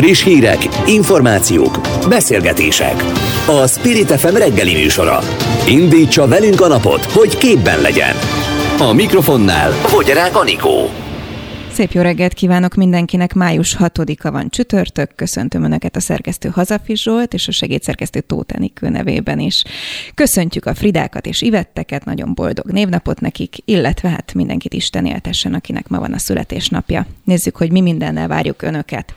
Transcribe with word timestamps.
Friss 0.00 0.24
hírek, 0.24 0.58
információk, 0.86 1.80
beszélgetések. 2.08 2.94
A 3.46 3.66
Spirit 3.66 4.10
FM 4.10 4.34
reggeli 4.34 4.72
műsora. 4.72 5.18
Indítsa 5.68 6.28
velünk 6.28 6.60
a 6.60 6.68
napot, 6.68 7.04
hogy 7.04 7.36
képben 7.36 7.80
legyen. 7.80 8.14
A 8.78 8.92
mikrofonnál 8.92 9.70
Fogyarák 9.70 10.36
Anikó. 10.36 10.88
Szép 11.72 11.92
jó 11.92 12.02
reggelt 12.02 12.32
kívánok 12.32 12.74
mindenkinek! 12.74 13.34
Május 13.34 13.76
6-a 13.78 14.30
van 14.30 14.48
csütörtök, 14.50 15.14
köszöntöm 15.14 15.62
Önöket 15.62 15.96
a 15.96 16.00
szerkesztő 16.00 16.48
Hazafis 16.48 17.02
Zsolt 17.02 17.34
és 17.34 17.48
a 17.48 17.52
segédszerkesztő 17.52 18.20
Tóth 18.20 18.54
Enikő 18.54 18.88
nevében 18.88 19.38
is. 19.38 19.62
Köszöntjük 20.14 20.66
a 20.66 20.74
Fridákat 20.74 21.26
és 21.26 21.42
Ivetteket, 21.42 22.04
nagyon 22.04 22.34
boldog 22.34 22.70
névnapot 22.70 23.20
nekik, 23.20 23.56
illetve 23.64 24.08
hát 24.08 24.34
mindenkit 24.34 24.74
Isten 24.74 25.06
éltessen, 25.06 25.54
akinek 25.54 25.88
ma 25.88 25.98
van 25.98 26.12
a 26.12 26.18
születésnapja. 26.18 27.06
Nézzük, 27.24 27.56
hogy 27.56 27.72
mi 27.72 27.80
mindennel 27.80 28.28
várjuk 28.28 28.62
Önöket. 28.62 29.12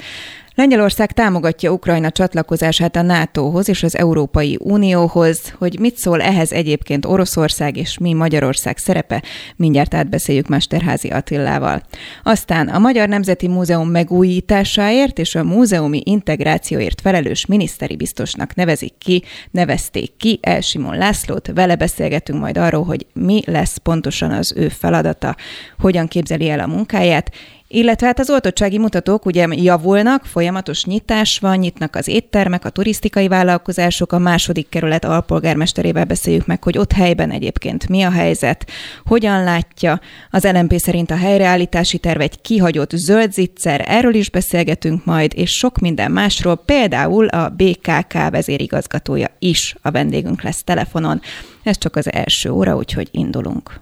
Lengyelország 0.55 1.11
támogatja 1.11 1.71
Ukrajna 1.71 2.11
csatlakozását 2.11 2.95
a 2.95 3.01
NATO-hoz 3.01 3.69
és 3.69 3.83
az 3.83 3.97
Európai 3.97 4.57
Unióhoz. 4.59 5.53
Hogy 5.57 5.79
mit 5.79 5.97
szól 5.97 6.21
ehhez 6.21 6.51
egyébként 6.51 7.05
Oroszország 7.05 7.77
és 7.77 7.97
mi 7.97 8.13
Magyarország 8.13 8.77
szerepe, 8.77 9.23
mindjárt 9.55 9.93
átbeszéljük 9.93 10.47
Mesterházi 10.47 11.07
Attillával. 11.07 11.81
Aztán 12.23 12.67
a 12.67 12.79
Magyar 12.79 13.07
Nemzeti 13.07 13.47
Múzeum 13.47 13.89
megújításáért 13.89 15.19
és 15.19 15.35
a 15.35 15.43
múzeumi 15.43 16.01
integrációért 16.05 17.01
felelős 17.01 17.45
miniszteri 17.45 17.95
biztosnak 17.95 18.55
nevezik 18.55 18.93
ki, 18.97 19.23
nevezték 19.51 20.17
ki 20.17 20.39
El 20.41 20.61
Simon 20.61 20.97
Lászlót. 20.97 21.51
Vele 21.53 21.75
beszélgetünk 21.75 22.39
majd 22.39 22.57
arról, 22.57 22.83
hogy 22.83 23.05
mi 23.13 23.41
lesz 23.45 23.77
pontosan 23.77 24.31
az 24.31 24.53
ő 24.55 24.69
feladata, 24.69 25.35
hogyan 25.79 26.07
képzeli 26.07 26.49
el 26.49 26.59
a 26.59 26.67
munkáját, 26.67 27.31
illetve 27.73 28.07
hát 28.07 28.19
az 28.19 28.29
oltottsági 28.29 28.77
mutatók 28.77 29.25
ugye 29.25 29.47
javulnak, 29.49 30.25
folyamatos 30.25 30.85
nyitás 30.85 31.39
van, 31.39 31.57
nyitnak 31.57 31.95
az 31.95 32.07
éttermek, 32.07 32.65
a 32.65 32.69
turisztikai 32.69 33.27
vállalkozások, 33.27 34.11
a 34.11 34.19
második 34.19 34.69
kerület 34.69 35.05
alpolgármesterével 35.05 36.05
beszéljük 36.05 36.45
meg, 36.45 36.63
hogy 36.63 36.77
ott 36.77 36.91
helyben 36.91 37.31
egyébként 37.31 37.89
mi 37.89 38.01
a 38.01 38.11
helyzet, 38.11 38.69
hogyan 39.05 39.43
látja. 39.43 39.99
Az 40.29 40.43
LMP 40.43 40.77
szerint 40.77 41.11
a 41.11 41.15
helyreállítási 41.15 41.97
terv 41.97 42.21
egy 42.21 42.41
kihagyott 42.41 42.91
zöld 42.91 43.33
zicser, 43.33 43.83
erről 43.87 44.13
is 44.13 44.29
beszélgetünk 44.29 45.05
majd, 45.05 45.31
és 45.35 45.57
sok 45.57 45.77
minden 45.79 46.11
másról, 46.11 46.55
például 46.55 47.27
a 47.27 47.49
BKK 47.49 48.29
vezérigazgatója 48.29 49.27
is 49.39 49.75
a 49.81 49.91
vendégünk 49.91 50.41
lesz 50.41 50.63
telefonon. 50.63 51.21
Ez 51.63 51.77
csak 51.77 51.95
az 51.95 52.13
első 52.13 52.49
óra, 52.49 52.75
úgyhogy 52.75 53.07
indulunk. 53.11 53.81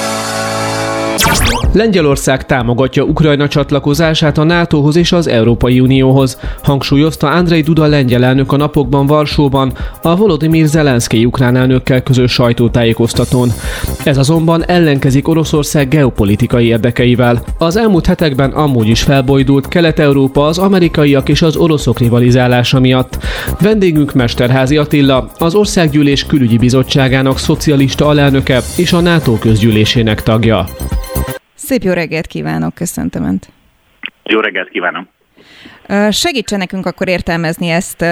Lengyelország 1.73 2.45
támogatja 2.45 3.03
Ukrajna 3.03 3.47
csatlakozását 3.47 4.37
a 4.37 4.43
NATO-hoz 4.43 4.95
és 4.95 5.11
az 5.11 5.27
Európai 5.27 5.79
Unióhoz, 5.79 6.39
hangsúlyozta 6.63 7.29
Andrei 7.29 7.61
Duda 7.61 7.85
lengyel 7.85 8.23
elnök 8.23 8.51
a 8.51 8.57
napokban 8.57 9.05
Varsóban 9.05 9.73
a 10.01 10.15
Volodymyr 10.15 10.65
Zelenszky 10.65 11.25
ukrán 11.25 11.55
elnökkel 11.55 12.03
közös 12.03 12.31
sajtótájékoztatón. 12.31 13.51
Ez 14.03 14.17
azonban 14.17 14.65
ellenkezik 14.65 15.27
Oroszország 15.27 15.87
geopolitikai 15.87 16.65
érdekeivel. 16.65 17.43
Az 17.57 17.77
elmúlt 17.77 18.05
hetekben 18.05 18.51
amúgy 18.51 18.87
is 18.87 19.01
felbojdult 19.01 19.67
Kelet-Európa 19.67 20.45
az 20.45 20.57
amerikaiak 20.57 21.29
és 21.29 21.41
az 21.41 21.55
oroszok 21.55 21.99
rivalizálása 21.99 22.79
miatt. 22.79 23.17
Vendégünk 23.59 24.13
Mesterházi 24.13 24.77
Attila, 24.77 25.29
az 25.37 25.55
Országgyűlés 25.55 26.25
Külügyi 26.25 26.57
Bizottságának 26.57 27.39
szocialista 27.39 28.07
alelnöke 28.07 28.61
és 28.75 28.93
a 28.93 28.99
NATO 28.99 29.37
közgyűlésének 29.37 30.23
tagja. 30.23 30.65
Szép 31.63 31.81
jó 31.81 31.93
reggelt 31.93 32.27
kívánok, 32.27 32.73
köszöntöm 32.73 33.23
Önt. 33.23 33.51
Jó 34.23 34.39
reggelt 34.39 34.69
kívánom. 34.69 35.07
Segítsen 36.09 36.59
nekünk 36.59 36.85
akkor 36.85 37.07
értelmezni 37.07 37.69
ezt 37.69 38.05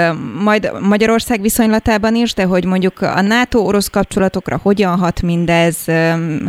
majd 0.44 0.72
Magyarország 0.82 1.42
viszonylatában 1.42 2.16
is, 2.16 2.34
de 2.34 2.44
hogy 2.44 2.66
mondjuk 2.66 3.02
a 3.02 3.22
NATO-orosz 3.22 3.90
kapcsolatokra 3.90 4.58
hogyan 4.58 4.98
hat 4.98 5.22
mindez, 5.22 5.86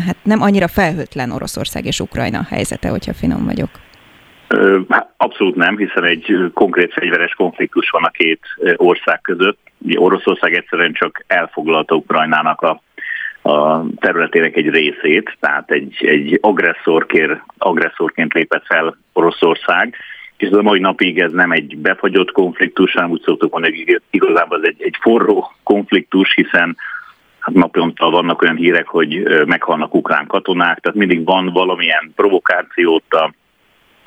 hát 0.06 0.16
nem 0.22 0.42
annyira 0.42 0.68
felhőtlen 0.68 1.30
Oroszország 1.30 1.84
és 1.84 2.00
Ukrajna 2.00 2.46
helyzete, 2.48 2.88
hogyha 2.88 3.14
finom 3.14 3.44
vagyok. 3.44 3.70
Hát 4.88 5.14
abszolút 5.16 5.56
nem, 5.56 5.76
hiszen 5.76 6.04
egy 6.04 6.50
konkrét 6.54 6.92
fegyveres 6.92 7.32
konfliktus 7.32 7.90
van 7.90 8.04
a 8.04 8.10
két 8.10 8.40
ország 8.76 9.20
között. 9.20 9.58
Oroszország 9.94 10.54
egyszerűen 10.54 10.92
csak 10.92 11.24
elfoglalta 11.26 11.94
Ukrajnának 11.94 12.60
a 12.60 12.82
a 13.50 13.84
területének 13.96 14.56
egy 14.56 14.68
részét, 14.68 15.36
tehát 15.40 15.70
egy, 15.70 15.96
egy 16.00 16.38
agresszorként, 16.40 17.42
agresszorként 17.58 18.32
lépett 18.32 18.64
fel 18.66 18.96
Oroszország, 19.12 19.94
és 20.36 20.48
ez 20.48 20.56
a 20.56 20.62
mai 20.62 20.80
napig 20.80 21.18
ez 21.18 21.32
nem 21.32 21.50
egy 21.50 21.76
befagyott 21.78 22.32
konfliktus, 22.32 22.92
hanem 22.92 23.10
úgy 23.10 23.22
szoktuk 23.24 23.52
mondani, 23.52 23.84
hogy 23.84 24.02
igazából 24.10 24.58
ez 24.58 24.68
egy, 24.68 24.82
egy 24.82 24.96
forró 25.00 25.52
konfliktus, 25.62 26.34
hiszen 26.34 26.76
hát 27.38 27.54
naponta 27.54 28.10
vannak 28.10 28.42
olyan 28.42 28.56
hírek, 28.56 28.86
hogy 28.86 29.22
meghalnak 29.46 29.94
ukrán 29.94 30.26
katonák, 30.26 30.78
tehát 30.78 30.98
mindig 30.98 31.24
van 31.24 31.46
valamilyen 31.52 32.12
provokációt 32.16 33.04
a 33.08 33.32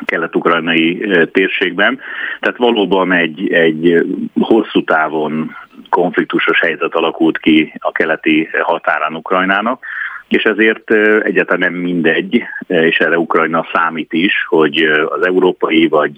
kelet-ukrajnai 0.05 1.07
térségben. 1.31 1.99
Tehát 2.39 2.57
valóban 2.57 3.11
egy, 3.11 3.51
egy 3.51 4.05
hosszú 4.39 4.83
távon 4.83 5.55
konfliktusos 5.93 6.59
helyzet 6.59 6.93
alakult 6.93 7.37
ki 7.37 7.73
a 7.79 7.91
keleti 7.91 8.49
határán 8.61 9.15
Ukrajnának, 9.15 9.85
és 10.27 10.43
ezért 10.43 10.91
egyáltalán 11.23 11.71
nem 11.71 11.73
mindegy, 11.73 12.43
és 12.67 12.97
erre 12.97 13.17
Ukrajna 13.17 13.65
számít 13.73 14.13
is, 14.13 14.45
hogy 14.47 14.81
az 15.05 15.25
európai 15.25 15.87
vagy 15.87 16.11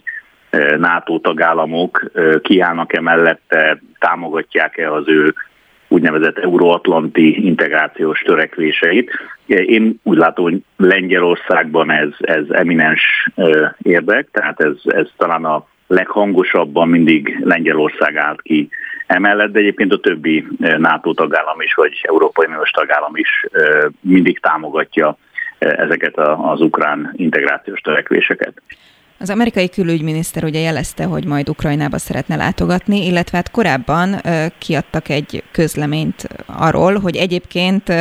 NATO 0.78 1.20
tagállamok 1.20 2.12
kiállnak-e 2.42 3.02
mellette, 3.02 3.82
támogatják-e 4.00 4.92
az 4.94 5.08
ő 5.08 5.34
úgynevezett 5.88 6.38
euróatlanti 6.38 7.46
integrációs 7.46 8.20
törekvéseit. 8.22 9.12
Én 9.46 10.00
úgy 10.04 10.18
látom, 10.18 10.46
hogy 10.46 10.62
Lengyelországban 10.78 11.92
ez, 11.92 12.10
ez 12.20 12.44
eminens 12.50 13.30
érdek, 13.82 14.28
tehát 14.32 14.62
ez, 14.62 14.76
ez 14.84 15.08
talán 15.18 15.46
a 15.46 15.66
leghangosabban 15.88 16.88
mindig 16.88 17.40
Lengyelország 17.44 18.16
állt 18.16 18.42
ki 18.42 18.70
emellett, 19.06 19.52
de 19.52 19.60
egyébként 19.60 19.92
a 19.94 20.00
többi 20.00 20.48
NATO 20.78 21.14
tagállam 21.14 21.62
is, 21.62 21.74
vagy 21.74 22.02
Európai 22.02 22.46
Uniós 22.46 22.70
tagállam 22.70 23.16
is 23.16 23.46
mindig 24.00 24.40
támogatja 24.40 25.18
ezeket 25.58 26.18
az 26.38 26.62
ukrán 26.62 27.14
integrációs 27.16 27.80
törekvéseket. 27.80 28.62
Az 29.20 29.30
amerikai 29.30 29.70
külügyminiszter 29.70 30.44
ugye 30.44 30.60
jelezte, 30.60 31.04
hogy 31.04 31.26
majd 31.26 31.50
Ukrajnába 31.50 31.98
szeretne 31.98 32.36
látogatni, 32.36 33.06
illetve 33.06 33.38
hát 33.38 33.52
korábban 33.52 34.22
kiadtak 34.58 35.10
egy 35.10 35.44
közleményt 35.52 36.28
arról, 36.46 37.00
hogy 37.00 37.16
egyébként 37.16 37.94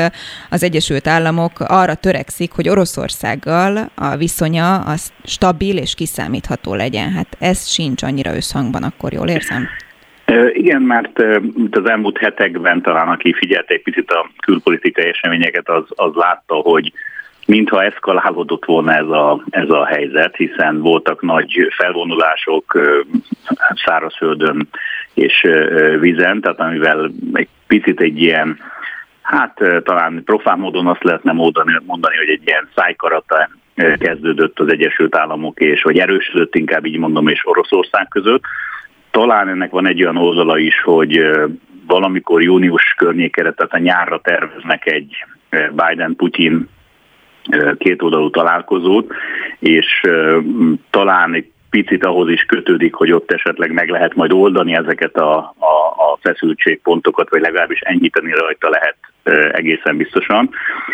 az 0.50 0.62
Egyesült 0.62 1.06
Államok 1.06 1.52
arra 1.60 1.94
törekszik, 1.94 2.52
hogy 2.52 2.68
Oroszországgal 2.68 3.90
a 3.94 4.16
viszonya 4.16 4.74
az 4.80 5.12
stabil 5.24 5.76
és 5.76 5.94
kiszámítható 5.94 6.74
legyen. 6.74 7.12
Hát 7.12 7.36
ez 7.38 7.68
sincs 7.68 8.02
annyira 8.02 8.34
összhangban, 8.34 8.82
akkor 8.82 9.12
jól 9.12 9.28
érzem? 9.28 9.68
Igen, 10.52 10.82
mert 10.82 11.18
az 11.70 11.88
elmúlt 11.88 12.18
hetekben 12.18 12.82
talán 12.82 13.08
aki 13.08 13.32
figyelte 13.32 13.74
egy 13.74 13.82
picit 13.82 14.10
a 14.10 14.30
külpolitikai 14.40 15.04
eseményeket, 15.04 15.68
az, 15.68 15.84
az 15.88 16.14
látta, 16.14 16.54
hogy 16.54 16.92
mintha 17.46 17.84
eszkalálódott 17.84 18.64
volna 18.64 18.94
ez 18.94 19.06
a, 19.06 19.42
ez 19.50 19.70
a 19.70 19.86
helyzet, 19.86 20.36
hiszen 20.36 20.80
voltak 20.80 21.22
nagy 21.22 21.72
felvonulások 21.76 22.80
szárazföldön 23.84 24.68
és 25.14 25.46
vízen, 26.00 26.40
tehát 26.40 26.60
amivel 26.60 27.10
egy 27.32 27.48
picit 27.66 28.00
egy 28.00 28.22
ilyen, 28.22 28.58
hát 29.22 29.60
talán 29.82 30.22
profán 30.24 30.58
módon 30.58 30.86
azt 30.86 31.04
lehetne 31.04 31.32
mondani 31.32 32.16
hogy 32.16 32.28
egy 32.28 32.42
ilyen 32.44 32.68
szájkarata 32.74 33.48
kezdődött 33.98 34.60
az 34.60 34.68
Egyesült 34.68 35.16
Államok 35.16 35.60
és, 35.60 35.82
vagy 35.82 35.98
erősödött 35.98 36.54
inkább 36.54 36.84
így 36.84 36.98
mondom, 36.98 37.28
és 37.28 37.40
Oroszország 37.46 38.08
között. 38.08 38.42
Talán 39.14 39.48
ennek 39.48 39.70
van 39.70 39.86
egy 39.86 40.02
olyan 40.02 40.16
oldala 40.16 40.58
is, 40.58 40.82
hogy 40.82 41.30
valamikor 41.86 42.42
június 42.42 42.94
környékére, 42.96 43.52
tehát 43.52 43.72
a 43.72 43.78
nyárra 43.78 44.20
terveznek 44.20 44.86
egy 44.86 45.24
Biden-Putin 45.50 46.68
kétoldalú 47.78 48.30
találkozót, 48.30 49.12
és 49.58 50.00
talán 50.90 51.34
egy 51.34 51.50
picit 51.70 52.04
ahhoz 52.04 52.28
is 52.28 52.42
kötődik, 52.42 52.94
hogy 52.94 53.12
ott 53.12 53.32
esetleg 53.32 53.72
meg 53.72 53.88
lehet 53.88 54.14
majd 54.14 54.32
oldani 54.32 54.74
ezeket 54.74 55.16
a, 55.16 55.36
a, 55.58 55.74
a 55.96 56.18
feszültségpontokat, 56.20 57.30
vagy 57.30 57.40
legalábbis 57.40 57.80
enyhíteni 57.80 58.32
rajta 58.32 58.68
lehet 58.68 58.96
egészen 59.52 59.96
biztosan. 59.96 60.50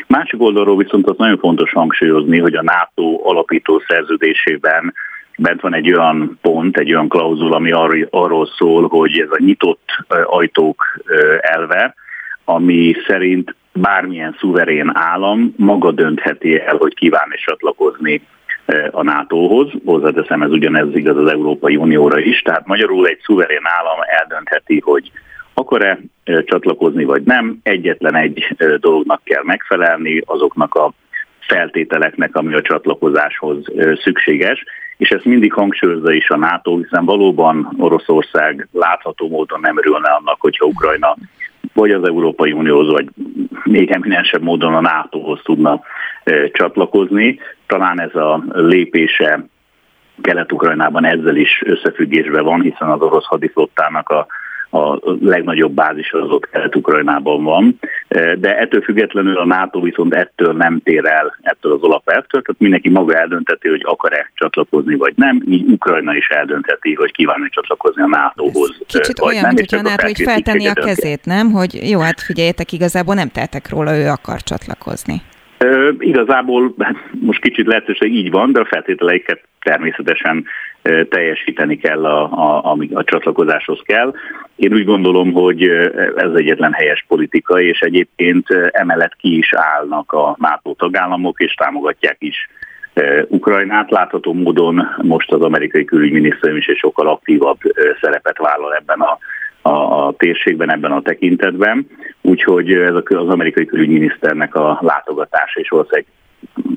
Másik 0.07 0.43
oldalról 0.43 0.77
viszont 0.77 1.07
az 1.07 1.17
nagyon 1.17 1.39
fontos 1.39 1.73
hangsúlyozni, 1.73 2.39
hogy 2.39 2.55
a 2.55 2.63
NATO 2.63 3.21
alapító 3.23 3.83
szerződésében 3.89 4.95
bent 5.41 5.61
van 5.61 5.75
egy 5.75 5.93
olyan 5.93 6.39
pont, 6.43 6.77
egy 6.77 6.93
olyan 6.93 7.09
klauzul, 7.09 7.53
ami 7.53 7.71
arról 8.11 8.47
szól, 8.47 8.89
hogy 8.89 9.19
ez 9.19 9.31
a 9.31 9.43
nyitott 9.43 9.89
ajtók 10.25 10.85
elve, 11.41 11.95
ami 12.45 12.95
szerint 13.07 13.55
bármilyen 13.73 14.37
szuverén 14.39 14.91
állam 14.95 15.55
maga 15.57 15.91
döntheti 15.91 16.61
el, 16.61 16.77
hogy 16.77 16.95
kíván 16.95 17.31
is 17.33 17.41
csatlakozni 17.41 18.23
a 18.91 19.03
NATO-hoz. 19.03 19.71
Hozzáteszem, 19.85 20.43
ez 20.43 20.51
ugyanez 20.51 20.95
igaz 20.95 21.17
az 21.17 21.31
Európai 21.31 21.77
Unióra 21.77 22.19
is. 22.19 22.43
Tehát 22.43 22.67
magyarul 22.67 23.07
egy 23.07 23.21
szuverén 23.23 23.63
állam 23.63 23.99
eldöntheti, 24.21 24.81
hogy 24.81 25.11
akar-e 25.55 25.99
csatlakozni 26.25 27.05
vagy 27.05 27.23
nem. 27.23 27.59
Egyetlen 27.63 28.17
egy 28.17 28.57
dolognak 28.81 29.21
kell 29.25 29.43
megfelelni, 29.45 30.23
azoknak 30.25 30.75
a 30.75 30.93
feltételeknek, 31.41 32.37
ami 32.37 32.55
a 32.55 32.63
csatlakozáshoz 32.63 33.65
szükséges, 34.03 34.65
és 35.00 35.11
ezt 35.11 35.25
mindig 35.25 35.52
hangsúlyozza 35.52 36.12
is 36.12 36.31
a 36.31 36.37
NATO, 36.37 36.76
hiszen 36.76 37.05
valóban 37.05 37.75
Oroszország 37.79 38.69
látható 38.73 39.29
módon 39.29 39.61
nem 39.61 39.79
örülne 39.79 40.11
annak, 40.11 40.41
hogyha 40.41 40.67
Ukrajna 40.67 41.17
vagy 41.75 41.91
az 41.91 42.05
Európai 42.05 42.52
Unióhoz, 42.52 42.91
vagy 42.91 43.08
még 43.64 43.91
eminensebb 43.91 44.43
módon 44.43 44.75
a 44.75 44.81
NATO-hoz 44.81 45.41
tudna 45.43 45.81
csatlakozni. 46.52 47.38
Talán 47.67 48.00
ez 48.00 48.14
a 48.14 48.44
lépése 48.52 49.47
Kelet-Ukrajnában 50.20 51.05
ezzel 51.05 51.37
is 51.37 51.62
összefüggésben 51.64 52.44
van, 52.44 52.61
hiszen 52.61 52.88
az 52.88 53.00
orosz 53.00 53.26
hadiflottának 53.26 54.08
a 54.08 54.26
a 54.71 54.99
legnagyobb 55.21 55.73
bázis 55.73 56.13
az 56.13 56.31
ott 56.31 56.51
Kelet-Ukrajnában 56.51 57.45
van, 57.45 57.79
de 58.39 58.59
ettől 58.59 58.81
függetlenül 58.81 59.37
a 59.37 59.45
NATO 59.45 59.81
viszont 59.81 60.15
ettől 60.15 60.53
nem 60.53 60.81
tér 60.85 61.05
el 61.05 61.39
ettől 61.43 61.73
az 61.73 61.83
alapelvtől, 61.83 62.43
tehát 62.43 62.61
mindenki 62.61 62.89
maga 62.89 63.15
eldönteti, 63.15 63.69
hogy 63.69 63.83
akar-e 63.85 64.31
csatlakozni 64.35 64.95
vagy 64.95 65.13
nem, 65.17 65.43
így 65.49 65.71
Ukrajna 65.71 66.17
is 66.17 66.29
eldönteti, 66.29 66.95
hogy 66.95 67.13
kívánja 67.13 67.49
csatlakozni 67.51 68.03
a 68.03 68.07
NATO-hoz. 68.07 68.77
Kicsit 68.87 69.19
vagy 69.19 69.33
olyan, 69.33 69.43
nem, 69.43 69.55
mint 69.55 69.73
a 69.73 69.83
NATO 69.83 70.07
hogy 70.07 70.21
feltenni 70.25 70.67
a 70.67 70.73
kezét, 70.73 71.25
nem? 71.25 71.51
Hogy 71.51 71.91
jó, 71.91 72.01
hát 72.01 72.21
figyeljetek, 72.21 72.73
igazából 72.73 73.15
nem 73.15 73.29
teltek 73.29 73.69
róla, 73.71 73.97
ő 73.97 74.09
akar 74.09 74.43
csatlakozni. 74.43 75.23
Igazából 75.99 76.75
hát 76.79 76.97
most 77.21 77.41
kicsit 77.41 77.67
lehetőség 77.67 78.15
így 78.15 78.31
van, 78.31 78.53
de 78.53 78.61
a 78.61 78.65
feltételeiket 78.65 79.41
természetesen 79.61 80.45
teljesíteni 81.09 81.77
kell, 81.77 82.05
a, 82.05 82.23
a, 82.23 82.71
ami 82.71 82.89
a 82.93 83.05
csatlakozáshoz 83.05 83.81
kell. 83.85 84.15
Én 84.57 84.73
úgy 84.73 84.85
gondolom, 84.85 85.33
hogy 85.33 85.62
ez 86.17 86.33
egyetlen 86.35 86.73
helyes 86.73 87.05
politika, 87.09 87.61
és 87.61 87.81
egyébként 87.81 88.47
emellett 88.71 89.17
ki 89.17 89.37
is 89.37 89.55
állnak 89.55 90.12
a 90.12 90.37
NATO 90.39 90.75
tagállamok, 90.75 91.41
és 91.41 91.55
támogatják 91.55 92.17
is 92.19 92.49
Ukrajnát. 93.29 93.91
Látható 93.91 94.33
módon 94.33 94.89
most 95.03 95.33
az 95.33 95.41
amerikai 95.41 95.85
külügyminisztérium 95.85 96.59
is 96.59 96.67
egy 96.67 96.77
sokkal 96.77 97.09
aktívabb 97.09 97.59
szerepet 98.01 98.39
vállal 98.39 98.75
ebben 98.75 99.01
a 99.01 99.19
a, 99.62 100.07
a 100.07 100.15
térségben 100.19 100.73
ebben 100.73 100.93
a 100.93 101.03
tekintetben, 101.03 101.87
úgyhogy 102.21 102.73
ez 102.73 102.95
az 102.95 103.29
amerikai 103.29 103.65
külügyminiszternek 103.65 104.55
a 104.55 104.79
látogatása 104.81 105.61
is 105.61 105.69
valószínűleg 105.69 106.07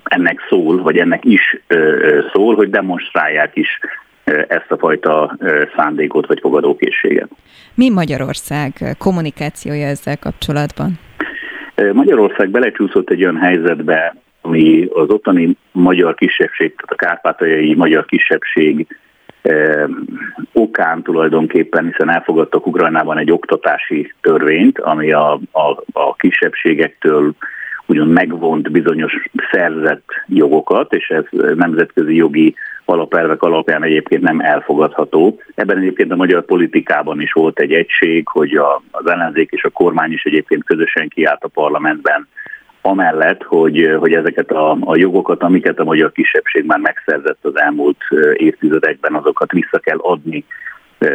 ennek 0.04 0.40
szól, 0.50 0.82
vagy 0.82 0.98
ennek 0.98 1.26
is 1.26 1.64
szól, 2.34 2.56
hogy 2.56 2.70
demonstrálják 2.70 3.56
is 3.56 3.80
ezt 4.48 4.72
a 4.72 4.78
fajta 4.78 5.38
szándékot 5.76 6.28
vagy 6.28 6.40
fogadókészséget. 6.40 7.30
Mi 7.76 7.90
Magyarország 7.90 8.96
kommunikációja 8.98 9.88
ezzel 9.88 10.18
kapcsolatban? 10.18 11.00
Magyarország 11.94 12.50
belecsúszott 12.50 13.10
egy 13.10 13.24
olyan 13.24 13.38
helyzetbe, 13.38 14.16
ami 14.42 14.88
az 14.94 15.10
ottani 15.10 15.58
magyar 15.72 16.16
kisebbség, 16.16 16.76
tehát 16.76 16.92
a 16.92 16.96
kárpátaljai 16.96 17.76
magyar 17.76 18.06
kisebbség 18.06 18.88
okán 20.54 21.02
tulajdonképpen, 21.02 21.86
hiszen 21.86 22.10
elfogadtak 22.10 22.68
Ukrajnában 22.68 23.18
egy 23.18 23.32
oktatási 23.32 24.14
törvényt, 24.22 24.80
ami 24.80 25.12
a, 25.12 25.34
a, 25.52 25.84
a 25.94 26.16
kisebbségektől 26.16 27.34
ugyan 27.86 28.08
megvont 28.08 28.72
bizonyos 28.72 29.14
szerzett 29.52 30.10
jogokat, 30.28 30.94
és 30.94 31.08
ez 31.08 31.24
nemzetközi 31.56 32.16
jogi 32.16 32.56
alapelvek 32.86 33.42
alapján 33.42 33.84
egyébként 33.84 34.22
nem 34.22 34.40
elfogadható. 34.40 35.40
Ebben 35.56 35.78
egyébként 35.78 36.12
a 36.12 36.16
magyar 36.16 36.46
politikában 36.46 37.22
is 37.22 37.32
volt 37.32 37.60
egy 37.60 37.74
egység, 37.74 38.28
hogy 38.28 38.56
a, 38.56 38.82
az 38.92 39.08
ellenzék 39.08 39.52
és 39.52 39.64
a 39.64 39.70
kormány 39.70 40.12
is 40.12 40.24
egyébként 40.24 40.64
közösen 40.64 41.08
kiállt 41.08 41.44
a 41.44 41.48
parlamentben 41.48 42.28
amellett, 42.86 43.44
hogy, 43.44 43.96
hogy 44.00 44.14
ezeket 44.14 44.52
a, 44.52 44.78
a 44.80 44.98
jogokat, 44.98 45.44
amiket 45.44 45.80
a 45.80 45.84
magyar 45.84 46.12
kisebbség 46.12 46.66
már 46.66 46.80
megszerzett 46.80 47.38
az 47.42 47.60
elmúlt 47.60 48.02
évtizedekben, 48.34 49.14
azokat 49.14 49.52
vissza 49.52 49.80
kell 49.80 49.98
adni 49.98 50.46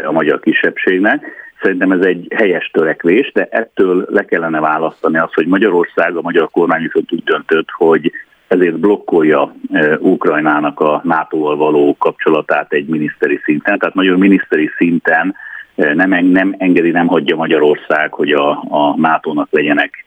a 0.07 0.13
magyar 0.13 0.41
kisebbségnek. 0.41 1.27
Szerintem 1.63 1.93
ez 1.93 2.01
egy 2.01 2.27
helyes 2.35 2.71
törekvés, 2.73 3.33
de 3.33 3.49
ettől 3.51 4.07
le 4.11 4.25
kellene 4.25 4.61
választani 4.61 5.19
azt, 5.19 5.35
hogy 5.35 5.47
Magyarország, 5.47 6.17
a 6.17 6.23
magyar 6.23 6.49
kormány 6.51 6.83
viszont 6.83 7.13
úgy 7.13 7.23
döntött, 7.25 7.69
hogy 7.71 8.13
ezért 8.49 8.79
blokkolja 8.79 9.55
Ukrajnának 9.99 10.81
a 10.81 11.01
NATO-val 11.05 11.57
való 11.57 11.97
kapcsolatát 11.99 12.73
egy 12.73 12.87
miniszteri 12.87 13.41
szinten. 13.45 13.79
Tehát 13.79 13.95
magyar 13.95 14.17
miniszteri 14.17 14.71
szinten 14.77 15.35
nem, 15.75 16.27
nem 16.27 16.55
engedi, 16.59 16.91
nem 16.91 17.07
hagyja 17.07 17.37
Magyarország, 17.37 18.13
hogy 18.13 18.33
a, 18.33 18.51
a 18.69 18.95
NATO-nak 18.97 19.49
legyenek 19.51 20.05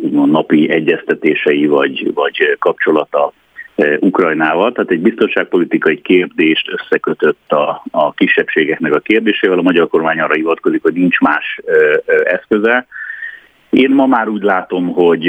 úgymond 0.00 0.32
napi 0.32 0.70
egyeztetései 0.70 1.66
vagy, 1.66 2.14
vagy 2.14 2.56
kapcsolata 2.58 3.32
Ukrajnával, 4.00 4.72
tehát 4.72 4.90
egy 4.90 5.00
biztonságpolitikai 5.00 6.00
kérdést 6.00 6.70
összekötött 6.72 7.52
a, 7.52 7.82
a 7.90 8.12
kisebbségeknek 8.12 8.94
a 8.94 8.98
kérdésével. 8.98 9.58
A 9.58 9.62
magyar 9.62 9.88
kormány 9.88 10.20
arra 10.20 10.34
hivatkozik, 10.34 10.82
hogy 10.82 10.92
nincs 10.92 11.18
más 11.18 11.60
eszköze. 12.24 12.86
Én 13.70 13.90
ma 13.90 14.06
már 14.06 14.28
úgy 14.28 14.42
látom, 14.42 14.92
hogy 14.92 15.28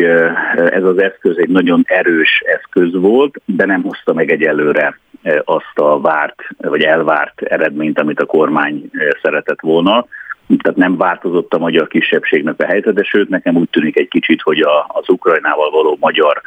ez 0.55 0.83
az 0.83 1.01
eszköz 1.01 1.37
egy 1.37 1.49
nagyon 1.49 1.83
erős 1.87 2.43
eszköz 2.45 2.93
volt, 2.93 3.41
de 3.45 3.65
nem 3.65 3.81
hozta 3.81 4.13
meg 4.13 4.31
egyelőre 4.31 4.99
azt 5.43 5.79
a 5.79 5.99
várt, 5.99 6.41
vagy 6.57 6.81
elvárt 6.81 7.41
eredményt, 7.41 7.99
amit 7.99 8.19
a 8.19 8.25
kormány 8.25 8.89
szeretett 9.21 9.61
volna. 9.61 10.07
Tehát 10.47 10.77
nem 10.77 10.97
változott 10.97 11.53
a 11.53 11.57
magyar 11.57 11.87
kisebbségnek 11.87 12.61
a 12.61 12.65
helyzet, 12.65 12.93
de 12.93 13.03
sőt 13.03 13.29
nekem 13.29 13.55
úgy 13.55 13.69
tűnik 13.69 13.99
egy 13.99 14.07
kicsit, 14.07 14.41
hogy 14.41 14.59
a, 14.59 14.85
az 14.87 15.09
Ukrajnával 15.09 15.71
való 15.71 15.97
magyar 15.99 16.41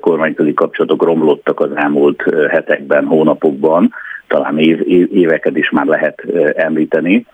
kormányközi 0.00 0.54
kapcsolatok 0.54 1.04
romlottak 1.04 1.60
az 1.60 1.70
elmúlt 1.74 2.22
hetekben, 2.50 3.04
hónapokban, 3.04 3.92
talán 4.26 4.58
év, 4.58 4.80
éveket 5.12 5.56
is 5.56 5.70
már 5.70 5.86
lehet 5.86 6.24
említeni. 6.56 7.26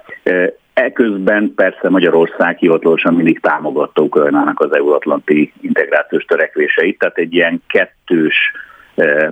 Eközben 0.72 1.52
persze 1.56 1.88
Magyarország 1.88 2.58
hivatalosan 2.58 3.14
mindig 3.14 3.40
támogatta 3.40 4.02
Ukrajnának 4.02 4.60
az 4.60 4.74
euróatlanti 4.74 5.52
integrációs 5.60 6.24
törekvéseit, 6.24 6.98
tehát 6.98 7.18
egy 7.18 7.34
ilyen 7.34 7.62
kettős 7.68 8.52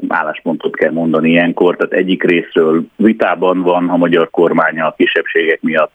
álláspontot 0.09 0.77
kell 0.77 0.93
mondani 0.93 1.31
ilyenkor. 1.31 1.77
Tehát 1.77 1.93
egyik 1.93 2.23
részről 2.23 2.83
vitában 2.97 3.63
van 3.63 3.89
a 3.89 3.97
magyar 3.97 4.31
kormánya 4.31 4.87
a 4.87 4.95
kisebbségek 4.97 5.61
miatt 5.61 5.93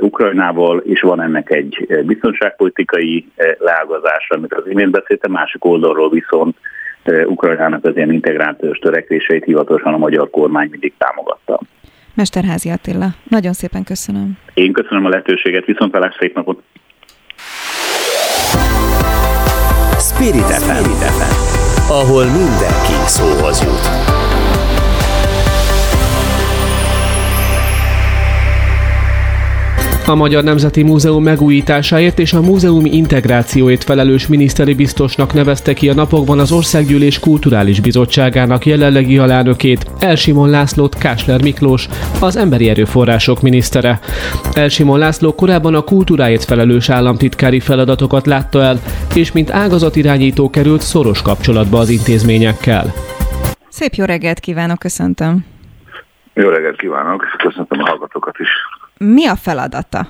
Ukrajnával, 0.00 0.78
és 0.78 1.00
van 1.00 1.22
ennek 1.22 1.50
egy 1.50 2.02
biztonságpolitikai 2.04 3.28
leágazása, 3.58 4.34
amit 4.34 4.54
az 4.54 4.66
imént 4.66 4.90
beszéltem, 4.90 5.30
másik 5.30 5.64
oldalról 5.64 6.10
viszont 6.10 6.56
Ukrajnának 7.26 7.84
az 7.84 7.96
ilyen 7.96 8.12
integrációs 8.12 8.78
törekvéseit 8.78 9.44
hivatalosan 9.44 9.94
a 9.94 9.98
magyar 9.98 10.30
kormány 10.30 10.68
mindig 10.70 10.92
támogatta. 10.98 11.60
Mesterházi 12.14 12.70
Attila, 12.70 13.06
nagyon 13.28 13.52
szépen 13.52 13.84
köszönöm. 13.84 14.38
Én 14.54 14.72
köszönöm 14.72 15.04
a 15.04 15.08
lehetőséget, 15.08 15.64
viszont 15.64 15.92
velek 15.92 16.16
szép 16.18 16.34
napot! 16.34 16.62
Spirit 19.98 20.50
FM, 20.50 20.90
ahol 21.90 22.24
mindenki 22.24 22.94
szóhoz 23.06 23.62
jut. 23.62 24.11
A 30.06 30.14
Magyar 30.14 30.44
Nemzeti 30.44 30.82
Múzeum 30.82 31.22
megújításáért 31.22 32.18
és 32.18 32.32
a 32.32 32.40
múzeumi 32.40 32.90
integrációért 32.90 33.84
felelős 33.84 34.26
miniszteri 34.26 34.74
biztosnak 34.74 35.32
nevezte 35.32 35.72
ki 35.72 35.88
a 35.88 35.94
napokban 35.94 36.38
az 36.38 36.52
Országgyűlés 36.52 37.18
Kulturális 37.18 37.80
Bizottságának 37.80 38.66
jelenlegi 38.66 39.18
alelnökét, 39.18 39.90
Elsimon 39.98 40.50
Lászlót 40.50 40.94
Kásler 40.94 41.42
Miklós, 41.42 41.88
az 42.20 42.36
emberi 42.36 42.68
erőforrások 42.68 43.42
minisztere. 43.42 43.98
Elsimon 44.52 44.98
László 44.98 45.34
korábban 45.34 45.74
a 45.74 45.82
kultúráért 45.82 46.44
felelős 46.44 46.88
államtitkári 46.88 47.60
feladatokat 47.60 48.26
látta 48.26 48.62
el, 48.62 48.80
és 49.14 49.32
mint 49.32 49.50
ágazatirányító 49.50 50.50
került 50.50 50.80
szoros 50.80 51.22
kapcsolatba 51.22 51.78
az 51.78 51.88
intézményekkel. 51.88 52.92
Szép 53.68 53.94
jó 53.94 54.04
reggelt 54.04 54.40
kívánok, 54.40 54.78
köszöntöm! 54.78 55.44
Jó 56.34 56.48
reggelt 56.48 56.76
kívánok, 56.76 57.24
köszöntöm 57.38 57.80
a 57.80 57.88
hallgatókat 57.88 58.38
is. 58.38 58.50
Mi 59.04 59.26
a 59.26 59.36
feladata? 59.36 60.06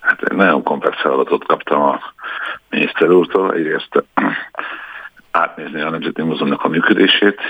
Hát 0.00 0.22
egy 0.22 0.36
nagyon 0.36 0.62
komplex 0.62 1.00
feladatot 1.00 1.44
kaptam 1.44 1.82
a 1.82 2.00
miniszter 2.70 3.10
úrtól. 3.10 3.54
Egyrészt 3.54 4.04
átnézni 5.30 5.80
a 5.80 5.90
Nemzeti 5.90 6.22
Múzeumnak 6.22 6.64
a 6.64 6.68
működését, 6.68 7.40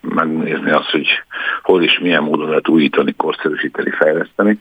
megnézni 0.00 0.70
azt, 0.70 0.90
hogy 0.90 1.08
hol 1.62 1.82
is 1.82 1.98
milyen 1.98 2.22
módon 2.22 2.48
lehet 2.48 2.68
újítani, 2.68 3.14
korszerűsíteni, 3.16 3.90
fejleszteni, 3.90 4.60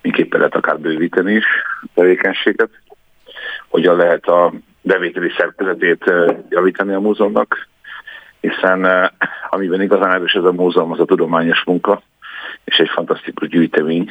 miképpen 0.00 0.38
lehet 0.38 0.54
akár 0.54 0.78
bővíteni 0.78 1.32
is 1.32 1.46
a 1.82 1.86
tevékenységet. 1.94 2.70
hogyan 3.68 3.96
lehet 3.96 4.26
a 4.26 4.52
bevételi 4.82 5.32
szerkezetét 5.36 6.12
javítani 6.48 6.92
a 6.92 7.00
múzeumnak, 7.00 7.68
hiszen 8.40 9.10
amiben 9.50 9.82
igazán 9.82 10.12
erős 10.12 10.32
ez 10.32 10.44
a 10.44 10.52
múzeum, 10.52 10.92
az 10.92 11.00
a 11.00 11.04
tudományos 11.04 11.64
munka, 11.64 12.02
és 12.64 12.76
egy 12.76 12.88
fantasztikus 12.88 13.48
gyűjtemény, 13.48 14.10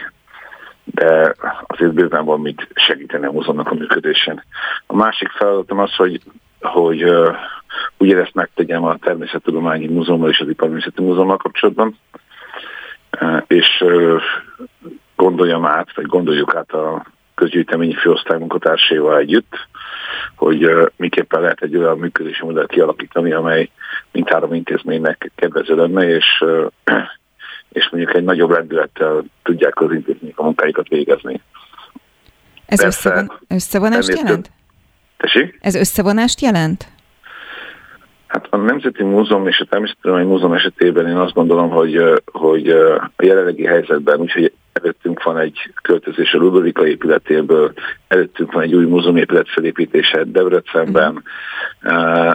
de 0.84 1.36
azért 1.68 1.94
bőven 1.94 2.26
van 2.26 2.40
mit 2.40 2.68
segíteni 2.74 3.26
a 3.26 3.32
múzeumnak 3.32 3.72
a 3.72 3.74
működésén. 3.76 4.44
A 4.86 4.96
másik 4.96 5.30
feladatom 5.30 5.80
az, 5.80 5.96
hogy, 5.96 6.22
hogy 6.62 7.04
uh, 7.04 7.36
úgy 7.98 8.12
ezt 8.12 8.34
megtegyem 8.34 8.84
a 8.84 8.98
Természettudományi 8.98 9.88
Múzeummal 9.88 10.30
és 10.30 10.40
az 10.40 10.50
Iparművészeti 10.50 11.02
Múzeummal 11.02 11.38
kapcsolatban, 11.38 11.98
uh, 13.22 13.42
és 13.48 13.82
uh, 13.82 14.22
gondoljam 15.16 15.66
át, 15.66 15.96
vagy 15.96 16.06
gondoljuk 16.06 16.56
át 16.56 16.72
a 16.72 17.06
közgyűjteményi 17.36 17.94
főosztály 17.94 18.38
munkatársaival 18.38 19.18
együtt, 19.18 19.68
hogy 20.36 20.66
uh, 20.66 20.86
miképpen 20.96 21.42
lehet 21.42 21.62
egy 21.62 21.78
olyan 21.78 21.98
működési 21.98 22.46
modellt 22.46 22.72
kialakítani, 22.72 23.32
amely 23.32 23.70
mindhárom 24.12 24.54
intézménynek 24.54 25.32
kedvező 25.36 25.76
lenne, 25.76 26.08
és 26.08 26.26
uh, 26.46 26.68
és 27.70 27.90
mondjuk 27.92 28.16
egy 28.16 28.24
nagyobb 28.24 28.52
rendülettel 28.52 29.24
tudják 29.44 29.82
az 29.82 29.92
intézmények 29.92 30.40
a 30.40 30.44
munkáikat 30.44 30.88
végezni. 30.88 31.42
Ez 32.66 32.84
összevon, 32.84 33.32
összevonást 33.48 34.08
jelent? 34.08 34.52
Tessék? 35.18 35.58
Ez 35.62 35.76
összevonást 35.76 36.42
jelent? 36.42 36.88
Hát 38.28 38.48
a 38.50 38.58
Nemzeti 38.58 39.04
Múzeum 39.04 39.48
és 39.48 39.60
a 39.60 39.66
Természettudományi 39.66 40.28
Múzeum 40.28 40.54
esetében 40.54 41.08
én 41.08 41.16
azt 41.16 41.34
gondolom, 41.34 41.70
hogy, 41.70 42.22
hogy 42.26 42.70
a 43.16 43.24
jelenlegi 43.24 43.66
helyzetben, 43.66 44.20
úgyhogy 44.20 44.54
előttünk 44.74 45.24
van 45.24 45.38
egy 45.38 45.74
költözés 45.82 46.34
a 46.34 46.38
Ludovika 46.38 46.88
épületéből, 46.88 47.74
előttünk 48.08 48.52
van 48.52 48.64
egy 48.64 48.76
új 48.76 48.86
múzeumépület 48.86 49.50
felépítése 49.50 50.24
Debrecenben. 50.24 51.24
Mm. 51.94 52.30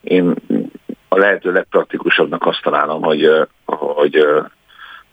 Én 0.00 0.34
a 1.08 1.18
lehető 1.18 1.52
legpraktikusabbnak 1.52 2.46
azt 2.46 2.62
találom, 2.62 3.02
hogy, 3.02 3.30
hogy 3.64 4.16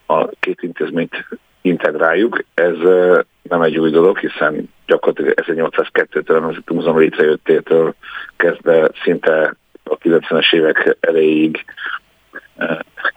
a 0.05 0.27
két 0.39 0.61
intézményt 0.61 1.27
integráljuk. 1.61 2.43
Ez 2.53 2.77
nem 3.41 3.61
egy 3.61 3.77
új 3.77 3.89
dolog, 3.89 4.17
hiszen 4.17 4.69
gyakorlatilag 4.85 5.33
1802-től 5.41 6.37
a 6.37 6.39
Nemzeti 6.39 6.73
Múzeum 6.73 6.99
létrejöttétől 6.99 7.95
kezdve 8.37 8.89
szinte 9.03 9.55
a 9.83 9.97
90-es 9.97 10.53
évek 10.53 10.97
elejéig 10.99 11.65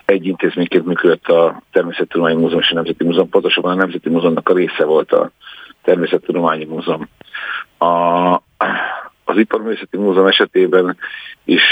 egy 0.05 0.27
intézményként 0.27 0.85
működött 0.85 1.27
a 1.27 1.63
Természettudományi 1.73 2.41
Múzeum 2.41 2.61
és 2.61 2.71
a 2.71 2.75
Nemzeti 2.75 3.05
Múzeum, 3.05 3.29
pontosabban 3.29 3.73
a 3.73 3.75
Nemzeti 3.75 4.09
Múzeumnak 4.09 4.49
a 4.49 4.55
része 4.55 4.85
volt 4.85 5.13
a 5.13 5.31
Természettudományi 5.83 6.65
Múzeum. 6.65 7.09
A, 7.79 7.87
az 9.29 9.37
Iparművészeti 9.37 9.97
Múzeum 9.97 10.27
esetében 10.27 10.97
is 11.45 11.63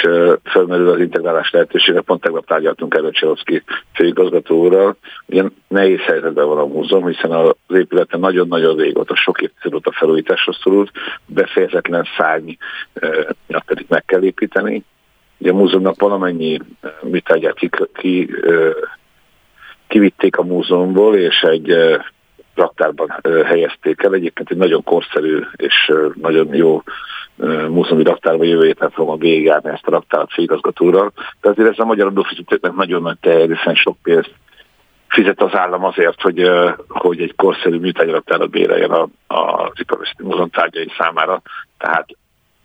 felmerül 0.45 0.89
az 0.89 1.01
integrálás 1.01 1.51
lehetősége. 1.51 2.01
Pont 2.01 2.21
tegnap 2.21 2.47
tárgyaltunk 2.47 2.95
erről 2.95 3.11
Csehovszki 3.11 3.63
főigazgatóról. 3.95 4.97
Ugye 5.27 5.45
nehéz 5.69 6.01
helyzetben 6.01 6.47
van 6.47 6.59
a 6.59 6.67
múzeum, 6.67 7.07
hiszen 7.07 7.31
az 7.31 7.55
épületen 7.69 8.21
nagyon-nagyon 8.21 8.77
régóta, 8.77 9.17
sok 9.17 9.41
évtized 9.41 9.75
óta 9.75 9.93
felújításra 9.93 10.53
szorult, 10.53 10.91
befejezetlen 11.27 12.07
szárny 12.17 12.51
miatt 13.47 13.65
pedig 13.65 13.87
meg 13.89 14.05
kell 14.05 14.23
építeni. 14.23 14.85
Ugye 15.39 15.51
a 15.51 15.55
múzeumnak 15.55 16.01
valamennyi 16.01 16.59
műtárgyát 17.03 17.55
ki, 17.55 17.71
ki, 17.95 18.31
kivitték 19.89 20.37
a 20.37 20.43
múzeumból, 20.43 21.17
és 21.17 21.41
egy 21.41 21.77
raktárban 22.55 23.21
helyezték 23.45 24.03
el. 24.03 24.15
Egyébként 24.15 24.51
egy 24.51 24.57
nagyon 24.57 24.83
korszerű 24.83 25.41
és 25.57 25.93
nagyon 26.15 26.55
jó 26.55 26.83
múzeumi 27.69 28.03
raktárba 28.03 28.45
jövő 28.45 28.67
héten 28.67 28.91
fogom 28.91 29.19
végigjárni 29.19 29.71
ezt 29.71 29.87
a 29.87 29.91
raktárat 29.91 30.33
főigazgatóral. 30.33 31.13
De 31.41 31.49
azért 31.49 31.69
ez 31.69 31.79
a 31.79 31.85
magyar 31.85 32.07
adófizetőknek 32.07 32.73
nagyon 32.73 33.03
nagy 33.03 33.19
teher, 33.21 33.49
hiszen 33.49 33.75
sok 33.75 33.97
pénzt 34.03 34.35
fizet 35.09 35.41
az 35.43 35.55
állam 35.55 35.85
azért, 35.85 36.21
hogy, 36.21 36.51
hogy 36.89 37.21
egy 37.21 37.35
korszerű 37.37 37.79
műtárgyraktárat 37.79 38.51
béreljen 38.51 38.91
az 39.27 39.71
Iparművészeti 39.75 40.23
Múzeum 40.23 40.51
tárgyai 40.51 40.93
számára. 40.99 41.43
Tehát 41.79 42.07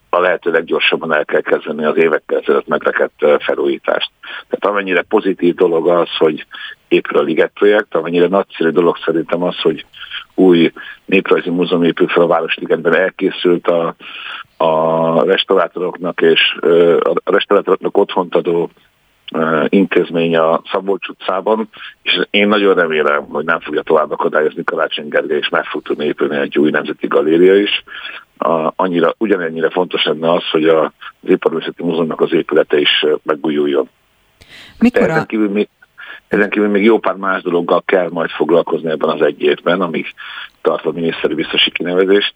a 0.10 0.20
lehető 0.20 0.51
leggyorsabban 0.51 1.13
el 1.13 1.25
kell 1.25 1.42
kezdeni 1.42 1.86
az 1.86 1.98
évekkel 1.98 2.40
ezelőtt 2.40 2.68
megrekedt 2.68 3.44
felújítást. 3.44 4.12
Tehát 4.22 4.66
amennyire 4.66 5.01
pozitív 5.01 5.56
dolog 5.56 5.88
az, 5.88 6.10
hogy 6.18 6.46
épül 6.88 7.18
a 7.18 7.22
Liget 7.22 7.51
projekt, 7.54 7.96
amennyire 7.96 8.28
nagyszerű 8.28 8.70
dolog 8.70 8.98
szerintem 9.06 9.44
az, 9.44 9.62
hogy 9.62 9.86
új 10.36 10.72
néprajzi 11.06 11.50
múzeum 11.50 11.84
épül 11.84 12.08
fel 12.08 12.24
a 12.24 12.28
Városligetben, 12.28 12.96
elkészült 12.96 13.68
a, 13.68 13.96
a 14.62 15.24
restaurátoroknak 15.24 16.22
és 16.22 16.58
a 17.24 17.32
restaurátoroknak 17.32 17.98
otthont 17.98 18.36
adó 18.36 18.70
intézmény 19.68 20.38
a 20.38 20.62
Szabolcs 20.72 21.08
utcában, 21.08 21.70
és 22.01 22.20
én 22.30 22.48
nagyon 22.48 22.75
remélem, 22.75 23.24
hogy 23.24 23.46
nem 23.46 23.60
fogja 23.60 23.82
tovább 23.82 24.12
akadályozni 24.12 24.63
Karácsony 24.63 25.08
Gergely, 25.08 25.38
és 25.38 25.50
meg 25.50 25.63
fog 25.63 25.82
tudni 25.82 26.06
épülni 26.06 26.36
egy 26.36 26.58
új 26.58 26.70
nemzeti 26.70 27.08
galéria 27.08 27.56
is. 27.56 27.84
A, 28.38 28.74
annyira, 28.75 29.13
ugyanennyire 29.18 29.70
fontos 29.70 30.03
lenne 30.03 30.32
az, 30.32 30.50
hogy 30.51 30.68
a, 30.68 30.84
az 31.22 31.30
Iparművészeti 31.30 31.84
Múzeumnak 31.84 32.22
az 32.22 32.34
épülete 32.34 32.80
is 32.80 33.06
megújuljon. 33.24 33.89
Mikor 34.80 35.10
a... 35.10 35.25
kívül 35.25 35.50
még, 35.50 35.68
ezen 36.32 36.50
kívül 36.50 36.70
még 36.70 36.84
jó 36.84 36.98
pár 36.98 37.16
más 37.16 37.42
dologgal 37.42 37.82
kell 37.86 38.10
majd 38.10 38.30
foglalkozni 38.30 38.90
ebben 38.90 39.10
az 39.10 39.22
egy 39.22 39.42
évben, 39.42 39.82
amíg 39.82 40.06
tart 40.62 40.86
a 40.86 40.92
miniszteri 40.92 41.34
biztosi 41.34 41.72
kinevezést, 41.72 42.34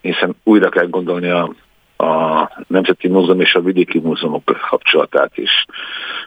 hiszen 0.00 0.36
újra 0.42 0.68
kell 0.68 0.86
gondolni 0.86 1.30
a 1.30 1.54
a 1.96 2.50
Nemzeti 2.66 3.08
Múzeum 3.08 3.40
és 3.40 3.54
a 3.54 3.60
Vidéki 3.60 3.98
Múzeumok 3.98 4.44
kapcsolatát 4.68 5.36
is. 5.36 5.64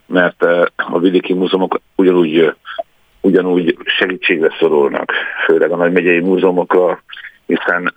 Mert 0.05 0.43
a 0.75 0.99
Vidéki 0.99 1.33
Múzeumok 1.33 1.79
ugyanúgy, 1.95 2.55
ugyanúgy 3.21 3.77
segítségre 3.85 4.55
szorulnak, 4.59 5.11
főleg 5.45 5.71
a 5.71 5.75
nagy 5.75 5.91
megyei 5.91 6.19
múzeumok, 6.19 7.01
hiszen 7.45 7.93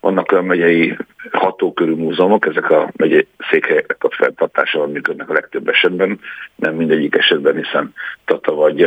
vannak 0.00 0.32
a 0.32 0.42
megyei 0.42 0.96
hatókörű 1.32 1.94
múzeumok, 1.94 2.46
ezek 2.46 2.70
a 2.70 2.90
megyei 2.96 3.26
székhelyek 3.50 3.96
a 3.98 4.10
fenntartásával 4.10 4.88
működnek 4.88 5.30
a 5.30 5.32
legtöbb 5.32 5.68
esetben, 5.68 6.20
nem 6.54 6.74
mindegyik 6.74 7.16
esetben, 7.16 7.56
hiszen 7.56 7.94
Tata 8.24 8.54
vagy 8.54 8.86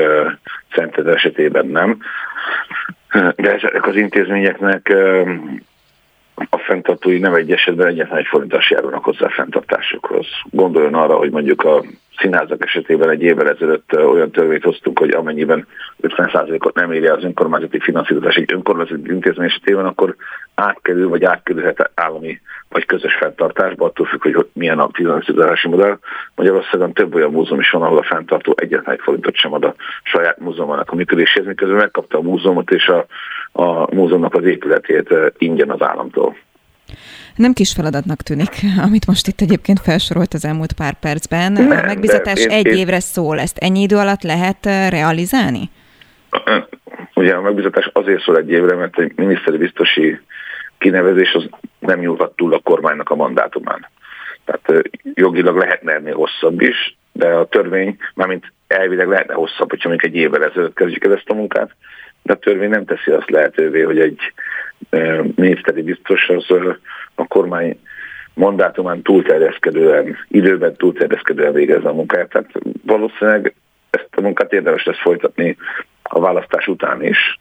Szentez 0.76 1.06
esetében 1.06 1.68
nem. 1.68 2.00
De 3.36 3.54
ezek 3.54 3.88
az 3.88 3.96
intézményeknek 3.96 4.94
a 6.50 6.58
fenntartói 6.58 7.20
nem 7.20 7.34
egy 7.34 7.52
esetben 7.52 7.88
egyetlen 7.88 8.18
egy 8.18 8.28
forintos 8.28 8.70
járulnak 8.70 9.04
hozzá 9.04 9.26
a 9.26 9.30
fenntartásukhoz. 9.30 10.28
Gondoljon 10.50 10.94
arra, 10.94 11.16
hogy 11.16 11.32
mondjuk 11.32 11.64
a 11.64 11.84
színházak 12.18 12.64
esetében 12.64 13.10
egy 13.10 13.22
évvel 13.22 13.50
ezelőtt 13.50 13.98
olyan 13.98 14.32
törvényt 14.32 14.64
hoztunk, 14.64 15.00
hogy 15.00 15.10
amennyiben 15.10 15.68
50%-ot 16.02 16.76
nem 16.76 16.92
érje 16.92 17.14
az 17.14 17.24
önkormányzati 17.24 17.80
finanszírozás 17.80 18.36
egy 18.36 18.54
önkormányzati 18.54 19.12
intézmény 19.12 19.48
esetében, 19.48 19.86
akkor 19.86 20.16
átkerül 20.56 21.10
vagy 21.10 21.24
átkerülhet 21.24 21.92
állami 21.96 22.42
vagy 22.70 22.86
közös 22.86 23.16
fenntartásba, 23.16 23.86
attól 23.86 24.06
függ, 24.06 24.36
hogy 24.36 24.48
milyen 24.54 24.80
a 24.80 24.90
finanszírozási 24.94 25.68
modell. 25.68 26.00
Magyarországon 26.36 26.94
több 26.94 27.16
olyan 27.16 27.32
múzeum 27.32 27.60
is 27.60 27.70
van, 27.70 27.82
ahol 27.82 27.98
a 27.98 28.04
fenntartó 28.04 28.54
egyetlen 28.58 28.96
egy 28.96 29.02
forintot 29.02 29.36
sem 29.36 29.54
ad 29.54 29.64
a 29.64 29.76
saját 30.04 30.40
múzeumának 30.40 30.92
a 30.92 30.96
működéséhez, 30.96 31.48
miközben 31.48 31.78
megkapta 31.78 32.18
a 32.18 32.22
múzeumot 32.22 32.72
és 32.72 32.88
a, 32.88 33.06
a 33.52 33.96
múzeumnak 33.96 34.36
az 34.36 34.44
épületét 34.44 35.10
ingyen 35.38 35.70
az 35.70 35.82
államtól. 35.82 36.36
Nem 37.36 37.54
kis 37.54 37.74
feladatnak 37.74 38.22
tűnik, 38.22 38.50
amit 38.86 39.08
most 39.08 39.28
itt 39.28 39.42
egyébként 39.42 39.80
felsorolt 39.80 40.34
az 40.34 40.46
elmúlt 40.46 40.74
pár 40.74 40.94
percben. 41.00 41.52
Nem, 41.52 41.72
a 41.72 41.86
megbizatás 41.86 42.40
én, 42.40 42.50
egy 42.50 42.66
én... 42.66 42.78
évre 42.78 43.00
szól, 43.00 43.40
ezt 43.40 43.58
ennyi 43.58 43.82
idő 43.82 43.96
alatt 43.96 44.22
lehet 44.22 44.66
realizálni? 44.66 45.70
Ugye 47.14 47.34
a 47.34 47.42
megbizatás 47.42 47.90
azért 47.94 48.22
szól 48.22 48.38
egy 48.38 48.50
évre, 48.50 48.76
mert 48.76 49.00
egy 49.00 49.12
miniszteri 49.16 49.58
biztosi 49.58 50.20
kinevezés 50.78 51.34
az 51.34 51.50
nem 51.80 52.00
nyúlhat 52.00 52.36
túl 52.36 52.54
a 52.54 52.60
kormánynak 52.60 53.10
a 53.10 53.16
mandátumán. 53.16 53.88
Tehát 54.46 54.90
jogilag 55.14 55.58
lehetne 55.58 55.94
ennél 55.94 56.16
hosszabb 56.16 56.62
is, 56.62 56.98
de 57.12 57.28
a 57.28 57.46
törvény, 57.46 57.98
mármint 58.14 58.54
elvileg 58.68 59.08
lehetne 59.08 59.34
hosszabb, 59.34 59.70
hogyha 59.70 59.90
még 59.90 60.00
egy 60.04 60.16
évvel 60.16 60.44
ezelőtt 60.44 60.76
kezdjük 60.76 61.06
el 61.06 61.16
ezt 61.16 61.30
a 61.30 61.34
munkát, 61.34 61.76
de 62.32 62.38
a 62.38 62.52
törvény 62.52 62.70
nem 62.70 62.86
teszi 62.86 63.12
azt 63.12 63.30
lehetővé, 63.30 63.82
hogy 63.82 64.00
egy 64.00 64.34
miniszteri 65.36 65.82
biztos 65.82 66.30
az 66.30 66.46
a 67.16 67.28
kormány 67.28 67.80
mandátumán 68.34 69.02
túlterjeszkedően, 69.02 70.18
időben 70.28 70.76
túlterjeszkedően 70.76 71.54
végezze 71.54 71.90
a 71.90 71.94
munkáját. 71.94 72.30
Tehát 72.30 72.52
valószínűleg 72.86 73.56
ezt 73.90 74.16
a 74.16 74.22
munkát 74.22 74.54
érdemes 74.54 74.84
lesz 74.84 75.02
folytatni 75.02 75.58
a 76.04 76.20
választás 76.20 76.68
után 76.68 77.04
is. 77.04 77.40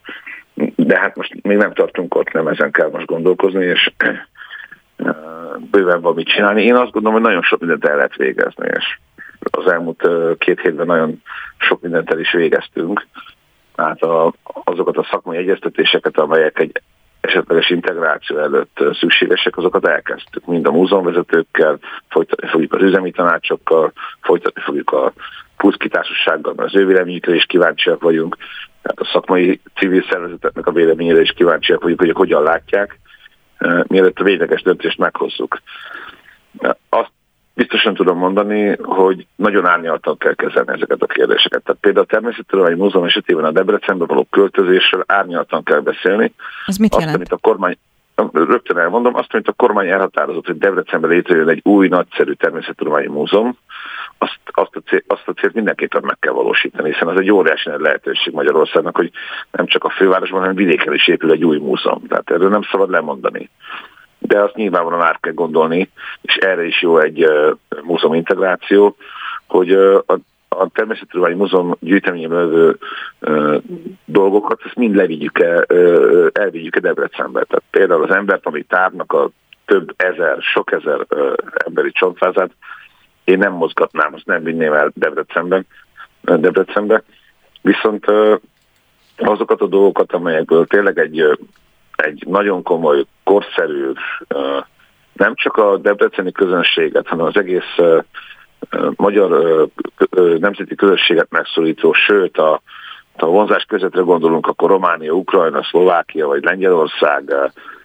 De 0.76 0.98
hát 0.98 1.16
most 1.16 1.34
még 1.42 1.56
nem 1.56 1.72
tartunk 1.72 2.14
ott, 2.14 2.32
nem 2.32 2.46
ezen 2.46 2.70
kell 2.70 2.90
most 2.90 3.06
gondolkozni, 3.06 3.64
és 3.64 3.90
bőven 5.70 6.00
van 6.00 6.14
mit 6.14 6.28
csinálni. 6.28 6.62
Én 6.62 6.74
azt 6.74 6.92
gondolom, 6.92 7.12
hogy 7.12 7.28
nagyon 7.28 7.42
sok 7.42 7.60
mindent 7.60 7.84
el 7.84 7.96
lehet 7.96 8.16
végezni, 8.16 8.68
és 8.76 8.98
az 9.50 9.72
elmúlt 9.72 10.08
két 10.38 10.60
hétben 10.60 10.86
nagyon 10.86 11.22
sok 11.58 11.80
mindent 11.80 12.10
el 12.10 12.20
is 12.20 12.32
végeztünk. 12.32 13.06
Tehát 13.80 14.02
a, 14.02 14.32
azokat 14.64 14.96
a 14.96 15.06
szakmai 15.10 15.36
egyeztetéseket, 15.36 16.18
amelyek 16.18 16.58
egy 16.58 16.82
esetleges 17.20 17.70
integráció 17.70 18.38
előtt 18.38 18.78
szükségesek, 19.00 19.56
azokat 19.56 19.86
elkezdtük. 19.86 20.46
Mind 20.46 20.66
a 20.66 20.70
múzeumvezetőkkel, 20.70 21.78
folytatni 22.08 22.48
fogjuk 22.48 22.72
az 22.72 22.82
üzemi 22.82 23.10
tanácsokkal, 23.10 23.92
folytatni 24.20 24.62
fogjuk 24.62 24.90
a 24.92 25.12
Puszki 25.56 25.88
Társasággal, 25.88 26.52
mert 26.56 26.68
az 26.68 26.80
ő 26.80 26.86
véleményükre 26.86 27.34
is 27.34 27.44
kíváncsiak 27.44 28.02
vagyunk, 28.02 28.36
tehát 28.82 29.00
a 29.00 29.10
szakmai 29.12 29.60
civil 29.74 30.04
szervezeteknek 30.10 30.66
a 30.66 30.72
véleményére 30.72 31.20
is 31.20 31.30
kíváncsiak 31.30 31.82
vagyunk, 31.82 32.00
hogy 32.00 32.10
hogyan 32.10 32.42
látják, 32.42 32.98
mielőtt 33.86 34.18
a 34.18 34.24
végleges 34.24 34.62
döntést 34.62 34.98
meghozzuk. 34.98 35.60
Azt 36.88 37.12
biztosan 37.60 37.94
tudom 37.94 38.18
mondani, 38.18 38.76
hogy 38.82 39.26
nagyon 39.36 39.66
árnyaltan 39.66 40.18
kell 40.18 40.34
kezelni 40.34 40.72
ezeket 40.72 41.02
a 41.02 41.06
kérdéseket. 41.06 41.62
Tehát 41.62 41.80
például 41.80 42.04
a 42.04 42.12
Természettudományi 42.14 42.76
Múzeum 42.76 43.04
esetében 43.04 43.44
a 43.44 43.50
Debrecenbe 43.50 44.04
való 44.04 44.26
költözésről 44.30 45.04
árnyaltan 45.06 45.62
kell 45.62 45.80
beszélni. 45.80 46.32
Ez 46.66 46.76
mit 46.76 46.94
jelent? 46.94 47.10
Azt, 47.10 47.16
amit 47.16 47.32
a 47.32 47.48
kormány, 47.48 47.76
rögtön 48.32 48.78
elmondom, 48.78 49.14
azt, 49.14 49.32
amit 49.32 49.48
a 49.48 49.52
kormány 49.52 49.88
elhatározott, 49.88 50.46
hogy 50.46 50.58
Debrecenben 50.58 51.10
létrejön 51.10 51.48
egy 51.48 51.60
új, 51.64 51.88
nagyszerű 51.88 52.32
természettudományi 52.32 53.06
múzeum, 53.06 53.56
azt, 54.18 54.38
azt, 54.44 54.76
a 54.76 54.80
cél, 54.88 55.02
azt 55.06 55.28
a 55.28 55.32
célt 55.32 55.54
mindenképpen 55.54 56.02
meg 56.04 56.16
kell 56.20 56.32
valósítani, 56.32 56.92
hiszen 56.92 57.08
az 57.08 57.20
egy 57.20 57.30
óriási 57.30 57.68
nagy 57.68 57.80
lehetőség 57.80 58.32
Magyarországnak, 58.32 58.96
hogy 58.96 59.10
nem 59.50 59.66
csak 59.66 59.84
a 59.84 59.90
fővárosban, 59.90 60.40
hanem 60.40 60.54
vidéken 60.54 60.94
is 60.94 61.08
épül 61.08 61.30
egy 61.30 61.44
új 61.44 61.58
múzeum. 61.58 62.06
Tehát 62.06 62.30
erről 62.30 62.48
nem 62.48 62.62
szabad 62.70 62.90
lemondani 62.90 63.50
de 64.30 64.40
azt 64.40 64.54
nyilvánvalóan 64.54 65.06
át 65.06 65.20
kell 65.20 65.32
gondolni, 65.32 65.90
és 66.22 66.34
erre 66.34 66.64
is 66.64 66.82
jó 66.82 66.98
egy 66.98 67.24
uh, 67.24 67.56
múzeum 67.82 68.14
integráció, 68.14 68.96
hogy 69.46 69.72
uh, 69.72 69.98
a, 70.06 70.18
a 70.48 70.68
Természettudományi 70.68 71.34
Múzeum 71.34 71.76
gyűjteményében 71.80 72.38
levő 72.38 72.78
uh, 73.20 73.62
dolgokat, 74.04 74.60
ezt 74.64 74.76
mind 74.76 74.94
levigyük 74.94 75.38
el, 75.38 75.64
uh, 75.68 76.26
elvigyük 76.32 76.74
el 76.74 76.80
Debrecenbe. 76.80 77.44
Tehát 77.44 77.64
például 77.70 78.02
az 78.02 78.14
embert, 78.14 78.46
ami 78.46 78.62
tárnak 78.62 79.12
a 79.12 79.30
több 79.64 79.94
ezer, 79.96 80.36
sok 80.40 80.72
ezer 80.72 81.06
uh, 81.08 81.32
emberi 81.66 81.90
csontfázát, 81.92 82.50
én 83.24 83.38
nem 83.38 83.52
mozgatnám, 83.52 84.14
azt 84.14 84.26
nem 84.26 84.42
vinném 84.42 84.72
el 84.72 84.90
Debrecenben, 84.94 85.66
Debrecenbe. 86.20 87.02
Viszont 87.62 88.04
azokat 89.16 89.60
a 89.60 89.66
dolgokat, 89.66 90.12
amelyekből 90.12 90.66
tényleg 90.66 90.98
egy 90.98 91.38
egy 92.00 92.24
nagyon 92.26 92.62
komoly, 92.62 93.04
korszerű, 93.24 93.92
nem 95.12 95.34
csak 95.34 95.56
a 95.56 95.76
debreceni 95.76 96.32
közönséget, 96.32 97.06
hanem 97.06 97.26
az 97.26 97.36
egész 97.36 97.76
magyar 98.96 99.68
nemzeti 100.38 100.74
közösséget 100.74 101.26
megszólító, 101.30 101.92
sőt 101.92 102.38
a, 102.38 102.60
a 103.16 103.26
vonzás 103.26 103.64
közöttre 103.64 104.00
gondolunk, 104.00 104.46
akkor 104.46 104.70
Románia, 104.70 105.12
Ukrajna, 105.12 105.62
Szlovákia 105.62 106.26
vagy 106.26 106.44
Lengyelország 106.44 107.34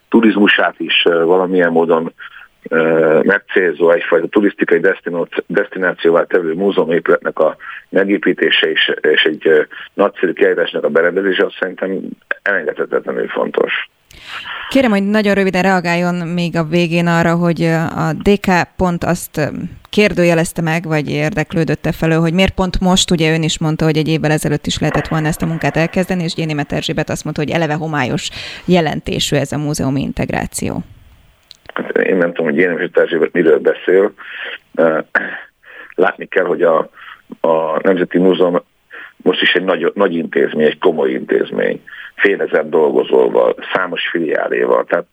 turizmusát 0.08 0.74
is 0.78 1.02
valamilyen 1.02 1.72
módon 1.72 2.12
megcélzó 3.22 3.90
egyfajta 3.90 4.26
turisztikai 4.26 4.80
destinációvá 5.46 6.22
tevő 6.22 6.54
múzeumépületnek 6.54 7.38
a 7.38 7.56
megépítése 7.88 8.70
és, 8.70 8.92
és 9.00 9.24
egy 9.24 9.66
nagyszerű 9.94 10.32
kiállításnak 10.32 10.84
a 10.84 10.88
berendezése, 10.88 11.44
azt 11.44 11.56
szerintem 11.58 12.00
elengedhetetlenül 12.42 13.28
fontos. 13.28 13.90
Kérem, 14.68 14.90
hogy 14.90 15.02
nagyon 15.02 15.34
röviden 15.34 15.62
reagáljon 15.62 16.14
még 16.14 16.56
a 16.56 16.64
végén 16.64 17.06
arra, 17.06 17.34
hogy 17.34 17.62
a 17.96 18.12
DK 18.12 18.46
pont 18.76 19.04
azt 19.04 19.50
kérdőjelezte 19.90 20.62
meg, 20.62 20.84
vagy 20.84 21.10
érdeklődötte 21.10 21.92
felől, 21.92 22.20
hogy 22.20 22.32
miért 22.32 22.54
pont 22.54 22.80
most, 22.80 23.10
ugye 23.10 23.32
ön 23.32 23.42
is 23.42 23.58
mondta, 23.58 23.84
hogy 23.84 23.96
egy 23.96 24.08
évvel 24.08 24.30
ezelőtt 24.30 24.66
is 24.66 24.78
lehetett 24.78 25.08
volna 25.08 25.26
ezt 25.26 25.42
a 25.42 25.46
munkát 25.46 25.76
elkezdeni, 25.76 26.22
és 26.22 26.34
Génémet 26.34 26.72
Erzsébet 26.72 27.10
azt 27.10 27.24
mondta, 27.24 27.42
hogy 27.42 27.50
eleve 27.50 27.74
homályos 27.74 28.28
jelentésű 28.64 29.36
ez 29.36 29.52
a 29.52 29.58
múzeumi 29.58 30.00
integráció. 30.00 30.82
Hát 31.74 31.98
én 31.98 32.16
nem 32.16 32.28
tudom, 32.28 32.46
hogy 32.46 32.54
Génémet 32.54 32.98
Erzsébet 32.98 33.32
miről 33.32 33.58
beszél. 33.58 34.12
Látni 35.94 36.26
kell, 36.26 36.44
hogy 36.44 36.62
a, 36.62 36.90
a 37.40 37.80
Nemzeti 37.82 38.18
Múzeum 38.18 38.62
most 39.26 39.42
is 39.42 39.54
egy 39.54 39.64
nagy, 39.64 39.92
nagy 39.94 40.14
intézmény, 40.14 40.66
egy 40.66 40.78
komoly 40.78 41.10
intézmény, 41.10 41.82
fél 42.14 42.40
ezer 42.40 42.68
dolgozóval, 42.68 43.54
számos 43.72 44.08
filiáléval, 44.08 44.84
tehát 44.84 45.06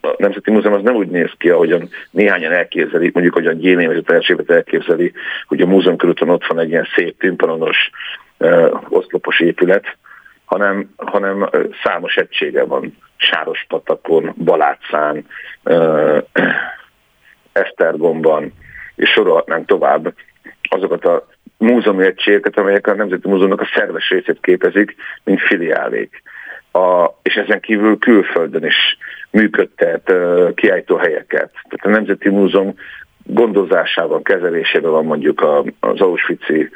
a 0.00 0.14
Nemzeti 0.18 0.50
Múzeum 0.50 0.74
az 0.74 0.82
nem 0.82 0.94
úgy 0.94 1.08
néz 1.08 1.30
ki, 1.38 1.50
ahogyan 1.50 1.88
néhányan 2.10 2.52
elképzelik, 2.52 3.12
mondjuk 3.12 3.36
ahogyan 3.36 3.58
Gyéném 3.58 3.90
és 3.90 3.98
a 3.98 4.02
térséget 4.02 4.50
elképzeli, 4.50 5.12
hogy 5.46 5.60
a 5.60 5.66
múzeum 5.66 5.96
körülön 5.96 6.28
ott 6.28 6.46
van 6.46 6.58
egy 6.58 6.68
ilyen 6.68 6.88
szép 6.94 7.18
tűmpalonos 7.18 7.90
uh, 8.38 8.80
oszlopos 8.88 9.40
épület, 9.40 9.96
hanem, 10.44 10.90
hanem 10.96 11.48
számos 11.82 12.14
egysége 12.14 12.64
van. 12.64 12.96
Sárospatakon, 13.16 14.34
Balátszán, 14.44 15.26
uh, 15.64 16.22
Esztergomban, 17.52 18.52
és 18.94 19.10
sorolhatnánk 19.10 19.66
tovább 19.66 20.14
azokat 20.62 21.04
a 21.04 21.26
múzeumi 21.64 22.04
egységeket, 22.04 22.58
amelyek 22.58 22.86
a 22.86 22.94
Nemzeti 22.94 23.28
Múzeumnak 23.28 23.60
a 23.60 23.70
szerves 23.74 24.08
részét 24.08 24.38
képezik, 24.40 24.94
mint 25.24 25.40
filiálék. 25.40 26.22
A, 26.72 27.08
és 27.22 27.34
ezen 27.34 27.60
kívül 27.60 27.98
külföldön 27.98 28.64
is 28.64 28.98
működtet 29.30 30.10
uh, 30.10 31.00
helyeket. 31.00 31.50
Tehát 31.68 31.84
a 31.84 31.88
Nemzeti 31.88 32.28
Múzeum 32.28 32.74
gondozásában, 33.24 34.22
kezelésében 34.22 34.90
van 34.90 35.04
mondjuk 35.04 35.46
az 35.80 36.00
Auschwitz-i 36.00 36.70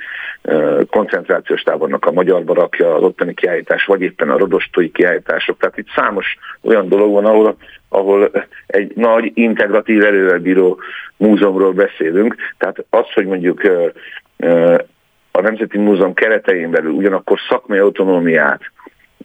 koncentrációs 0.91 1.63
tábornak 1.63 2.07
a 2.07 2.13
magyar 2.13 2.45
barakja, 2.45 2.95
az 2.95 3.03
ottani 3.03 3.35
kiállítás, 3.35 3.85
vagy 3.85 4.01
éppen 4.01 4.31
a 4.31 4.39
rodostói 4.39 4.91
kiállítások. 4.91 5.59
Tehát 5.59 5.79
itt 5.79 5.89
számos 5.95 6.37
olyan 6.61 6.89
dolog 6.89 7.13
van, 7.13 7.25
ahol, 7.25 7.57
ahol 7.89 8.31
egy 8.67 8.93
nagy 8.97 9.31
integratív 9.35 10.05
erővel 10.05 10.39
bíró 10.39 10.79
múzeumról 11.17 11.73
beszélünk. 11.73 12.35
Tehát 12.59 12.85
az, 12.91 13.13
hogy 13.15 13.27
mondjuk 13.27 13.63
a 15.31 15.41
Nemzeti 15.41 15.79
Múzeum 15.79 16.15
keretein 16.15 16.71
belül 16.71 16.93
ugyanakkor 16.93 17.39
szakmai 17.49 17.79
autonómiát 17.79 18.61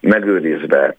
megőrizve 0.02 0.96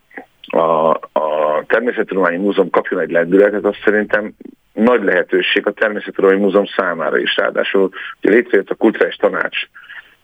a, 0.47 0.89
a 1.13 1.63
Természettudományi 1.67 2.37
Múzeum 2.37 2.71
kapjon 2.71 3.01
egy 3.01 3.11
lendületet, 3.11 3.65
az 3.65 3.75
szerintem 3.85 4.33
nagy 4.73 5.03
lehetőség 5.03 5.67
a 5.67 5.73
Természettudományi 5.73 6.41
Múzeum 6.41 6.67
számára 6.77 7.19
is. 7.19 7.37
Ráadásul 7.37 7.91
létrejött 8.21 8.71
a 8.71 8.75
Kulturális 8.75 9.17
Tanács, 9.17 9.59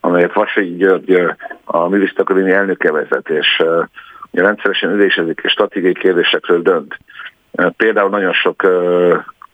amelyet 0.01 0.33
Vasai 0.33 0.77
György 0.77 1.23
a 1.65 1.89
Művészet 1.89 2.31
elnöke 2.31 2.93
vezet, 2.93 3.29
és 3.29 3.63
rendszeresen 4.33 4.91
ülésezik 4.91 5.41
és 5.43 5.51
stratégiai 5.51 5.95
kérdésekről 5.95 6.63
dönt. 6.63 6.99
Például 7.77 8.11
nagyon 8.11 8.33
sok 8.33 8.63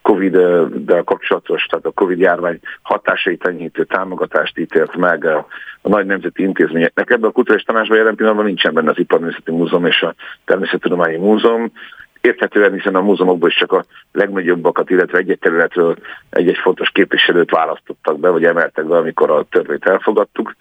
Covid-del 0.06 1.02
kapcsolatos, 1.04 1.64
tehát 1.64 1.84
a 1.84 1.90
Covid 1.90 2.18
járvány 2.18 2.60
hatásait 2.82 3.46
enyhítő 3.46 3.84
támogatást 3.84 4.58
ítélt 4.58 4.96
meg 4.96 5.24
a 5.24 5.46
nagy 5.82 6.06
nemzeti 6.06 6.42
intézményeknek. 6.42 7.10
Ebben 7.10 7.28
a 7.28 7.32
kulturális 7.32 7.64
tanácsban 7.64 7.96
jelen 7.96 8.14
pillanatban 8.14 8.46
nincsen 8.46 8.74
benne 8.74 8.90
az 8.90 8.98
Iparművészeti 8.98 9.50
Múzeum 9.50 9.86
és 9.86 10.02
a 10.02 10.14
Természettudományi 10.44 11.16
Múzeum. 11.16 11.72
Érthetően, 12.20 12.72
hiszen 12.72 12.94
a 12.94 13.00
múzeumokból 13.00 13.48
is 13.48 13.56
csak 13.56 13.72
a 13.72 13.84
legnagyobbakat, 14.12 14.90
illetve 14.90 15.18
egy-egy 15.18 15.38
területről 15.38 15.96
egy-egy 16.30 16.58
fontos 16.58 16.90
képviselőt 16.90 17.50
választottak 17.50 18.20
be, 18.20 18.28
vagy 18.28 18.44
emeltek 18.44 18.86
be, 18.86 18.96
amikor 18.96 19.30
a 19.30 19.46
törvényt 19.50 19.86
elfogadtuk 19.86 20.54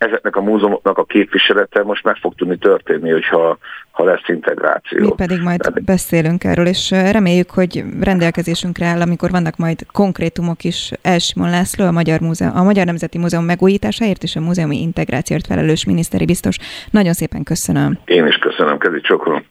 ezeknek 0.00 0.36
a 0.36 0.40
múzeumoknak 0.40 0.98
a 0.98 1.04
képviselete 1.04 1.82
most 1.82 2.04
meg 2.04 2.16
fog 2.16 2.34
tudni 2.34 2.56
történni, 2.56 3.10
hogyha 3.10 3.58
ha 3.90 4.04
lesz 4.04 4.28
integráció. 4.28 5.00
Mi 5.00 5.12
pedig 5.16 5.40
majd 5.40 5.60
Tehát... 5.60 5.84
beszélünk 5.84 6.44
erről, 6.44 6.66
és 6.66 6.90
reméljük, 6.90 7.50
hogy 7.50 7.84
rendelkezésünkre 8.00 8.86
áll, 8.86 9.00
amikor 9.00 9.30
vannak 9.30 9.56
majd 9.56 9.86
konkrétumok 9.92 10.64
is 10.64 10.90
Elsimon 11.02 11.50
László, 11.50 11.86
a 11.86 11.90
Magyar, 11.90 12.20
Múzeum, 12.20 12.56
a 12.56 12.62
Magyar 12.62 12.86
Nemzeti 12.86 13.18
Múzeum 13.18 13.44
megújításáért 13.44 14.22
és 14.22 14.36
a 14.36 14.40
múzeumi 14.40 14.80
integrációért 14.80 15.46
felelős 15.46 15.84
miniszteri 15.84 16.24
biztos. 16.24 16.56
Nagyon 16.90 17.12
szépen 17.12 17.42
köszönöm. 17.42 17.98
Én 18.04 18.26
is 18.26 18.36
köszönöm, 18.36 18.78
Kezi 18.78 19.00
Csokolom. 19.00 19.44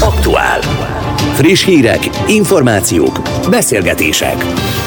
Aktuál. 0.00 0.60
Friss 1.34 1.64
hírek, 1.64 2.00
információk, 2.28 3.18
beszélgetések. 3.50 4.36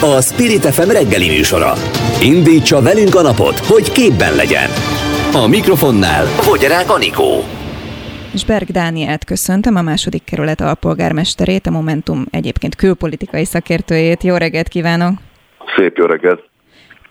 A 0.01 0.21
Spirit 0.21 0.65
FM 0.65 0.89
reggeli 0.89 1.27
műsora. 1.27 1.73
Indítsa 2.21 2.81
velünk 2.81 3.15
a 3.15 3.21
napot, 3.21 3.59
hogy 3.59 3.91
képben 3.91 4.35
legyen. 4.35 4.69
A 5.33 5.47
mikrofonnál 5.47 6.25
Fogyarák 6.25 6.89
Anikó. 6.89 7.43
És 8.33 8.45
Berg 8.45 8.67
Dánielt 8.67 9.23
köszöntöm, 9.25 9.75
a 9.75 9.81
második 9.81 10.23
kerület 10.23 10.61
alpolgármesterét, 10.61 11.65
a 11.65 11.71
Momentum 11.71 12.25
egyébként 12.31 12.75
külpolitikai 12.75 13.45
szakértőjét. 13.45 14.23
Jó 14.23 14.35
reggelt 14.35 14.67
kívánok! 14.67 15.13
Szép 15.77 15.97
jó 15.97 16.05
reggelt! 16.05 16.49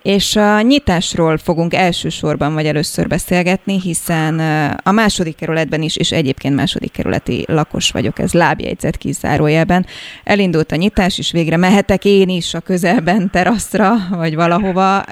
És 0.06 0.36
a 0.36 0.60
nyitásról 0.60 1.36
fogunk 1.36 1.74
elsősorban 1.74 2.54
vagy 2.54 2.66
először 2.66 3.06
beszélgetni, 3.06 3.80
hiszen 3.80 4.40
a 4.82 4.92
második 4.92 5.36
kerületben 5.36 5.82
is, 5.82 5.96
és 5.96 6.12
egyébként 6.12 6.54
második 6.54 6.92
kerületi 6.92 7.44
lakos 7.48 7.90
vagyok, 7.90 8.18
ez 8.18 8.32
lábjegyzet 8.32 8.96
kizárójelben. 8.96 9.86
Elindult 10.24 10.72
a 10.72 10.76
nyitás, 10.76 11.18
és 11.18 11.32
végre 11.32 11.56
mehetek 11.56 12.04
én 12.04 12.28
is 12.28 12.54
a 12.54 12.60
közelben 12.60 13.30
teraszra, 13.30 13.94
vagy 14.10 14.34
valahova. 14.34 15.02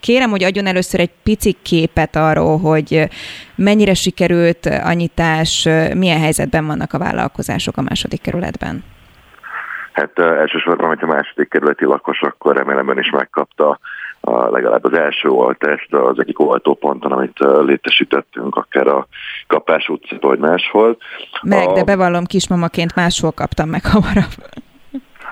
Kérem, 0.00 0.30
hogy 0.30 0.42
adjon 0.42 0.66
először 0.66 1.00
egy 1.00 1.12
pici 1.22 1.56
képet 1.62 2.16
arról, 2.16 2.58
hogy 2.58 3.08
mennyire 3.54 3.94
sikerült 3.94 4.66
a 4.66 4.92
nyitás, 4.92 5.68
milyen 5.94 6.20
helyzetben 6.20 6.66
vannak 6.66 6.92
a 6.92 6.98
vállalkozások 6.98 7.76
a 7.76 7.82
második 7.82 8.20
kerületben. 8.20 8.84
Hát 9.92 10.18
elsősorban, 10.18 10.88
hogyha 10.88 11.06
második 11.06 11.48
kerületi 11.48 11.84
lakos, 11.84 12.20
akkor 12.20 12.56
remélem 12.56 12.88
ön 12.88 12.98
is 12.98 13.10
megkapta 13.10 13.78
a, 14.20 14.50
legalább 14.50 14.84
az 14.84 14.92
első 14.92 15.28
oltást 15.28 15.94
az 15.94 16.18
egyik 16.18 16.40
oltóponton, 16.40 17.12
amit 17.12 17.38
létesítettünk, 17.38 18.56
akár 18.56 18.86
a 18.86 19.06
Kapás 19.46 19.88
utca, 19.88 20.16
vagy 20.20 20.38
máshol. 20.38 20.96
Meg, 21.42 21.68
a... 21.68 21.72
de 21.72 21.84
bevallom, 21.84 22.24
kismamaként 22.24 22.94
máshol 22.94 23.32
kaptam 23.32 23.68
meg 23.68 23.86
hamarabb. 23.86 24.34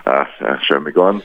Á, 0.05 0.27
semmi 0.61 0.91
gond. 0.91 1.23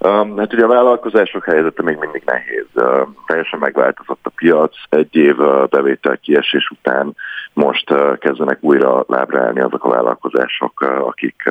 Um, 0.00 0.36
hát 0.36 0.52
ugye 0.52 0.64
a 0.64 0.68
vállalkozások 0.68 1.44
helyzete 1.44 1.82
még 1.82 1.96
mindig 1.96 2.22
nehéz. 2.24 2.66
Uh, 2.74 3.08
teljesen 3.26 3.58
megváltozott 3.58 4.20
a 4.22 4.30
piac. 4.34 4.76
Egy 4.88 5.16
év 5.16 5.38
uh, 5.38 5.68
bevétel 5.68 6.18
kiesés 6.18 6.70
után 6.70 7.16
most 7.52 7.90
uh, 7.90 8.18
kezdenek 8.18 8.58
újra 8.60 9.04
lábra 9.06 9.40
állni 9.40 9.60
azok 9.60 9.84
a 9.84 9.88
vállalkozások, 9.88 10.80
akik, 10.80 11.42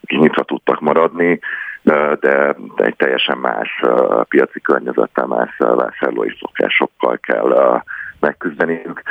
akik 0.00 0.18
nyitva 0.18 0.42
tudtak 0.42 0.80
maradni, 0.80 1.40
de, 1.82 2.56
egy 2.76 2.96
teljesen 2.96 3.38
más 3.38 3.80
piaci 4.28 4.60
környezettel, 4.60 5.26
más 5.26 5.56
vásárlói 5.58 6.36
szokásokkal 6.38 7.18
kell 7.18 7.82
megküzdeniük. 8.20 9.02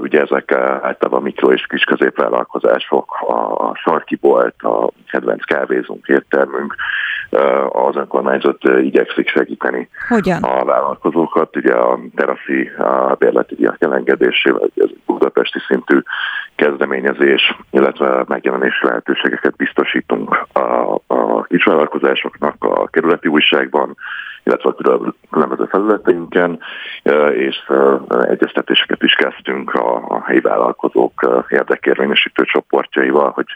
Ugye 0.00 0.20
ezek 0.20 0.52
általában 0.82 1.22
mikro 1.22 1.52
és 1.52 1.66
kis 1.66 1.84
középvállalkozások, 1.84 3.14
a 3.58 3.74
sarkibolt, 3.74 4.54
a 4.62 4.90
kedvenc 5.10 5.44
kávézunk, 5.44 6.06
éttermünk, 6.06 6.74
az 7.68 7.96
önkormányzat 7.96 8.58
igyekszik 8.82 9.28
segíteni 9.28 9.88
Hogyan? 10.08 10.42
a 10.42 10.64
vállalkozókat. 10.64 11.56
Ugye 11.56 11.74
a 11.74 11.98
teraszi 12.16 12.70
a 12.78 13.14
bérleti 13.18 13.54
diák 13.54 13.82
elengedésével, 13.82 14.68
ez 14.76 14.88
budapesti 15.06 15.58
szintű 15.66 15.98
kezdeményezés, 16.54 17.56
illetve 17.70 18.24
megjelenési 18.28 18.86
lehetőségeket 18.86 19.56
biztosítunk 19.56 20.46
a, 20.52 20.94
a 21.06 21.42
kisvállalkozásoknak 21.42 22.54
a 22.58 22.88
kerületi 22.88 23.28
újságban, 23.28 23.96
illetve 24.44 24.68
a 24.68 25.14
különböző 25.30 25.64
felületeinken, 25.64 26.58
és 27.32 27.56
egyeztetéseket 28.08 29.02
is 29.02 29.12
kezdtünk 29.12 29.74
a, 29.74 29.96
a 30.08 30.22
helyi 30.24 30.40
vállalkozók 30.40 31.44
érdekérvényesítő 31.48 32.44
csoportjaival, 32.44 33.30
hogy 33.30 33.46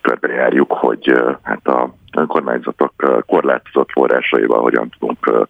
körbejárjuk, 0.00 0.72
hogy 0.72 1.12
hát 1.42 1.66
a 1.66 1.94
önkormányzatok 2.16 2.92
korlátozott 3.26 3.90
forrásaival 3.92 4.60
hogyan 4.60 4.90
tudunk 4.98 5.48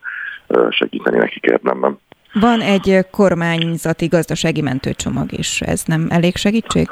segíteni 0.71 1.19
nekik 1.19 1.45
érdemben. 1.45 1.99
Van 2.41 2.61
egy 2.61 3.07
kormányzati 3.11 4.07
gazdasági 4.07 4.61
mentőcsomag 4.61 5.33
is, 5.33 5.61
ez 5.61 5.83
nem 5.85 6.07
elég 6.11 6.37
segítség? 6.37 6.89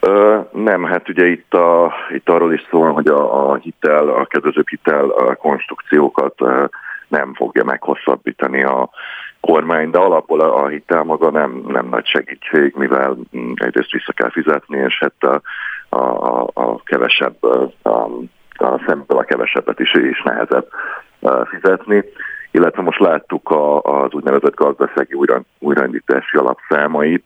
Ö, 0.00 0.40
nem, 0.52 0.84
hát 0.84 1.08
ugye 1.08 1.26
itt, 1.26 1.54
a, 1.54 1.92
itt 2.14 2.28
arról 2.28 2.52
is 2.52 2.66
szól, 2.70 2.92
hogy 2.92 3.06
a, 3.06 3.50
a 3.50 3.54
hitel, 3.54 4.08
a 4.08 4.24
kedvezőbb 4.24 4.68
hitel 4.68 5.08
a 5.08 5.34
konstrukciókat 5.34 6.34
nem 7.12 7.34
fogja 7.34 7.64
meghosszabbítani 7.64 8.62
a 8.62 8.90
kormány, 9.40 9.90
de 9.90 9.98
alapból 9.98 10.40
a, 10.40 10.66
hitel 10.66 11.02
maga 11.02 11.30
nem, 11.30 11.62
nem 11.66 11.88
nagy 11.88 12.06
segítség, 12.06 12.74
mivel 12.76 13.16
mm, 13.36 13.52
egyrészt 13.54 13.90
vissza 13.90 14.12
kell 14.12 14.30
fizetni, 14.30 14.78
és 14.78 14.98
hát 14.98 15.32
a, 15.32 15.96
a, 15.96 16.50
a 16.54 16.82
kevesebb, 16.82 17.42
a, 17.82 17.88
a 18.52 18.82
szemből 18.86 19.18
a 19.18 19.24
kevesebbet 19.24 19.80
is, 19.80 19.94
is 19.94 20.22
nehezebb 20.22 20.68
fizetni. 21.44 22.04
Illetve 22.50 22.82
most 22.82 22.98
láttuk 22.98 23.50
a, 23.50 23.80
az 23.80 24.12
úgynevezett 24.12 24.54
gazdasági 24.54 25.14
újra, 25.14 25.42
újraindítási 25.58 26.36
alapszámait, 26.36 27.24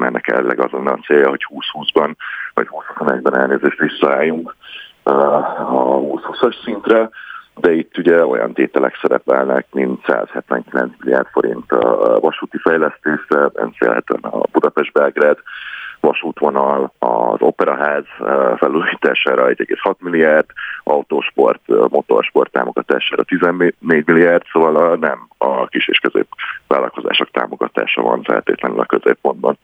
ennek 0.00 0.28
elleg 0.28 0.60
azon 0.60 0.86
a 0.86 0.98
célja, 1.06 1.28
hogy 1.28 1.46
2020-ban 1.50 2.14
vagy 2.54 2.68
2021-ben 2.70 3.36
elnézést 3.36 3.78
visszaálljunk 3.78 4.54
a 5.02 5.12
2020-as 5.12 6.64
szintre, 6.64 7.08
de 7.60 7.72
itt 7.72 7.98
ugye 7.98 8.24
olyan 8.24 8.52
tételek 8.52 8.98
szerepelnek, 9.00 9.66
mint 9.72 10.04
179 10.06 10.92
milliárd 10.98 11.26
forint 11.32 11.72
a 11.72 12.20
vasúti 12.20 12.58
fejlesztésre, 12.58 13.48
beszélhetően 13.48 14.22
a 14.22 14.40
Budapest-Belgrád 14.52 15.38
vasútvonal, 16.00 16.92
az 16.98 17.40
operaház 17.40 18.04
eh, 18.18 18.56
felújítására 18.56 19.46
1,6 19.46 19.94
milliárd, 19.98 20.46
autósport, 20.84 21.60
eh, 21.66 21.76
motorsport 21.90 22.52
támogatására 22.52 23.22
14 23.22 23.74
milliárd, 23.78 24.42
szóval 24.52 24.96
nem 24.96 25.28
a 25.38 25.66
kis 25.66 25.88
és 25.88 25.98
közép 25.98 26.26
vállalkozások 26.66 27.30
támogatása 27.30 28.02
van 28.02 28.22
feltétlenül 28.22 28.80
a 28.80 28.84
középpontban. 28.84 29.58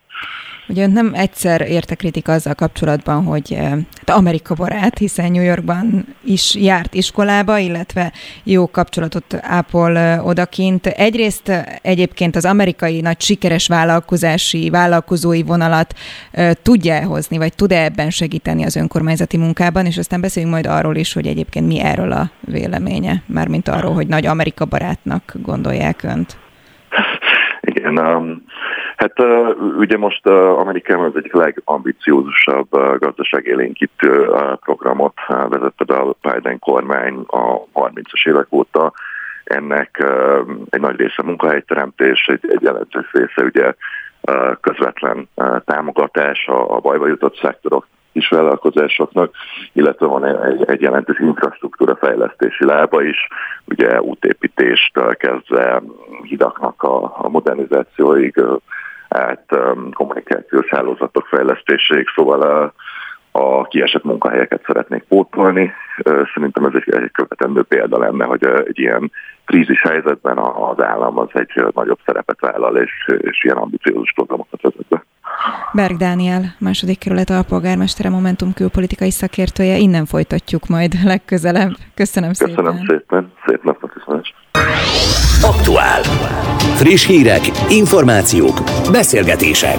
Ugye 0.68 0.86
nem 0.86 1.10
egyszer 1.14 1.60
érte 1.60 1.94
kritika 1.94 2.32
azzal 2.32 2.54
kapcsolatban, 2.54 3.24
hogy 3.24 3.52
eh, 3.52 3.70
hát 3.70 4.10
Amerika 4.10 4.54
barát, 4.54 4.98
hiszen 4.98 5.30
New 5.30 5.42
Yorkban 5.42 6.06
is 6.24 6.54
járt 6.54 6.94
iskolába, 6.94 7.58
illetve 7.58 8.12
jó 8.44 8.70
kapcsolatot 8.70 9.34
ápol 9.40 9.96
eh, 9.96 10.26
odakint. 10.26 10.86
Egyrészt 10.86 11.48
eh, 11.48 11.64
egyébként 11.82 12.36
az 12.36 12.44
amerikai 12.44 13.00
nagy 13.00 13.20
sikeres 13.20 13.68
vállalkozási, 13.68 14.70
vállalkozói 14.70 15.42
vonalat 15.42 15.94
tudja 16.62 17.06
hozni, 17.06 17.38
vagy 17.38 17.54
tud-e 17.54 17.84
ebben 17.84 18.10
segíteni 18.10 18.64
az 18.64 18.76
önkormányzati 18.76 19.36
munkában, 19.36 19.86
és 19.86 19.98
aztán 19.98 20.20
beszéljünk 20.20 20.54
majd 20.54 20.66
arról 20.66 20.96
is, 20.96 21.12
hogy 21.12 21.26
egyébként 21.26 21.66
mi 21.66 21.80
erről 21.80 22.12
a 22.12 22.30
véleménye, 22.40 23.22
mármint 23.26 23.68
arról, 23.68 23.92
hogy 23.94 24.06
nagy 24.06 24.26
Amerika 24.26 24.64
barátnak 24.64 25.34
gondolják 25.42 26.02
önt. 26.02 26.36
Igen, 27.60 27.98
um, 27.98 28.42
Hát 28.96 29.12
ugye 29.78 29.96
most 29.96 30.26
Amerikában 30.26 31.04
az 31.04 31.16
egyik 31.16 31.32
legambiciózusabb 31.32 32.68
gazdaságélénkítő 32.98 34.30
programot 34.60 35.14
vezette 35.26 35.84
be 35.84 35.94
a 35.94 36.16
Biden 36.20 36.58
kormány 36.58 37.24
a 37.26 37.64
30-as 37.74 38.28
évek 38.28 38.46
óta. 38.50 38.92
Ennek 39.44 40.04
egy 40.70 40.80
nagy 40.80 40.96
része 40.96 41.22
munkahelyteremtés, 41.22 42.26
egy, 42.26 42.50
egy 42.50 42.62
jelentős 42.62 43.12
része 43.12 43.42
ugye 43.42 43.72
közvetlen 44.60 45.28
támogatás 45.64 46.46
a 46.46 46.80
bajba 46.80 47.06
jutott 47.06 47.36
szektorok 47.36 47.86
kisvállalkozásoknak, 48.12 49.34
illetve 49.72 50.06
van 50.06 50.24
egy, 50.24 50.64
egy 50.66 50.80
jelentős 50.80 51.18
infrastruktúra 51.18 51.96
fejlesztési 51.96 52.64
lába 52.64 53.02
is, 53.02 53.28
ugye 53.64 54.02
útépítéstől 54.02 55.16
kezdve 55.16 55.82
hidaknak 56.22 56.82
a, 56.82 57.02
a 57.04 57.28
modernizációig, 57.28 58.42
át 59.08 59.44
um, 59.52 59.92
kommunikációs 59.92 60.68
hálózatok 60.68 61.26
fejlesztéséig, 61.26 62.06
szóval 62.14 62.42
a, 62.42 62.72
a 63.38 63.66
kiesett 63.66 64.04
munkahelyeket 64.04 64.64
szeretnék 64.66 65.02
pótolni. 65.02 65.72
Szerintem 66.34 66.64
ez 66.64 66.72
egy, 66.74 66.94
egy 66.94 67.10
követendő 67.10 67.62
példa 67.62 67.98
lenne, 67.98 68.24
hogy 68.24 68.44
egy 68.44 68.78
ilyen 68.78 69.12
krízis 69.44 69.80
helyzetben 69.80 70.38
az 70.38 70.82
állam 70.82 71.18
az 71.18 71.28
egy 71.32 71.64
nagyobb 71.74 71.98
szerepet 72.04 72.40
vállal, 72.40 72.76
és, 72.76 72.92
és 73.18 73.44
ilyen 73.44 73.56
ambiciózus 73.56 74.12
programokat 74.12 74.62
vezet 74.62 74.86
be. 74.88 75.04
Berg 75.72 75.96
Dániel, 75.96 76.54
második 76.58 76.98
kerület 76.98 77.30
alpolgármestere, 77.30 78.08
Momentum 78.08 78.52
külpolitikai 78.52 79.10
szakértője. 79.10 79.76
Innen 79.76 80.06
folytatjuk 80.06 80.66
majd 80.66 80.94
legközelebb. 81.04 81.70
Köszönöm, 81.94 82.28
Köszönöm 82.28 82.32
szépen. 82.32 82.54
Köszönöm 82.54 82.86
szépen. 82.86 83.32
Szép 83.46 83.62
napot 83.62 83.90
is. 84.22 84.34
Aktuál. 85.42 86.02
Friss 86.74 87.06
hírek, 87.06 87.40
információk, 87.68 88.60
beszélgetések. 88.92 89.78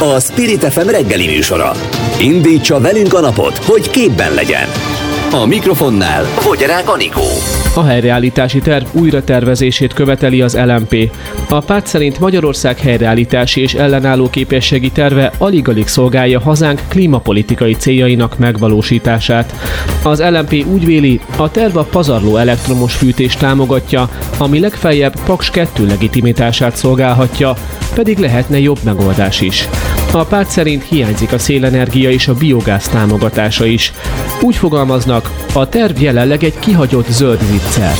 A 0.00 0.20
Spirit 0.20 0.64
FM 0.64 0.88
reggeli 0.88 1.26
műsora. 1.26 1.70
Indítsa 2.20 2.80
velünk 2.80 3.14
a 3.14 3.20
napot, 3.20 3.56
hogy 3.56 3.90
képben 3.90 4.34
legyen. 4.34 4.66
A 5.42 5.46
mikrofonnál 5.46 6.24
Fogyarák 6.24 6.88
Anikó. 6.88 7.22
A 7.74 7.82
helyreállítási 7.82 8.58
terv 8.58 8.84
újratervezését 8.92 9.92
követeli 9.92 10.40
az 10.40 10.56
LMP. 10.56 11.10
A 11.48 11.60
párt 11.60 11.86
szerint 11.86 12.18
Magyarország 12.18 12.78
helyreállítási 12.78 13.60
és 13.60 13.74
ellenálló 13.74 14.30
képességi 14.30 14.90
terve 14.90 15.32
alig-alig 15.38 15.86
szolgálja 15.86 16.40
hazánk 16.40 16.80
klímapolitikai 16.88 17.72
céljainak 17.74 18.38
megvalósítását. 18.38 19.54
Az 20.02 20.22
LMP 20.22 20.64
úgy 20.72 20.86
véli, 20.86 21.20
a 21.36 21.50
terv 21.50 21.76
a 21.76 21.84
pazarló 21.84 22.36
elektromos 22.36 22.94
fűtést 22.94 23.38
támogatja, 23.38 24.08
ami 24.38 24.60
legfeljebb 24.60 25.14
Paks 25.24 25.50
2 25.50 25.86
legitimitását 25.86 26.76
szolgálhatja, 26.76 27.54
pedig 27.94 28.18
lehetne 28.18 28.58
jobb 28.58 28.78
megoldás 28.84 29.40
is. 29.40 29.68
A 30.16 30.24
párt 30.24 30.48
szerint 30.48 30.82
hiányzik 30.82 31.32
a 31.32 31.38
szélenergia 31.38 32.10
és 32.10 32.28
a 32.28 32.34
biogáz 32.34 32.88
támogatása 32.88 33.64
is. 33.64 33.92
Úgy 34.42 34.56
fogalmaznak, 34.56 35.24
a 35.54 35.68
terv 35.68 36.00
jelenleg 36.00 36.42
egy 36.42 36.58
kihagyott 36.58 37.06
zöld 37.06 37.38
viccer. 37.50 37.94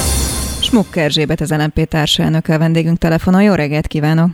Smuk 0.63 0.97
Erzsébet, 0.97 1.41
az 1.41 1.51
LNP 1.51 1.89
társelnök 1.89 2.49
a 2.49 2.59
vendégünk 2.59 2.99
telefonon. 2.99 3.43
Jó 3.43 3.55
reggelt 3.55 3.87
kívánok! 3.87 4.29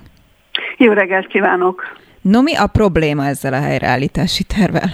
Jó 0.76 0.92
reggelt 0.92 1.26
kívánok! 1.26 1.82
No, 2.20 2.42
mi 2.42 2.54
a 2.54 2.66
probléma 2.66 3.26
ezzel 3.26 3.52
a 3.52 3.60
helyreállítási 3.60 4.44
tervel? 4.44 4.90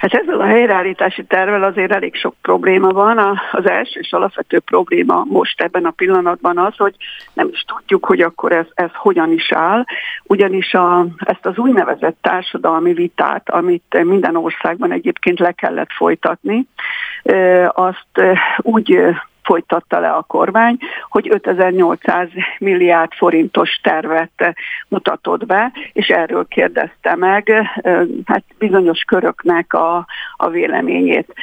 Hát 0.00 0.14
ezzel 0.14 0.40
a 0.40 0.44
helyreállítási 0.44 1.24
tervel 1.24 1.62
azért 1.62 1.92
elég 1.92 2.14
sok 2.14 2.34
probléma 2.42 2.88
van. 2.88 3.40
Az 3.52 3.68
első 3.68 4.00
és 4.00 4.12
alapvető 4.12 4.58
probléma 4.58 5.24
most 5.28 5.60
ebben 5.60 5.84
a 5.84 5.90
pillanatban 5.90 6.58
az, 6.58 6.76
hogy 6.76 6.94
nem 7.32 7.48
is 7.52 7.64
tudjuk, 7.66 8.04
hogy 8.04 8.20
akkor 8.20 8.52
ez, 8.52 8.66
ez 8.74 8.90
hogyan 8.94 9.32
is 9.32 9.52
áll, 9.52 9.84
ugyanis 10.24 10.74
a, 10.74 11.06
ezt 11.18 11.46
az 11.46 11.58
úgynevezett 11.58 12.16
társadalmi 12.20 12.92
vitát, 12.92 13.50
amit 13.50 14.04
minden 14.04 14.36
országban 14.36 14.92
egyébként 14.92 15.38
le 15.38 15.52
kellett 15.52 15.92
folytatni, 15.92 16.66
azt 17.68 18.38
úgy 18.56 18.98
folytatta 19.50 19.98
le 19.98 20.10
a 20.10 20.22
kormány, 20.22 20.76
hogy 21.08 21.28
5800 21.30 22.28
milliárd 22.58 23.12
forintos 23.12 23.80
tervet 23.82 24.54
mutatott 24.88 25.46
be, 25.46 25.72
és 25.92 26.08
erről 26.08 26.46
kérdezte 26.48 27.14
meg 27.16 27.52
hát 28.24 28.44
bizonyos 28.58 29.00
köröknek 29.00 29.72
a, 29.72 30.06
a 30.36 30.48
véleményét. 30.48 31.34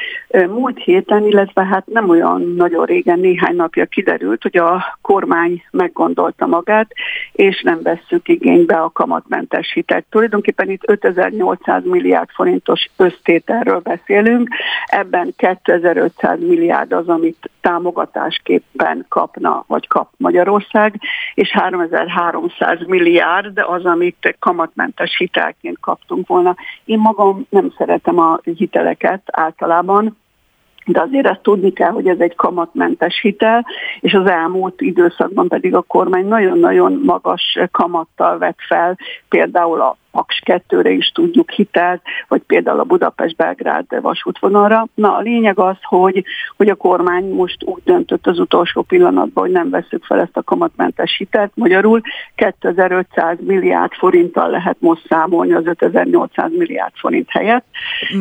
Múlt 0.50 0.78
héten, 0.78 1.26
illetve 1.26 1.66
hát 1.66 1.86
nem 1.86 2.10
olyan 2.10 2.54
nagyon 2.58 2.86
régen, 2.86 3.20
néhány 3.20 3.56
napja 3.56 3.86
kiderült, 3.86 4.42
hogy 4.42 4.58
a 4.58 4.98
kormány 5.02 5.64
meggondolta 5.72 6.46
magát, 6.46 6.92
és 7.32 7.62
nem 7.62 7.80
vesszük 7.82 8.28
igénybe 8.28 8.76
a 8.76 8.90
kamatmentes 8.90 9.72
hitelt. 9.74 10.06
Tulajdonképpen 10.10 10.70
itt 10.70 10.90
5800 10.90 11.84
milliárd 11.86 12.30
forintos 12.30 12.90
össztételről 12.98 13.80
beszélünk, 13.80 14.50
ebben 14.86 15.34
2500 15.38 16.40
milliárd 16.40 16.92
az, 16.92 17.08
amit 17.08 17.50
támogatásképpen 17.68 19.06
kapna, 19.10 19.64
vagy 19.68 19.88
kap 19.88 20.10
Magyarország, 20.18 21.00
és 21.34 21.52
3300 21.52 22.80
milliárd 22.86 23.58
az, 23.58 23.86
amit 23.86 24.36
kamatmentes 24.40 25.18
hitelként 25.18 25.80
kaptunk 25.80 26.28
volna. 26.28 26.56
Én 26.86 27.00
magam 27.00 27.46
nem 27.50 27.74
szeretem 27.78 28.20
a 28.20 28.40
hiteleket 28.44 29.22
általában, 29.26 30.18
de 30.86 31.02
azért 31.02 31.28
ezt 31.28 31.42
tudni 31.42 31.74
kell, 31.74 31.92
hogy 31.92 32.08
ez 32.08 32.20
egy 32.20 32.36
kamatmentes 32.36 33.20
hitel, 33.22 33.66
és 34.00 34.14
az 34.14 34.30
elmúlt 34.30 34.82
időszakban 34.82 35.48
pedig 35.48 35.76
a 35.76 35.82
kormány 35.82 36.28
nagyon-nagyon 36.28 37.02
magas 37.06 37.60
kamattal 37.72 38.38
vett 38.38 38.60
fel 38.68 38.98
például 39.30 39.82
a 39.82 39.98
Paks 40.12 40.42
2-re 40.46 40.90
is 40.90 41.12
tudjuk 41.14 41.52
hitelt, 41.52 42.02
vagy 42.28 42.42
például 42.42 42.80
a 42.80 42.84
Budapest-Belgrád 42.84 43.86
vasútvonalra. 44.02 44.88
Na 44.94 45.16
a 45.16 45.22
lényeg 45.22 45.60
az, 45.60 45.76
hogy, 45.82 46.24
hogy 46.58 46.70
a 46.70 46.76
kormány 46.76 47.26
most 47.26 47.64
úgy 47.64 47.82
döntött 47.84 48.28
az 48.28 48.40
utolsó 48.40 48.82
pillanatban, 48.82 49.44
hogy 49.44 49.54
nem 49.54 49.70
veszük 49.70 50.04
fel 50.04 50.20
ezt 50.20 50.38
a 50.38 50.44
kamatmentes 50.44 51.18
hitelt. 51.18 51.52
Magyarul 51.56 52.02
2500 52.36 53.38
milliárd 53.40 53.92
forinttal 53.94 54.50
lehet 54.50 54.78
most 54.80 55.06
számolni 55.10 55.54
az 55.54 55.66
5800 55.66 56.52
milliárd 56.58 56.94
forint 56.96 57.30
helyett. 57.30 57.66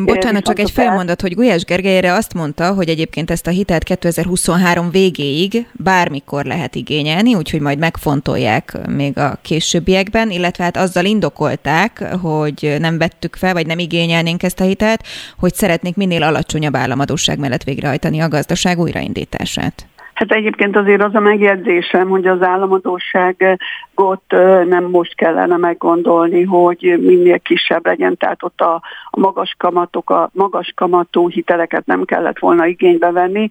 Bocsánat, 0.05 0.43
csak 0.43 0.59
egy 0.59 0.71
felmondat, 0.71 1.21
hogy 1.21 1.35
Gulyás 1.35 1.63
Gergelyre 1.63 2.13
azt 2.13 2.33
mondta, 2.33 2.73
hogy 2.73 2.89
egyébként 2.89 3.31
ezt 3.31 3.47
a 3.47 3.51
hitelt 3.51 3.83
2023 3.83 4.89
végéig 4.89 5.67
bármikor 5.71 6.45
lehet 6.45 6.75
igényelni, 6.75 7.35
úgyhogy 7.35 7.61
majd 7.61 7.79
megfontolják 7.79 8.77
még 8.87 9.17
a 9.17 9.37
későbbiekben, 9.41 10.29
illetve 10.29 10.63
hát 10.63 10.77
azzal 10.77 11.05
indokolták, 11.05 11.86
mondták, 11.87 12.19
hogy 12.21 12.75
nem 12.79 12.97
vettük 12.97 13.35
fel, 13.35 13.53
vagy 13.53 13.65
nem 13.65 13.79
igényelnénk 13.79 14.43
ezt 14.43 14.59
a 14.59 14.63
hitelt, 14.63 15.03
hogy 15.37 15.53
szeretnék 15.53 15.95
minél 15.95 16.23
alacsonyabb 16.23 16.75
államadóság 16.75 17.39
mellett 17.39 17.63
végrehajtani 17.63 18.19
a 18.19 18.27
gazdaság 18.27 18.79
újraindítását. 18.79 19.87
Hát 20.17 20.31
egyébként 20.31 20.75
azért 20.75 21.03
az 21.03 21.15
a 21.15 21.19
megjegyzésem, 21.19 22.09
hogy 22.09 22.27
az 22.27 22.41
államadóságot 22.41 24.21
nem 24.67 24.83
most 24.83 25.15
kellene 25.15 25.57
meggondolni, 25.57 26.43
hogy 26.43 26.97
minél 27.01 27.39
kisebb 27.39 27.85
legyen, 27.85 28.17
tehát 28.17 28.43
ott 28.43 28.61
a, 28.61 28.81
a 29.09 29.19
magas 29.19 29.55
kamatok, 29.57 30.09
a 30.09 30.29
magas 30.33 30.71
kamatú 30.75 31.29
hiteleket 31.29 31.85
nem 31.85 32.05
kellett 32.05 32.39
volna 32.39 32.65
igénybe 32.65 33.11
venni, 33.11 33.49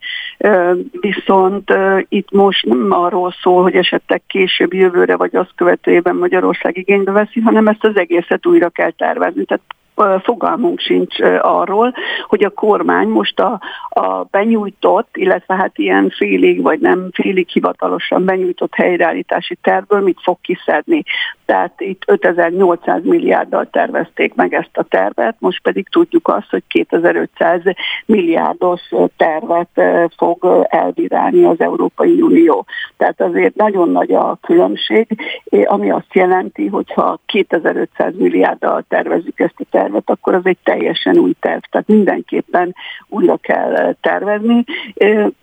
viszont 1.00 1.72
itt 2.08 2.30
most 2.30 2.64
nem 2.64 2.86
arról 2.90 3.34
szól, 3.42 3.62
hogy 3.62 3.74
esetleg 3.74 4.22
később 4.26 4.74
jövőre 4.74 5.16
vagy 5.16 5.36
azt 5.36 5.52
követőében 5.54 6.16
Magyarország 6.16 6.76
igénybe 6.76 7.12
veszi, 7.12 7.40
hanem 7.40 7.66
ezt 7.66 7.84
az 7.84 7.96
egészet 7.96 8.46
újra 8.46 8.68
kell 8.68 8.90
tervezni. 8.90 9.44
Tehát 9.44 9.64
fogalmunk 10.22 10.80
sincs 10.80 11.20
arról, 11.40 11.94
hogy 12.26 12.44
a 12.44 12.50
kormány 12.50 13.08
most 13.08 13.40
a, 13.40 13.60
a 13.88 14.22
benyújtott, 14.30 15.16
illetve 15.16 15.54
hát 15.54 15.78
ilyen 15.78 16.12
félig 16.16 16.62
vagy 16.62 16.80
nem 16.80 17.08
félig 17.12 17.48
hivatalosan 17.48 18.24
benyújtott 18.24 18.74
helyreállítási 18.74 19.58
tervből 19.62 20.00
mit 20.00 20.18
fog 20.22 20.36
kiszedni. 20.40 21.02
Tehát 21.44 21.80
itt 21.80 22.02
5800 22.06 23.04
milliárddal 23.04 23.70
tervezték 23.70 24.34
meg 24.34 24.54
ezt 24.54 24.76
a 24.76 24.82
tervet, 24.82 25.36
most 25.38 25.62
pedig 25.62 25.88
tudjuk 25.88 26.28
azt, 26.28 26.50
hogy 26.50 26.62
2500 26.68 27.60
milliárdos 28.06 28.80
tervet 29.16 29.68
fog 30.16 30.66
elbírálni 30.68 31.44
az 31.44 31.60
Európai 31.60 32.20
Unió. 32.20 32.66
Tehát 32.96 33.20
azért 33.20 33.54
nagyon 33.54 33.90
nagy 33.90 34.12
a 34.12 34.38
különbség, 34.42 35.06
ami 35.64 35.90
azt 35.90 36.14
jelenti, 36.14 36.66
hogy 36.66 36.92
ha 36.92 37.18
2500 37.26 38.12
milliárddal 38.16 38.84
tervezzük 38.88 39.40
ezt 39.40 39.54
a 39.56 39.64
tervet, 39.70 39.84
tervet, 39.86 40.10
akkor 40.10 40.34
az 40.34 40.46
egy 40.46 40.58
teljesen 40.62 41.18
új 41.18 41.34
terv. 41.40 41.62
Tehát 41.70 41.88
mindenképpen 41.88 42.74
újra 43.08 43.36
kell 43.36 43.94
tervezni. 44.00 44.64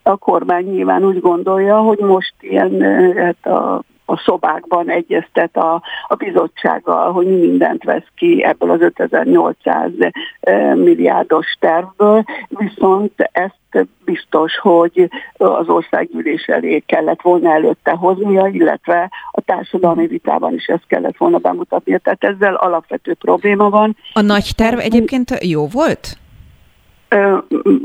A 0.04 0.18
kormány 0.18 0.66
nyilván 0.66 1.06
úgy 1.06 1.20
gondolja, 1.20 1.78
hogy 1.78 2.00
most 2.00 2.34
ilyen 2.40 2.82
hát 3.16 3.46
a 3.46 3.84
a 4.06 4.18
szobákban 4.18 4.90
egyeztet 4.90 5.58
a, 5.58 5.82
a 6.08 6.16
bizottsággal, 6.16 7.12
hogy 7.12 7.26
mi 7.26 7.36
mindent 7.36 7.84
vesz 7.84 8.08
ki 8.16 8.44
ebből 8.44 8.70
az 8.72 8.82
5800 8.82 9.92
milliárdos 10.76 11.58
tervből, 11.60 12.24
viszont 12.48 13.30
ezt 13.32 13.88
biztos, 14.06 14.58
hogy 14.58 15.10
az 15.38 15.68
országgyűlés 15.68 16.46
elé 16.46 16.84
kellett 16.86 17.22
volna 17.22 17.54
előtte 17.54 17.92
hoznia, 17.92 18.48
illetve 18.48 19.10
a 19.32 19.42
társadalmi 19.42 20.08
vitában 20.08 20.54
is 20.54 20.66
ezt 20.66 20.88
kellett 20.88 21.18
volna 21.18 21.38
bemutatnia. 21.38 21.98
Tehát 21.98 22.24
ezzel 22.24 22.56
alapvető 22.56 23.14
probléma 23.14 23.70
van. 23.70 23.98
A 24.14 24.22
nagy 24.22 24.52
terv 24.56 24.80
egyébként 24.80 25.44
jó 25.44 25.68
volt? 25.68 26.18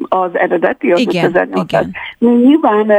Az 0.08 0.30
eredeti, 0.36 0.92
az 0.92 1.00
igen, 1.00 1.24
5800. 1.24 1.86
Igen. 2.18 2.38
Nyilván 2.38 2.90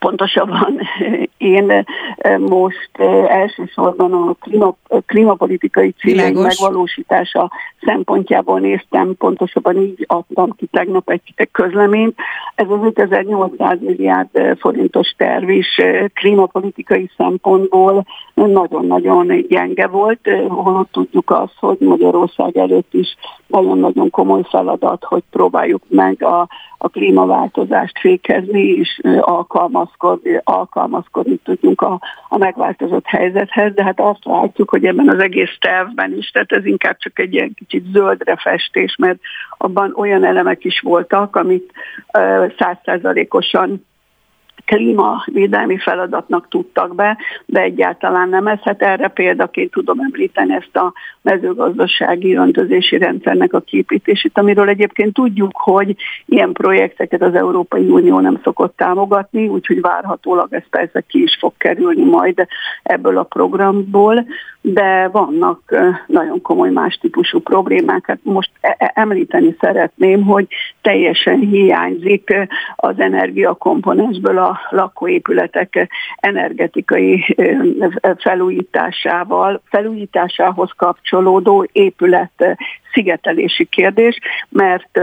Pontosabban 0.00 0.80
én 1.38 1.70
eh, 1.70 2.38
most 2.38 2.90
eh, 2.92 3.40
elsősorban 3.40 4.12
a 4.12 4.32
klíma, 4.40 4.76
klímapolitikai 5.06 5.90
célek 5.90 6.34
megvalósítása 6.34 7.50
szempontjából 7.80 8.60
néztem, 8.60 9.14
pontosabban 9.18 9.76
így 9.76 10.04
adtam 10.08 10.50
ki 10.56 10.66
tegnap 10.66 11.10
egy 11.10 11.48
közleményt. 11.52 12.16
Ez 12.54 12.66
az 12.68 12.78
5800 12.82 13.78
milliárd 13.80 14.28
eh, 14.32 14.56
forintos 14.58 15.14
terv 15.16 15.48
is 15.48 15.80
klímapolitikai 16.14 17.10
szempontból 17.16 18.06
nagyon-nagyon 18.34 19.46
gyenge 19.48 19.86
volt, 19.86 20.28
holott 20.48 20.92
tudjuk 20.92 21.30
azt, 21.30 21.56
hogy 21.58 21.76
Magyarország 21.78 22.56
előtt 22.56 22.94
is 22.94 23.16
nagyon-nagyon 23.46 24.10
komoly 24.10 24.42
feladat, 24.48 25.04
hogy 25.04 25.22
próbáljuk 25.30 25.82
meg 25.88 26.22
a, 26.22 26.48
a 26.78 26.88
klímaváltozást 26.88 27.98
fékezni 27.98 28.60
és 28.62 29.00
alkalmazni 29.20 29.89
alkalmazkodni, 29.98 30.40
alkalmazkodni 30.44 31.36
tudjunk 31.36 31.80
a, 31.80 32.00
a 32.28 32.38
megváltozott 32.38 33.06
helyzethez, 33.06 33.74
de 33.74 33.84
hát 33.84 34.00
azt 34.00 34.24
látjuk, 34.24 34.70
hogy 34.70 34.84
ebben 34.84 35.08
az 35.08 35.18
egész 35.18 35.56
tervben 35.60 36.16
is, 36.16 36.30
tehát 36.30 36.52
ez 36.52 36.64
inkább 36.64 36.96
csak 36.98 37.18
egy 37.18 37.34
ilyen 37.34 37.54
kicsit 37.54 37.84
zöldre 37.92 38.36
festés, 38.36 38.96
mert 38.98 39.18
abban 39.58 39.92
olyan 39.96 40.24
elemek 40.24 40.64
is 40.64 40.80
voltak, 40.80 41.36
amit 41.36 41.72
százszerzalékosan 42.58 43.88
klímavédelmi 44.70 45.78
feladatnak 45.78 46.48
tudtak 46.48 46.94
be, 46.94 47.16
de 47.46 47.60
egyáltalán 47.60 48.28
nem 48.28 48.46
ez. 48.46 48.58
Hát 48.58 48.82
erre 48.82 49.08
példaként 49.08 49.70
tudom 49.70 50.00
említeni 50.00 50.54
ezt 50.54 50.76
a 50.76 50.92
mezőgazdasági 51.22 52.34
öntözési 52.34 52.98
rendszernek 52.98 53.52
a 53.52 53.60
képítését, 53.60 54.38
amiről 54.38 54.68
egyébként 54.68 55.14
tudjuk, 55.14 55.50
hogy 55.52 55.96
ilyen 56.26 56.52
projekteket 56.52 57.22
az 57.22 57.34
Európai 57.34 57.88
Unió 57.88 58.20
nem 58.20 58.40
szokott 58.42 58.76
támogatni, 58.76 59.48
úgyhogy 59.48 59.80
várhatólag 59.80 60.52
ez 60.52 60.68
persze 60.70 61.00
ki 61.00 61.22
is 61.22 61.36
fog 61.40 61.52
kerülni 61.56 62.04
majd 62.04 62.46
ebből 62.82 63.18
a 63.18 63.22
programból, 63.22 64.26
de 64.60 65.08
vannak 65.12 65.74
nagyon 66.06 66.42
komoly 66.42 66.70
más 66.70 66.98
típusú 67.00 67.40
problémák. 67.40 68.06
Hát 68.06 68.18
most 68.22 68.50
e-, 68.60 68.76
e-, 68.78 68.92
említeni 68.94 69.56
szeretném, 69.60 70.22
hogy 70.22 70.46
teljesen 70.82 71.38
hiányzik 71.38 72.48
az 72.76 72.94
energiakomponensből 72.98 74.38
a 74.38 74.60
lakóépületek 74.70 75.88
energetikai 76.16 77.36
felújításával, 78.18 79.62
felújításához 79.64 80.70
kapcsolódó 80.76 81.68
épület 81.72 82.56
szigetelési 82.92 83.64
kérdés, 83.64 84.18
mert 84.48 84.98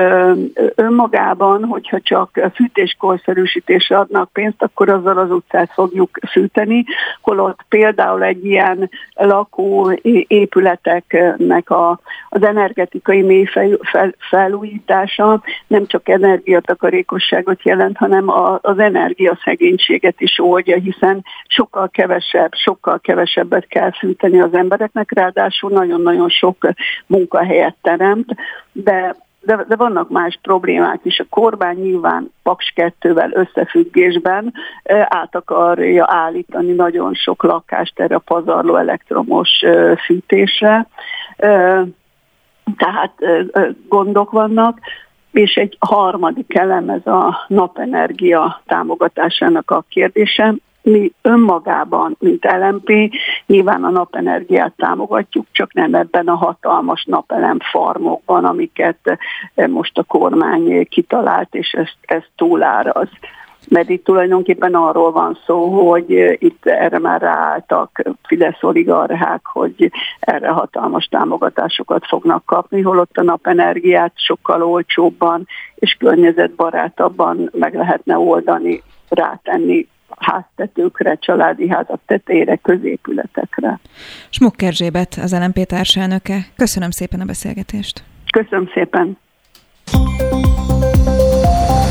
önmagában, 0.76 1.64
hogyha 1.64 2.00
csak 2.00 2.50
fűtéskorszerűsítésre 2.54 3.98
adnak 3.98 4.32
pénzt, 4.32 4.62
akkor 4.62 4.90
azzal 4.90 5.18
az 5.18 5.32
utcát 5.32 5.72
fogjuk 5.74 6.20
fűteni, 6.32 6.86
holott 7.22 7.60
például 7.70 8.24
egy 8.24 8.46
ilyen 8.46 8.90
lakó 9.14 9.92
épületeknek 10.28 11.70
a, 11.70 12.00
az 12.30 12.44
energetikai 12.44 13.22
mély 13.22 13.46
fel, 13.46 14.14
felújítása 14.30 15.44
nem 15.68 15.86
csak 15.86 16.10
energiatakarékosságot 16.10 17.64
jelent, 17.64 17.98
hanem 17.98 18.30
a, 18.30 18.60
az 18.62 18.80
energiaszegénységet 18.80 20.22
is 20.22 20.40
oldja, 20.40 20.78
hiszen 20.78 21.24
sokkal 21.48 21.90
kevesebb, 21.90 22.54
sokkal 22.54 23.00
kevesebbet 23.00 23.68
kell 23.68 23.92
fűteni 23.92 24.40
az 24.40 24.54
embereknek, 24.54 25.12
ráadásul 25.14 25.72
nagyon-nagyon 25.72 26.30
sok 26.30 26.70
munkahelyet 27.06 27.76
teremt, 27.82 28.36
de 28.72 29.16
de, 29.48 29.66
de 29.68 29.76
vannak 29.76 30.10
más 30.10 30.40
problémák 30.42 31.00
is. 31.04 31.20
A 31.20 31.26
kormány 31.30 31.78
nyilván 31.78 32.32
Paks 32.44 32.74
2-vel 32.76 33.34
összefüggésben 33.34 34.54
át 35.04 35.36
akarja 35.36 36.06
állítani 36.10 36.72
nagyon 36.72 37.14
sok 37.14 37.44
lakást 37.44 38.00
erre 38.00 38.16
a 38.16 38.20
pazarló 38.20 38.76
elektromos 38.76 39.50
fűtésre. 40.06 40.88
Tehát 42.78 43.14
gondok 43.88 44.32
vannak 44.32 44.80
és 45.32 45.56
egy 45.56 45.78
harmadik 45.80 46.58
elem 46.58 46.90
ez 46.90 47.08
a 47.08 47.46
napenergia 47.48 48.62
támogatásának 48.66 49.72
a 49.72 49.86
kérdése 49.90 50.56
mi 50.88 51.12
önmagában, 51.22 52.16
mint 52.20 52.46
LMP, 52.46 53.14
nyilván 53.46 53.84
a 53.84 53.90
napenergiát 53.90 54.74
támogatjuk, 54.78 55.46
csak 55.52 55.74
nem 55.74 55.94
ebben 55.94 56.28
a 56.28 56.36
hatalmas 56.36 57.06
napelem 57.06 57.58
farmokban, 57.72 58.46
amiket 58.46 59.20
eh, 59.56 59.68
most 59.68 59.98
a 59.98 60.04
kormány 60.04 60.88
kitalált, 60.90 61.56
és 61.56 61.72
ezt, 61.72 61.98
ezt 62.02 62.30
túláraz. 62.36 63.10
Mert 63.70 63.90
itt 63.90 64.04
tulajdonképpen 64.04 64.76
arról 64.76 65.12
van 65.12 65.38
szó, 65.46 65.90
hogy 65.90 66.14
eh, 66.16 66.34
itt 66.40 66.66
erre 66.66 67.00
már 67.00 67.22
ráálltak 67.22 68.02
Fidesz 68.24 68.64
oligarchák, 68.64 69.46
hogy 69.46 69.92
erre 70.20 70.50
hatalmas 70.50 71.06
támogatásokat 71.06 72.06
fognak 72.08 72.46
kapni, 72.46 72.82
holott 72.82 73.18
a 73.18 73.24
napenergiát 73.24 74.14
sokkal 74.16 74.64
olcsóbban 74.64 75.48
és 75.76 75.96
környezetbarátabban 76.00 77.50
meg 77.54 77.76
lehetne 77.76 78.18
oldani, 78.18 78.84
rátenni 79.10 79.88
háztetőkre, 80.18 81.16
családi 81.16 81.70
házak 81.70 82.00
tetejére, 82.06 82.56
középületekre. 82.56 83.80
Smuk 84.30 84.62
Erzsébet, 84.62 85.20
az 85.22 85.32
LNP 85.34 85.66
társelnöke. 85.66 86.38
Köszönöm 86.56 86.92
szépen 86.92 87.20
a 87.20 87.26
beszélgetést. 87.26 88.04
Köszönöm 88.32 88.70
szépen. 88.74 89.18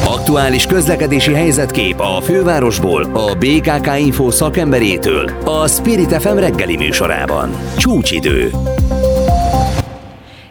Aktuális 0.05 0.67
közlekedési 0.67 1.33
helyzetkép 1.33 2.01
a 2.01 2.21
fővárosból 2.21 3.03
a 3.03 3.35
BKK 3.35 3.99
Info 3.99 4.31
szakemberétől 4.31 5.31
a 5.45 5.69
Spirit 5.69 6.23
FM 6.23 6.37
reggeli 6.37 6.77
műsorában. 6.77 7.51
Csúcsidő. 7.79 8.51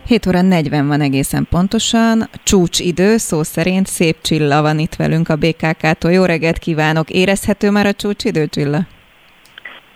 7 0.06 0.28
óra 0.28 0.41
40 0.41 0.88
van 0.88 1.02
egészen 1.02 1.48
pontosan. 1.50 2.30
Csúcsidő, 2.44 3.18
szó 3.18 3.44
szerint 3.44 3.88
szép 3.88 4.22
Csilla 4.22 4.62
van 4.62 4.80
itt 4.80 4.96
velünk 4.96 5.30
a 5.30 5.36
BKK-tól. 5.36 6.12
Jó 6.12 6.24
reggelt 6.24 6.58
kívánok! 6.58 7.10
Érezhető 7.10 7.70
már 7.70 7.86
a 7.86 7.94
csúcsidő, 7.94 8.48
Csilla? 8.48 8.88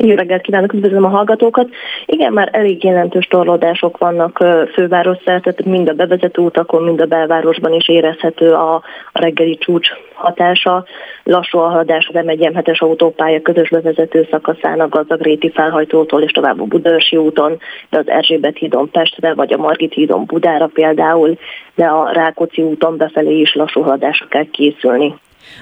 Jó 0.04 0.16
reggelt 0.16 0.42
kívánok, 0.42 0.74
üdvözlöm 0.74 1.06
a 1.06 1.10
hallgatókat. 1.10 1.70
Igen, 2.06 2.34
már 2.34 2.50
elég 2.52 2.84
jelentős 2.84 3.26
torlódások 3.26 3.98
vannak 3.98 4.44
főváros 4.74 5.18
szerte, 5.26 5.54
mind 5.66 5.90
a 5.90 5.94
bevezető 5.94 6.42
utakon, 6.42 6.84
mind 6.84 7.02
a 7.02 7.06
belvárosban 7.06 7.74
is 7.74 7.88
érezhető 7.88 8.54
a, 8.54 8.82
reggeli 9.14 9.58
csúcs 9.58 9.90
hatása. 10.14 10.86
Lassú 11.24 11.58
a 11.58 11.68
haladás 11.70 12.10
az 12.14 12.22
M1 12.26 12.80
autópálya 12.80 13.42
közös 13.42 13.70
bevezető 13.70 14.28
szakaszán 14.32 14.80
a 14.80 14.90
Gazdagréti 14.90 15.52
felhajtótól 15.52 16.22
és 16.22 16.32
tovább 16.32 16.62
a 16.62 16.66
Budaörsi 16.66 17.18
úton, 17.18 17.60
de 17.90 17.98
az 17.98 18.10
Erzsébet 18.10 18.58
hídon 18.58 18.90
Pestre, 18.90 19.34
vagy 19.34 19.54
a 19.54 19.58
Margit 19.58 19.94
hídon 19.94 20.26
Budára 20.26 20.70
például, 20.74 21.38
de 21.76 21.86
a 21.86 22.12
Rákóczi 22.12 22.62
úton 22.62 22.98
befelé 22.98 23.40
is 23.40 23.54
lassú 23.54 23.82
haladásra 23.82 24.28
kell 24.28 24.46
készülni. 24.52 25.16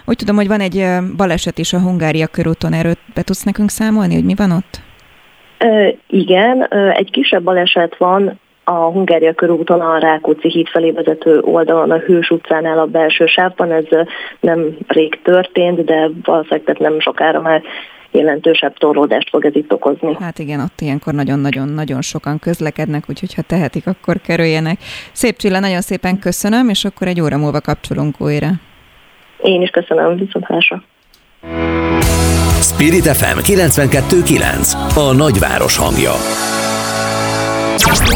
Úgy 0.10 0.16
tudom, 0.16 0.36
hogy 0.36 0.48
van 0.48 0.60
egy 0.60 0.86
baleset 1.18 1.58
is 1.58 1.74
a 1.74 1.80
Hungária 1.80 2.28
körúton, 2.28 2.74
erről 2.74 2.94
be 3.14 3.22
tudsz 3.22 3.44
nekünk 3.44 3.70
számolni, 3.70 4.14
hogy 4.14 4.24
mi 4.24 4.34
van 4.36 4.52
ott? 4.52 4.82
E, 5.58 5.96
igen, 6.08 6.68
egy 6.94 7.12
kisebb 7.12 7.44
baleset 7.44 7.98
van 7.98 8.40
a 8.64 8.72
Hungária 8.72 9.34
körúton 9.34 9.80
a 9.82 9.98
Rákóczi 9.98 10.50
híd 10.50 10.68
felé 10.68 10.92
vezető 10.92 11.40
oldalon, 11.40 11.92
a 11.92 11.98
Hős 11.98 12.30
utcánál 12.30 12.80
a 12.80 12.86
belső 12.86 13.26
sávban. 13.26 13.72
Ez 13.72 13.86
nem 14.40 14.78
rég 14.88 15.22
történt, 15.24 15.84
de 15.84 16.10
valószínűleg 16.24 16.78
nem 16.80 17.00
sokára 17.00 17.42
már 17.42 17.62
jelentősebb 18.12 18.78
torlódást 18.78 19.30
fog 19.30 19.46
ez 19.46 19.56
itt 19.56 19.74
okozni. 19.74 20.16
Hát 20.20 20.40
igen, 20.40 20.60
ott 20.60 20.82
ilyenkor 20.82 21.14
nagyon-nagyon-nagyon 21.14 22.02
sokan 22.02 22.40
közlekednek, 22.40 23.04
úgyhogy 23.10 23.34
ha 23.34 23.42
tehetik, 23.42 23.88
akkor 23.88 24.22
kerüljenek. 24.22 24.78
Szép 25.12 25.38
Csilla, 25.38 25.60
nagyon 25.60 25.82
szépen 25.82 26.20
köszönöm, 26.20 26.70
és 26.70 26.86
akkor 26.86 27.08
egy 27.08 27.22
óra 27.22 27.38
múlva 27.38 27.62
kapcsolunk 27.62 28.22
újra. 28.22 28.48
Én 29.38 29.62
is 29.62 29.70
köszönöm, 29.70 30.18
viszontlátásra. 30.18 30.84
Spirit 32.62 33.08
FM 33.08 33.38
92.9 33.40 34.74
A 34.96 35.14
nagyváros 35.14 35.78
hangja. 35.78 36.12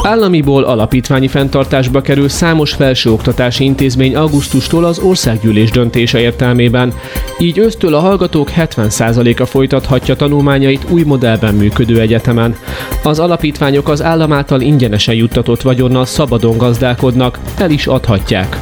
Államiból 0.04 0.64
alapítványi 0.64 1.28
fenntartásba 1.28 2.02
kerül 2.02 2.30
számos 2.30 2.74
felsőoktatási 2.74 3.64
intézmény 3.64 4.16
augusztustól 4.16 4.84
az 4.84 5.00
országgyűlés 5.00 5.72
döntése 5.72 6.20
értelmében. 6.20 6.94
Így 7.40 7.58
ősztől 7.58 7.94
a 7.94 8.00
hallgatók 8.00 8.52
70%-a 8.58 9.46
folytathatja 9.46 10.16
tanulmányait 10.16 10.86
új 10.90 11.04
modellben 11.04 11.56
működő 11.56 12.00
egyetemen. 12.00 12.56
Az 13.04 13.20
alapítványok 13.20 13.90
az 13.90 14.02
állam 14.02 14.34
által 14.34 14.62
ingyenesen 14.62 15.16
juttatott 15.16 15.62
vagyonnal 15.62 16.06
szabadon 16.06 16.58
gazdálkodnak, 16.58 17.40
el 17.58 17.72
is 17.72 17.88
adhatják. 17.88 18.58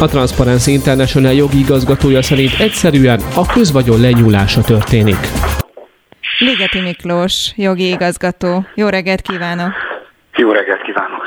A 0.00 0.06
Transparency 0.06 0.72
International 0.72 1.32
jogi 1.32 1.58
igazgatója 1.58 2.22
szerint 2.22 2.52
egyszerűen 2.58 3.20
a 3.34 3.46
közvagyon 3.46 4.00
lenyúlása 4.00 4.60
történik. 4.60 5.28
Ligeti 6.38 6.80
Miklós, 6.80 7.52
jogi 7.56 7.88
igazgató. 7.88 8.64
Jó 8.74 8.88
reggelt 8.88 9.20
kívánok! 9.20 9.93
Jó 10.36 10.50
reggelt 10.50 10.82
kívánok! 10.82 11.22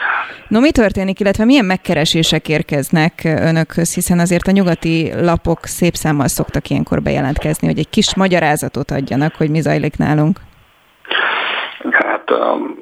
No, 0.47 0.59
mi 0.59 0.71
történik, 0.71 1.19
illetve 1.19 1.45
milyen 1.45 1.65
megkeresések 1.65 2.47
érkeznek 2.47 3.21
önökhöz, 3.23 3.93
hiszen 3.93 4.19
azért 4.19 4.47
a 4.47 4.51
nyugati 4.51 5.11
lapok 5.21 5.65
szép 5.65 5.93
számmal 5.93 6.27
szoktak 6.27 6.69
ilyenkor 6.69 7.01
bejelentkezni, 7.01 7.67
hogy 7.67 7.79
egy 7.79 7.89
kis 7.89 8.15
magyarázatot 8.15 8.91
adjanak, 8.91 9.35
hogy 9.35 9.49
mi 9.49 9.61
zajlik 9.61 9.97
nálunk? 9.97 10.39
Hát 11.91 12.29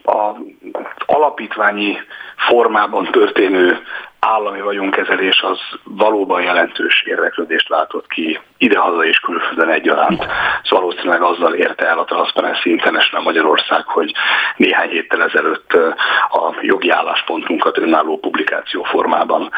az 0.04 0.36
alapítványi 1.06 1.98
formában 2.36 3.06
történő 3.12 3.80
állami 4.20 4.62
vagyonkezelés 4.62 5.42
az 5.42 5.60
valóban 5.84 6.42
jelentős 6.42 7.04
érdeklődést 7.06 7.68
váltott 7.68 8.08
ki 8.08 8.40
idehaza 8.58 9.06
és 9.06 9.20
külföldön 9.20 9.70
egyaránt. 9.70 10.26
Szóval 10.64 10.86
valószínűleg 10.86 11.22
azzal 11.22 11.54
érte 11.54 11.86
el 11.88 12.00
a 12.00 12.04
Transparency 12.04 12.70
International 12.70 13.24
Magyarország, 13.24 13.86
hogy 13.86 14.14
néhány 14.56 14.90
héttel 14.90 15.24
ezelőtt 15.24 15.74
a 16.30 16.54
jogi 16.62 16.90
álláspontunkat 16.90 17.78
önálló 17.78 18.18
publikáció 18.18 18.84
formában 18.84 19.52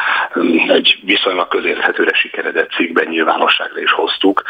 egy 0.68 1.00
viszonylag 1.04 1.48
közérthetőre 1.48 2.14
sikeredett 2.14 2.72
cikkben 2.72 3.08
nyilvánosságra 3.08 3.82
is 3.82 3.92
hoztuk. 3.92 4.44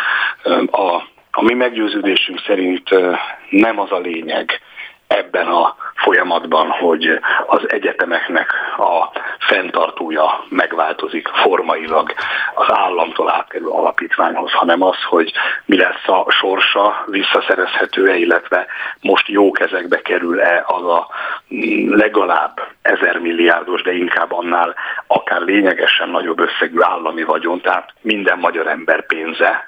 A, 0.71 1.01
a 1.31 1.43
mi 1.43 1.53
meggyőződésünk 1.53 2.39
szerint 2.45 2.89
nem 3.49 3.79
az 3.79 3.91
a 3.91 3.99
lényeg, 3.99 4.61
ebben 5.07 5.47
a 5.47 5.75
folyamatban, 5.97 6.69
hogy 6.69 7.19
az 7.47 7.69
egyetemeknek 7.69 8.53
a 8.77 9.11
fenntartója 9.39 10.45
megváltozik 10.49 11.27
formailag 11.27 12.13
az 12.55 12.67
államtól 12.69 13.29
átkerül 13.31 13.71
alapítványhoz, 13.71 14.51
hanem 14.51 14.81
az, 14.81 15.03
hogy 15.03 15.31
mi 15.65 15.77
lesz 15.77 16.07
a 16.07 16.25
sorsa, 16.29 17.05
visszaszerezhető-e, 17.05 18.15
illetve 18.15 18.65
most 19.01 19.27
jó 19.27 19.51
kezekbe 19.51 20.01
kerül-e 20.01 20.63
az 20.67 20.83
a 20.83 21.07
legalább 21.89 22.61
ezer 22.81 23.17
milliárdos, 23.17 23.81
de 23.81 23.93
inkább 23.93 24.31
annál 24.31 24.75
akár 25.07 25.41
lényegesen 25.41 26.09
nagyobb 26.09 26.39
összegű 26.39 26.79
állami 26.81 27.23
vagyon, 27.23 27.61
tehát 27.61 27.93
minden 28.01 28.39
magyar 28.39 28.67
ember 28.67 29.05
pénze, 29.05 29.65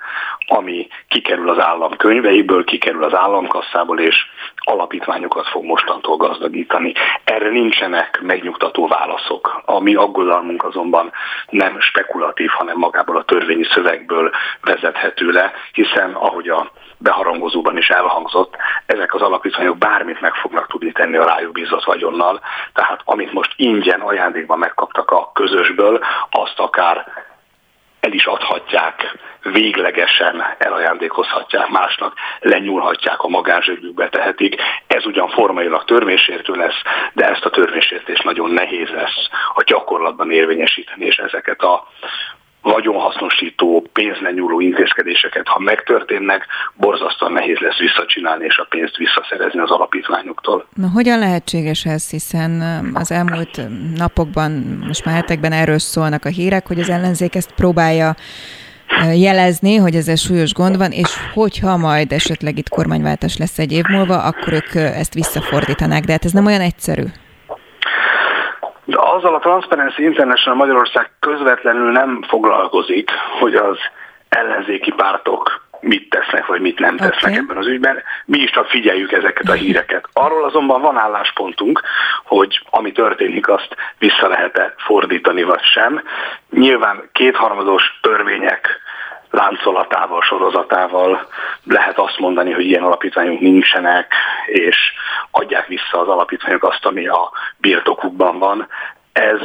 ami 0.49 0.88
kikerül 1.07 1.49
az 1.49 1.59
állam 1.59 1.95
könyveiből, 1.97 2.63
kikerül 2.63 3.03
az 3.03 3.15
államkasszából, 3.15 3.99
és 3.99 4.15
alapítványokat 4.55 5.47
fog 5.47 5.63
mostantól 5.63 6.17
gazdagítani. 6.17 6.93
Erre 7.23 7.50
nincsenek 7.50 8.19
megnyugtató 8.21 8.87
válaszok. 8.87 9.62
A 9.65 9.79
mi 9.79 9.95
aggodalmunk 9.95 10.63
azonban 10.63 11.12
nem 11.50 11.79
spekulatív, 11.79 12.50
hanem 12.50 12.77
magából 12.77 13.17
a 13.17 13.23
törvényi 13.23 13.63
szövegből 13.63 14.31
vezethető 14.62 15.31
le, 15.31 15.52
hiszen 15.71 16.13
ahogy 16.13 16.50
a 16.50 16.71
beharangozóban 16.97 17.77
is 17.77 17.89
elhangzott, 17.89 18.56
ezek 18.85 19.13
az 19.13 19.21
alapítványok 19.21 19.77
bármit 19.77 20.21
meg 20.21 20.33
fognak 20.33 20.67
tudni 20.67 20.91
tenni 20.91 21.17
a 21.17 21.25
rájuk 21.25 21.52
bízott 21.52 21.83
vagyonnal, 21.83 22.39
tehát 22.73 23.02
amit 23.06 23.33
most 23.33 23.54
ingyen 23.56 24.00
ajándékban 24.00 24.60
megkaptak 24.60 25.12
a 25.12 25.31
közösből, 25.33 26.00
azt 26.29 26.60
akár 26.60 27.27
el 28.00 28.12
is 28.12 28.25
adhatják, 28.25 29.17
véglegesen 29.41 30.43
elajándékozhatják 30.58 31.69
másnak, 31.69 32.13
lenyúlhatják, 32.39 33.21
a 33.21 33.27
magánzsebükbe 33.27 34.10
tehetik. 34.10 34.56
Ez 34.87 35.06
ugyan 35.06 35.29
formailag 35.29 35.83
törvénysértő 35.83 36.54
lesz, 36.54 36.81
de 37.13 37.29
ezt 37.29 37.45
a 37.45 37.50
törvénysértést 37.50 38.23
nagyon 38.23 38.52
nehéz 38.52 38.89
lesz 38.89 39.29
a 39.54 39.63
gyakorlatban 39.63 40.31
érvényesíteni, 40.31 41.06
és 41.06 41.17
ezeket 41.17 41.62
a 41.62 41.87
vagyonhasznosító, 42.62 43.85
pénzlenyúló 43.93 44.60
intézkedéseket, 44.60 45.47
ha 45.47 45.60
megtörténnek, 45.60 46.45
borzasztóan 46.75 47.31
nehéz 47.31 47.57
lesz 47.57 47.77
visszacsinálni 47.77 48.45
és 48.45 48.57
a 48.57 48.67
pénzt 48.69 48.97
visszaszerezni 48.97 49.60
az 49.60 49.71
alapítványoktól. 49.71 50.65
Na, 50.75 50.87
hogyan 50.93 51.19
lehetséges 51.19 51.85
ez, 51.85 52.10
hiszen 52.10 52.51
um, 52.51 52.91
az 52.93 53.12
elmúlt 53.12 53.57
um, 53.57 53.93
napokban, 53.95 54.51
most 54.87 55.05
már 55.05 55.15
hetekben 55.15 55.51
erről 55.51 55.79
szólnak 55.79 56.25
a 56.25 56.29
hírek, 56.29 56.67
hogy 56.67 56.79
az 56.79 56.89
ellenzék 56.89 57.35
ezt 57.35 57.53
próbálja 57.55 58.15
uh, 58.89 59.19
jelezni, 59.19 59.75
hogy 59.75 59.95
ez 59.95 60.07
egy 60.07 60.17
súlyos 60.17 60.53
gond 60.53 60.77
van, 60.77 60.91
és 60.91 61.10
hogyha 61.33 61.77
majd 61.77 62.12
esetleg 62.12 62.57
itt 62.57 62.69
kormányváltás 62.69 63.37
lesz 63.37 63.60
egy 63.60 63.71
év 63.71 63.83
múlva, 63.83 64.23
akkor 64.23 64.53
ők 64.53 64.75
uh, 64.75 64.99
ezt 64.99 65.13
visszafordítanák, 65.13 66.03
de 66.03 66.12
hát 66.12 66.25
ez 66.25 66.31
nem 66.31 66.45
olyan 66.45 66.62
egyszerű. 66.62 67.03
De 68.90 68.98
azzal 69.00 69.35
a 69.35 69.40
Transparency 69.40 70.04
International 70.04 70.58
Magyarország 70.58 71.12
közvetlenül 71.19 71.92
nem 71.92 72.21
foglalkozik, 72.27 73.12
hogy 73.40 73.56
az 73.56 73.77
ellenzéki 74.29 74.92
pártok 74.92 75.67
mit 75.79 76.10
tesznek, 76.10 76.46
vagy 76.46 76.62
mit 76.62 76.79
nem 76.79 76.98
tesznek 76.98 77.31
okay. 77.31 77.37
ebben 77.37 77.58
az 77.58 77.67
ügyben. 77.67 78.04
Mi 78.25 78.37
is 78.37 78.52
csak 78.52 78.67
figyeljük 78.67 79.12
ezeket 79.12 79.50
a 79.50 79.54
híreket. 79.54 80.06
Arról 80.13 80.44
azonban 80.44 80.81
van 80.81 80.98
álláspontunk, 80.98 81.81
hogy 82.23 82.62
ami 82.69 82.92
történik, 82.92 83.48
azt 83.48 83.75
vissza 83.98 84.27
lehet-e 84.27 84.73
fordítani, 84.77 85.44
vagy 85.44 85.63
sem. 85.63 86.04
Nyilván 86.50 87.10
kétharmados 87.12 88.00
törvények 88.02 88.79
láncolatával, 89.32 90.21
sorozatával 90.21 91.27
lehet 91.63 91.98
azt 91.98 92.19
mondani, 92.19 92.52
hogy 92.52 92.65
ilyen 92.65 92.84
alapítványok 92.84 93.40
nincsenek, 93.40 94.13
és 94.46 94.77
adják 95.32 95.67
vissza 95.67 96.00
az 96.00 96.08
alapítványok 96.08 96.63
azt, 96.63 96.86
ami 96.86 97.08
a 97.08 97.32
birtokukban 97.58 98.40
van. 98.40 98.67
Ez, 99.13 99.40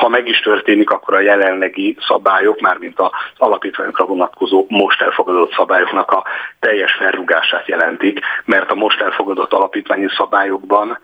ha 0.00 0.08
meg 0.08 0.28
is 0.28 0.40
történik, 0.40 0.90
akkor 0.90 1.14
a 1.14 1.20
jelenlegi 1.20 1.96
szabályok, 2.06 2.60
mármint 2.60 3.00
az 3.00 3.10
alapítványokra 3.36 4.04
vonatkozó 4.04 4.66
most 4.68 5.00
elfogadott 5.00 5.52
szabályoknak 5.52 6.10
a 6.10 6.24
teljes 6.60 6.92
felrugását 6.92 7.68
jelentik, 7.68 8.20
mert 8.44 8.70
a 8.70 8.74
most 8.74 9.00
elfogadott 9.00 9.52
alapítványi 9.52 10.08
szabályokban 10.16 10.98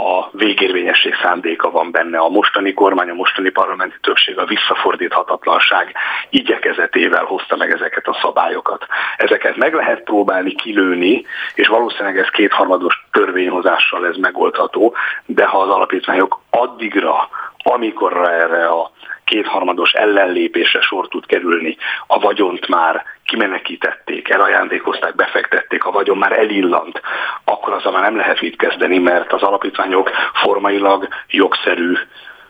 a 0.00 0.28
végérvényesség 0.32 1.14
szándéka 1.22 1.70
van 1.70 1.90
benne. 1.90 2.18
A 2.18 2.28
mostani 2.28 2.72
kormány, 2.74 3.10
a 3.10 3.14
mostani 3.14 3.50
parlamenti 3.50 3.96
többség 4.00 4.38
a 4.38 4.44
visszafordíthatatlanság 4.44 5.94
igyekezetével 6.30 7.24
hozta 7.24 7.56
meg 7.56 7.72
ezeket 7.72 8.06
a 8.06 8.18
szabályokat. 8.22 8.86
Ezeket 9.16 9.56
meg 9.56 9.74
lehet 9.74 10.02
próbálni 10.02 10.54
kilőni, 10.54 11.24
és 11.54 11.68
valószínűleg 11.68 12.18
ez 12.18 12.28
kétharmados 12.28 13.06
törvényhozással 13.12 14.06
ez 14.06 14.16
megoldható, 14.16 14.94
de 15.26 15.46
ha 15.46 15.58
az 15.58 15.68
alapítványok 15.68 16.40
addigra, 16.50 17.28
amikor 17.62 18.28
erre 18.28 18.66
a 18.66 18.90
kétharmados 19.30 19.92
ellenlépésre 19.92 20.80
sor 20.80 21.08
tud 21.08 21.26
kerülni, 21.26 21.76
a 22.06 22.18
vagyont 22.18 22.68
már 22.68 23.04
kimenekítették, 23.24 24.28
elajándékozták, 24.28 25.14
befektették, 25.14 25.84
a 25.84 25.90
vagyon 25.90 26.18
már 26.18 26.38
elillant, 26.38 27.00
akkor 27.44 27.72
azzal 27.72 27.92
már 27.92 28.02
nem 28.02 28.16
lehet 28.16 28.40
mit 28.40 28.56
kezdeni, 28.56 28.98
mert 28.98 29.32
az 29.32 29.42
alapítványok 29.42 30.10
formailag 30.32 31.08
jogszerű 31.28 31.94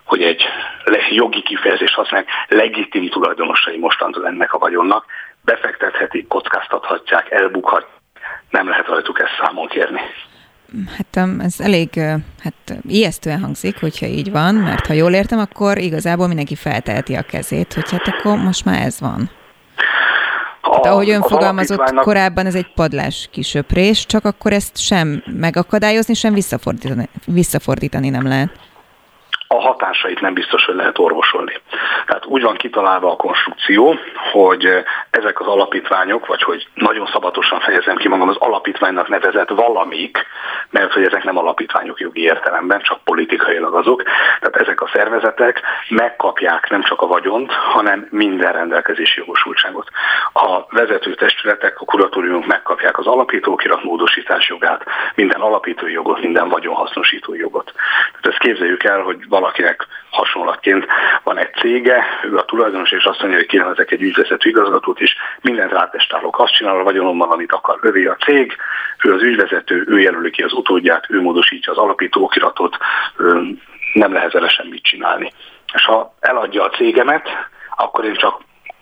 hogy 0.04 0.22
egy 0.22 0.42
jogi 1.10 1.42
kifejezést 1.42 1.94
használják, 1.94 2.28
legitim 2.48 3.08
tulajdonosai 3.08 3.78
mostantól 3.78 4.26
ennek 4.26 4.52
a 4.54 4.58
vagyonnak, 4.58 5.04
befektethetik, 5.44 6.28
kockáztathatják, 6.28 7.30
elbukhat, 7.30 7.86
nem 8.50 8.68
lehet 8.68 8.86
rajtuk 8.86 9.20
ezt 9.20 9.38
számon 9.40 9.68
kérni. 9.68 10.00
Hát 10.96 11.28
ez 11.40 11.60
elég 11.60 12.00
hát, 12.38 12.78
ijesztően 12.88 13.40
hangzik, 13.40 13.80
hogyha 13.80 14.06
így 14.06 14.30
van, 14.30 14.54
mert 14.54 14.86
ha 14.86 14.92
jól 14.92 15.12
értem, 15.12 15.38
akkor 15.38 15.78
igazából 15.78 16.26
mindenki 16.26 16.54
felteheti 16.54 17.14
a 17.14 17.22
kezét, 17.22 17.72
hogy 17.72 17.90
hát 17.90 18.06
akkor 18.06 18.38
most 18.38 18.64
már 18.64 18.82
ez 18.82 19.00
van. 19.00 19.30
Hát 20.62 20.86
ahogy 20.86 21.10
ön 21.10 21.22
fogalmazott 21.22 21.76
alapítványnak... 21.76 22.04
korábban, 22.04 22.46
ez 22.46 22.54
egy 22.54 22.72
padlás 22.74 23.28
kisöprés, 23.32 24.06
csak 24.06 24.24
akkor 24.24 24.52
ezt 24.52 24.78
sem 24.78 25.22
megakadályozni, 25.26 26.14
sem 26.14 26.34
visszafordítani, 26.34 27.08
visszafordítani 27.26 28.08
nem 28.08 28.26
lehet 28.26 28.59
a 29.54 29.60
hatásait 29.60 30.20
nem 30.20 30.34
biztos, 30.34 30.64
hogy 30.64 30.74
lehet 30.74 30.98
orvosolni. 30.98 31.60
Tehát 32.06 32.24
úgy 32.26 32.42
van 32.42 32.56
kitalálva 32.56 33.10
a 33.10 33.16
konstrukció, 33.16 33.98
hogy 34.32 34.84
ezek 35.10 35.40
az 35.40 35.46
alapítványok, 35.46 36.26
vagy 36.26 36.42
hogy 36.42 36.68
nagyon 36.74 37.06
szabatosan 37.12 37.60
fejezem 37.60 37.96
ki 37.96 38.08
magam, 38.08 38.28
az 38.28 38.36
alapítványnak 38.36 39.08
nevezett 39.08 39.48
valamik, 39.48 40.26
mert 40.70 40.92
hogy 40.92 41.04
ezek 41.04 41.24
nem 41.24 41.38
alapítványok 41.38 42.00
jogi 42.00 42.22
értelemben, 42.22 42.80
csak 42.80 43.04
politikailag 43.04 43.74
azok. 43.74 44.02
Tehát 44.40 44.56
ezek 44.56 44.80
a 44.80 44.90
szervezetek 44.92 45.62
megkapják 45.88 46.68
nem 46.70 46.82
csak 46.82 47.00
a 47.00 47.06
vagyont, 47.06 47.52
hanem 47.52 48.06
minden 48.10 48.52
rendelkezési 48.52 49.18
jogosultságot. 49.18 49.88
A 50.32 50.60
vezető 50.68 51.14
testületek, 51.14 51.80
a 51.80 51.84
kuratóriumok 51.84 52.46
megkapják 52.46 52.98
az 52.98 53.06
alapítókirat 53.06 53.82
módosítás 53.82 54.48
jogát, 54.48 54.84
minden 55.14 55.40
alapítói 55.40 55.92
jogot, 55.92 56.20
minden 56.20 56.48
vagyonhasznosító 56.48 57.34
jogot. 57.34 57.72
Tehát 58.10 58.26
ezt 58.26 58.38
képzeljük 58.38 58.84
el, 58.84 59.00
hogy 59.00 59.28
valakinek 59.40 59.86
hasonlatként. 60.10 60.86
Van 61.22 61.38
egy 61.38 61.54
cége, 61.54 62.04
ő 62.24 62.36
a 62.36 62.44
tulajdonos, 62.44 62.90
és 62.90 63.04
azt 63.04 63.20
mondja, 63.20 63.38
hogy 63.38 63.48
kinevezek 63.48 63.90
egy 63.90 64.02
ügyvezető 64.02 64.48
igazgatót 64.48 65.00
is, 65.00 65.16
mindent 65.40 65.72
rátestálok, 65.72 66.38
azt 66.38 66.54
csinál 66.54 66.78
a 66.78 66.82
vagyonommal, 66.82 67.30
amit 67.30 67.52
akar, 67.52 67.78
övé 67.82 68.06
a 68.06 68.16
cég, 68.16 68.56
ő 69.04 69.14
az 69.14 69.22
ügyvezető, 69.22 69.84
ő 69.86 70.00
jelöli 70.00 70.30
ki 70.30 70.42
az 70.42 70.52
utódját, 70.52 71.04
ő 71.08 71.20
módosítja 71.20 71.72
az 71.72 71.78
alapító 71.78 72.22
okiratot, 72.22 72.76
nem 73.92 74.12
lehet 74.12 74.32
vele 74.32 74.48
semmit 74.48 74.82
csinálni. 74.82 75.32
És 75.72 75.84
ha 75.84 76.14
eladja 76.20 76.64
a 76.64 76.70
cégemet, 76.70 77.28
akkor 77.76 78.04
én 78.04 78.14
csak 78.14 78.40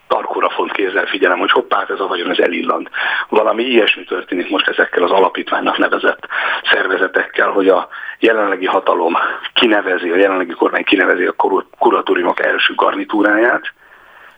tarkóra 0.08 0.50
font 0.50 0.72
kézzel 0.72 1.06
figyelem, 1.06 1.38
hogy 1.38 1.50
hoppá, 1.50 1.86
ez 1.88 2.00
a 2.00 2.06
vagyon 2.06 2.30
ez 2.30 2.38
elillant. 2.38 2.90
Valami 3.28 3.62
ilyesmi 3.62 4.04
történik 4.04 4.50
most 4.50 4.68
ezekkel 4.68 5.02
az 5.02 5.10
alapítványnak 5.10 5.78
nevezett 5.78 6.26
szervezetekkel, 6.70 7.50
hogy 7.50 7.68
a 7.68 7.88
jelenlegi 8.18 8.66
hatalom 8.66 9.16
kinevezi, 9.54 10.10
a 10.10 10.16
jelenlegi 10.16 10.52
kormány 10.52 10.84
kinevezi 10.84 11.24
a 11.24 11.34
kuratóriumok 11.78 12.44
első 12.44 12.74
garnitúráját, 12.74 13.72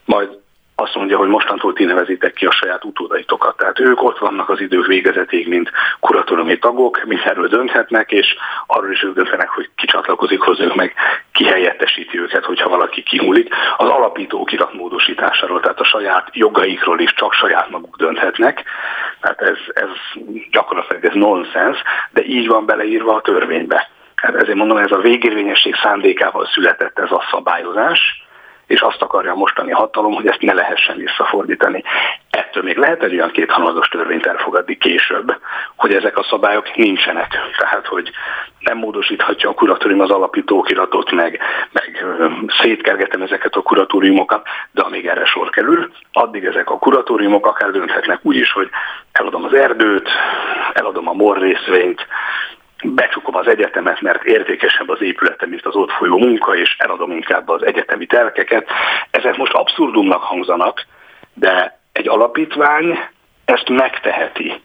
majd 0.04 0.39
azt 0.81 0.95
mondja, 0.95 1.18
hogy 1.18 1.28
mostantól 1.28 1.72
ti 1.72 1.85
nevezitek 1.85 2.33
ki 2.33 2.47
a 2.47 2.51
saját 2.51 2.85
utódaitokat. 2.85 3.57
Tehát 3.57 3.81
ők 3.81 4.03
ott 4.03 4.18
vannak 4.18 4.49
az 4.49 4.61
idők 4.61 4.87
végezetéig, 4.87 5.49
mint 5.49 5.70
kuratóriumi 6.01 6.59
tagok, 6.59 7.01
erről 7.24 7.49
dönthetnek, 7.49 8.12
és 8.12 8.37
arról 8.66 8.91
is 8.91 9.03
ők 9.03 9.14
döntenek, 9.14 9.49
hogy 9.49 9.70
ki 9.76 9.87
csatlakozik 9.87 10.41
hozzájuk, 10.41 10.74
meg 10.74 10.95
ki 11.33 11.45
helyettesíti 11.45 12.20
őket, 12.20 12.45
hogyha 12.45 12.68
valaki 12.68 13.03
kihullik. 13.03 13.55
Az 13.76 13.89
alapító 13.89 14.45
kirat 14.45 14.72
módosításáról, 14.72 15.61
tehát 15.61 15.81
a 15.81 15.85
saját 15.85 16.28
jogaikról 16.33 17.01
is 17.01 17.14
csak 17.14 17.33
saját 17.33 17.70
maguk 17.70 17.97
dönthetnek. 17.97 18.64
Tehát 19.20 19.41
ez, 19.41 19.59
ez 19.72 19.89
gyakorlatilag 20.51 21.05
ez 21.05 21.14
nonsens, 21.14 21.83
de 22.11 22.24
így 22.24 22.49
van 22.49 22.66
beleírva 22.66 23.14
a 23.14 23.20
törvénybe. 23.20 23.89
Hát 24.14 24.35
ezért 24.35 24.57
mondom, 24.57 24.76
ez 24.76 24.91
a 24.91 25.01
végérvényesség 25.01 25.74
szándékával 25.74 26.47
született 26.47 26.99
ez 26.99 27.11
a 27.11 27.26
szabályozás, 27.31 28.28
és 28.70 28.80
azt 28.80 29.02
akarja 29.02 29.32
a 29.32 29.36
mostani 29.36 29.70
hatalom, 29.70 30.14
hogy 30.14 30.26
ezt 30.26 30.40
ne 30.40 30.52
lehessen 30.52 30.96
visszafordítani. 30.96 31.82
Ettől 32.30 32.62
még 32.62 32.76
lehet 32.76 33.02
egy 33.02 33.14
olyan 33.14 33.30
kétharmados 33.30 33.88
törvényt 33.88 34.26
elfogadni 34.26 34.78
később, 34.78 35.36
hogy 35.76 35.94
ezek 35.94 36.18
a 36.18 36.26
szabályok 36.30 36.76
nincsenek. 36.76 37.38
Tehát, 37.58 37.86
hogy 37.86 38.10
nem 38.58 38.78
módosíthatja 38.78 39.48
a 39.48 39.54
kuratórium 39.54 40.00
az 40.00 40.10
alapítókiratot, 40.10 41.10
meg, 41.10 41.40
meg 41.72 42.04
szétkergetem 42.60 43.22
ezeket 43.22 43.54
a 43.54 43.62
kuratóriumokat, 43.62 44.46
de 44.70 44.82
amíg 44.82 45.06
erre 45.06 45.24
sor 45.24 45.50
kerül, 45.50 45.92
addig 46.12 46.44
ezek 46.44 46.70
a 46.70 46.78
kuratóriumok 46.78 47.46
akár 47.46 47.70
dönthetnek 47.70 48.18
úgy 48.22 48.36
is, 48.36 48.52
hogy 48.52 48.68
eladom 49.12 49.44
az 49.44 49.52
erdőt, 49.52 50.08
eladom 50.72 51.08
a 51.08 51.12
morrészvényt, 51.12 52.06
becsukom 52.83 53.37
az 53.37 53.47
egyetemet, 53.47 54.01
mert 54.01 54.24
értékesebb 54.24 54.89
az 54.89 55.03
épülete, 55.03 55.47
mint 55.47 55.66
az 55.66 55.74
ott 55.74 55.91
folyó 55.91 56.18
munka, 56.18 56.57
és 56.57 56.76
eladom 56.78 57.11
inkább 57.11 57.49
az 57.49 57.66
egyetemi 57.66 58.07
telkeket. 58.07 58.68
Ezek 59.11 59.37
most 59.37 59.53
abszurdumnak 59.53 60.22
hangzanak, 60.22 60.87
de 61.35 61.78
egy 61.93 62.09
alapítvány 62.09 62.99
ezt 63.45 63.68
megteheti 63.68 64.62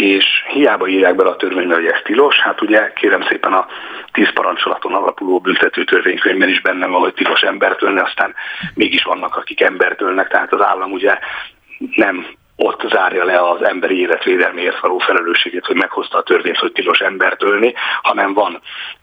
és 0.00 0.24
hiába 0.48 0.88
írják 0.88 1.14
bele 1.14 1.30
a 1.30 1.36
törvénybe, 1.36 1.74
hogy 1.74 1.86
ez 1.86 2.00
tilos, 2.04 2.36
hát 2.36 2.62
ugye 2.62 2.92
kérem 2.92 3.22
szépen 3.22 3.52
a 3.52 3.66
tíz 4.12 4.32
parancsolaton 4.32 4.94
alapuló 4.94 5.40
büntető 5.40 5.84
törvénykönyvben 5.84 6.48
is 6.48 6.60
benne 6.60 6.86
van, 6.86 7.00
hogy 7.00 7.14
tilos 7.14 7.40
embert 7.40 7.82
ölni, 7.82 8.00
aztán 8.00 8.34
mégis 8.74 9.02
vannak, 9.02 9.36
akik 9.36 9.60
embert 9.60 10.00
ölnek, 10.00 10.28
tehát 10.28 10.52
az 10.52 10.62
állam 10.62 10.92
ugye 10.92 11.18
nem 11.94 12.26
ott 12.62 12.82
zárja 12.88 13.24
le 13.24 13.48
az 13.50 13.62
emberi 13.62 14.00
életvédelméért 14.00 14.80
való 14.80 14.98
felelősségét, 14.98 15.66
hogy 15.66 15.76
meghozta 15.76 16.18
a 16.18 16.22
törvényt, 16.22 16.58
hogy 16.58 16.72
tilos 16.72 16.98
embert 16.98 17.42
ölni, 17.42 17.74
hanem 18.02 18.34
van 18.34 18.60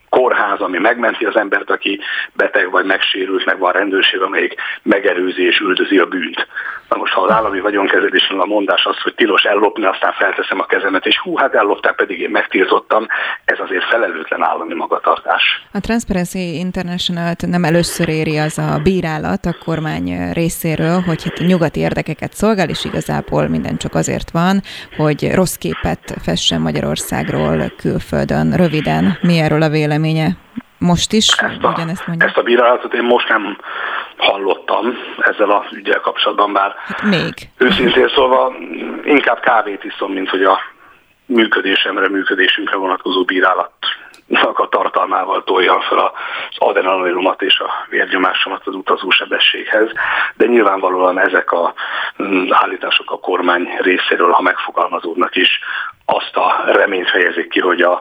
kórház, 0.08 0.60
ami 0.60 0.78
megmenti 0.78 1.24
az 1.24 1.36
embert, 1.36 1.70
aki 1.70 2.00
beteg 2.32 2.70
vagy 2.70 2.84
megsérült, 2.84 3.44
meg 3.44 3.58
van 3.58 3.72
rendőrség, 3.72 4.20
amelyik 4.20 4.54
megerőzi 4.82 5.46
és 5.46 5.58
üldözi 5.58 5.98
a 5.98 6.06
bűnt. 6.06 6.46
Most, 7.08 7.20
ha 7.20 7.26
az 7.26 7.38
állami 7.38 7.60
vagyonkezelésről 7.60 8.40
a 8.40 8.44
mondás 8.44 8.84
az, 8.84 9.00
hogy 9.02 9.14
tilos 9.14 9.42
ellopni, 9.42 9.84
aztán 9.84 10.12
felteszem 10.12 10.60
a 10.60 10.66
kezemet, 10.66 11.06
és 11.06 11.18
hú, 11.18 11.36
hát 11.36 11.54
ellopták, 11.54 11.94
pedig 11.94 12.20
én 12.20 12.30
megtiltottam, 12.30 13.06
ez 13.44 13.58
azért 13.58 13.84
felelőtlen 13.84 14.42
állami 14.42 14.74
magatartás. 14.74 15.42
A 15.72 15.80
Transparency 15.80 16.58
international 16.58 17.34
nem 17.46 17.64
először 17.64 18.08
éri 18.08 18.38
az 18.38 18.58
a 18.58 18.80
bírálat 18.82 19.44
a 19.44 19.56
kormány 19.64 20.32
részéről, 20.32 21.00
hogy 21.06 21.22
itt 21.24 21.46
nyugati 21.46 21.80
érdekeket 21.80 22.32
szolgál, 22.32 22.68
és 22.68 22.84
igazából 22.84 23.48
minden 23.48 23.76
csak 23.76 23.94
azért 23.94 24.30
van, 24.30 24.60
hogy 24.96 25.34
rossz 25.34 25.56
képet 25.56 26.14
fessen 26.22 26.60
Magyarországról 26.60 27.72
külföldön. 27.76 28.52
Röviden, 28.56 29.18
mi 29.20 29.38
erről 29.38 29.62
a 29.62 29.68
véleménye? 29.68 30.36
Most 30.78 31.12
is 31.12 31.28
ezt 31.28 31.62
a, 31.62 31.68
ugyanezt 31.68 32.06
mondja? 32.06 32.26
Ezt 32.26 32.36
a 32.36 32.42
bírálatot 32.42 32.94
én 32.94 33.02
most 33.02 33.28
nem 33.28 33.58
hallottam 34.16 34.98
ezzel 35.18 35.50
a 35.50 35.64
ügyel 35.72 36.00
kapcsolatban, 36.00 36.52
bár 36.52 36.74
hát 36.86 37.02
még. 37.02 37.34
őszintén 37.56 38.08
szólva 38.08 38.52
inkább 39.04 39.40
kávét 39.40 39.84
iszom, 39.84 40.12
mint 40.12 40.28
hogy 40.28 40.42
a 40.42 40.58
működésemre, 41.26 42.08
működésünkre 42.08 42.76
vonatkozó 42.76 43.24
bírálat 43.24 43.72
a 44.28 44.68
tartalmával 44.68 45.44
toljam 45.44 45.80
fel 45.80 45.98
az 45.98 46.12
adrenalinumat 46.58 47.42
és 47.42 47.58
a 47.58 47.70
vérnyomásomat 47.88 48.66
az 48.66 48.74
utazósebességhez, 48.74 49.90
de 50.36 50.46
nyilvánvalóan 50.46 51.18
ezek 51.18 51.52
a 51.52 51.74
mm, 52.22 52.46
állítások 52.50 53.10
a 53.10 53.18
kormány 53.18 53.68
részéről, 53.78 54.30
ha 54.30 54.42
megfogalmazódnak 54.42 55.36
is, 55.36 55.60
azt 56.04 56.36
a 56.36 56.62
reményt 56.66 57.10
fejezik 57.10 57.48
ki, 57.48 57.60
hogy 57.60 57.80
az 57.80 57.98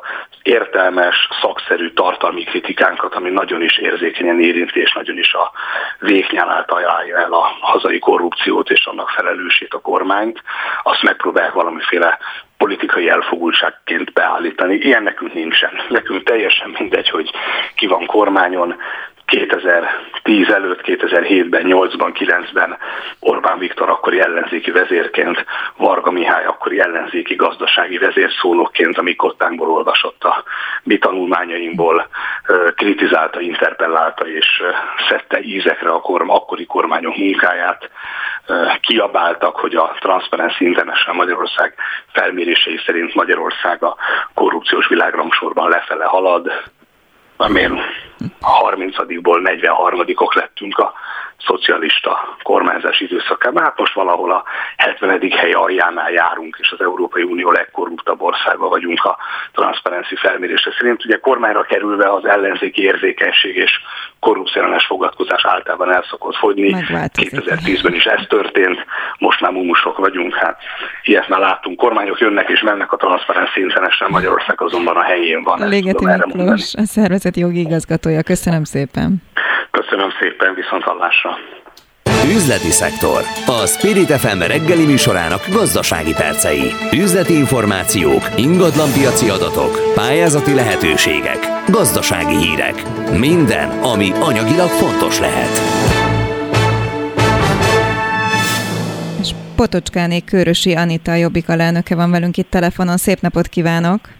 értelmes, 0.47 1.27
szakszerű 1.41 1.89
tartalmi 1.89 2.43
kritikánkat, 2.43 3.15
ami 3.15 3.29
nagyon 3.29 3.61
is 3.61 3.77
érzékenyen 3.77 4.39
érinti, 4.39 4.79
és 4.79 4.93
nagyon 4.93 5.17
is 5.17 5.33
a 5.33 5.51
véknyálát 5.99 6.67
találja 6.67 7.17
el 7.17 7.33
a 7.33 7.57
hazai 7.59 7.99
korrupciót 7.99 8.69
és 8.69 8.85
annak 8.85 9.09
felelősét 9.09 9.73
a 9.73 9.79
kormányt, 9.79 10.41
azt 10.83 11.03
megpróbálják 11.03 11.53
valamiféle 11.53 12.17
politikai 12.57 13.09
elfogultságként 13.09 14.13
beállítani. 14.13 14.75
Ilyen 14.75 15.03
nekünk 15.03 15.33
nincsen. 15.33 15.71
Nekünk 15.89 16.23
teljesen 16.23 16.75
mindegy, 16.79 17.09
hogy 17.09 17.31
ki 17.75 17.87
van 17.87 18.05
kormányon, 18.05 18.75
2010 19.27 20.49
előtt, 20.49 20.81
2007-ben, 20.83 21.63
8-ban, 21.65 22.11
9-ben 22.19 22.77
Orbán 23.19 23.57
Viktor 23.57 23.89
akkori 23.89 24.19
ellenzéki 24.19 24.71
vezérként, 24.71 25.45
Varga 25.77 26.11
Mihály 26.11 26.45
akkori 26.45 26.79
ellenzéki 26.79 27.35
gazdasági 27.35 27.97
vezérszónokként, 27.97 28.97
ami 28.97 29.15
kottánkból 29.15 29.69
olvasott 29.69 30.23
a 30.23 30.43
mi 30.83 30.97
tanulmányainkból, 30.97 32.07
kritizálta, 32.75 33.39
interpellálta 33.39 34.27
és 34.27 34.63
szedte 35.09 35.41
ízekre 35.41 35.89
a 35.89 36.01
korm, 36.01 36.29
akkori 36.29 36.65
kormányok 36.65 37.15
munkáját, 37.17 37.89
kiabáltak, 38.81 39.55
hogy 39.55 39.75
a 39.75 39.95
Transparency 39.99 40.65
International 40.65 41.15
Magyarország 41.15 41.75
felmérései 42.11 42.79
szerint 42.85 43.13
Magyarország 43.13 43.83
a 43.83 43.95
korrupciós 44.33 44.87
világrangsorban 44.87 45.69
lefele 45.69 46.05
halad, 46.05 46.51
amilyen 47.37 47.79
a 48.41 48.69
30-ból 48.71 49.59
43-ok 49.61 50.35
lettünk 50.35 50.77
a 50.77 50.93
szocialista 51.45 52.37
kormányzás 52.43 52.99
időszakában. 52.99 53.63
Hát 53.63 53.79
most 53.79 53.93
valahol 53.93 54.31
a 54.31 54.43
70. 54.77 55.31
hely 55.31 55.51
aljánál 55.51 56.11
járunk, 56.11 56.57
és 56.59 56.71
az 56.71 56.81
Európai 56.81 57.23
Unió 57.23 57.51
legkorruptabb 57.51 58.21
országa 58.21 58.67
vagyunk 58.67 59.03
a 59.03 59.17
transzparenci 59.53 60.15
felmérése 60.15 60.73
szerint. 60.77 61.05
Ugye 61.05 61.19
kormányra 61.19 61.61
kerülve 61.61 62.13
az 62.13 62.25
ellenzéki 62.25 62.81
érzékenység 62.81 63.55
és 63.55 63.71
korrupciós 64.27 64.85
fogadkozás 64.85 65.45
általában 65.45 65.93
el 65.93 66.05
szokott 66.09 66.35
fogyni. 66.35 66.75
2010-ben 66.77 67.93
is 67.93 68.05
ez 68.05 68.21
történt, 68.27 68.85
most 69.17 69.41
már 69.41 69.51
mumusok 69.51 69.97
vagyunk, 69.97 70.35
hát 70.35 70.57
ilyet 71.03 71.27
már 71.27 71.39
láttunk. 71.39 71.77
Kormányok 71.77 72.19
jönnek 72.19 72.49
és 72.49 72.61
mennek 72.61 72.91
a 72.91 72.97
transzparenci 72.97 73.59
international 73.59 74.11
Magyarország 74.11 74.61
azonban 74.61 74.95
a 74.95 75.01
helyén 75.01 75.43
van. 75.43 75.67
Légeti 75.69 76.05
Miklós, 76.05 76.73
a 76.73 76.85
szervezet 76.85 77.37
jogi 77.37 77.59
igazgatója. 77.59 78.21
Köszönöm 78.23 78.63
szépen. 78.63 79.23
Köszönöm 79.71 80.09
szépen, 80.19 80.53
viszont 80.53 80.83
hallásra. 80.83 81.37
Üzleti 82.35 82.71
szektor. 82.71 83.23
A 83.45 83.65
Spirit 83.65 84.11
FM 84.11 84.39
reggeli 84.39 84.85
műsorának 84.85 85.47
gazdasági 85.49 86.13
percei. 86.13 86.73
Üzleti 86.93 87.33
információk, 87.33 88.31
ingatlanpiaci 88.35 89.29
adatok, 89.29 89.93
pályázati 89.95 90.53
lehetőségek, 90.53 91.37
gazdasági 91.69 92.35
hírek. 92.35 92.83
Minden, 93.17 93.69
ami 93.69 94.11
anyagilag 94.11 94.69
fontos 94.69 95.19
lehet. 95.19 95.59
Potocskáné 99.55 100.19
Körösi 100.19 100.73
Anita 100.73 101.13
Jobbik 101.13 101.49
alelnöke 101.49 101.95
van 101.95 102.11
velünk 102.11 102.37
itt 102.37 102.49
telefonon. 102.49 102.97
Szép 102.97 103.21
napot 103.21 103.47
kívánok! 103.47 104.16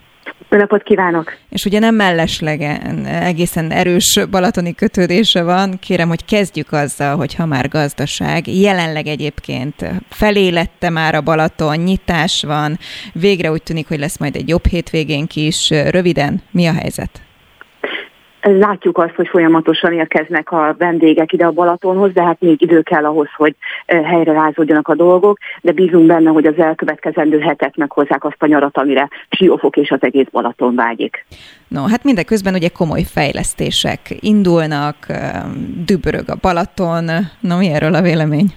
Jó 0.49 0.57
napot 0.57 0.83
kívánok! 0.83 1.37
És 1.49 1.65
ugye 1.65 1.79
nem 1.79 1.95
melleslegen, 1.95 3.05
egészen 3.05 3.71
erős 3.71 4.19
balatoni 4.31 4.75
kötődése 4.75 5.43
van. 5.43 5.79
Kérem, 5.79 6.07
hogy 6.07 6.25
kezdjük 6.25 6.71
azzal, 6.71 7.15
hogy 7.15 7.35
ha 7.35 7.45
már 7.45 7.69
gazdaság, 7.69 8.47
jelenleg 8.47 9.07
egyébként 9.07 9.85
felélette 10.09 10.89
már 10.89 11.15
a 11.15 11.21
Balaton, 11.21 11.77
nyitás 11.77 12.43
van, 12.43 12.79
végre 13.13 13.51
úgy 13.51 13.63
tűnik, 13.63 13.87
hogy 13.87 13.99
lesz 13.99 14.17
majd 14.17 14.35
egy 14.35 14.49
jobb 14.49 14.65
hétvégénk 14.65 15.35
is. 15.35 15.69
Röviden, 15.69 16.41
mi 16.51 16.65
a 16.65 16.73
helyzet? 16.73 17.26
Látjuk 18.49 18.97
azt, 18.97 19.13
hogy 19.15 19.27
folyamatosan 19.27 19.93
érkeznek 19.93 20.51
a 20.51 20.75
vendégek 20.77 21.33
ide 21.33 21.45
a 21.45 21.51
Balatonhoz, 21.51 22.13
de 22.13 22.23
hát 22.23 22.39
még 22.39 22.61
idő 22.61 22.81
kell 22.81 23.05
ahhoz, 23.05 23.27
hogy 23.35 23.55
helyre 23.85 24.31
rázódjanak 24.31 24.87
a 24.87 24.95
dolgok, 24.95 25.37
de 25.61 25.71
bízunk 25.71 26.05
benne, 26.05 26.29
hogy 26.29 26.45
az 26.45 26.57
elkövetkezendő 26.57 27.39
hetek 27.39 27.75
meghozzák 27.75 28.23
azt 28.23 28.35
a 28.39 28.45
nyarat, 28.45 28.77
amire 28.77 29.09
Siófok 29.29 29.77
és 29.77 29.91
az 29.91 29.99
egész 30.01 30.27
Balaton 30.31 30.75
vágyik. 30.75 31.25
No, 31.67 31.87
hát 31.87 32.03
mindeközben 32.03 32.53
ugye 32.53 32.69
komoly 32.69 33.03
fejlesztések 33.03 33.99
indulnak, 34.19 34.95
dübörög 35.85 36.29
a 36.29 36.37
Balaton. 36.41 37.05
Na, 37.39 37.57
mi 37.57 37.67
erről 37.67 37.93
a 37.93 38.01
vélemény? 38.01 38.53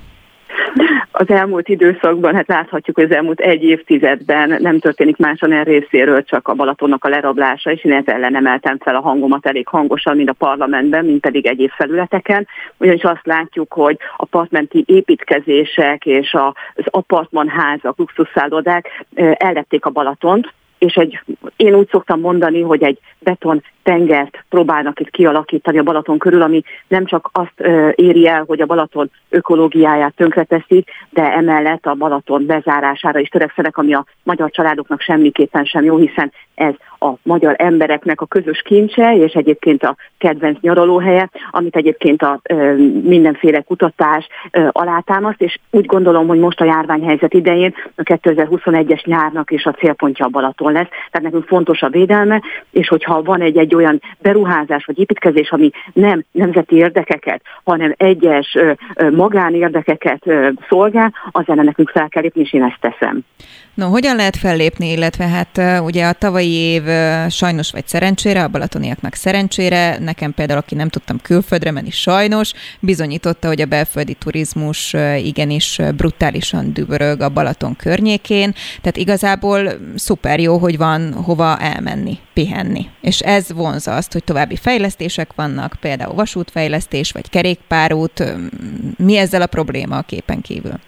Az 1.21 1.31
elmúlt 1.31 1.69
időszakban, 1.69 2.35
hát 2.35 2.49
láthatjuk, 2.49 2.97
hogy 2.97 3.05
az 3.05 3.15
elmúlt 3.17 3.41
egy 3.41 3.63
évtizedben 3.63 4.57
nem 4.63 4.79
történik 4.79 5.17
máson 5.17 5.53
el 5.53 5.65
részéről 5.65 6.23
csak 6.23 6.49
a 6.49 6.55
Balatonnak 6.55 7.05
a 7.05 7.09
lerablása, 7.09 7.71
és 7.71 7.85
én 7.85 7.93
ezzel 7.93 8.15
ellen 8.15 8.37
emeltem 8.37 8.79
fel 8.79 8.97
a 8.97 9.01
hangomat 9.01 9.47
elég 9.47 9.67
hangosan, 9.67 10.17
mind 10.17 10.29
a 10.29 10.33
parlamentben, 10.33 11.05
mind 11.05 11.21
pedig 11.21 11.47
egyéb 11.47 11.71
felületeken, 11.71 12.47
ugyanis 12.77 13.03
azt 13.03 13.27
látjuk, 13.27 13.73
hogy 13.73 13.97
apartmenti 14.17 14.85
építkezések 14.87 16.07
és 16.07 16.35
az 16.75 16.85
apartmanházak, 16.85 17.99
luxusszállodák 17.99 19.05
ellették 19.35 19.85
a 19.85 19.91
Balatont, 19.91 20.53
és 20.81 20.95
egy, 20.95 21.21
én 21.57 21.75
úgy 21.75 21.89
szoktam 21.91 22.21
mondani, 22.21 22.61
hogy 22.61 22.83
egy 22.83 22.99
beton 23.19 23.63
tengert 23.83 24.45
próbálnak 24.49 25.01
itt 25.01 25.11
kialakítani 25.11 25.79
a 25.79 25.83
Balaton 25.83 26.19
körül, 26.19 26.43
ami 26.43 26.63
nem 26.89 27.05
csak 27.05 27.31
azt 27.33 27.61
éri 27.95 28.27
el, 28.27 28.45
hogy 28.47 28.61
a 28.61 28.67
Balaton 28.67 29.11
ökológiáját 29.29 30.15
tönkreteszi, 30.15 30.85
de 31.11 31.33
emellett 31.33 31.87
a 31.87 31.95
Balaton 31.95 32.47
bezárására 32.47 33.19
is 33.19 33.29
törekszenek, 33.29 33.77
ami 33.77 33.95
a 33.95 34.05
magyar 34.23 34.51
családoknak 34.51 35.01
semmiképpen 35.01 35.65
sem 35.65 35.85
jó, 35.85 35.97
hiszen 35.97 36.33
ez 36.55 36.75
a 37.01 37.15
magyar 37.23 37.55
embereknek 37.59 38.21
a 38.21 38.27
közös 38.27 38.63
kincse, 38.63 39.17
és 39.17 39.33
egyébként 39.33 39.83
a 39.83 39.97
kedvenc 40.19 40.61
nyaralóhelye, 40.61 41.31
amit 41.51 41.77
egyébként 41.77 42.23
a 42.23 42.41
ö, 42.43 42.75
mindenféle 43.03 43.61
kutatás 43.61 44.27
alátámaszt, 44.71 45.43
és 45.43 45.59
úgy 45.71 45.87
gondolom, 45.87 46.27
hogy 46.27 46.39
most 46.39 46.61
a 46.61 46.65
járványhelyzet 46.65 47.35
idején 47.35 47.75
a 47.95 48.03
2021-es 48.03 49.05
nyárnak 49.05 49.51
is 49.51 49.65
a 49.65 49.73
célpontja 49.73 50.25
a 50.25 50.29
Balaton 50.29 50.73
lesz, 50.73 50.89
tehát 50.89 51.23
nekünk 51.27 51.47
fontos 51.47 51.83
a 51.83 51.89
védelme, 51.89 52.43
és 52.71 52.89
hogyha 52.89 53.23
van 53.23 53.41
egy, 53.41 53.57
egy 53.57 53.75
olyan 53.75 54.03
beruházás 54.19 54.85
vagy 54.85 54.99
építkezés, 54.99 55.51
ami 55.51 55.71
nem 55.93 56.25
nemzeti 56.33 56.77
érdekeket, 56.77 57.43
hanem 57.65 57.95
egyes 57.97 58.55
ö, 58.55 58.73
magánérdekeket 59.11 60.25
szolgál, 60.69 61.13
az 61.31 61.45
ellen 61.47 61.65
nekünk 61.65 61.89
fel 61.89 62.09
kell 62.09 62.23
lépni, 62.23 62.41
és 62.41 62.53
én 62.53 62.63
ezt 62.63 62.81
teszem. 62.81 63.25
No, 63.81 63.89
hogyan 63.89 64.17
lehet 64.17 64.37
fellépni, 64.37 64.91
illetve 64.91 65.27
hát 65.29 65.83
ugye 65.83 66.07
a 66.07 66.13
tavalyi 66.13 66.53
év 66.53 66.83
sajnos 67.29 67.71
vagy 67.71 67.87
szerencsére, 67.87 68.43
a 68.43 68.49
balatoniaknak 68.49 69.15
szerencsére, 69.15 69.99
nekem 69.99 70.35
például, 70.35 70.59
aki 70.59 70.75
nem 70.75 70.89
tudtam 70.89 71.21
külföldre 71.23 71.71
menni 71.71 71.91
sajnos, 71.91 72.53
bizonyította, 72.81 73.49
hogy 73.49 73.61
a 73.61 73.67
belföldi 73.67 74.15
turizmus 74.15 74.95
igenis 75.17 75.81
brutálisan 75.97 76.73
dübörög 76.73 77.21
a 77.21 77.29
Balaton 77.29 77.77
környékén, 77.77 78.55
tehát 78.81 78.97
igazából 78.97 79.71
szuper 79.95 80.41
jó, 80.41 80.59
hogy 80.59 80.77
van 80.77 81.13
hova 81.13 81.59
elmenni, 81.59 82.19
pihenni. 82.35 82.87
És 83.01 83.21
ez 83.21 83.53
vonza 83.53 83.97
azt, 83.97 84.13
hogy 84.13 84.25
további 84.25 84.57
fejlesztések 84.57 85.31
vannak, 85.35 85.77
például 85.81 86.15
vasútfejlesztés, 86.15 87.13
vagy 87.13 87.31
kerékpárút. 87.31 88.25
Mi 88.97 89.17
ezzel 89.17 89.43
a 89.43 89.47
probléma 89.47 89.97
a 89.97 90.03
képen 90.03 90.41
kívül? 90.41 90.81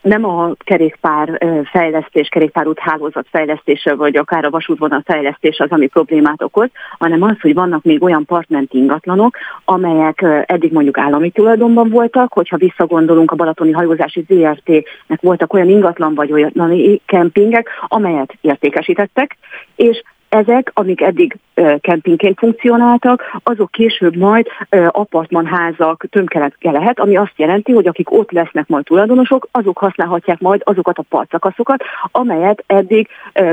Nem 0.00 0.24
a 0.24 0.52
kerékpár 0.58 1.38
fejlesztés, 1.70 2.28
kerékpárút 2.28 2.78
hálózat 2.78 3.26
fejlesztése, 3.30 3.94
vagy 3.94 4.16
akár 4.16 4.44
a 4.44 4.50
vasútvonal 4.50 5.02
fejlesztés 5.04 5.58
az, 5.58 5.70
ami 5.70 5.86
problémát 5.86 6.42
okoz, 6.42 6.68
hanem 6.98 7.22
az, 7.22 7.40
hogy 7.40 7.54
vannak 7.54 7.82
még 7.82 8.02
olyan 8.02 8.24
partmenti 8.24 8.78
ingatlanok, 8.78 9.36
amelyek 9.64 10.24
eddig 10.46 10.72
mondjuk 10.72 10.98
állami 10.98 11.30
tulajdonban 11.30 11.88
voltak, 11.88 12.32
hogyha 12.32 12.56
visszagondolunk 12.56 13.30
a 13.30 13.36
Balatoni 13.36 13.72
Hajózási 13.72 14.24
ZRT-nek 14.28 15.20
voltak 15.20 15.52
olyan 15.52 15.68
ingatlan 15.68 16.14
vagy 16.14 16.32
olyan 16.32 17.00
kempingek, 17.06 17.68
amelyet 17.86 18.34
értékesítettek, 18.40 19.36
és 19.76 20.02
ezek, 20.32 20.70
amik 20.74 21.00
eddig 21.00 21.36
kempingként 21.80 22.38
funkcionáltak, 22.38 23.38
azok 23.42 23.70
később 23.70 24.16
majd 24.16 24.46
apartmanházak 24.88 26.04
tömkeletje 26.10 26.70
lehet, 26.70 27.00
ami 27.00 27.16
azt 27.16 27.32
jelenti, 27.36 27.72
hogy 27.72 27.86
akik 27.86 28.10
ott 28.10 28.30
lesznek 28.30 28.68
majd 28.68 28.84
tulajdonosok, 28.84 29.48
azok 29.50 29.78
használhatják 29.78 30.40
majd 30.40 30.60
azokat 30.64 30.98
a 30.98 31.04
partszakaszokat, 31.08 31.82
amelyet 32.10 32.64
eddig 32.66 33.08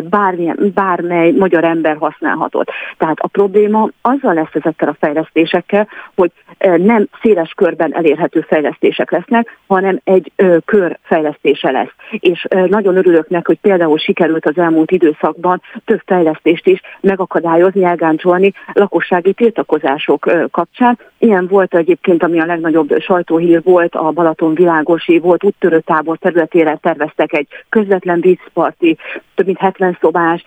bármilyen, 0.10 0.72
bármely 0.74 1.32
magyar 1.32 1.64
ember 1.64 1.98
használhatott. 1.98 2.72
Tehát 2.98 3.20
a 3.20 3.28
probléma 3.28 3.90
azzal 4.02 4.34
lesz 4.34 4.54
ezekkel 4.54 4.90
a 4.90 4.98
fejlesztésekkel, 5.00 5.88
hogy 6.16 6.32
nem 6.78 7.08
széles 7.22 7.52
körben 7.56 7.96
elérhető 7.96 8.42
fejlesztések 8.42 9.12
lesznek, 9.12 9.58
hanem 9.68 10.00
egy 10.04 10.32
kör 10.66 10.98
fejlesztése 11.02 11.72
lesz. 11.72 11.94
És 12.12 12.48
nagyon 12.50 12.98
örülök 12.98 13.30
neki, 13.30 13.46
hogy 13.46 13.60
például 13.60 13.98
sikerült 13.98 14.46
az 14.46 14.58
elmúlt 14.58 14.92
időszakban 14.92 15.62
több 15.86 16.02
fejlesztést 16.06 16.68
is 16.70 16.82
megakadályozni, 17.02 17.84
elgáncsolni 17.84 18.54
lakossági 18.74 19.34
tiltakozások 19.34 20.32
kapcsán. 20.52 21.00
Ilyen 21.18 21.48
volt 21.48 21.76
egyébként, 21.76 22.24
ami 22.24 22.40
a 22.40 22.46
legnagyobb 22.46 23.00
sajtóhír 23.00 23.62
volt, 23.64 23.96
a 23.96 24.12
Balaton 24.12 24.54
világosi 24.54 25.20
volt 25.20 25.44
úttörő 25.44 25.80
tábor 25.80 26.18
területére 26.18 26.78
terveztek 26.82 27.34
egy 27.34 27.48
közvetlen 27.70 28.22
vízparti, 28.22 28.98
több 29.36 29.46
mint 29.46 29.58
70 29.58 29.98
szobás 30.02 30.44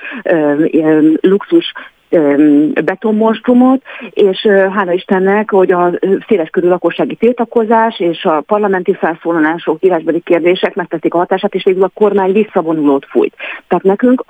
luxus 1.21 1.73
betonmonstrumot, 2.85 3.83
és 4.11 4.49
hála 4.75 4.93
Istennek, 4.93 5.51
hogy 5.51 5.73
a 5.73 5.91
széleskörű 6.29 6.69
lakossági 6.69 7.15
tiltakozás 7.15 8.01
és 8.01 8.25
a 8.25 8.41
parlamenti 8.41 8.95
felszólalások, 8.95 9.85
írásbeli 9.85 10.21
kérdések 10.21 10.75
megtették 10.75 11.15
a 11.15 11.19
hatását, 11.19 11.55
és 11.55 11.65
végül 11.65 11.83
a 11.83 11.91
kormány 11.95 12.33
visszavonulót 12.33 13.07
fújt. 13.09 13.35
Tehát 13.69 13.85
nekünk 13.85 14.25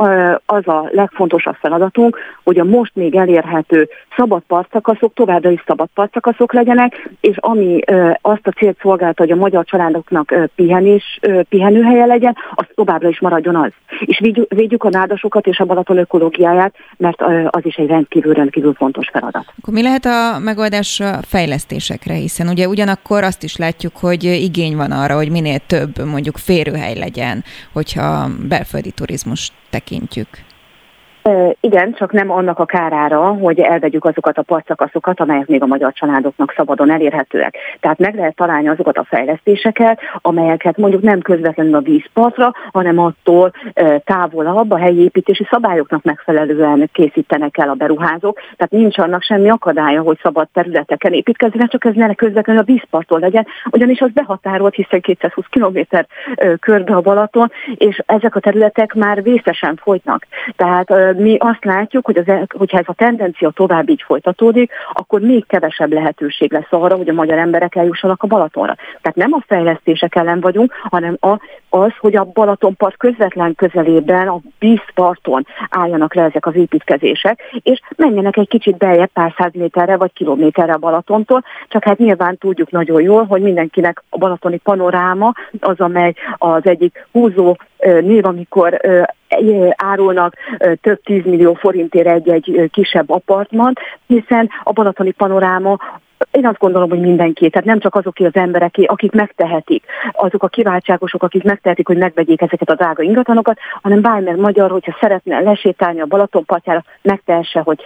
az 0.46 0.68
a 0.68 0.88
legfontosabb 0.90 1.54
feladatunk, 1.54 2.18
hogy 2.44 2.58
a 2.58 2.64
most 2.64 2.94
még 2.94 3.14
elérhető 3.14 3.88
szabad 4.16 4.42
partszakaszok 4.46 5.14
továbbra 5.14 5.50
is 5.50 5.62
szabad 5.66 5.88
partszakaszok 5.94 6.52
legyenek, 6.52 7.10
és 7.20 7.36
ami 7.36 7.80
azt 8.20 8.46
a 8.46 8.50
célt 8.50 8.78
szolgálta, 8.80 9.22
hogy 9.22 9.32
a 9.32 9.36
magyar 9.36 9.64
családoknak 9.64 10.34
pihenés, 10.54 11.20
pihenőhelye 11.48 12.06
legyen, 12.06 12.36
az 12.54 12.66
továbbra 12.74 13.08
is 13.08 13.20
maradjon 13.20 13.56
az. 13.56 13.70
És 14.00 14.20
védjük 14.48 14.84
a 14.84 14.88
nádasokat 14.88 15.46
és 15.46 15.58
a 15.58 15.64
Balaton 15.64 15.98
ökológiáját, 15.98 16.74
mert 16.96 17.22
az 17.50 17.66
is 17.66 17.71
is 17.76 17.84
egy 17.84 17.88
rendkívül-rendkívül 17.88 18.74
fontos 18.74 19.08
feladat. 19.12 19.52
Akkor 19.58 19.74
mi 19.74 19.82
lehet 19.82 20.04
a 20.04 20.38
megoldás 20.38 21.00
a 21.00 21.22
fejlesztésekre, 21.22 22.14
hiszen 22.14 22.48
ugye 22.48 22.68
ugyanakkor 22.68 23.24
azt 23.24 23.42
is 23.42 23.56
látjuk, 23.56 23.96
hogy 23.96 24.24
igény 24.24 24.76
van 24.76 24.90
arra, 24.90 25.14
hogy 25.14 25.30
minél 25.30 25.58
több 25.66 26.04
mondjuk 26.04 26.36
férőhely 26.36 26.98
legyen, 26.98 27.44
hogyha 27.72 28.28
belföldi 28.48 28.90
turizmus 28.90 29.52
tekintjük. 29.70 30.28
Igen, 31.60 31.92
csak 31.92 32.12
nem 32.12 32.30
annak 32.30 32.58
a 32.58 32.64
kárára, 32.64 33.20
hogy 33.20 33.60
elvegyük 33.60 34.04
azokat 34.04 34.38
a 34.38 34.42
partszakaszokat, 34.42 35.20
amelyek 35.20 35.46
még 35.46 35.62
a 35.62 35.66
magyar 35.66 35.92
családoknak 35.92 36.52
szabadon 36.56 36.90
elérhetőek. 36.90 37.56
Tehát 37.80 37.98
meg 37.98 38.14
lehet 38.14 38.34
találni 38.34 38.68
azokat 38.68 38.96
a 38.96 39.04
fejlesztéseket, 39.04 40.00
amelyeket 40.16 40.76
mondjuk 40.76 41.02
nem 41.02 41.20
közvetlenül 41.20 41.74
a 41.74 41.80
vízpartra, 41.80 42.52
hanem 42.72 42.98
attól 42.98 43.52
távolabb 44.04 44.70
a 44.70 44.78
helyi 44.78 45.02
építési 45.02 45.46
szabályoknak 45.50 46.02
megfelelően 46.02 46.88
készítenek 46.92 47.58
el 47.58 47.68
a 47.68 47.74
beruházók. 47.74 48.38
Tehát 48.56 48.70
nincs 48.70 48.98
annak 48.98 49.22
semmi 49.22 49.50
akadálya, 49.50 50.00
hogy 50.02 50.18
szabad 50.22 50.48
területeken 50.52 51.12
építkezzenek, 51.12 51.68
csak 51.68 51.84
ez 51.84 51.94
ne 51.94 52.14
közvetlenül 52.14 52.62
a 52.62 52.66
vízparttól 52.66 53.18
legyen, 53.18 53.46
ugyanis 53.70 54.00
az 54.00 54.10
behatárolt, 54.10 54.74
hiszen 54.74 55.00
220 55.00 55.44
km 55.50 55.78
körbe 56.60 56.94
a 56.94 57.00
Balaton, 57.00 57.52
és 57.74 58.02
ezek 58.06 58.36
a 58.36 58.40
területek 58.40 58.94
már 58.94 59.22
vészesen 59.22 59.76
folytnak. 59.82 60.26
Tehát 60.56 60.90
mi 61.16 61.36
azt 61.38 61.64
látjuk, 61.64 62.04
hogy 62.06 62.16
az, 62.16 62.24
hogyha 62.48 62.78
ez 62.78 62.84
a 62.86 62.94
tendencia 62.94 63.50
tovább 63.50 63.88
így 63.88 64.02
folytatódik, 64.02 64.72
akkor 64.92 65.20
még 65.20 65.46
kevesebb 65.46 65.92
lehetőség 65.92 66.52
lesz 66.52 66.66
arra, 66.70 66.96
hogy 66.96 67.08
a 67.08 67.12
magyar 67.12 67.38
emberek 67.38 67.74
eljussanak 67.74 68.22
a 68.22 68.26
Balatonra. 68.26 68.74
Tehát 68.74 69.18
nem 69.18 69.32
a 69.32 69.44
fejlesztések 69.46 70.14
ellen 70.14 70.40
vagyunk, 70.40 70.72
hanem 70.82 71.16
a, 71.20 71.38
az, 71.68 71.92
hogy 71.98 72.16
a 72.16 72.24
Balatonpart 72.24 72.96
közvetlen 72.96 73.54
közelében, 73.54 74.28
a 74.28 74.40
vízparton 74.58 75.46
álljanak 75.70 76.14
le 76.14 76.22
ezek 76.22 76.46
az 76.46 76.54
építkezések, 76.54 77.40
és 77.62 77.80
menjenek 77.96 78.36
egy 78.36 78.48
kicsit 78.48 78.76
beljebb 78.76 79.10
pár 79.12 79.34
száz 79.36 79.52
méterre 79.52 79.96
vagy 79.96 80.12
kilométerre 80.12 80.72
a 80.72 80.78
Balatontól, 80.78 81.44
csak 81.68 81.84
hát 81.84 81.98
nyilván 81.98 82.38
tudjuk 82.38 82.70
nagyon 82.70 83.02
jól, 83.02 83.24
hogy 83.24 83.42
mindenkinek 83.42 84.02
a 84.08 84.18
balatoni 84.18 84.56
panoráma 84.56 85.32
az, 85.60 85.80
amely 85.80 86.14
az 86.36 86.66
egyik 86.66 87.06
húzó 87.12 87.56
név, 88.00 88.26
amikor 88.26 88.80
árulnak 89.76 90.34
több 90.80 91.02
tízmillió 91.02 91.54
forintért 91.54 92.06
egy-egy 92.06 92.70
kisebb 92.72 93.10
apartman, 93.10 93.72
hiszen 94.06 94.50
a 94.62 94.72
balatoni 94.72 95.10
panoráma 95.10 95.78
én 96.30 96.46
azt 96.46 96.58
gondolom, 96.58 96.88
hogy 96.88 97.00
mindenki, 97.00 97.50
tehát 97.50 97.66
nem 97.66 97.78
csak 97.78 97.94
azok 97.94 98.14
az 98.18 98.34
emberek, 98.34 98.74
akik 98.86 99.12
megtehetik, 99.12 99.84
azok 100.12 100.42
a 100.42 100.48
kiváltságosok, 100.48 101.22
akik 101.22 101.42
megtehetik, 101.42 101.86
hogy 101.86 101.96
megvegyék 101.96 102.40
ezeket 102.40 102.70
a 102.70 102.74
drága 102.74 103.02
ingatlanokat, 103.02 103.58
hanem 103.82 104.00
bármilyen 104.00 104.38
magyar, 104.38 104.70
hogyha 104.70 104.96
szeretne 105.00 105.40
lesétálni 105.40 106.00
a 106.00 106.06
Balatonpartjára, 106.06 106.84
megtehesse, 107.02 107.60
hogy 107.60 107.82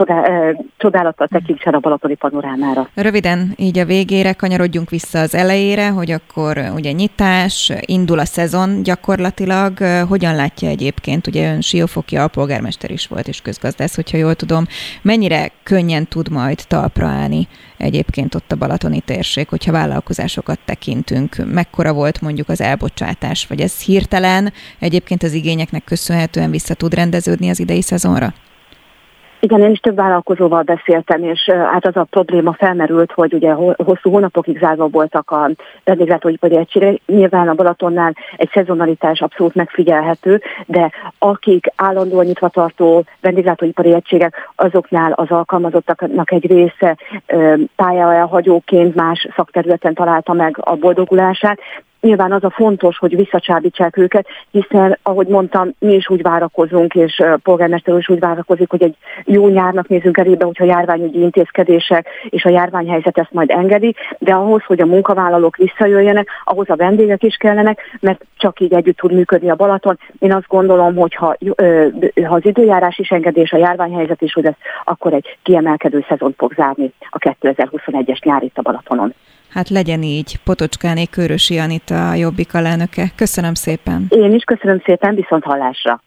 csodá, 0.00 0.52
csodálattal 0.76 1.26
tekintsen 1.28 1.74
a 1.74 1.78
balatoni 1.78 2.14
panorámára. 2.14 2.88
Röviden, 2.94 3.52
így 3.56 3.78
a 3.78 3.84
végére 3.84 4.32
kanyarodjunk 4.32 4.90
vissza 4.90 5.18
az 5.20 5.34
elejére, 5.34 5.88
hogy 5.88 6.10
akkor 6.10 6.72
ugye 6.74 6.92
nyitás, 6.92 7.72
indul 7.80 8.18
a 8.18 8.24
szezon 8.24 8.82
gyakorlatilag. 8.82 9.78
Hogyan 10.08 10.34
látja 10.34 10.68
egyébként, 10.68 11.26
ugye 11.26 11.52
ön 11.52 11.60
Siófoki 11.60 12.16
alpolgármester 12.16 12.90
is 12.90 13.06
volt 13.06 13.28
és 13.28 13.40
közgazdász, 13.40 13.94
hogyha 13.94 14.16
jól 14.16 14.34
tudom, 14.34 14.64
mennyire 15.02 15.50
könnyen 15.62 16.06
tud 16.06 16.30
majd 16.30 16.64
talpra 16.68 17.06
állni 17.06 17.48
egyébként 17.76 18.34
ott 18.34 18.52
a 18.52 18.56
balatoni 18.56 19.00
térség, 19.00 19.48
hogyha 19.48 19.72
vállalkozásokat 19.72 20.58
tekintünk, 20.64 21.36
mekkora 21.52 21.92
volt 21.92 22.20
mondjuk 22.20 22.48
az 22.48 22.60
elbocsátás, 22.60 23.46
vagy 23.46 23.60
ez 23.60 23.80
hirtelen 23.80 24.52
egyébként 24.78 25.22
az 25.22 25.32
igényeknek 25.32 25.84
köszönhetően 25.84 26.50
vissza 26.50 26.74
tud 26.74 26.94
rendeződni 26.94 27.48
az 27.48 27.60
idei 27.60 27.82
szezonra? 27.82 28.34
Igen, 29.42 29.60
én 29.60 29.70
is 29.70 29.78
több 29.78 29.96
vállalkozóval 29.96 30.62
beszéltem, 30.62 31.22
és 31.22 31.50
hát 31.50 31.86
az 31.86 31.96
a 31.96 32.06
probléma 32.10 32.52
felmerült, 32.52 33.12
hogy 33.12 33.32
ugye 33.32 33.52
hosszú 33.76 34.10
hónapokig 34.10 34.58
zárva 34.58 34.88
voltak 34.88 35.30
a 35.30 35.50
vendéglátóipari 35.84 36.56
egységek. 36.56 37.00
Nyilván 37.06 37.48
a 37.48 37.54
Balatonnál 37.54 38.14
egy 38.36 38.50
szezonalitás 38.52 39.20
abszolút 39.20 39.54
megfigyelhető, 39.54 40.42
de 40.66 40.90
akik 41.18 41.66
állandóan 41.76 42.24
nyitva 42.24 42.48
tartó 42.48 43.04
vendéglátóipari 43.20 43.94
egységek, 43.94 44.50
azoknál 44.56 45.12
az 45.12 45.30
alkalmazottaknak 45.30 46.32
egy 46.32 46.46
része 46.46 46.96
pályaelhagyóként 47.76 48.94
más 48.94 49.28
szakterületen 49.36 49.94
találta 49.94 50.32
meg 50.32 50.56
a 50.60 50.76
boldogulását, 50.76 51.58
nyilván 52.00 52.32
az 52.32 52.44
a 52.44 52.50
fontos, 52.50 52.98
hogy 52.98 53.16
visszacsábítsák 53.16 53.96
őket, 53.96 54.26
hiszen, 54.50 54.98
ahogy 55.02 55.26
mondtam, 55.26 55.74
mi 55.78 55.94
is 55.94 56.08
úgy 56.08 56.22
várakozunk, 56.22 56.94
és 56.94 57.22
polgármester 57.42 57.98
is 57.98 58.08
úgy 58.08 58.18
várakozik, 58.18 58.70
hogy 58.70 58.82
egy 58.82 58.96
jó 59.24 59.48
nyárnak 59.48 59.88
nézünk 59.88 60.16
elébe, 60.18 60.44
hogyha 60.44 60.64
járványügyi 60.64 61.20
intézkedések 61.20 62.08
és 62.28 62.44
a 62.44 62.50
járványhelyzet 62.50 63.18
ezt 63.18 63.32
majd 63.32 63.50
engedi, 63.50 63.94
de 64.18 64.32
ahhoz, 64.32 64.62
hogy 64.64 64.80
a 64.80 64.86
munkavállalók 64.86 65.56
visszajöjjenek, 65.56 66.28
ahhoz 66.44 66.70
a 66.70 66.76
vendégek 66.76 67.22
is 67.22 67.36
kellenek, 67.36 67.98
mert 68.00 68.24
csak 68.36 68.60
így 68.60 68.72
együtt 68.72 68.96
tud 68.96 69.12
működni 69.12 69.50
a 69.50 69.54
Balaton. 69.54 69.98
Én 70.18 70.32
azt 70.32 70.48
gondolom, 70.48 70.94
hogy 70.96 71.14
ha, 71.14 71.36
ha 72.26 72.34
az 72.34 72.44
időjárás 72.44 72.98
is 72.98 73.08
engedés, 73.10 73.52
a 73.52 73.58
járványhelyzet 73.58 74.22
is, 74.22 74.32
hogy 74.32 74.46
ez 74.46 74.54
akkor 74.84 75.12
egy 75.12 75.38
kiemelkedő 75.42 76.04
szezon 76.08 76.34
fog 76.36 76.54
zárni 76.54 76.92
a 77.10 77.18
2021-es 77.18 78.24
nyár 78.24 78.42
itt 78.42 78.58
a 78.58 78.62
Balatonon. 78.62 79.14
Hát 79.50 79.68
legyen 79.68 80.02
így. 80.02 80.38
Potocskáné 80.44 81.04
Körösi 81.04 81.58
Anita, 81.58 82.10
a 82.10 82.14
Jobbik 82.14 82.54
alelnöke. 82.54 83.12
Köszönöm 83.16 83.54
szépen. 83.54 84.06
Én 84.08 84.34
is 84.34 84.42
köszönöm 84.44 84.82
szépen, 84.84 85.14
viszont 85.14 85.44
hallásra. 85.44 86.02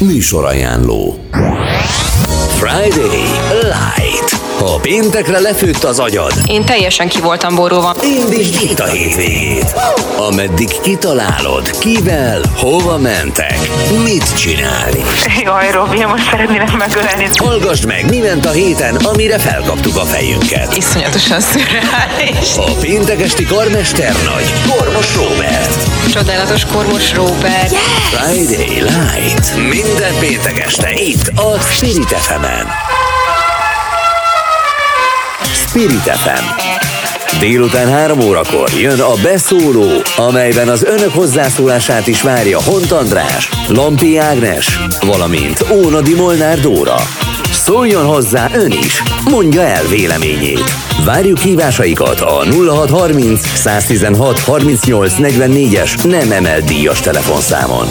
Műsorajánló 0.00 1.14
Friday 2.58 3.26
Light 3.62 4.45
ha 4.66 4.78
péntekre 4.78 5.38
lefőtt 5.38 5.84
az 5.84 5.98
agyad, 5.98 6.32
Én 6.46 6.64
teljesen 6.64 7.08
ki 7.08 7.20
voltam 7.20 7.54
borulva. 7.54 7.94
indítsd 8.02 8.62
itt 8.62 8.78
a 8.80 8.84
hétvégét. 8.86 9.74
Ameddig 10.16 10.68
kitalálod, 10.82 11.70
kivel, 11.70 12.40
hova 12.56 12.98
mentek, 12.98 13.58
mit 14.04 14.36
csinálni. 14.38 15.02
Jaj, 15.44 15.70
Robi, 15.70 16.04
most 16.04 16.30
szeretnélek 16.30 16.76
megölni. 16.76 17.28
Hallgassd 17.36 17.86
meg, 17.86 18.08
mi 18.10 18.18
ment 18.18 18.46
a 18.46 18.50
héten, 18.50 18.94
amire 18.96 19.38
felkaptuk 19.38 19.96
a 19.96 20.04
fejünket. 20.04 20.76
Iszonyatosan 20.76 21.40
szürreális. 21.40 22.56
A 22.56 22.70
péntek 22.80 23.20
esti 23.20 23.44
karmester 23.44 24.12
nagy, 24.34 24.52
Kormos 24.76 25.14
Robert. 25.16 25.86
Csodálatos 26.12 26.64
kormos 26.64 27.14
Robert. 27.14 27.74
Friday 28.10 28.80
Light. 28.82 29.56
Minden 29.56 30.12
péntek 30.20 30.58
este 30.58 30.92
itt 30.94 31.28
a 31.34 31.60
Spirit 31.60 32.08
fm 32.08 32.42
-en. 32.44 32.66
Spirit 35.76 36.16
FM. 36.16 36.44
Délután 37.38 37.88
három 37.88 38.20
órakor 38.20 38.70
jön 38.70 39.00
a 39.00 39.12
beszóló, 39.22 40.02
amelyben 40.16 40.68
az 40.68 40.84
önök 40.84 41.10
hozzászólását 41.10 42.06
is 42.06 42.22
várja 42.22 42.62
Hont 42.62 42.92
András, 42.92 43.50
Lampi 43.68 44.18
Ágnes, 44.18 44.78
valamint 45.00 45.64
Ónadi 45.72 46.14
Molnár 46.14 46.60
Dóra. 46.60 46.96
Szóljon 47.52 48.04
hozzá 48.04 48.48
ön 48.54 48.70
is, 48.70 49.02
mondja 49.30 49.62
el 49.62 49.86
véleményét. 49.86 50.74
Várjuk 51.04 51.38
hívásaikat 51.38 52.20
a 52.20 52.44
0630 52.44 53.46
116 53.54 54.38
38 54.38 55.14
44-es 55.18 56.08
nem 56.08 56.32
emelt 56.32 56.64
díjas 56.64 57.00
telefonszámon. 57.00 57.86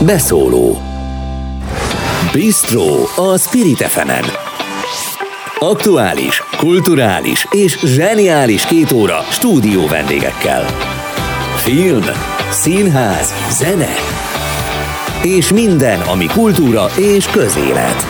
Beszóló. 0.00 0.80
Bistro 2.32 3.06
a 3.16 3.38
Spirit 3.38 3.82
fm 3.82 4.08
-en. 4.08 4.41
Aktuális, 5.62 6.42
kulturális 6.58 7.46
és 7.50 7.78
zseniális 7.84 8.66
két 8.66 8.92
óra 8.92 9.18
stúdió 9.30 9.86
vendégekkel. 9.86 10.66
Film, 11.56 12.02
színház, 12.50 13.34
zene 13.50 13.94
és 15.22 15.52
minden, 15.52 16.00
ami 16.00 16.26
kultúra 16.26 16.86
és 16.96 17.26
közélet. 17.26 18.06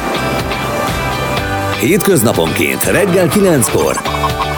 Hétköznaponként 1.81 2.85
reggel 2.85 3.29
9-kor 3.31 4.01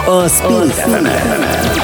a 0.07 0.29
Spirit 0.29 0.73
fm 0.73 1.84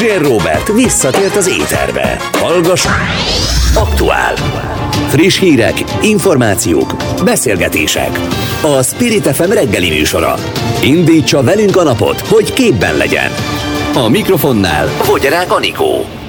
Puzsér 0.00 0.20
Robert 0.20 0.72
visszatért 0.72 1.36
az 1.36 1.48
éterbe. 1.48 2.16
Hallgass! 2.32 2.86
Aktuál! 3.74 4.34
Friss 5.08 5.38
hírek, 5.38 5.84
információk, 6.02 6.94
beszélgetések. 7.24 8.18
A 8.62 8.82
Spirit 8.82 9.26
FM 9.36 9.50
reggeli 9.50 9.88
műsora. 9.88 10.34
Indítsa 10.82 11.42
velünk 11.42 11.76
a 11.76 11.82
napot, 11.82 12.20
hogy 12.20 12.52
képben 12.52 12.96
legyen. 12.96 13.30
A 13.94 14.08
mikrofonnál 14.08 14.86
Fogyarák 14.86 15.52
Anikó. 15.52 16.19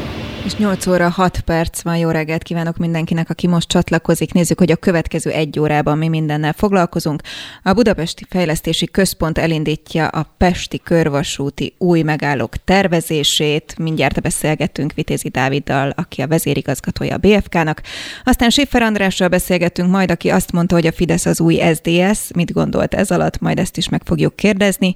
És 0.46 0.56
8 0.56 0.88
óra 0.88 1.10
6 1.10 1.39
perc 1.39 1.82
van, 1.82 1.98
jó 1.98 2.10
reggelt 2.10 2.44
kívánok 2.44 2.78
mindenkinek, 2.78 3.30
aki 3.30 3.48
most 3.48 3.68
csatlakozik. 3.68 4.34
Nézzük, 4.34 4.60
hogy 4.60 4.72
a 4.72 4.76
következő 4.76 5.30
egy 5.30 5.60
órában 5.60 5.98
mi 5.98 6.08
mindennel 6.08 6.54
foglalkozunk. 6.54 7.22
A 7.64 7.74
Budapesti 7.74 8.26
Fejlesztési 8.30 8.86
Központ 8.86 9.38
elindítja 9.38 10.08
a 10.08 10.34
Pesti 10.38 10.80
körvasúti 10.84 11.74
új 11.78 12.02
megállók 12.02 12.64
tervezését. 12.64 13.78
Mindjárt 13.78 14.22
beszélgetünk 14.22 14.94
Vitézi 14.94 15.30
Dáviddal, 15.30 15.94
aki 15.96 16.22
a 16.22 16.28
vezérigazgatója 16.28 17.16
a 17.16 17.18
BFK-nak. 17.18 17.82
Aztán 18.24 18.50
Siffer 18.50 18.82
Andrással 18.82 19.28
beszélgetünk 19.28 19.89
majd, 19.89 20.12
aki 20.12 20.30
azt 20.30 20.52
mondta, 20.52 20.76
hogy 20.76 20.88
a 20.88 20.92
Fidesz 20.92 21.26
az 21.26 21.39
új 21.39 21.62
SDS. 21.74 22.32
Mit 22.36 22.54
gondolt 22.54 22.94
ez 22.94 23.12
alatt? 23.12 23.39
Majd 23.39 23.60
ezt 23.60 23.78
is 23.78 23.89
meg 23.89 24.02
fogjuk 24.06 24.36
kérdezni. 24.36 24.94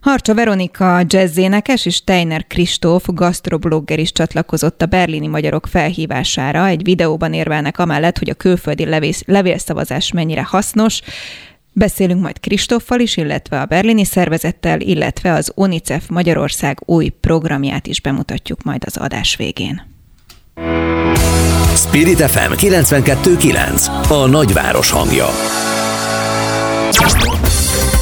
Harcsa 0.00 0.34
Veronika 0.34 1.02
jazzénekes 1.06 1.86
és 1.86 1.94
Steiner 1.94 2.46
Kristóf 2.46 3.06
gastroblogger 3.06 3.98
is 3.98 4.12
csatlakozott 4.12 4.82
a 4.82 4.85
berlini 4.86 5.26
magyarok 5.26 5.66
felhívására. 5.66 6.66
Egy 6.66 6.82
videóban 6.82 7.32
érvelnek 7.32 7.78
amellett, 7.78 8.18
hogy 8.18 8.30
a 8.30 8.34
külföldi 8.34 8.84
levész, 8.84 9.22
levélszavazás 9.26 10.12
mennyire 10.12 10.44
hasznos. 10.44 11.00
Beszélünk 11.72 12.20
majd 12.20 12.40
Kristoffal 12.40 13.00
is, 13.00 13.16
illetve 13.16 13.60
a 13.60 13.64
berlini 13.64 14.04
szervezettel, 14.04 14.80
illetve 14.80 15.32
az 15.32 15.52
UNICEF 15.54 16.08
Magyarország 16.08 16.78
új 16.84 17.08
programját 17.08 17.86
is 17.86 18.00
bemutatjuk 18.00 18.62
majd 18.62 18.82
az 18.86 18.96
adás 18.96 19.36
végén. 19.36 19.82
Spirit 21.74 22.20
FM 22.20 22.52
92.9 22.52 24.10
a 24.10 24.26
nagyváros 24.26 24.90
hangja. 24.90 25.26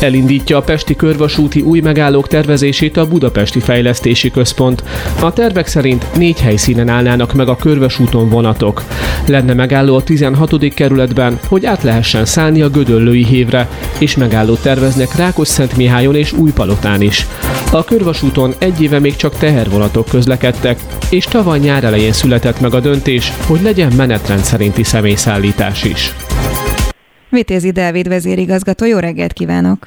Elindítja 0.05 0.57
a 0.57 0.63
Pesti 0.63 0.97
körvasúti 0.97 1.61
új 1.61 1.81
megállók 1.81 2.29
tervezését 2.29 2.97
a 2.97 3.07
Budapesti 3.07 3.61
Fejlesztési 3.61 4.31
Központ. 4.31 4.85
A 5.21 5.33
tervek 5.33 5.67
szerint 5.67 6.07
négy 6.17 6.41
helyszínen 6.41 6.89
állnának 6.89 7.33
meg 7.33 7.49
a 7.49 7.57
körvasúton 7.57 8.29
vonatok. 8.29 8.83
Lenne 9.27 9.55
megálló 9.55 9.97
a 9.97 10.03
16. 10.03 10.75
kerületben, 10.75 11.39
hogy 11.49 11.67
át 11.67 11.83
lehessen 11.83 12.25
szállni 12.25 12.63
a 12.63 12.69
Gödöllői 12.69 13.25
hévre, 13.25 13.69
és 13.99 14.17
megállót 14.17 14.63
terveznek 14.63 15.17
Rákosszentmihályon 15.17 16.15
és 16.15 16.33
Újpalotán 16.33 17.03
is. 17.03 17.27
A 17.73 17.85
körvasúton 17.85 18.55
egy 18.59 18.83
éve 18.83 18.99
még 18.99 19.17
csak 19.17 19.37
tehervonatok 19.37 20.09
közlekedtek, 20.09 20.79
és 21.11 21.25
tavaly 21.25 21.59
nyár 21.59 21.85
elején 21.85 22.13
született 22.13 22.61
meg 22.61 22.75
a 22.75 22.81
döntés, 22.81 23.33
hogy 23.47 23.63
legyen 23.63 23.93
menetrend 23.97 24.45
szerinti 24.45 24.83
személyszállítás 24.83 25.85
is. 25.85 26.15
Vitézi 27.35 27.71
Dávid 27.71 28.09
vezérigazgató, 28.09 28.85
jó 28.85 28.99
reggelt 28.99 29.33
kívánok! 29.33 29.79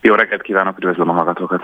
Jó 0.00 0.14
reggelt 0.14 0.42
kívánok, 0.42 0.78
üdvözlöm 0.78 1.08
a 1.08 1.12
hallgatókat! 1.12 1.62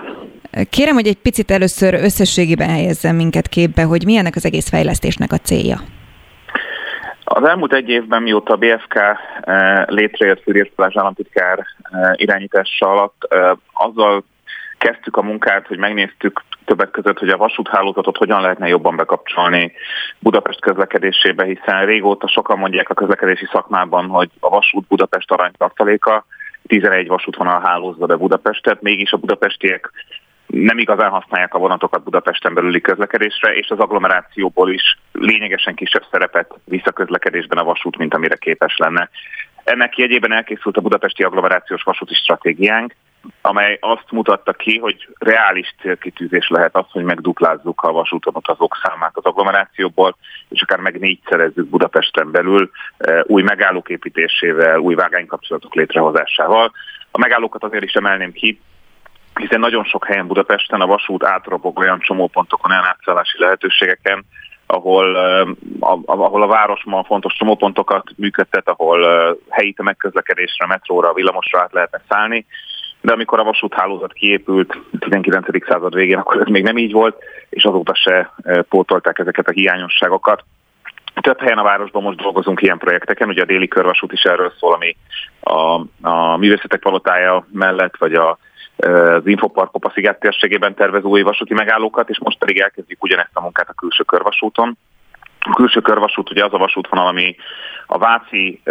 Kérem, 0.69 0.93
hogy 0.93 1.07
egy 1.07 1.17
picit 1.17 1.51
először 1.51 1.93
összességében 1.93 2.69
helyezzen 2.69 3.15
minket 3.15 3.47
képbe, 3.47 3.83
hogy 3.83 4.05
mi 4.05 4.15
ennek 4.15 4.35
az 4.35 4.45
egész 4.45 4.69
fejlesztésnek 4.69 5.31
a 5.31 5.37
célja. 5.37 5.77
Az 7.23 7.47
elmúlt 7.47 7.73
egy 7.73 7.89
évben, 7.89 8.21
mióta 8.21 8.53
a 8.53 8.57
BFK 8.57 8.99
létrejött 9.85 10.41
Fűrész 10.41 10.71
államtitkár 10.75 11.65
irányítása 12.13 12.89
alatt, 12.89 13.27
azzal 13.73 14.23
kezdtük 14.77 15.17
a 15.17 15.21
munkát, 15.21 15.67
hogy 15.67 15.77
megnéztük 15.77 16.43
többek 16.65 16.91
között, 16.91 17.19
hogy 17.19 17.29
a 17.29 17.37
vasúthálózatot 17.37 18.17
hogyan 18.17 18.41
lehetne 18.41 18.67
jobban 18.67 18.95
bekapcsolni 18.95 19.71
Budapest 20.19 20.61
közlekedésébe, 20.61 21.43
hiszen 21.43 21.85
régóta 21.85 22.27
sokan 22.27 22.57
mondják 22.57 22.89
a 22.89 22.93
közlekedési 22.93 23.45
szakmában, 23.51 24.07
hogy 24.07 24.29
a 24.39 24.49
vasút 24.49 24.87
Budapest 24.87 25.31
aranytartaléka, 25.31 26.25
11 26.67 27.07
vasútvonal 27.07 27.61
hálózza 27.61 28.05
be 28.05 28.15
Budapestet, 28.15 28.81
mégis 28.81 29.11
a 29.11 29.17
budapestiek 29.17 29.91
nem 30.47 30.77
igazán 30.77 31.09
használják 31.09 31.53
a 31.53 31.59
vonatokat 31.59 32.03
Budapesten 32.03 32.53
belüli 32.53 32.81
közlekedésre, 32.81 33.53
és 33.53 33.69
az 33.69 33.79
agglomerációból 33.79 34.71
is 34.71 34.97
lényegesen 35.11 35.75
kisebb 35.75 36.03
szerepet 36.11 36.53
visz 36.63 36.85
a 36.85 36.91
közlekedésben 36.91 37.57
a 37.57 37.63
vasút, 37.63 37.97
mint 37.97 38.13
amire 38.13 38.35
képes 38.35 38.77
lenne. 38.77 39.09
Ennek 39.65 39.97
jegyében 39.97 40.33
elkészült 40.33 40.77
a 40.77 40.81
budapesti 40.81 41.23
agglomerációs 41.23 41.83
vasúti 41.83 42.13
stratégiánk, 42.13 42.95
amely 43.41 43.77
azt 43.81 44.11
mutatta 44.11 44.53
ki, 44.53 44.77
hogy 44.77 45.07
reális 45.17 45.75
célkitűzés 45.81 46.47
lehet 46.49 46.75
az, 46.75 46.85
hogy 46.89 47.03
megduplázzuk 47.03 47.81
a 47.81 47.91
vasúton 47.91 48.35
utazók 48.35 48.77
számát 48.83 49.11
az 49.13 49.25
agglomerációból, 49.25 50.17
és 50.49 50.61
akár 50.61 50.79
meg 50.79 50.99
négyszerezzük 50.99 51.69
Budapesten 51.69 52.31
belül 52.31 52.69
új 53.23 53.41
megállók 53.41 53.89
építésével, 53.89 54.79
új 54.79 54.95
vágánykapcsolatok 54.95 55.73
létrehozásával. 55.73 56.71
A 57.11 57.17
megállókat 57.19 57.63
azért 57.63 57.83
is 57.83 57.93
emelném 57.93 58.31
ki, 58.31 58.59
hiszen 59.35 59.59
nagyon 59.59 59.83
sok 59.83 60.05
helyen 60.05 60.27
Budapesten 60.27 60.81
a 60.81 60.85
vasút 60.85 61.23
átrobog 61.23 61.79
olyan 61.79 61.99
csomópontokon, 61.99 62.71
olyan 62.71 62.85
átszállási 62.85 63.39
lehetőségeken, 63.39 64.25
ahol, 64.67 65.15
ahol 66.05 66.41
a 66.41 66.47
város 66.47 66.83
ma 66.85 67.03
fontos 67.03 67.33
csomópontokat 67.33 68.03
működtet, 68.17 68.69
ahol 68.69 68.99
helyi 69.49 69.73
tömegközlekedésre, 69.73 70.65
metróra, 70.65 71.13
villamosra 71.13 71.61
át 71.61 71.73
lehetne 71.73 72.01
szállni, 72.09 72.45
de 73.01 73.13
amikor 73.13 73.39
a 73.39 73.43
vasúthálózat 73.43 74.13
kiépült 74.13 74.77
19. 74.99 75.65
század 75.67 75.93
végén, 75.93 76.17
akkor 76.17 76.41
ez 76.41 76.47
még 76.47 76.63
nem 76.63 76.77
így 76.77 76.91
volt, 76.91 77.17
és 77.49 77.63
azóta 77.63 77.95
se 77.95 78.33
pótolták 78.69 79.19
ezeket 79.19 79.47
a 79.47 79.51
hiányosságokat. 79.51 80.43
Több 81.21 81.39
helyen 81.39 81.57
a 81.57 81.63
városban 81.63 82.01
most 82.03 82.21
dolgozunk 82.21 82.61
ilyen 82.61 82.77
projekteken, 82.77 83.27
ugye 83.27 83.41
a 83.41 83.45
déli 83.45 83.67
körvasút 83.67 84.11
is 84.11 84.21
erről 84.21 84.53
szól, 84.59 84.73
ami 84.73 84.95
a, 85.39 85.81
a 86.09 86.37
művészetek 86.37 86.79
palotája 86.79 87.47
mellett, 87.51 87.97
vagy 87.97 88.13
a, 88.13 88.37
az 88.77 89.27
Infopark 89.27 89.69
a 89.73 89.89
sziget 89.89 90.19
térségében 90.19 90.75
tervez 90.75 91.03
új 91.03 91.21
vasúti 91.21 91.53
megállókat, 91.53 92.09
és 92.09 92.19
most 92.19 92.37
pedig 92.37 92.59
elkezdjük 92.59 93.03
ugyanezt 93.03 93.29
a 93.33 93.41
munkát 93.41 93.69
a 93.69 93.73
külső 93.73 94.03
körvasúton. 94.03 94.77
A 95.39 95.53
külső 95.53 95.79
körvasút 95.79 96.29
ugye 96.29 96.45
az 96.45 96.53
a 96.53 96.57
vasútvonal, 96.57 97.07
ami 97.07 97.35
a 97.85 97.97
Váci 97.97 98.61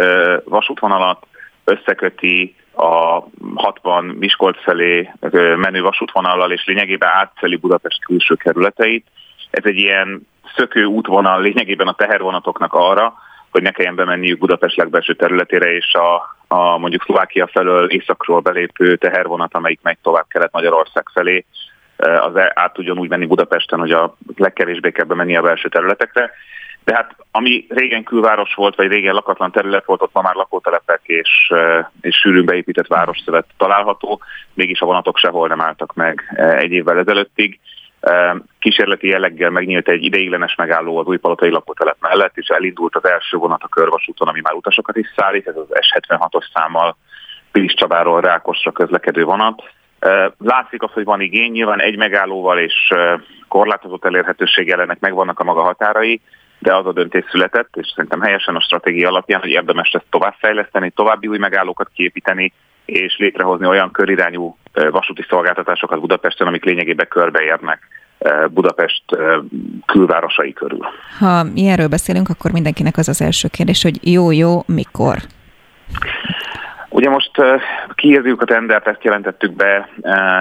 vasútvonalat 0.43 1.25
összeköti 1.63 2.55
a 2.75 3.23
60 3.55 4.05
Miskolc 4.05 4.63
felé 4.63 5.11
menő 5.55 5.81
vasútvonallal, 5.81 6.51
és 6.51 6.65
lényegében 6.65 7.09
átszeli 7.09 7.55
Budapest 7.55 8.05
külső 8.05 8.35
kerületeit. 8.35 9.07
Ez 9.49 9.63
egy 9.65 9.77
ilyen 9.77 10.27
szökő 10.55 10.83
útvonal 10.83 11.41
lényegében 11.41 11.87
a 11.87 11.93
tehervonatoknak 11.93 12.73
arra, 12.73 13.13
hogy 13.51 13.61
ne 13.61 13.71
kelljen 13.71 13.95
bemenniük 13.95 14.39
Budapest 14.39 14.77
legbelső 14.77 15.13
területére, 15.13 15.75
és 15.75 15.93
a, 15.93 16.35
a 16.55 16.77
mondjuk 16.77 17.03
Szlovákia 17.03 17.47
felől 17.47 17.89
északról 17.89 18.39
belépő 18.39 18.95
tehervonat, 18.95 19.55
amelyik 19.55 19.79
megy 19.81 19.97
tovább 20.01 20.25
Kelet-Magyarország 20.27 21.09
felé, 21.13 21.45
az 21.97 22.31
át 22.53 22.73
tudjon 22.73 22.97
úgy 22.97 23.09
menni 23.09 23.25
Budapesten, 23.25 23.79
hogy 23.79 23.91
a 23.91 24.15
legkevésbé 24.35 24.91
kell 24.91 25.05
bemenni 25.05 25.35
a 25.35 25.41
belső 25.41 25.69
területekre. 25.69 26.31
De 26.83 26.95
hát 26.95 27.15
ami 27.31 27.65
régen 27.69 28.03
külváros 28.03 28.53
volt, 28.53 28.75
vagy 28.75 28.87
régen 28.87 29.13
lakatlan 29.13 29.51
terület 29.51 29.85
volt, 29.85 30.01
ott 30.01 30.13
ma 30.13 30.21
már 30.21 30.35
lakótelepek 30.35 31.01
és, 31.03 31.53
és 32.01 32.15
sűrűn 32.15 32.45
beépített 32.45 32.87
városszövet 32.87 33.45
található, 33.57 34.21
mégis 34.53 34.79
a 34.79 34.85
vonatok 34.85 35.17
sehol 35.17 35.47
nem 35.47 35.61
álltak 35.61 35.93
meg 35.93 36.35
egy 36.57 36.71
évvel 36.71 36.97
ezelőttig. 36.97 37.59
Kísérleti 38.59 39.07
jelleggel 39.07 39.49
megnyílt 39.49 39.87
egy 39.87 40.03
ideiglenes 40.03 40.55
megálló 40.55 40.97
az 40.97 41.05
újpalotai 41.05 41.49
lakótelep 41.49 41.97
mellett, 41.99 42.37
és 42.37 42.47
elindult 42.47 42.95
az 42.95 43.05
első 43.05 43.37
vonat 43.37 43.63
a 43.63 43.67
körvasúton, 43.67 44.27
ami 44.27 44.39
már 44.43 44.53
utasokat 44.53 44.97
is 44.97 45.13
szállít, 45.15 45.47
ez 45.47 45.55
az 45.55 45.67
S76-os 45.69 46.45
számmal 46.53 46.97
Pilis 47.51 47.73
Csabáról 47.73 48.21
Rákosra 48.21 48.71
közlekedő 48.71 49.23
vonat. 49.23 49.63
Látszik 50.37 50.81
az, 50.81 50.91
hogy 50.91 51.03
van 51.03 51.21
igény, 51.21 51.51
nyilván 51.51 51.81
egy 51.81 51.97
megállóval 51.97 52.59
és 52.59 52.93
korlátozott 53.47 54.05
elérhetőség 54.05 54.69
ennek 54.69 54.99
megvannak 54.99 55.39
a 55.39 55.43
maga 55.43 55.61
határai, 55.61 56.21
de 56.59 56.75
az 56.75 56.85
a 56.85 56.93
döntés 56.93 57.25
született, 57.29 57.75
és 57.75 57.91
szerintem 57.95 58.21
helyesen 58.21 58.55
a 58.55 58.61
stratégia 58.61 59.07
alapján, 59.07 59.41
hogy 59.41 59.49
érdemes 59.49 59.91
ezt 59.91 60.05
továbbfejleszteni, 60.09 60.89
további 60.89 61.27
új 61.27 61.37
megállókat 61.37 61.89
kiépíteni, 61.93 62.53
és 62.85 63.17
létrehozni 63.17 63.67
olyan 63.67 63.91
körirányú 63.91 64.57
vasúti 64.73 65.25
szolgáltatásokat 65.29 65.99
Budapesten, 65.99 66.47
amik 66.47 66.63
lényegében 66.63 67.07
körbeérnek 67.07 67.94
Budapest 68.49 69.03
külvárosai 69.85 70.53
körül. 70.53 70.85
Ha 71.19 71.45
ilyenről 71.53 71.87
beszélünk, 71.87 72.29
akkor 72.29 72.51
mindenkinek 72.51 72.97
az 72.97 73.07
az 73.07 73.21
első 73.21 73.47
kérdés, 73.47 73.83
hogy 73.83 74.13
jó-jó, 74.13 74.63
mikor? 74.65 75.17
Ugye 76.89 77.09
most 77.09 77.37
uh, 77.37 77.61
kiírjuk 77.95 78.41
a 78.41 78.45
tendert, 78.45 78.87
ezt 78.87 79.03
jelentettük 79.03 79.51
be, 79.55 79.89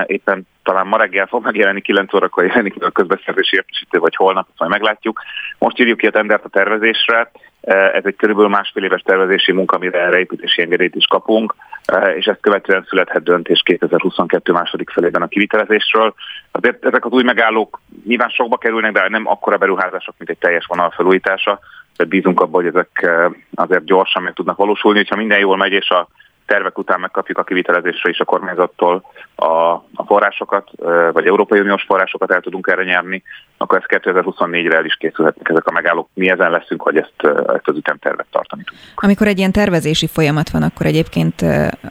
éppen 0.07 0.47
talán 0.63 0.87
ma 0.87 0.97
reggel 0.97 1.27
fog 1.27 1.45
megjelenni, 1.45 1.81
9 1.81 2.15
órakor 2.15 2.45
jelenik 2.45 2.85
a 2.85 2.91
közbeszerzési 2.91 3.57
értesítő, 3.57 3.99
vagy 3.99 4.17
holnap, 4.17 4.49
majd 4.57 4.71
meglátjuk. 4.71 5.23
Most 5.59 5.79
írjuk 5.79 5.99
ki 5.99 6.07
a 6.07 6.11
tendert 6.11 6.45
a 6.45 6.49
tervezésre, 6.49 7.31
ez 7.71 8.03
egy 8.05 8.17
körülbelül 8.17 8.51
másfél 8.51 8.85
éves 8.85 9.03
tervezési 9.03 9.53
munka, 9.53 9.77
amire 9.77 10.01
erre 10.01 10.19
építési 10.19 10.63
engedélyt 10.63 10.95
is 10.95 11.07
kapunk, 11.07 11.55
uh, 11.93 12.17
és 12.17 12.27
ezt 12.27 12.41
követően 12.41 12.87
születhet 12.89 13.23
döntés 13.23 13.63
2022 13.65 14.53
második 14.53 14.91
felében 14.91 15.23
a 15.23 15.29
kivitelezésről. 15.29 16.15
Azért 16.51 16.85
ezek 16.85 17.05
az 17.05 17.13
új 17.13 17.23
megállók 17.23 17.81
nyilván 18.07 18.29
sokba 18.29 18.57
kerülnek, 18.57 18.93
de 18.93 19.09
nem 19.09 19.27
akkora 19.27 19.57
beruházások, 19.57 20.15
mint 20.19 20.31
egy 20.31 20.39
teljes 20.39 20.67
vonal 20.67 20.91
felújítása, 20.91 21.59
de 21.97 22.05
bízunk 22.05 22.41
abban, 22.41 22.63
hogy 22.63 22.75
ezek 22.75 23.11
azért 23.55 23.85
gyorsan 23.85 24.23
meg 24.23 24.33
tudnak 24.33 24.57
valósulni, 24.57 24.99
hogyha 24.99 25.17
minden 25.17 25.39
jól 25.39 25.57
megy, 25.57 25.73
és 25.73 25.89
a 25.89 26.09
tervek 26.47 26.79
után 26.79 27.01
megkapjuk 27.01 27.39
a 27.39 27.43
kivitelezésre 27.45 28.11
is 28.11 28.19
a 28.19 28.25
kormányzattól 28.25 29.05
a, 29.35 29.47
a 29.95 30.05
forrásokat, 30.07 30.71
vagy 31.13 31.27
Európai 31.27 31.61
Uniós 31.61 31.83
forrásokat 31.83 32.33
el 32.33 32.41
tudunk 32.41 32.67
erre 32.67 32.85
nyerni, 32.85 33.23
akkor 33.57 33.79
ez 33.79 34.01
2024-re 34.03 34.77
el 34.77 34.85
is 34.85 34.95
készülhetnek 34.95 35.49
ezek 35.49 35.67
a 35.67 35.73
megállók. 35.73 36.09
Mi 36.15 36.31
ezen 36.31 36.51
leszünk, 36.51 36.83
hogy 36.83 36.97
ezt, 36.97 37.37
ezt 37.47 37.69
az 37.69 37.77
ütemtervet 37.77 38.27
tartani 38.31 38.63
tudjuk. 38.63 38.83
Amikor 38.95 39.27
egy 39.27 39.39
ilyen 39.39 39.53
tervezési 39.53 40.07
folyamat 40.07 40.51
van, 40.51 40.63
akkor 40.63 40.87
egyébként 40.87 41.41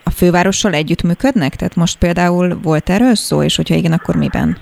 a 0.03 0.09
fővárossal 0.15 0.73
együtt 0.73 1.03
működnek? 1.03 1.55
Tehát 1.55 1.75
most 1.75 1.97
például 1.97 2.57
volt 2.63 2.89
erről 2.89 3.15
szó, 3.15 3.43
és 3.43 3.55
hogyha 3.55 3.75
igen, 3.75 3.91
akkor 3.91 4.15
miben? 4.15 4.57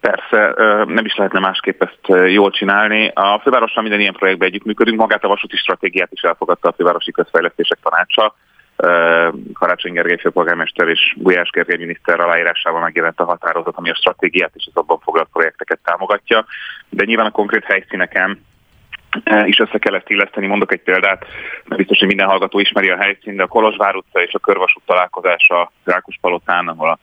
Persze, 0.00 0.54
nem 0.86 1.04
is 1.04 1.16
lehetne 1.16 1.40
másképp 1.40 1.82
ezt 1.82 2.30
jól 2.30 2.50
csinálni. 2.50 3.10
A 3.14 3.40
fővárossal 3.42 3.82
minden 3.82 4.00
ilyen 4.00 4.12
projektben 4.12 4.48
együttműködünk, 4.48 4.98
magát 4.98 5.24
a 5.24 5.28
vasúti 5.28 5.56
stratégiát 5.56 6.12
is 6.12 6.22
elfogadta 6.22 6.68
a 6.68 6.74
fővárosi 6.76 7.12
közfejlesztések 7.12 7.78
tanácsa. 7.82 8.34
Karácsony 9.52 9.92
Gergely 9.92 10.18
főpolgármester 10.18 10.88
és 10.88 11.14
Gulyás 11.16 11.50
Gergely 11.50 11.76
miniszter 11.76 12.20
aláírásával 12.20 12.80
megjelent 12.80 13.20
a 13.20 13.24
határozat, 13.24 13.76
ami 13.76 13.90
a 13.90 13.94
stratégiát 13.94 14.52
és 14.54 14.68
az 14.72 14.82
abban 14.82 14.98
foglalt 14.98 15.28
projekteket 15.32 15.78
támogatja. 15.84 16.44
De 16.88 17.04
nyilván 17.04 17.26
a 17.26 17.30
konkrét 17.30 17.64
helyszíneken 17.64 18.44
is 19.44 19.58
össze 19.58 19.78
kell 19.78 19.94
ezt 19.94 20.10
illeszteni. 20.10 20.46
Mondok 20.46 20.72
egy 20.72 20.82
példát, 20.82 21.24
mert 21.64 21.80
biztos, 21.80 21.98
hogy 21.98 22.08
minden 22.08 22.28
hallgató 22.28 22.58
ismeri 22.58 22.90
a 22.90 22.96
helyszínt, 22.96 23.36
de 23.36 23.42
a 23.42 23.46
Kolozsvár 23.46 23.94
utca 23.94 24.22
és 24.22 24.34
a 24.34 24.38
Körvasút 24.38 24.82
találkozása 24.86 25.72
Rákos 25.84 26.18
Palotán, 26.20 26.68
ahol 26.68 26.88
a 26.88 26.98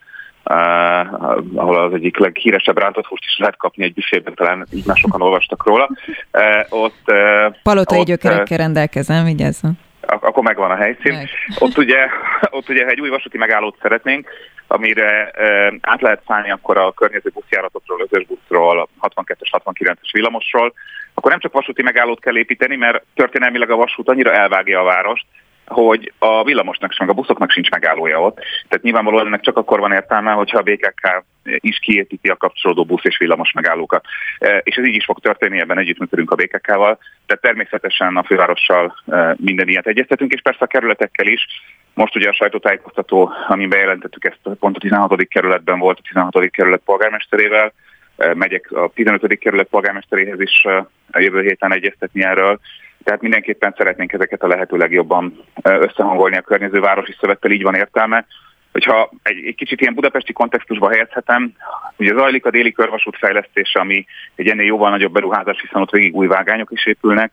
Uh, 0.50 1.14
ahol 1.56 1.78
az 1.78 1.94
egyik 1.94 2.18
leghíresebb 2.18 2.78
rántott 2.78 3.06
húst 3.06 3.24
is 3.24 3.38
lehet 3.38 3.58
kapni 3.58 3.84
egy 3.84 3.94
büfében, 3.94 4.34
talán 4.36 4.68
így 4.74 4.86
már 4.86 4.98
sokan 4.98 5.22
olvastak 5.22 5.66
róla. 5.66 5.90
Uh, 6.32 6.82
ott, 6.84 7.02
uh, 7.06 7.56
Palotai 7.64 8.04
gyökerekkel 8.04 8.58
rendelkezem, 8.58 9.26
vigyázzon 9.26 9.78
akkor 10.08 10.44
megvan 10.44 10.72
a 10.72 10.76
helyszín. 10.76 11.14
Meg. 11.14 11.30
Ott 11.66 11.78
ugye, 11.78 12.08
ott 12.50 12.70
ugye, 12.70 12.84
ha 12.84 12.90
egy 12.90 13.02
új 13.02 13.10
vasúti 13.10 13.38
megállót 13.38 13.78
szeretnénk, 13.82 14.30
amire 14.68 15.30
e, 15.30 15.74
át 15.82 16.02
lehet 16.02 16.24
szállni 16.28 16.52
akkor 16.52 16.78
a 16.78 16.92
környező 16.92 17.30
buszjáratokról, 17.34 18.08
özös 18.10 18.26
buszról, 18.26 18.90
62-es, 19.02 19.50
69-es 19.52 20.10
villamosról, 20.12 20.74
akkor 21.14 21.32
nem 21.32 21.40
csak 21.40 21.54
vasúti 21.54 21.82
megállót 21.82 22.20
kell 22.20 22.38
építeni, 22.38 22.76
mert 22.76 23.04
történelmileg 23.16 23.70
a 23.70 23.76
vasút 23.76 24.10
annyira 24.10 24.34
elvágja 24.34 24.80
a 24.80 24.84
várost, 24.84 25.26
hogy 25.68 26.14
a 26.20 26.44
villamosnak 26.44 26.98
meg 26.98 27.10
a 27.10 27.14
buszoknak 27.14 27.52
sincs 27.52 27.70
megállója 27.70 28.22
ott. 28.22 28.36
Tehát 28.68 28.84
nyilvánvalóan 28.84 29.26
ennek 29.26 29.42
csak 29.42 29.58
akkor 29.58 29.80
van 29.80 29.92
értelme, 29.92 30.32
hogyha 30.32 30.58
a 30.58 30.62
BKK 30.62 31.24
is 31.44 31.80
kiépíti 31.80 32.30
a 32.30 32.38
kapcsolódó 32.38 32.86
busz 32.86 33.04
és 33.04 33.18
villamos 33.18 33.52
megállókat. 33.52 34.06
E, 34.40 34.62
és 34.64 34.76
ez 34.76 34.86
így 34.86 34.96
is 34.96 35.06
fog 35.06 35.20
történni, 35.20 35.60
ebben 35.60 35.78
együttműködünk 35.78 36.32
a 36.32 36.36
BKK-val, 36.36 36.98
tehát 37.26 37.42
természetesen 37.42 38.18
a 38.18 38.24
fővárossal 38.24 38.96
e, 39.08 39.36
minden 39.40 39.68
ilyet 39.68 39.88
egyeztetünk, 39.88 40.34
és 40.34 40.42
persze 40.42 40.64
a 40.64 40.68
kerületekkel 40.68 41.28
is. 41.28 41.46
Most 41.94 42.16
ugye 42.16 42.30
a 42.30 42.34
sajtótájékoztató, 42.34 43.32
amin 43.48 43.70
bejelentettük 43.70 44.26
ezt, 44.26 44.58
pont 44.60 44.76
a 44.76 44.80
16. 44.80 45.28
kerületben 45.28 45.80
volt 45.80 45.98
a 45.98 46.08
16. 46.08 46.50
kerület 46.50 46.82
polgármesterével, 46.86 47.74
e, 48.18 48.34
megyek 48.34 48.72
a 48.72 48.92
15. 48.94 49.38
kerület 49.40 49.68
polgármesteréhez 49.68 50.42
is 50.42 50.66
a 51.12 51.20
jövő 51.20 51.42
héten 51.42 51.74
egyeztetni 51.74 52.24
erről, 52.24 52.60
tehát 53.08 53.22
mindenképpen 53.22 53.74
szeretnénk 53.78 54.14
ezeket 54.14 54.44
a 54.44 54.48
lehető 54.48 54.78
legjobban 54.78 55.44
összehangolni 55.64 56.38
a 56.38 56.42
környező 56.42 56.80
városi 56.80 57.16
szövettel, 57.20 57.52
így 57.52 57.64
van 57.64 57.76
értelme. 57.76 58.26
Hogyha 58.72 59.12
egy, 59.24 59.46
egy 59.46 59.56
kicsit 59.56 59.82
ilyen 59.82 59.94
budapesti 59.94 60.34
kontextusba 60.34 60.90
helyezhetem, 60.90 61.54
ugye 61.98 62.14
zajlik 62.14 62.46
a 62.46 62.50
déli 62.50 62.72
körvasút 62.72 63.18
fejlesztése, 63.18 63.80
ami 63.80 64.06
egy 64.36 64.48
ennél 64.48 64.66
jóval 64.66 64.90
nagyobb 64.90 65.14
beruházás, 65.14 65.62
hiszen 65.62 65.82
ott 65.82 65.90
végig 65.90 66.16
új 66.16 66.28
vágányok 66.28 66.72
is 66.72 66.86
épülnek. 66.86 67.32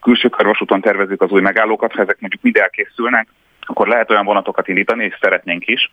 Külső 0.00 0.28
körvasúton 0.28 0.80
tervezzük 0.80 1.22
az 1.22 1.30
új 1.30 1.40
megállókat, 1.40 1.92
ha 1.92 2.02
ezek 2.02 2.20
mondjuk 2.20 2.42
mind 2.42 2.56
elkészülnek, 2.56 3.28
akkor 3.60 3.88
lehet 3.88 4.10
olyan 4.10 4.24
vonatokat 4.24 4.68
indítani, 4.68 5.04
és 5.04 5.16
szeretnénk 5.20 5.66
is, 5.66 5.90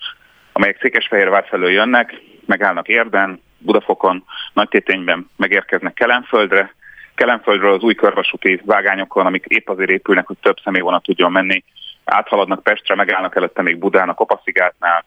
amelyek 0.52 0.80
Székesfehérvár 0.82 1.46
felől 1.48 1.72
jönnek, 1.72 2.14
megállnak 2.46 2.88
Érden, 2.88 3.42
Budafokon, 3.58 4.24
Nagytétényben 4.54 5.30
megérkeznek 5.38 5.94
Kelenföldre, 5.94 6.76
Kelenföldről 7.18 7.74
az 7.74 7.84
új 7.84 7.96
körvasúti 7.96 8.62
vágányokon, 8.66 9.26
amik 9.26 9.46
épp 9.46 9.70
azért 9.70 9.90
épülnek, 9.90 10.28
hogy 10.28 10.38
több 10.42 10.56
személyvonat 10.64 11.04
tudjon 11.04 11.32
menni, 11.32 11.64
áthaladnak 12.06 12.64
Pestre, 12.64 12.96
megállnak 12.96 13.36
előtte 13.36 13.62
még 13.62 13.78
Budán 13.78 14.10
a 14.10 14.14
Kopaszigátnál, 14.14 15.06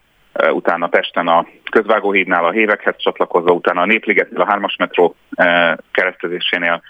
utána 0.51 0.87
Pesten 0.87 1.27
a 1.27 1.45
közvágóhídnál, 1.71 2.45
a 2.45 2.51
Hévekhez 2.51 2.95
csatlakozva, 2.97 3.51
utána 3.51 3.81
a 3.81 3.85
Népligetnél, 3.85 4.41
a 4.41 4.45
hármas 4.45 4.75
metró 4.75 5.15
keresztezésénél, 5.91 6.81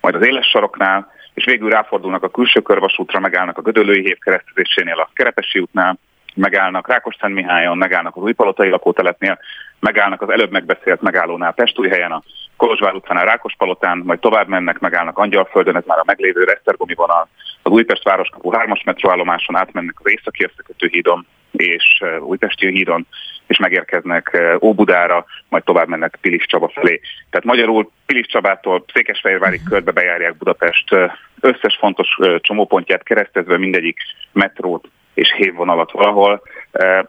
majd 0.00 0.14
az 0.14 0.26
éles 0.26 0.46
saroknál, 0.46 1.12
és 1.34 1.44
végül 1.44 1.70
ráfordulnak 1.70 2.22
a 2.22 2.30
külső 2.30 2.60
körvasútra, 2.60 3.20
megállnak 3.20 3.58
a 3.58 3.62
Gödöllői 3.62 4.02
hív 4.02 4.18
keresztezésénél, 4.18 4.98
a 4.98 5.10
Kerepesi 5.14 5.58
útnál, 5.58 5.98
megállnak 6.34 6.88
Rákos-Szentmihályon, 6.88 7.78
megállnak 7.78 8.16
az 8.16 8.22
újpalotai 8.22 8.68
lakótelepnél, 8.68 9.38
megállnak 9.80 10.22
az 10.22 10.30
előbb 10.30 10.50
megbeszélt 10.50 11.00
megállónál 11.00 11.52
Pestújhelyen, 11.52 12.12
a 12.12 12.22
Kolozsvár 12.56 12.94
utcánál 12.94 13.24
Rákospalotán, 13.24 13.98
majd 14.04 14.20
tovább 14.20 14.48
mennek, 14.48 14.78
megállnak 14.78 15.18
Angyalföldön, 15.18 15.76
ez 15.76 15.84
már 15.86 15.98
a 15.98 16.04
meglévő 16.06 16.44
Resztergomi 16.44 16.94
vonal, 16.94 17.28
az 17.62 17.72
Újpest 17.72 18.04
városkapu 18.04 18.50
3-as 18.52 18.84
metróállomáson 18.84 19.56
átmennek 19.56 19.94
az 19.98 20.10
északi 20.10 20.48
hídon 20.76 21.26
és 21.52 22.02
Újpesti 22.20 22.70
hídon, 22.70 23.06
és 23.46 23.58
megérkeznek 23.58 24.38
Óbudára, 24.60 25.24
majd 25.48 25.64
tovább 25.64 25.88
mennek 25.88 26.18
Pilis 26.20 26.46
Csaba 26.46 26.68
felé. 26.68 27.00
Tehát 27.30 27.46
magyarul 27.46 27.90
Pilis 28.06 28.26
Csabától 28.26 28.84
Székesfehérvárig 28.92 29.60
körbe 29.68 29.90
bejárják 29.90 30.36
Budapest 30.36 30.94
összes 31.40 31.76
fontos 31.78 32.18
csomópontját 32.38 33.02
keresztezve 33.02 33.58
mindegyik 33.58 33.98
metrót 34.32 34.88
és 35.14 35.34
hévvonalat 35.36 35.92
valahol. 35.92 36.42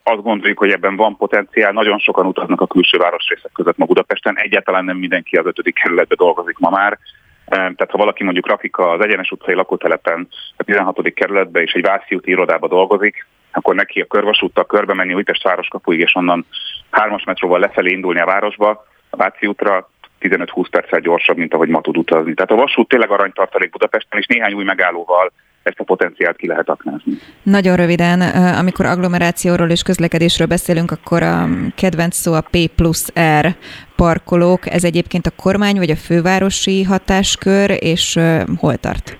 Azt 0.03 0.21
gondoljuk, 0.21 0.57
hogy 0.57 0.71
ebben 0.71 0.95
van 0.95 1.17
potenciál. 1.17 1.71
Nagyon 1.71 1.99
sokan 1.99 2.25
utaznak 2.25 2.61
a 2.61 2.67
külső 2.67 2.97
városrészek 2.97 3.51
között 3.53 3.77
ma 3.77 3.85
Budapesten. 3.85 4.37
Egyáltalán 4.37 4.85
nem 4.85 4.97
mindenki 4.97 5.35
az 5.35 5.45
ötödik 5.45 5.75
kerületbe 5.75 6.15
dolgozik 6.15 6.57
ma 6.57 6.69
már. 6.69 6.97
Tehát 7.45 7.91
ha 7.91 7.97
valaki 7.97 8.23
mondjuk 8.23 8.47
rakik 8.47 8.77
az 8.77 9.01
Egyenes 9.01 9.31
utcai 9.31 9.55
lakótelepen 9.55 10.27
a 10.57 10.63
16. 10.63 11.13
kerületbe 11.13 11.61
és 11.61 11.71
egy 11.71 11.81
Vászi 11.81 12.15
úti 12.15 12.29
irodába 12.29 12.67
dolgozik, 12.67 13.27
akkor 13.51 13.75
neki 13.75 14.01
a 14.01 14.05
körvasúttal 14.05 14.65
körbe 14.65 14.93
menni 14.93 15.13
Újpest 15.13 15.43
városkapuig, 15.43 15.99
és 15.99 16.15
onnan 16.15 16.45
hármas 16.89 17.23
metróval 17.23 17.59
lefelé 17.59 17.91
indulni 17.91 18.19
a 18.19 18.25
városba, 18.25 18.85
a 19.09 19.17
Váci 19.17 19.47
útra 19.47 19.89
15-20 20.23 20.65
perccel 20.71 20.99
gyorsabb, 20.99 21.37
mint 21.37 21.53
ahogy 21.53 21.69
ma 21.69 21.81
tud 21.81 21.97
utazni. 21.97 22.33
Tehát 22.33 22.51
a 22.51 22.55
vasút 22.55 22.87
tényleg 22.87 23.11
aranytartalék 23.11 23.69
Budapesten, 23.69 24.19
és 24.19 24.25
néhány 24.25 24.53
új 24.53 24.63
megállóval 24.63 25.31
ezt 25.63 25.79
a 25.79 25.83
potenciált 25.83 26.35
ki 26.35 26.47
lehet 26.47 26.69
aknázni. 26.69 27.13
Nagyon 27.43 27.75
röviden, 27.75 28.21
amikor 28.59 28.85
agglomerációról 28.85 29.69
és 29.69 29.81
közlekedésről 29.81 30.47
beszélünk, 30.47 30.91
akkor 30.91 31.23
a 31.23 31.47
kedvenc 31.75 32.15
szó 32.15 32.33
a 32.33 32.41
P 32.41 32.57
plusz 32.75 33.11
R 33.41 33.55
parkolók. 33.95 34.73
Ez 34.73 34.83
egyébként 34.83 35.25
a 35.25 35.31
kormány 35.41 35.77
vagy 35.77 35.89
a 35.89 35.95
fővárosi 35.95 36.83
hatáskör, 36.83 37.77
és 37.79 38.19
hol 38.57 38.77
tart? 38.77 39.17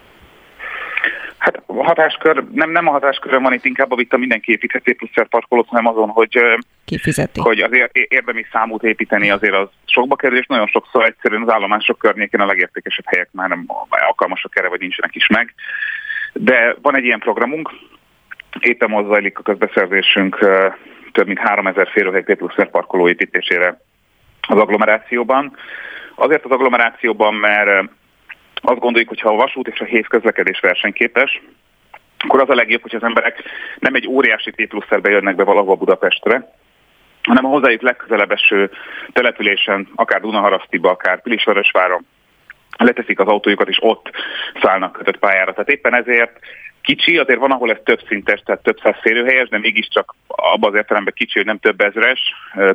A 1.78 1.84
hatáskör, 1.84 2.44
nem, 2.52 2.72
nem 2.72 2.88
a 2.88 2.92
hatáskörön 2.92 3.42
van 3.42 3.54
itt, 3.54 3.66
inkább 3.66 3.92
a 3.92 3.96
vita 3.96 4.18
mindenki 4.18 4.52
építheti 4.52 4.94
plusz 4.94 5.28
parkolót, 5.30 5.68
hanem 5.68 5.86
azon, 5.86 6.10
hogy, 6.10 6.40
Kifizeti. 6.86 7.40
hogy 7.40 7.60
az 7.60 7.72
érdemi 7.92 8.46
számút 8.52 8.84
építeni 8.84 9.30
azért 9.30 9.54
az 9.54 9.68
sokba 9.86 10.16
kerül, 10.16 10.38
és 10.38 10.46
nagyon 10.46 10.68
sokszor 10.68 11.04
egyszerűen 11.04 11.42
az 11.42 11.54
állomások 11.54 11.98
környékén 11.98 12.40
a 12.40 12.46
legértékesebb 12.46 13.06
helyek 13.06 13.30
már 13.32 13.50
nem 13.50 13.66
alkalmasak 13.90 14.58
erre, 14.58 14.70
vagy 14.70 14.80
nincsenek 14.80 15.16
is 15.16 15.28
meg. 15.28 15.54
De 16.34 16.76
van 16.82 16.96
egy 16.96 17.04
ilyen 17.04 17.20
programunk, 17.20 17.70
éppen 18.60 18.90
most 18.90 19.08
zajlik 19.08 19.40
a 19.40 19.42
közbeszerzésünk 19.42 20.38
több 21.12 21.28
mint 21.28 21.40
3000 21.40 21.90
férőhely 21.92 22.24
P 22.24 22.70
parkoló 22.72 23.10
építésére 23.10 23.82
az 24.48 24.58
agglomerációban. 24.58 25.58
Azért 26.16 26.46
az 26.46 26.52
agglomerációban, 26.52 27.34
mert 27.34 27.90
azt 28.56 28.80
gondoljuk, 28.80 29.10
hogy 29.10 29.20
ha 29.20 29.30
a 29.30 29.36
vasút 29.36 29.68
és 29.68 29.80
a 29.80 29.86
héz 29.86 30.06
közlekedés 30.08 30.60
versenyképes, 30.60 31.42
akkor 32.24 32.42
az 32.42 32.50
a 32.50 32.56
legjobb, 32.56 32.82
hogy 32.82 32.96
az 32.96 33.04
emberek 33.04 33.44
nem 33.80 33.96
egy 33.96 34.08
óriási 34.08 34.52
T-plusszerbe 34.52 35.10
jönnek 35.10 35.36
be 35.36 35.44
valahol 35.44 35.76
Budapestre, 35.76 36.52
hanem 37.24 37.46
a 37.46 37.50
hozzájuk 37.50 37.82
legközelebb 37.82 38.32
eső 38.32 38.72
településen, 39.14 39.88
akár 39.96 40.22
Dunaharasztiba, 40.22 40.90
akár 40.90 41.22
Pilisvörösváron, 41.22 42.06
leteszik 42.78 43.20
az 43.20 43.28
autójukat, 43.28 43.68
és 43.70 43.78
ott 43.82 44.10
szállnak 44.62 44.92
kötött 44.92 45.20
pályára. 45.20 45.52
Tehát 45.52 45.70
éppen 45.70 45.96
ezért 45.96 46.40
kicsi, 46.82 47.18
azért 47.18 47.40
van, 47.40 47.52
ahol 47.52 47.72
ez 47.72 47.78
több 47.84 48.02
szintes, 48.08 48.42
tehát 48.46 48.64
több 48.64 48.80
száz 48.84 48.96
férőhelyes, 49.02 49.50
de 49.50 49.58
mégiscsak 49.58 50.16
abban 50.28 50.70
az 50.70 50.76
értelemben 50.78 51.14
kicsi, 51.16 51.38
hogy 51.38 51.46
nem 51.46 51.58
több 51.58 51.82
ezres 51.82 52.20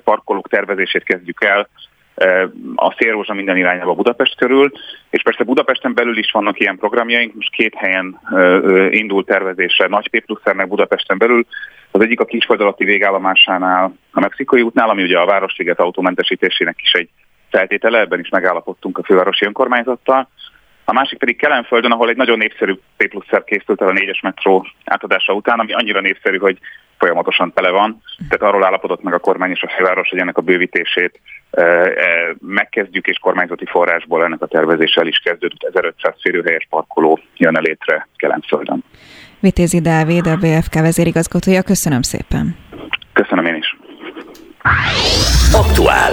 parkolók 0.05 0.49
tervezését 0.49 1.03
kezdjük 1.03 1.45
el 1.45 1.69
a 2.75 2.95
Szélrózsa 2.99 3.35
minden 3.35 3.57
irányába 3.57 3.95
Budapest 3.95 4.37
körül, 4.37 4.73
és 5.11 5.23
persze 5.23 5.45
Budapesten 5.45 5.95
belül 5.95 6.19
is 6.19 6.31
vannak 6.31 6.61
ilyen 6.61 6.79
programjaink, 6.79 7.35
most 7.35 7.51
két 7.51 7.75
helyen 7.75 8.21
indul 8.91 9.25
tervezésre, 9.25 9.87
Nagy 9.87 10.09
P 10.09 10.55
meg 10.55 10.69
Budapesten 10.69 11.19
belül, 11.19 11.47
az 11.91 12.01
egyik 12.01 12.21
a 12.21 12.25
Kisföld 12.25 12.61
alatti 12.61 12.85
végállomásánál, 12.85 13.95
a 14.13 14.21
Mexikai 14.21 14.63
útnál, 14.63 14.89
ami 14.89 15.03
ugye 15.03 15.19
a 15.19 15.27
Városliget 15.27 15.81
autómentesítésének 15.81 16.77
is 16.83 16.93
egy 16.93 17.09
feltétele, 17.51 18.01
ebben 18.01 18.21
is 18.21 18.29
megállapodtunk 18.29 18.99
a 18.99 19.03
fővárosi 19.03 19.45
önkormányzattal. 19.45 20.29
A 20.89 20.93
másik 20.93 21.19
pedig 21.19 21.37
Kelenföldön, 21.37 21.91
ahol 21.91 22.09
egy 22.09 22.17
nagyon 22.17 22.39
népszerű 22.39 22.75
P 22.97 23.09
plusz 23.09 23.45
készült 23.45 23.81
el 23.81 23.89
a 23.89 23.93
négyes 23.93 24.21
metró 24.21 24.67
átadása 24.85 25.33
után, 25.33 25.59
ami 25.59 25.73
annyira 25.73 26.01
népszerű, 26.01 26.39
hogy 26.39 26.59
folyamatosan 26.99 27.53
tele 27.53 27.71
van. 27.71 28.03
Tehát 28.29 28.55
arról 28.55 28.65
állapodott 28.65 29.03
meg 29.03 29.15
a 29.15 29.19
kormány 29.19 29.51
és 29.51 29.63
a 29.63 29.73
főváros, 29.77 30.09
hogy 30.09 30.19
ennek 30.19 30.37
a 30.37 30.41
bővítését 30.41 31.21
e, 31.51 31.63
e, 31.63 31.95
megkezdjük, 32.41 33.07
és 33.07 33.19
kormányzati 33.19 33.65
forrásból 33.67 34.25
ennek 34.25 34.43
a 34.43 34.47
tervezéssel 34.47 35.07
is 35.07 35.19
kezdődött. 35.25 35.63
1500 35.63 36.15
férőhelyes 36.21 36.67
parkoló 36.71 37.21
jön 37.37 37.59
létre 37.61 38.09
Kelenföldön. 38.17 38.85
Vitézi 39.41 39.81
Dávid, 39.81 40.27
a 40.27 40.37
BFK 40.37 40.75
vezérigazgatója. 40.75 41.63
Köszönöm 41.63 42.03
szépen. 42.03 42.57
Köszönöm 43.13 43.45
én 43.47 43.55
is. 43.55 43.77
Aktuál. 45.53 46.13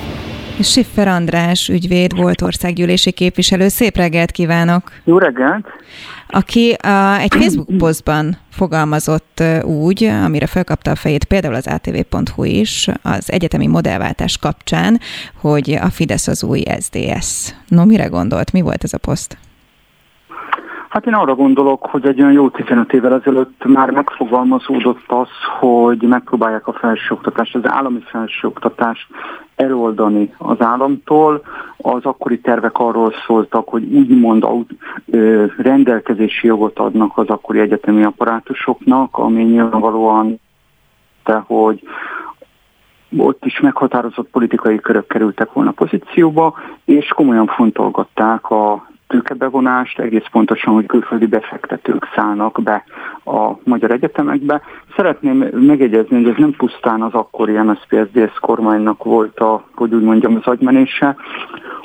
Siffer 0.63 1.07
András 1.07 1.69
ügyvéd 1.69 2.15
volt 2.15 2.41
országgyűlési 2.41 3.11
képviselő. 3.11 3.67
Szép 3.67 3.95
reggelt 3.95 4.31
kívánok! 4.31 4.91
Jó 5.03 5.17
reggelt! 5.17 5.65
Aki 6.27 6.71
a, 6.71 7.17
egy 7.19 7.33
Facebook 7.33 7.77
posztban 7.83 8.37
fogalmazott 8.49 9.43
úgy, 9.63 10.03
amire 10.03 10.45
felkapta 10.45 10.91
a 10.91 10.95
fejét 10.95 11.23
például 11.23 11.55
az 11.55 11.67
atv.hu 11.67 12.43
is, 12.43 12.87
az 13.01 13.31
egyetemi 13.31 13.67
modellváltás 13.67 14.37
kapcsán, 14.37 14.99
hogy 15.35 15.79
a 15.81 15.89
Fidesz 15.89 16.27
az 16.27 16.43
új 16.43 16.63
SDS. 16.79 17.53
No, 17.67 17.85
mire 17.85 18.05
gondolt? 18.05 18.51
Mi 18.51 18.61
volt 18.61 18.83
ez 18.83 18.93
a 18.93 18.97
poszt? 18.97 19.37
Hát 20.91 21.05
én 21.05 21.13
arra 21.13 21.35
gondolok, 21.35 21.85
hogy 21.85 22.05
egy 22.05 22.21
olyan 22.21 22.33
jó 22.33 22.49
15 22.49 22.93
évvel 22.93 23.13
ezelőtt 23.13 23.65
már 23.65 23.89
megfogalmazódott 23.89 25.03
az, 25.07 25.27
hogy 25.59 26.01
megpróbálják 26.01 26.67
a 26.67 26.73
felsőoktatást, 26.73 27.55
az 27.55 27.61
állami 27.63 27.99
felsőoktatást 27.99 29.07
eloldani 29.55 30.33
az 30.37 30.61
államtól. 30.61 31.41
Az 31.77 32.05
akkori 32.05 32.39
tervek 32.39 32.79
arról 32.79 33.13
szóltak, 33.25 33.69
hogy 33.69 33.83
úgymond 33.83 34.45
rendelkezési 35.57 36.47
jogot 36.47 36.79
adnak 36.79 37.17
az 37.17 37.27
akkori 37.27 37.59
egyetemi 37.59 38.03
apparátusoknak, 38.03 39.17
ami 39.17 39.43
nyilvánvalóan 39.43 40.39
de 41.23 41.43
hogy 41.47 41.81
ott 43.17 43.45
is 43.45 43.59
meghatározott 43.59 44.29
politikai 44.29 44.79
körök 44.79 45.07
kerültek 45.07 45.53
volna 45.53 45.71
pozícióba, 45.71 46.57
és 46.85 47.07
komolyan 47.07 47.47
fontolgatták 47.47 48.49
a 48.49 48.90
tőkebevonást, 49.11 49.99
egész 49.99 50.25
pontosan, 50.31 50.73
hogy 50.73 50.85
külföldi 50.85 51.25
befektetők 51.25 52.07
szállnak 52.15 52.61
be 52.63 52.83
a 53.25 53.51
magyar 53.63 53.91
egyetemekbe. 53.91 54.61
Szeretném 54.95 55.37
megegyezni, 55.51 56.15
hogy 56.15 56.31
ez 56.31 56.37
nem 56.37 56.51
pusztán 56.57 57.01
az 57.01 57.13
akkori 57.13 57.57
MSZP-SZDSZ 57.57 58.39
kormánynak 58.39 59.03
volt 59.03 59.39
a, 59.39 59.63
hogy 59.75 59.93
úgy 59.93 60.03
mondjam, 60.03 60.35
az 60.35 60.47
agymenése, 60.47 61.15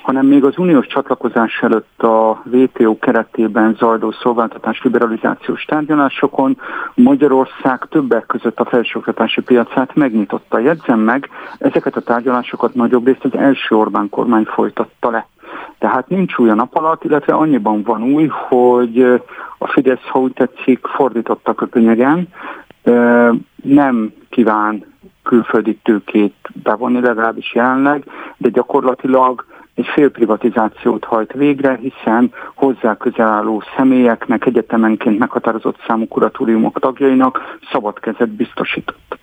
hanem 0.03 0.27
még 0.27 0.45
az 0.45 0.59
uniós 0.59 0.87
csatlakozás 0.87 1.61
előtt 1.63 2.03
a 2.03 2.43
WTO 2.51 2.99
keretében 2.99 3.77
zajló 3.79 4.11
szolgáltatás 4.11 4.83
liberalizációs 4.83 5.65
tárgyalásokon 5.65 6.61
Magyarország 6.95 7.87
többek 7.91 8.27
között 8.27 8.61
a 8.61 8.65
felsőoktatási 8.65 9.41
piacát 9.43 9.95
megnyitotta. 9.95 10.59
Jegyzem 10.59 11.01
meg, 11.01 11.29
ezeket 11.59 11.97
a 11.97 12.01
tárgyalásokat 12.01 12.75
nagyobb 12.75 13.07
részt 13.07 13.25
az 13.25 13.35
első 13.35 13.77
Orbán 13.77 14.09
kormány 14.09 14.45
folytatta 14.45 15.11
le. 15.11 15.27
Tehát 15.79 16.09
nincs 16.09 16.39
új 16.39 16.51
a 16.51 16.55
nap 16.55 16.77
alatt, 16.77 17.05
illetve 17.05 17.35
annyiban 17.35 17.83
van 17.83 18.03
új, 18.03 18.27
hogy 18.27 19.03
a 19.59 19.67
Fidesz, 19.67 20.07
ha 20.09 20.19
úgy 20.19 20.33
tetszik, 20.33 20.87
fordította 20.87 21.51
a 21.51 21.55
köpönyegen, 21.55 22.29
nem 23.63 24.13
kíván 24.31 24.85
külföldi 25.23 25.79
tőkét 25.83 26.35
bevonni, 26.63 27.01
legalábbis 27.01 27.55
jelenleg, 27.55 28.05
de 28.37 28.49
gyakorlatilag 28.49 29.45
egy 29.75 29.87
félprivatizációt 29.87 31.05
hajt 31.05 31.33
végre, 31.33 31.79
hiszen 31.81 32.33
hozzá 32.55 32.97
közel 32.97 33.29
álló 33.29 33.63
személyeknek, 33.77 34.47
egyetemenként 34.47 35.19
meghatározott 35.19 35.83
számú 35.87 36.09
kuratóriumok 36.09 36.81
tagjainak 36.81 37.59
szabad 37.71 38.01
kezet 38.01 38.29
biztosított. 38.29 39.19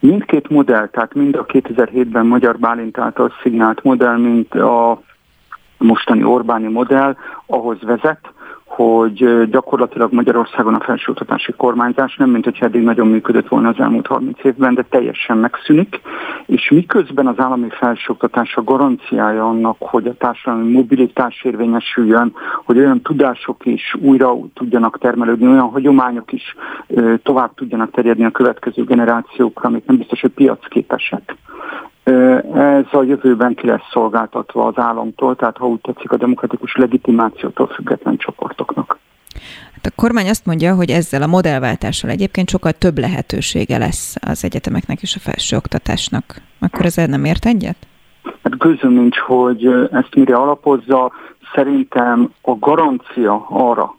Mindkét 0.00 0.48
modell, 0.48 0.88
tehát 0.88 1.14
mind 1.14 1.36
a 1.36 1.46
2007-ben 1.46 2.26
Magyar 2.26 2.58
Bálint 2.58 2.98
által 2.98 3.32
szignált 3.42 3.82
modell, 3.82 4.16
mint 4.16 4.54
a 4.54 5.00
mostani 5.78 6.24
Orbáni 6.24 6.68
modell 6.68 7.16
ahhoz 7.46 7.82
vezet, 7.82 8.32
hogy 8.78 9.48
gyakorlatilag 9.50 10.12
Magyarországon 10.12 10.74
a 10.74 10.84
felsőoktatási 10.84 11.52
kormányzás 11.52 12.16
nem, 12.16 12.30
mint 12.30 12.44
hogy 12.44 12.58
eddig 12.60 12.82
nagyon 12.82 13.06
működött 13.06 13.48
volna 13.48 13.68
az 13.68 13.78
elmúlt 13.78 14.06
30 14.06 14.44
évben, 14.44 14.74
de 14.74 14.82
teljesen 14.82 15.36
megszűnik, 15.36 16.00
és 16.46 16.70
miközben 16.70 17.26
az 17.26 17.38
állami 17.38 17.68
felsőoktatás 17.70 18.56
a 18.56 18.62
garanciája 18.62 19.48
annak, 19.48 19.76
hogy 19.78 20.06
a 20.06 20.14
társadalmi 20.14 20.72
mobilitás 20.72 21.44
érvényesüljön, 21.44 22.32
hogy 22.64 22.78
olyan 22.78 23.00
tudások 23.00 23.66
is 23.66 23.94
újra 24.00 24.34
tudjanak 24.54 24.98
termelődni, 24.98 25.46
olyan 25.46 25.70
hagyományok 25.70 26.32
is 26.32 26.56
tovább 27.22 27.54
tudjanak 27.54 27.90
terjedni 27.90 28.24
a 28.24 28.30
következő 28.30 28.84
generációkra, 28.84 29.68
amik 29.68 29.86
nem 29.86 29.96
biztos, 29.96 30.20
hogy 30.20 30.30
piacképesek 30.30 31.36
ez 32.54 32.84
a 32.92 33.02
jövőben 33.02 33.54
ki 33.54 33.66
lesz 33.66 33.90
szolgáltatva 33.90 34.66
az 34.66 34.78
államtól, 34.78 35.36
tehát 35.36 35.56
ha 35.56 35.66
úgy 35.66 35.80
tetszik 35.80 36.12
a 36.12 36.16
demokratikus 36.16 36.76
legitimációtól 36.76 37.66
független 37.66 38.16
csoportoknak. 38.16 38.98
Hát 39.72 39.86
a 39.86 40.00
kormány 40.00 40.28
azt 40.28 40.46
mondja, 40.46 40.74
hogy 40.74 40.90
ezzel 40.90 41.22
a 41.22 41.26
modellváltással 41.26 42.10
egyébként 42.10 42.48
sokkal 42.48 42.72
több 42.72 42.98
lehetősége 42.98 43.78
lesz 43.78 44.16
az 44.20 44.44
egyetemeknek 44.44 45.02
és 45.02 45.16
a 45.16 45.20
felsőoktatásnak. 45.20 46.42
Akkor 46.60 46.84
ezzel 46.84 47.06
nem 47.06 47.24
ért 47.24 47.46
egyet? 47.46 47.76
Hát 48.42 48.56
közül 48.58 48.90
nincs, 48.90 49.18
hogy 49.18 49.66
ezt 49.92 50.14
mire 50.14 50.36
alapozza. 50.36 51.12
Szerintem 51.54 52.32
a 52.42 52.58
garancia 52.58 53.46
arra, 53.48 53.97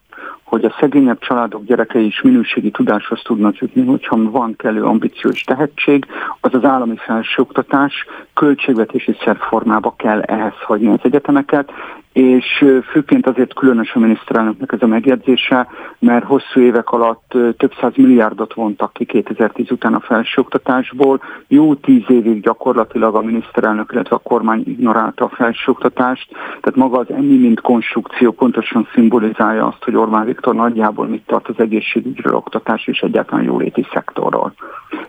hogy 0.49 0.65
a 0.65 0.75
szegényebb 0.79 1.19
családok 1.19 1.63
gyerekei 1.63 2.05
is 2.05 2.21
minőségi 2.21 2.71
tudáshoz 2.71 3.21
tudnak 3.23 3.57
jutni, 3.57 3.85
hogyha 3.85 4.31
van 4.31 4.55
kellő 4.55 4.83
ambíció 4.83 5.29
és 5.29 5.43
tehetség, 5.43 6.05
az 6.41 6.53
az 6.53 6.63
állami 6.63 6.95
felsőoktatás 6.95 8.05
költségvetési 8.33 9.15
szerformába 9.23 9.93
kell 9.97 10.21
ehhez 10.21 10.53
hagyni 10.65 10.87
az 10.87 10.99
egyetemeket, 11.01 11.71
és 12.13 12.65
főként 12.91 13.27
azért 13.27 13.53
különös 13.53 13.93
a 13.93 13.99
miniszterelnöknek 13.99 14.71
ez 14.71 14.81
a 14.81 14.87
megjegyzése, 14.87 15.67
mert 15.99 16.25
hosszú 16.25 16.59
évek 16.59 16.89
alatt 16.89 17.37
több 17.57 17.73
száz 17.79 17.91
milliárdot 17.95 18.53
vontak 18.53 18.93
ki 18.93 19.05
2010 19.05 19.71
után 19.71 19.93
a 19.93 19.99
felsőoktatásból. 19.99 21.21
Jó 21.47 21.75
tíz 21.75 22.03
évig 22.07 22.41
gyakorlatilag 22.41 23.15
a 23.15 23.21
miniszterelnök, 23.21 23.91
illetve 23.91 24.15
a 24.15 24.19
kormány 24.23 24.63
ignorálta 24.65 25.25
a 25.25 25.29
felsőoktatást, 25.29 26.29
tehát 26.31 26.75
maga 26.75 26.99
az 26.99 27.11
ennyi 27.11 27.37
mint 27.37 27.61
konstrukció 27.61 28.31
pontosan 28.31 28.87
szimbolizálja 28.93 29.67
azt, 29.67 29.83
hogy 29.83 29.95
Orbán 29.95 30.25
Viktor 30.25 30.55
nagyjából 30.55 31.07
mit 31.07 31.25
tart 31.25 31.47
az 31.47 31.59
egészségügyről, 31.59 32.35
oktatás 32.35 32.87
és 32.87 32.99
egyáltalán 32.99 33.43
jóléti 33.43 33.85
szektorról. 33.93 34.53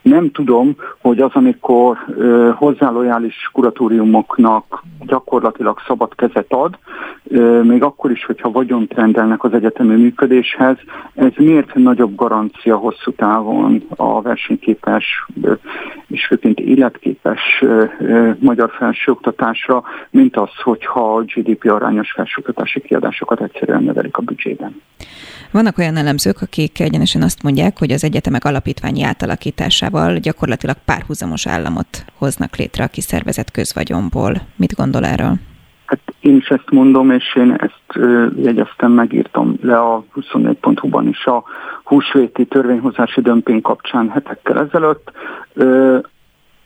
Nem 0.02 0.30
tudom, 0.30 0.76
hogy 1.00 1.20
az, 1.20 1.30
amikor 1.32 1.98
ö, 2.16 2.50
hozzálojális 2.54 3.50
kuratóriumoknak 3.52 4.82
gyakorlatilag 5.06 5.78
szabad 5.86 6.14
kezet 6.14 6.52
ad, 6.52 6.78
még 7.62 7.82
akkor 7.82 8.10
is, 8.10 8.24
hogyha 8.24 8.50
vagyont 8.50 8.94
rendelnek 8.94 9.44
az 9.44 9.52
egyetemi 9.52 9.94
működéshez, 9.94 10.76
ez 11.14 11.32
miért 11.36 11.74
nagyobb 11.74 12.14
garancia 12.14 12.76
hosszú 12.76 13.12
távon 13.12 13.82
a 13.96 14.22
versenyképes 14.22 15.26
és 16.06 16.26
főként 16.26 16.60
életképes 16.60 17.64
magyar 18.38 18.70
felsőoktatásra, 18.70 19.82
mint 20.10 20.36
az, 20.36 20.50
hogyha 20.62 21.14
a 21.14 21.22
GDP 21.22 21.70
arányos 21.70 22.12
felsőoktatási 22.12 22.80
kiadásokat 22.80 23.40
egyszerűen 23.40 23.82
növelik 23.82 24.16
a 24.16 24.22
büdzsében. 24.22 24.82
Vannak 25.50 25.78
olyan 25.78 25.96
elemzők, 25.96 26.42
akik 26.42 26.80
egyenesen 26.80 27.22
azt 27.22 27.42
mondják, 27.42 27.78
hogy 27.78 27.90
az 27.90 28.04
egyetemek 28.04 28.44
alapítványi 28.44 29.02
átalakításával 29.02 30.16
gyakorlatilag 30.16 30.76
párhuzamos 30.84 31.46
államot 31.46 32.04
hoznak 32.18 32.56
létre 32.56 32.84
a 32.84 32.88
kiszervezett 32.88 33.50
közvagyonból. 33.50 34.32
Mit 34.56 34.74
gondol 34.74 35.04
erről? 35.04 35.34
Én 36.20 36.36
is 36.36 36.48
ezt 36.48 36.70
mondom, 36.70 37.10
és 37.10 37.36
én 37.36 37.52
ezt 37.52 37.98
jegyeztem, 38.36 38.92
megírtam 38.92 39.54
le 39.62 39.78
a 39.78 40.04
24.hu-ban 40.14 41.08
is 41.08 41.24
a 41.26 41.44
húsvéti 41.84 42.44
törvényhozási 42.46 43.20
dömping 43.20 43.60
kapcsán 43.62 44.10
hetekkel 44.10 44.58
ezelőtt. 44.58 45.12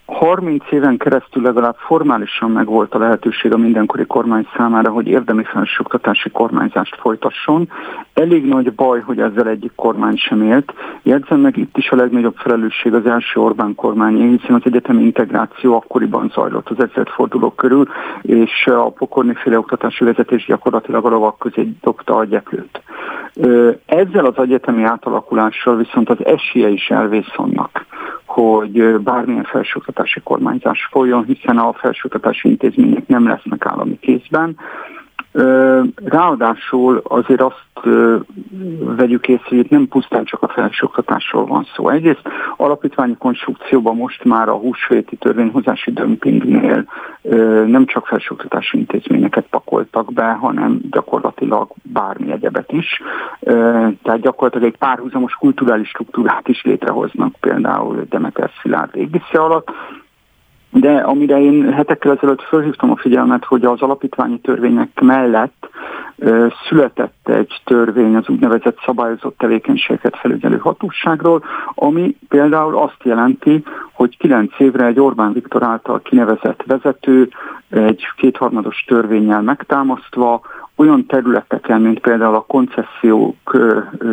30 0.06 0.64
éven 0.70 0.96
keresztül 0.96 1.42
legalább 1.42 1.76
formálisan 1.76 2.50
megvolt 2.50 2.94
a 2.94 2.98
lehetőség 2.98 3.52
a 3.52 3.56
mindenkori 3.56 4.04
kormány 4.04 4.46
számára, 4.56 4.90
hogy 4.90 5.06
érdemi 5.06 5.44
felsőoktatási 5.44 6.30
kormányzást 6.30 6.96
folytasson. 7.00 7.70
Elég 8.14 8.44
nagy 8.44 8.72
baj, 8.72 9.00
hogy 9.00 9.18
ezzel 9.18 9.48
egyik 9.48 9.72
kormány 9.74 10.16
sem 10.16 10.42
élt. 10.42 10.72
Jegyzem 11.02 11.40
meg 11.40 11.56
itt 11.56 11.76
is 11.76 11.90
a 11.90 11.96
legnagyobb 11.96 12.36
felelősség 12.36 12.94
az 12.94 13.06
első 13.06 13.40
Orbán 13.40 13.74
kormány, 13.74 14.38
hiszen 14.38 14.54
az 14.54 14.62
egyetemi 14.64 15.02
integráció 15.02 15.74
akkoriban 15.74 16.30
zajlott 16.34 16.68
az 16.68 16.84
ezredfordulók 16.84 17.56
körül, 17.56 17.88
és 18.22 18.66
a 18.66 18.90
pokorni 18.90 19.34
féle 19.34 19.58
oktatási 19.58 20.04
vezetés 20.04 20.46
gyakorlatilag 20.46 21.04
a 21.04 21.08
rovak 21.08 21.38
közé 21.38 21.72
dobta 21.80 22.16
a 22.16 22.24
gyeplőt. 22.24 22.82
Ezzel 23.86 24.24
az 24.24 24.38
egyetemi 24.38 24.82
átalakulással 24.82 25.76
viszont 25.76 26.10
az 26.10 26.24
esélye 26.24 26.68
is 26.68 26.90
elvész 26.90 27.32
annak, 27.36 27.86
hogy 28.26 29.00
bármilyen 29.00 29.44
felsőoktatási 29.44 30.20
kormányzás 30.20 30.88
folyjon, 30.90 31.24
hiszen 31.24 31.58
a 31.58 31.72
felsőoktatási 31.72 32.48
intézmények 32.48 33.06
nem 33.06 33.28
lesznek 33.28 33.66
állami 33.66 33.98
kézben, 33.98 34.56
Ráadásul 36.04 37.00
azért 37.04 37.40
azt 37.40 37.62
vegyük 38.78 39.28
észre, 39.28 39.44
hogy 39.48 39.58
itt 39.58 39.70
nem 39.70 39.88
pusztán 39.88 40.24
csak 40.24 40.42
a 40.42 40.48
felsőoktatásról 40.48 41.46
van 41.46 41.66
szó. 41.74 41.88
Egyrészt 41.88 42.22
alapítványi 42.56 43.16
konstrukcióban 43.18 43.96
most 43.96 44.24
már 44.24 44.48
a 44.48 44.56
húsvéti 44.56 45.16
törvényhozási 45.16 45.92
dömpingnél 45.92 46.84
nem 47.66 47.86
csak 47.86 48.06
felsőoktatási 48.06 48.78
intézményeket 48.78 49.46
pakoltak 49.50 50.12
be, 50.12 50.32
hanem 50.32 50.80
gyakorlatilag 50.90 51.68
bármi 51.82 52.32
egyebet 52.32 52.72
is. 52.72 53.02
Tehát 54.02 54.20
gyakorlatilag 54.20 54.66
egy 54.66 54.78
párhuzamos 54.78 55.32
kulturális 55.34 55.88
struktúrát 55.88 56.48
is 56.48 56.62
létrehoznak 56.62 57.34
például 57.40 58.06
Demeter 58.08 58.50
Szilárd 58.62 58.96
égisze 58.96 59.38
alatt, 59.38 59.70
de 60.74 60.96
amire 60.96 61.40
én 61.40 61.72
hetekkel 61.72 62.12
ezelőtt 62.12 62.42
felhívtam 62.42 62.90
a 62.90 62.96
figyelmet, 62.96 63.44
hogy 63.44 63.64
az 63.64 63.82
alapítványi 63.82 64.38
törvények 64.38 65.00
mellett 65.00 65.68
született 66.68 67.28
egy 67.28 67.60
törvény 67.64 68.16
az 68.16 68.28
úgynevezett 68.28 68.78
szabályozott 68.84 69.38
tevékenységeket 69.38 70.16
felügyelő 70.16 70.58
hatóságról, 70.58 71.44
ami 71.74 72.16
például 72.28 72.78
azt 72.78 73.02
jelenti, 73.02 73.62
hogy 73.92 74.16
kilenc 74.16 74.52
évre 74.58 74.86
egy 74.86 75.00
Orbán 75.00 75.32
Viktor 75.32 75.62
által 75.62 76.02
kinevezett 76.02 76.62
vezető 76.66 77.28
egy 77.68 78.04
kétharmados 78.16 78.84
törvényel 78.86 79.42
megtámasztva 79.42 80.40
olyan 80.76 81.06
területeken, 81.06 81.80
mint 81.80 81.98
például 81.98 82.34
a 82.34 82.44
koncesziók 82.48 83.56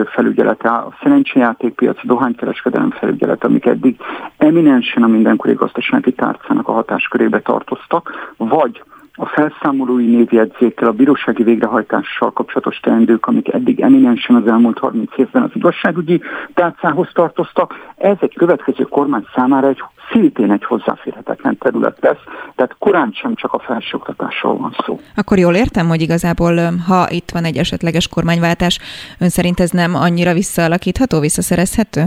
felügyelete, 0.05 0.69
a 0.69 0.93
szerencsejátékpiac, 1.03 1.97
a 1.97 2.07
dohánykereskedelem 2.07 2.91
felügyelet, 2.91 3.43
amik 3.43 3.65
eddig 3.65 3.95
eminensen 4.37 5.03
a 5.03 5.07
mindenkori 5.07 5.53
gazdasági 5.53 6.11
tárcának 6.11 6.67
a 6.67 6.71
hatáskörébe 6.71 7.39
tartoztak, 7.39 8.33
vagy 8.37 8.83
a 9.21 9.25
felszámolói 9.25 10.05
névjegyzékkel, 10.05 10.87
a 10.87 10.91
bírósági 10.91 11.43
végrehajtással 11.43 12.31
kapcsolatos 12.31 12.79
teendők, 12.79 13.25
amik 13.25 13.53
eddig 13.53 13.79
eminensen 13.79 14.35
az 14.35 14.47
elmúlt 14.47 14.79
30 14.79 15.17
évben 15.17 15.43
az 15.43 15.49
igazságügyi 15.53 16.21
tárcához 16.53 17.09
tartoztak, 17.13 17.73
ez 17.95 18.15
egy 18.19 18.35
következő 18.35 18.83
kormány 18.83 19.25
számára 19.35 19.67
egy 19.67 19.83
szintén 20.11 20.51
egy 20.51 20.63
hozzáférhetetlen 20.63 21.57
terület 21.57 21.97
lesz, 21.99 22.23
tehát 22.55 22.75
korán 22.79 23.11
sem 23.13 23.35
csak 23.35 23.53
a 23.53 23.59
felsőoktatásról 23.59 24.57
van 24.57 24.75
szó. 24.85 24.99
Akkor 25.15 25.37
jól 25.37 25.55
értem, 25.55 25.87
hogy 25.87 26.01
igazából, 26.01 26.55
ha 26.87 27.05
itt 27.09 27.31
van 27.31 27.43
egy 27.43 27.57
esetleges 27.57 28.07
kormányváltás, 28.07 28.79
ön 29.19 29.29
szerint 29.29 29.59
ez 29.59 29.69
nem 29.69 29.95
annyira 29.95 30.33
visszaalakítható, 30.33 31.19
visszaszerezhető? 31.19 32.03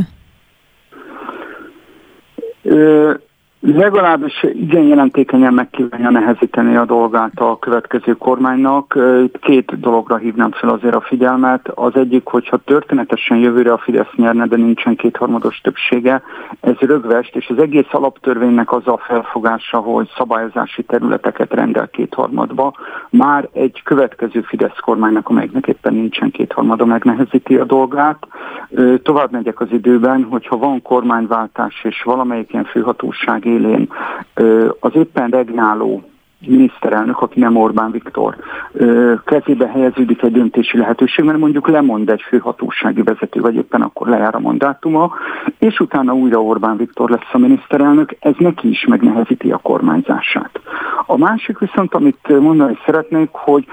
Ö, 2.62 3.12
Legalábbis 3.67 4.43
igen 4.43 4.83
jelentékenyen 4.83 5.55
meg 5.55 5.71
kívánja 5.71 6.11
nehezíteni 6.11 6.77
a 6.77 6.85
dolgát 6.85 7.41
a 7.41 7.59
következő 7.59 8.12
kormánynak. 8.12 8.99
Itt 9.23 9.39
két 9.39 9.81
dologra 9.81 10.17
hívnám 10.17 10.51
fel 10.51 10.71
azért 10.71 10.95
a 10.95 11.01
figyelmet. 11.01 11.69
Az 11.75 11.97
egyik, 11.97 12.27
hogyha 12.27 12.57
történetesen 12.57 13.37
jövőre 13.37 13.73
a 13.73 13.79
Fidesz 13.79 14.12
nyerne, 14.17 14.47
de 14.47 14.57
nincsen 14.57 14.97
kétharmados 14.97 15.61
többsége, 15.61 16.23
ez 16.61 16.75
rögvest, 16.79 17.37
és 17.37 17.49
az 17.49 17.59
egész 17.59 17.87
alaptörvénynek 17.91 18.73
az 18.73 18.87
a 18.87 18.99
felfogása, 19.07 19.79
hogy 19.79 20.09
szabályozási 20.17 20.83
területeket 20.83 21.53
rendel 21.53 21.89
kétharmadba, 21.89 22.73
már 23.11 23.49
egy 23.53 23.83
következő 23.85 24.41
Fidesz 24.41 24.79
kormánynak, 24.81 25.29
amelynek 25.29 25.67
éppen 25.67 25.95
nincsen 25.95 26.31
kétharmada, 26.31 26.85
megnehezíti 26.85 27.57
a 27.57 27.65
dolgát. 27.65 28.27
Tovább 29.03 29.31
megyek 29.31 29.61
az 29.61 29.69
időben, 29.71 30.27
hogyha 30.31 30.57
van 30.57 30.83
kormányváltás 30.83 31.85
és 31.85 32.03
valamelyik 32.03 32.53
ilyen 32.53 32.65
főhatóság 32.65 33.47
élén 33.55 33.88
az 34.80 34.90
éppen 34.94 35.30
regnáló 35.30 36.02
miniszterelnök, 36.46 37.20
aki 37.20 37.40
nem 37.40 37.57
Orbán 37.57 37.90
Viktor, 37.90 38.36
kezébe 39.24 39.66
helyeződik 39.66 40.22
egy 40.22 40.32
döntési 40.32 40.78
lehetőség, 40.78 41.24
mert 41.24 41.38
mondjuk 41.38 41.68
lemond 41.68 42.11
egy 42.11 42.22
főhatósági 42.22 43.02
vezető, 43.02 43.40
vagy 43.40 43.55
éppen 43.55 43.82
akkor 43.82 44.09
lejár 44.09 44.34
a 44.34 44.40
mandátuma, 44.40 45.14
és 45.59 45.80
utána 45.80 46.14
újra 46.14 46.42
Orbán 46.42 46.76
Viktor 46.76 47.11
lesz 47.11 47.28
a 47.32 47.38
miniszterelnök, 47.38 48.16
ez 48.20 48.34
neki 48.38 48.68
is 48.68 48.84
megnehezíti 48.84 49.50
a 49.52 49.57
kormányzását. 49.57 50.61
A 51.07 51.16
másik 51.16 51.59
viszont, 51.59 51.94
amit 51.94 52.40
mondani 52.40 52.78
szeretnék, 52.84 53.28
hogy 53.32 53.66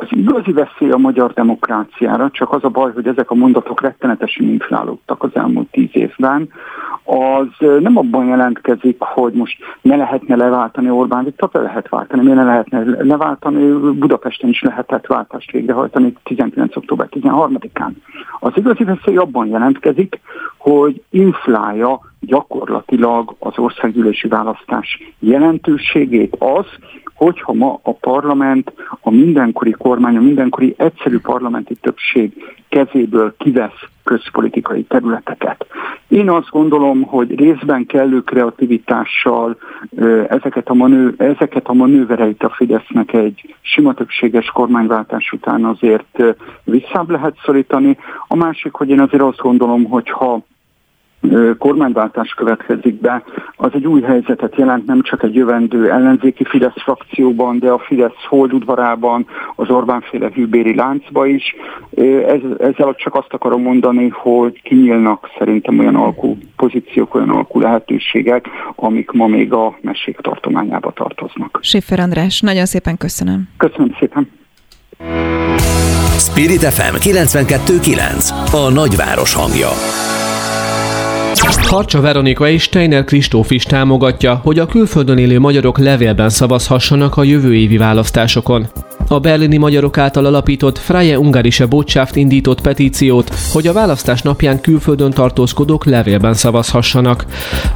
az 0.00 0.06
igazi 0.10 0.52
veszély 0.52 0.90
a 0.90 0.96
magyar 0.96 1.32
demokráciára, 1.32 2.30
csak 2.30 2.52
az 2.52 2.64
a 2.64 2.68
baj, 2.68 2.92
hogy 2.92 3.06
ezek 3.06 3.30
a 3.30 3.34
mondatok 3.34 3.80
rettenetesen 3.80 4.46
inflálódtak 4.46 5.22
az 5.22 5.30
elmúlt 5.32 5.70
tíz 5.70 5.88
évben, 5.92 6.48
az 7.04 7.68
nem 7.80 7.96
abban 7.96 8.26
jelentkezik, 8.26 8.96
hogy 8.98 9.32
most 9.32 9.58
ne 9.80 9.96
lehetne 9.96 10.36
leváltani 10.36 10.90
Orbán 10.90 11.24
Viktor, 11.24 11.50
le 11.52 11.60
lehet 11.60 11.88
váltani, 11.88 12.22
miért 12.22 12.36
ne 12.36 12.44
lehetne 12.44 13.04
leváltani, 13.04 13.92
Budapesten 13.92 14.48
is 14.48 14.62
lehetett 14.62 15.06
váltást 15.06 15.50
végrehajtani 15.50 16.12
19. 16.22 16.76
október 16.76 17.08
13-án. 17.10 17.90
Az 18.40 18.52
igazi 18.54 18.84
veszély 18.84 19.16
abban 19.16 19.46
jelentkezik, 19.46 20.20
hogy 20.58 21.02
inflálja 21.10 22.00
gyakorlatilag 22.20 23.34
az 23.38 23.58
országgyűlési 23.58 24.28
választás 24.28 24.98
jelentőségét 25.18 26.36
az, 26.38 26.66
hogyha 27.14 27.52
ma 27.52 27.80
a 27.82 27.92
parlament, 27.92 28.72
a 29.00 29.10
mindenkori 29.10 29.70
kormány, 29.70 30.16
a 30.16 30.20
mindenkori 30.20 30.74
egyszerű 30.76 31.18
parlamenti 31.18 31.74
többség 31.74 32.32
kezéből 32.68 33.34
kivesz 33.38 33.80
közpolitikai 34.04 34.82
területeket. 34.82 35.66
Én 36.08 36.30
azt 36.30 36.50
gondolom, 36.50 37.02
hogy 37.02 37.38
részben 37.38 37.86
kellő 37.86 38.20
kreativitással 38.20 39.56
ezeket 40.28 40.68
a, 40.68 40.74
manő, 40.74 41.14
ezeket 41.18 41.66
a 41.66 41.72
manővereit 41.72 42.42
a 42.42 42.50
Fidesznek 42.50 43.12
egy 43.12 43.54
sima 43.60 43.94
többséges 43.94 44.46
kormányváltás 44.46 45.32
után 45.32 45.64
azért 45.64 46.22
visszább 46.64 47.10
lehet 47.10 47.36
szorítani. 47.44 47.98
A 48.28 48.36
másik, 48.36 48.72
hogy 48.72 48.88
én 48.88 49.00
azért 49.00 49.22
azt 49.22 49.38
gondolom, 49.38 49.84
hogy 49.84 50.10
ha 50.10 50.42
kormányváltás 51.58 52.34
következik 52.34 53.00
be, 53.00 53.22
az 53.56 53.70
egy 53.74 53.86
új 53.86 54.00
helyzetet 54.00 54.56
jelent 54.56 54.86
nem 54.86 55.02
csak 55.02 55.22
egy 55.22 55.34
jövendő 55.34 55.90
ellenzéki 55.90 56.44
Fidesz 56.44 56.82
frakcióban, 56.82 57.58
de 57.58 57.70
a 57.70 57.78
Fidesz 57.78 58.24
holdudvarában, 58.28 59.26
az 59.56 59.70
Orbán-féle 59.70 60.30
hűbéri 60.34 60.74
láncba 60.74 61.26
is. 61.26 61.54
Ez, 62.26 62.40
ezzel 62.58 62.94
csak 62.94 63.14
azt 63.14 63.32
akarom 63.32 63.62
mondani, 63.62 64.08
hogy 64.08 64.62
kinyílnak 64.62 65.30
szerintem 65.38 65.78
olyan 65.78 65.96
alkú 65.96 66.36
pozíciók, 66.56 67.14
olyan 67.14 67.30
alkú 67.30 67.60
lehetőségek, 67.60 68.46
amik 68.74 69.10
ma 69.10 69.26
még 69.26 69.52
a 69.52 69.78
mesék 69.80 70.16
tartományába 70.16 70.90
tartoznak. 70.90 71.58
Schiffer 71.62 72.00
András, 72.00 72.40
nagyon 72.40 72.66
szépen 72.66 72.96
köszönöm. 72.96 73.48
Köszönöm 73.56 73.96
szépen. 73.98 74.28
Spirit 76.18 76.64
FM 76.64 76.94
92.9 76.94 78.30
A 78.52 78.72
nagyváros 78.72 79.34
hangja. 79.34 79.68
Harcsa 81.68 82.00
Veronika 82.00 82.48
és 82.48 82.62
Steiner 82.62 83.04
Kristóf 83.04 83.50
is 83.50 83.62
támogatja, 83.62 84.34
hogy 84.34 84.58
a 84.58 84.66
külföldön 84.66 85.18
élő 85.18 85.38
magyarok 85.38 85.78
levélben 85.78 86.28
szavazhassanak 86.28 87.16
a 87.16 87.22
jövő 87.22 87.54
évi 87.54 87.76
választásokon. 87.76 88.66
A 89.10 89.18
berlini 89.18 89.56
magyarok 89.56 89.98
által 89.98 90.24
alapított 90.24 90.78
Freie 90.78 91.18
Ungarische 91.18 91.66
Botschaft 91.66 92.16
indított 92.16 92.60
petíciót, 92.60 93.34
hogy 93.52 93.66
a 93.66 93.72
választás 93.72 94.22
napján 94.22 94.60
külföldön 94.60 95.10
tartózkodók 95.10 95.84
levélben 95.84 96.34
szavazhassanak. 96.34 97.24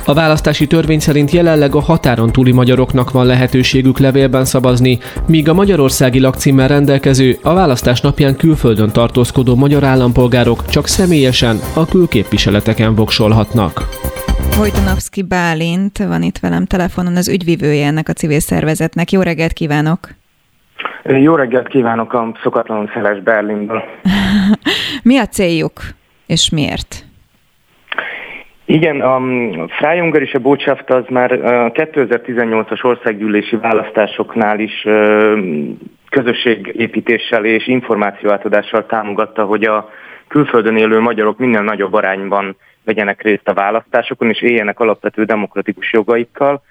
A 0.04 0.14
választási 0.14 0.66
törvény 0.66 1.00
szerint 1.00 1.30
jelenleg 1.30 1.74
a 1.74 1.80
határon 1.80 2.32
túli 2.32 2.52
magyaroknak 2.52 3.10
van 3.10 3.26
lehetőségük 3.26 3.98
levélben 3.98 4.44
szavazni, 4.44 4.98
míg 5.26 5.48
a 5.48 5.54
magyarországi 5.54 6.20
lakcímmel 6.20 6.68
rendelkező, 6.68 7.38
a 7.42 7.52
választás 7.52 8.00
napján 8.00 8.36
külföldön 8.36 8.90
tartózkodó 8.90 9.54
magyar 9.54 9.84
állampolgárok 9.84 10.66
csak 10.66 10.88
személyesen 10.88 11.60
a 11.74 11.86
külképviseleteken 11.86 12.94
voksolhatnak. 12.94 13.88
Vojtonovszki 14.56 15.22
Bálint 15.22 15.98
van 15.98 16.22
itt 16.22 16.38
velem 16.38 16.66
telefonon, 16.66 17.16
az 17.16 17.28
ügyvivője 17.28 17.86
ennek 17.86 18.08
a 18.08 18.12
civil 18.12 18.40
szervezetnek. 18.40 19.12
Jó 19.12 19.20
reggelt 19.20 19.52
kívánok! 19.52 20.20
Jó 21.04 21.34
reggelt 21.34 21.68
kívánok 21.68 22.12
a 22.12 22.32
szokatlanul 22.42 22.90
szeles 22.94 23.20
Berlinből. 23.20 23.82
Mi 25.02 25.18
a 25.18 25.26
céljuk, 25.26 25.80
és 26.26 26.50
miért? 26.50 27.04
Igen, 28.64 29.00
a 29.00 29.20
Freie 29.68 30.02
Ungarische 30.02 30.38
Botschaft 30.38 30.90
az 30.90 31.04
már 31.08 31.30
2018-as 31.74 32.84
országgyűlési 32.84 33.56
választásoknál 33.56 34.60
is 34.60 34.86
közösségépítéssel 36.10 37.44
és 37.44 37.66
információátadással 37.66 38.86
támogatta, 38.86 39.44
hogy 39.44 39.64
a 39.64 39.90
külföldön 40.28 40.76
élő 40.76 41.00
magyarok 41.00 41.38
minél 41.38 41.62
nagyobb 41.62 41.92
arányban 41.92 42.56
vegyenek 42.84 43.22
részt 43.22 43.48
a 43.48 43.54
választásokon, 43.54 44.28
és 44.28 44.42
éljenek 44.42 44.80
alapvető 44.80 45.24
demokratikus 45.24 45.92
jogaikkal. 45.92 46.62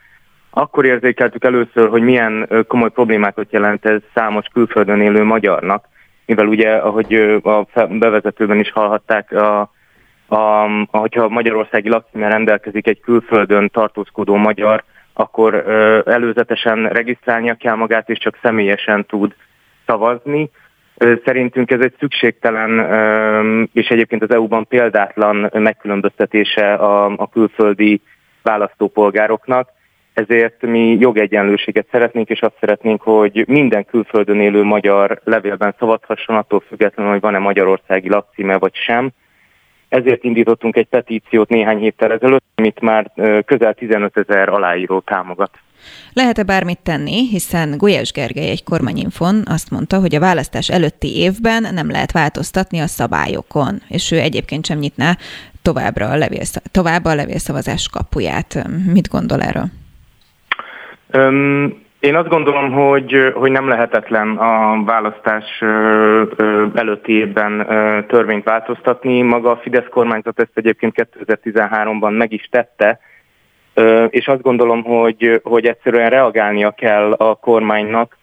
Akkor 0.53 0.85
érzékeltük 0.85 1.43
először, 1.43 1.89
hogy 1.89 2.01
milyen 2.01 2.49
komoly 2.67 2.89
problémákat 2.89 3.51
jelent 3.51 3.85
ez 3.85 4.01
számos 4.13 4.45
külföldön 4.53 5.01
élő 5.01 5.23
magyarnak, 5.23 5.85
mivel 6.25 6.47
ugye, 6.47 6.75
ahogy 6.75 7.13
a 7.43 7.65
bevezetőben 7.89 8.59
is 8.59 8.71
hallhatták, 8.71 9.31
a, 9.31 9.59
a, 10.27 10.65
ahogyha 10.91 11.29
Magyarországi 11.29 11.89
lakcímmel 11.89 12.29
rendelkezik 12.29 12.87
egy 12.87 12.99
külföldön 12.99 13.69
tartózkodó 13.69 14.35
magyar, 14.35 14.83
akkor 15.13 15.53
ö, 15.53 15.99
előzetesen 16.05 16.87
regisztrálnia 16.87 17.53
kell 17.55 17.75
magát, 17.75 18.09
és 18.09 18.17
csak 18.17 18.37
személyesen 18.41 19.05
tud 19.05 19.35
szavazni. 19.85 20.49
Szerintünk 21.25 21.71
ez 21.71 21.79
egy 21.79 21.95
szükségtelen 21.99 22.69
és 23.73 23.87
egyébként 23.87 24.23
az 24.23 24.31
EU-ban 24.33 24.67
példátlan 24.67 25.49
megkülönböztetése 25.53 26.73
a, 26.73 27.05
a 27.05 27.29
külföldi 27.29 28.01
választópolgároknak, 28.43 29.69
ezért 30.13 30.61
mi 30.61 30.97
jogegyenlőséget 30.99 31.87
szeretnénk, 31.91 32.29
és 32.29 32.39
azt 32.39 32.57
szeretnénk, 32.59 33.01
hogy 33.01 33.43
minden 33.47 33.85
külföldön 33.85 34.39
élő 34.39 34.63
magyar 34.63 35.21
levélben 35.23 35.75
szavazhasson, 35.79 36.35
attól 36.35 36.59
függetlenül, 36.59 37.11
hogy 37.11 37.21
van-e 37.21 37.39
magyarországi 37.39 38.09
lakcíme 38.09 38.57
vagy 38.57 38.75
sem. 38.75 39.11
Ezért 39.89 40.23
indítottunk 40.23 40.75
egy 40.75 40.87
petíciót 40.87 41.49
néhány 41.49 41.77
héttel 41.77 42.11
ezelőtt, 42.11 42.43
amit 42.55 42.79
már 42.79 43.11
közel 43.45 43.73
15 43.73 44.17
ezer 44.17 44.49
aláíró 44.49 44.99
támogat. 44.99 45.49
Lehet-e 46.13 46.43
bármit 46.43 46.79
tenni, 46.83 47.27
hiszen 47.27 47.77
Gulyás 47.77 48.11
Gergely 48.11 48.49
egy 48.49 48.63
kormányinfon 48.63 49.43
azt 49.45 49.71
mondta, 49.71 49.99
hogy 49.99 50.15
a 50.15 50.19
választás 50.19 50.69
előtti 50.69 51.17
évben 51.17 51.73
nem 51.73 51.89
lehet 51.89 52.11
változtatni 52.11 52.79
a 52.79 52.87
szabályokon, 52.87 53.81
és 53.87 54.11
ő 54.11 54.19
egyébként 54.19 54.65
sem 54.65 54.77
nyitná 54.77 55.17
továbbra 55.61 56.09
a 56.09 56.17
levél, 56.17 56.43
tovább 56.71 57.05
a 57.05 57.15
levélszavazás 57.15 57.89
kapuját. 57.89 58.67
Mit 58.93 59.07
gondol 59.07 59.41
erről? 59.41 59.65
Én 61.99 62.15
azt 62.15 62.27
gondolom, 62.27 62.71
hogy, 62.71 63.31
hogy 63.33 63.51
nem 63.51 63.67
lehetetlen 63.67 64.37
a 64.37 64.83
választás 64.83 65.61
előtti 66.75 67.13
évben 67.13 67.65
törvényt 68.07 68.43
változtatni. 68.43 69.21
Maga 69.21 69.51
a 69.51 69.57
Fidesz 69.57 69.89
kormányzat 69.89 70.39
ezt 70.39 70.51
egyébként 70.53 71.09
2013-ban 71.15 72.17
meg 72.17 72.31
is 72.31 72.47
tette, 72.51 72.99
és 74.09 74.27
azt 74.27 74.41
gondolom, 74.41 74.83
hogy, 74.83 75.41
hogy 75.43 75.65
egyszerűen 75.65 76.09
reagálnia 76.09 76.71
kell 76.71 77.11
a 77.11 77.35
kormánynak, 77.35 78.17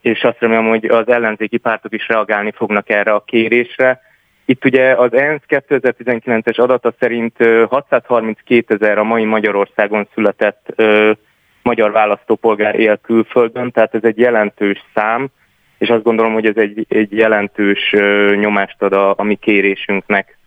és 0.00 0.22
azt 0.22 0.40
remélem, 0.40 0.68
hogy 0.68 0.84
az 0.84 1.08
ellenzéki 1.08 1.56
pártok 1.56 1.94
is 1.94 2.08
reagálni 2.08 2.52
fognak 2.56 2.90
erre 2.90 3.12
a 3.12 3.24
kérésre. 3.26 4.00
Itt 4.44 4.64
ugye 4.64 4.94
az 4.94 5.14
ENSZ 5.14 5.42
2019-es 5.48 6.56
adata 6.56 6.94
szerint 6.98 7.36
632 7.68 8.74
ezer 8.74 8.98
a 8.98 9.04
mai 9.04 9.24
Magyarországon 9.24 10.08
született 10.14 10.82
magyar 11.64 11.92
választópolgár 11.92 12.78
él 12.78 12.96
külföldön, 12.96 13.70
tehát 13.70 13.94
ez 13.94 14.04
egy 14.04 14.18
jelentős 14.18 14.84
szám, 14.94 15.28
és 15.78 15.88
azt 15.88 16.02
gondolom, 16.02 16.32
hogy 16.32 16.46
ez 16.46 16.56
egy, 16.56 16.86
egy 16.88 17.12
jelentős 17.12 17.94
nyomást 18.38 18.82
ad 18.82 18.92
a, 18.92 19.14
a 19.16 19.22
mi 19.22 19.34
kérésünknek. 19.34 20.38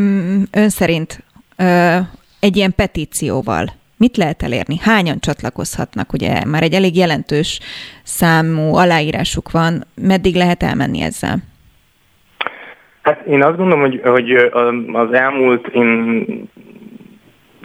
Mm, 0.00 0.42
ön 0.52 0.68
szerint 0.68 1.22
egy 2.40 2.56
ilyen 2.56 2.74
petícióval 2.76 3.64
mit 3.96 4.16
lehet 4.16 4.42
elérni? 4.42 4.76
Hányan 4.80 5.20
csatlakozhatnak? 5.20 6.12
Ugye 6.12 6.44
már 6.44 6.62
egy 6.62 6.74
elég 6.74 6.96
jelentős 6.96 7.60
számú 8.02 8.74
aláírásuk 8.74 9.50
van. 9.50 9.84
Meddig 9.94 10.34
lehet 10.34 10.62
elmenni 10.62 11.00
ezzel? 11.00 11.36
Hát 13.02 13.26
én 13.26 13.42
azt 13.42 13.56
gondolom, 13.56 13.80
hogy, 13.80 14.00
hogy 14.04 14.30
az 14.92 15.12
elmúlt, 15.12 15.66
én 15.66 16.24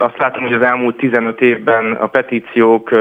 azt 0.02 0.18
látom, 0.18 0.44
hogy 0.44 0.54
az 0.54 0.62
elmúlt 0.62 0.98
15 0.98 1.42
évben 1.42 1.92
a 1.92 2.08
petíciók 2.08 2.92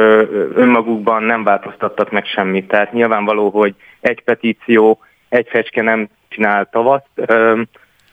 önmagukban 0.54 1.22
nem 1.22 1.44
változtattak 1.44 2.10
meg 2.10 2.24
semmit. 2.24 2.68
Tehát 2.68 2.92
nyilvánvaló, 2.92 3.48
hogy 3.48 3.74
egy 4.00 4.22
petíció, 4.22 4.98
egy 5.28 5.46
fecske 5.48 5.82
nem 5.82 6.08
csinál 6.28 6.68
tavaszt, 6.70 7.08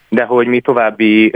de 0.09 0.23
hogy 0.23 0.47
mi 0.47 0.59
további 0.59 1.29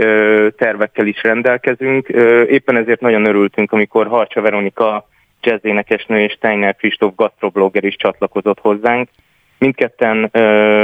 tervekkel 0.56 1.06
is 1.06 1.22
rendelkezünk. 1.22 2.08
Éppen 2.48 2.76
ezért 2.76 3.00
nagyon 3.00 3.26
örültünk, 3.26 3.72
amikor 3.72 4.06
Harcsa 4.06 4.40
Veronika 4.40 5.08
jazzénekesnő 5.42 6.20
és 6.20 6.32
Steiner 6.32 6.76
Kristóf 6.76 7.12
gastroblogger 7.16 7.84
is 7.84 7.96
csatlakozott 7.96 8.60
hozzánk. 8.60 9.08
Mindketten 9.58 10.30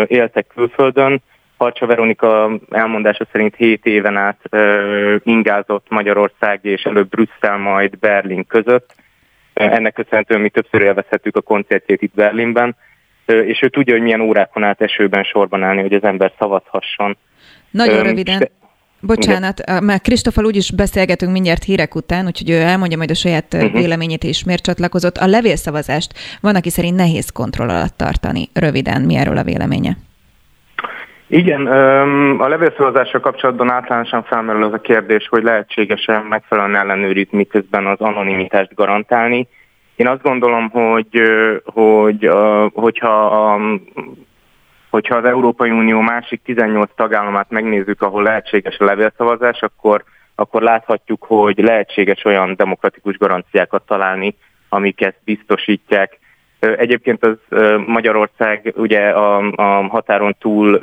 éltek 0.07 0.47
külföldön, 0.55 1.23
Harcsa 1.57 1.87
Veronika 1.87 2.51
elmondása 2.71 3.27
szerint 3.33 3.55
7 3.57 3.87
éven 3.87 4.17
át 4.17 4.41
uh, 4.51 5.15
ingázott 5.23 5.87
Magyarország 5.89 6.61
és 6.63 6.83
előbb 6.83 7.09
Brüsszel, 7.09 7.57
majd 7.57 7.99
Berlin 7.99 8.47
között. 8.47 8.95
Ennek 9.53 9.93
köszönhetően 9.93 10.41
mi 10.41 10.49
többször 10.49 10.81
élvezhetjük 10.83 11.37
a 11.37 11.41
koncertjét 11.41 12.03
itt 12.03 12.15
Berlinben, 12.15 12.77
uh, 13.27 13.37
és 13.37 13.63
ő 13.63 13.69
tudja, 13.69 13.95
hogy 13.95 14.03
milyen 14.03 14.21
órákon 14.21 14.63
át 14.63 14.81
esőben 14.81 15.23
sorban 15.23 15.63
állni, 15.63 15.81
hogy 15.81 15.95
az 15.95 16.03
ember 16.03 16.33
szavazhasson. 16.39 17.17
Nagyon 17.71 17.99
um, 17.99 18.03
röviden. 18.03 18.49
Bocsánat, 19.01 19.61
Igen. 19.61 19.85
már 19.85 20.01
Kristofal 20.01 20.45
úgyis 20.45 20.73
beszélgetünk 20.73 21.33
mindjárt 21.33 21.65
hírek 21.65 21.95
után, 21.95 22.27
úgyhogy 22.27 22.51
ő 22.51 22.61
elmondja 22.61 22.97
majd 22.97 23.11
a 23.11 23.15
saját 23.15 23.55
uh-huh. 23.55 23.73
véleményét 23.73 24.25
és 24.25 24.45
miért 24.45 24.63
csatlakozott. 24.63 25.17
A 25.17 25.27
levélszavazást 25.27 26.13
van, 26.41 26.55
aki 26.55 26.71
szerint 26.71 26.97
nehéz 26.97 27.31
kontroll 27.31 27.69
alatt 27.69 27.97
tartani. 27.97 28.49
Röviden, 28.53 29.03
mi 29.03 29.15
erről 29.15 29.37
a 29.37 29.43
véleménye? 29.43 29.97
Igen, 31.29 31.67
a 32.41 32.49
levélszavazással 32.49 33.21
kapcsolatban 33.21 33.71
általánosan 33.71 34.23
felmerül 34.23 34.63
az 34.63 34.73
a 34.73 34.81
kérdés, 34.81 35.29
hogy 35.29 35.43
lehetséges-e 35.43 36.19
megfelelően 36.29 36.81
ellenőrizni, 36.81 37.37
miközben 37.37 37.87
az 37.87 38.01
anonimitást 38.01 38.75
garantálni. 38.75 39.49
Én 39.97 40.07
azt 40.07 40.23
gondolom, 40.23 40.69
hogy, 40.71 41.21
hogy 41.65 42.31
hogyha 42.73 43.25
a 43.27 43.61
hogyha 44.91 45.17
az 45.17 45.25
Európai 45.25 45.71
Unió 45.71 46.01
másik 46.01 46.43
18 46.45 46.91
tagállamát 46.95 47.51
megnézzük, 47.51 48.03
ahol 48.03 48.23
lehetséges 48.23 48.79
a 48.79 48.85
levélszavazás, 48.85 49.63
akkor, 49.63 50.05
akkor 50.35 50.63
láthatjuk, 50.63 51.25
hogy 51.25 51.59
lehetséges 51.59 52.25
olyan 52.25 52.55
demokratikus 52.57 53.17
garanciákat 53.19 53.83
találni, 53.87 54.37
amik 54.69 55.01
ezt 55.01 55.21
biztosítják. 55.25 56.19
Egyébként 56.59 57.25
az 57.25 57.37
Magyarország 57.87 58.73
ugye 58.77 59.09
a, 59.09 59.51
a 59.51 59.87
határon 59.89 60.37
túl 60.39 60.75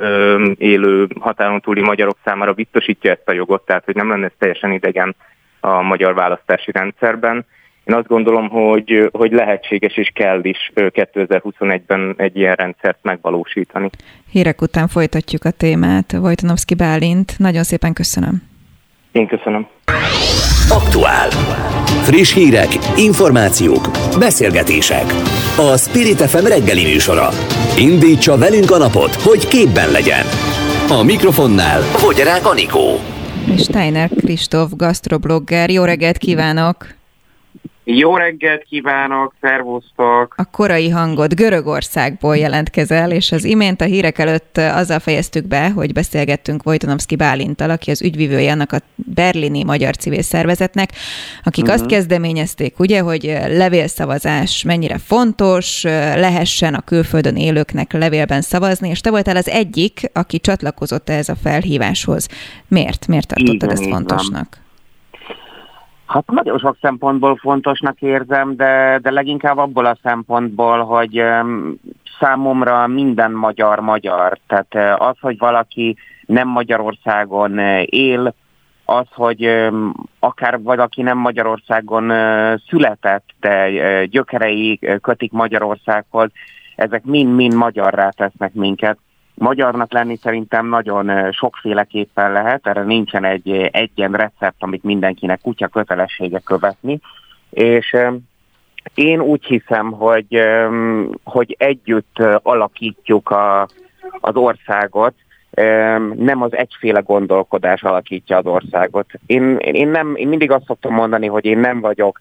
élő, 0.58 1.08
határon 1.20 1.60
túli 1.60 1.80
magyarok 1.80 2.16
számára 2.24 2.52
biztosítja 2.52 3.10
ezt 3.10 3.28
a 3.28 3.32
jogot, 3.32 3.66
tehát 3.66 3.84
hogy 3.84 3.94
nem 3.94 4.08
lenne 4.08 4.24
ez 4.24 4.32
teljesen 4.38 4.72
idegen 4.72 5.16
a 5.60 5.82
magyar 5.82 6.14
választási 6.14 6.70
rendszerben. 6.72 7.46
Én 7.84 7.94
azt 7.94 8.06
gondolom, 8.06 8.48
hogy, 8.48 9.08
hogy 9.12 9.32
lehetséges 9.32 9.96
és 9.96 10.10
kell 10.14 10.44
is 10.44 10.72
2021-ben 10.74 12.14
egy 12.16 12.36
ilyen 12.36 12.54
rendszert 12.54 12.98
megvalósítani. 13.02 13.90
Hírek 14.30 14.60
után 14.60 14.88
folytatjuk 14.88 15.44
a 15.44 15.50
témát. 15.50 16.12
Vojtanovszki 16.12 16.74
Bálint, 16.74 17.38
nagyon 17.38 17.62
szépen 17.62 17.92
köszönöm. 17.92 18.42
Én 19.12 19.26
köszönöm. 19.26 19.66
Aktuál. 20.68 21.28
Friss 21.86 22.34
hírek, 22.34 22.78
információk, 22.96 23.90
beszélgetések. 24.18 25.04
A 25.56 25.76
Spirit 25.76 26.22
FM 26.22 26.44
reggeli 26.46 26.82
műsora. 26.82 27.28
Indítsa 27.78 28.38
velünk 28.38 28.70
a 28.70 28.78
napot, 28.78 29.14
hogy 29.14 29.48
képben 29.48 29.90
legyen. 29.90 30.24
A 30.88 31.02
mikrofonnál 31.02 31.80
Fogyarák 31.80 32.46
Anikó. 32.46 32.98
Steiner 33.58 34.10
Kristóf, 34.16 34.70
gastroblogger. 34.76 35.70
Jó 35.70 35.84
reggelt 35.84 36.18
kívánok! 36.18 36.86
Jó 37.86 38.16
reggelt 38.16 38.62
kívánok, 38.62 39.34
szervusztok! 39.40 40.34
A 40.36 40.44
korai 40.50 40.88
hangot 40.88 41.34
Görögországból 41.34 42.36
jelentkezel, 42.36 43.10
és 43.10 43.32
az 43.32 43.44
imént 43.44 43.80
a 43.80 43.84
hírek 43.84 44.18
előtt 44.18 44.56
azzal 44.58 44.98
fejeztük 44.98 45.46
be, 45.46 45.70
hogy 45.70 45.92
beszélgettünk 45.92 46.62
Vojtanovszki 46.62 47.16
Bálintal, 47.16 47.70
aki 47.70 47.90
az 47.90 48.02
ügyvivője 48.02 48.52
annak 48.52 48.72
a 48.72 48.78
berlini 48.94 49.62
magyar 49.64 49.96
civil 49.96 50.22
szervezetnek, 50.22 50.90
akik 51.42 51.64
uh-huh. 51.64 51.80
azt 51.80 51.90
kezdeményezték, 51.90 52.78
ugye, 52.78 53.00
hogy 53.00 53.38
levélszavazás 53.48 54.62
mennyire 54.62 54.98
fontos, 54.98 55.82
lehessen 56.14 56.74
a 56.74 56.80
külföldön 56.80 57.36
élőknek 57.36 57.92
levélben 57.92 58.40
szavazni, 58.40 58.88
és 58.88 59.00
te 59.00 59.10
voltál 59.10 59.36
az 59.36 59.48
egyik, 59.48 60.10
aki 60.12 60.38
csatlakozott 60.38 61.08
ehhez 61.08 61.28
a 61.28 61.36
felhíváshoz. 61.42 62.28
Miért? 62.68 63.06
Miért 63.06 63.28
tartottad 63.28 63.54
Igen, 63.54 63.70
ezt 63.70 63.88
fontosnak? 63.88 64.48
Van. 64.50 64.62
Hát 66.14 66.30
nagyon 66.30 66.58
sok 66.58 66.76
szempontból 66.80 67.36
fontosnak 67.36 68.00
érzem, 68.00 68.56
de, 68.56 68.98
de 69.02 69.10
leginkább 69.10 69.58
abból 69.58 69.84
a 69.84 69.98
szempontból, 70.02 70.84
hogy 70.84 71.20
um, 71.20 71.74
számomra 72.20 72.86
minden 72.86 73.32
magyar 73.32 73.80
magyar. 73.80 74.38
Tehát 74.46 74.74
uh, 74.74 75.06
az, 75.08 75.16
hogy 75.20 75.38
valaki 75.38 75.96
nem 76.26 76.48
Magyarországon 76.48 77.58
uh, 77.58 77.82
él, 77.84 78.34
az, 78.84 79.06
hogy 79.10 79.46
um, 79.46 79.94
akár 80.18 80.62
valaki 80.62 81.02
nem 81.02 81.18
Magyarországon 81.18 82.10
uh, 82.10 82.60
született, 82.68 83.28
de 83.40 83.68
uh, 83.68 84.02
gyökerei 84.02 84.78
kötik 85.00 85.32
Magyarországhoz, 85.32 86.30
ezek 86.76 87.04
mind-mind 87.04 87.54
magyarrá 87.54 88.08
tesznek 88.08 88.52
minket. 88.52 88.98
Magyarnak 89.34 89.92
lenni 89.92 90.16
szerintem 90.22 90.68
nagyon 90.68 91.32
sokféleképpen 91.32 92.32
lehet, 92.32 92.66
erre 92.66 92.82
nincsen 92.82 93.24
egy 93.24 93.50
egyen 93.72 94.12
recept, 94.12 94.62
amit 94.62 94.84
mindenkinek 94.84 95.40
kutya 95.40 95.68
kötelessége 95.68 96.38
követni, 96.38 97.00
és 97.50 97.96
én 98.94 99.20
úgy 99.20 99.44
hiszem, 99.44 99.92
hogy, 99.92 100.40
hogy 101.24 101.56
együtt 101.58 102.18
alakítjuk 102.42 103.30
a, 103.30 103.68
az 104.20 104.36
országot, 104.36 105.14
nem 106.14 106.42
az 106.42 106.56
egyféle 106.56 107.00
gondolkodás 107.00 107.82
alakítja 107.82 108.36
az 108.36 108.46
országot. 108.46 109.06
Én, 109.26 109.56
én, 109.56 109.88
nem, 109.88 110.16
én 110.16 110.28
mindig 110.28 110.50
azt 110.50 110.64
szoktam 110.66 110.94
mondani, 110.94 111.26
hogy 111.26 111.44
én 111.44 111.58
nem 111.58 111.80
vagyok 111.80 112.18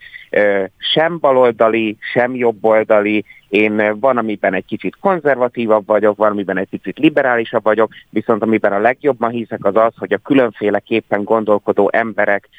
sem 0.77 1.19
baloldali, 1.19 1.98
sem 2.14 2.35
jobboldali, 2.35 3.26
én 3.53 3.99
van, 3.99 4.17
amiben 4.17 4.53
egy 4.53 4.65
kicsit 4.65 4.97
konzervatívabb 4.99 5.85
vagyok, 5.85 6.17
van, 6.17 6.31
amiben 6.31 6.57
egy 6.57 6.69
kicsit 6.69 6.97
liberálisabb 6.97 7.63
vagyok, 7.63 7.91
viszont 8.09 8.41
amiben 8.41 8.73
a 8.73 8.80
legjobban 8.80 9.30
hiszek 9.30 9.65
az 9.65 9.75
az, 9.75 9.93
hogy 9.97 10.13
a 10.13 10.17
különféleképpen 10.17 11.23
gondolkodó 11.23 11.89
emberek 11.93 12.49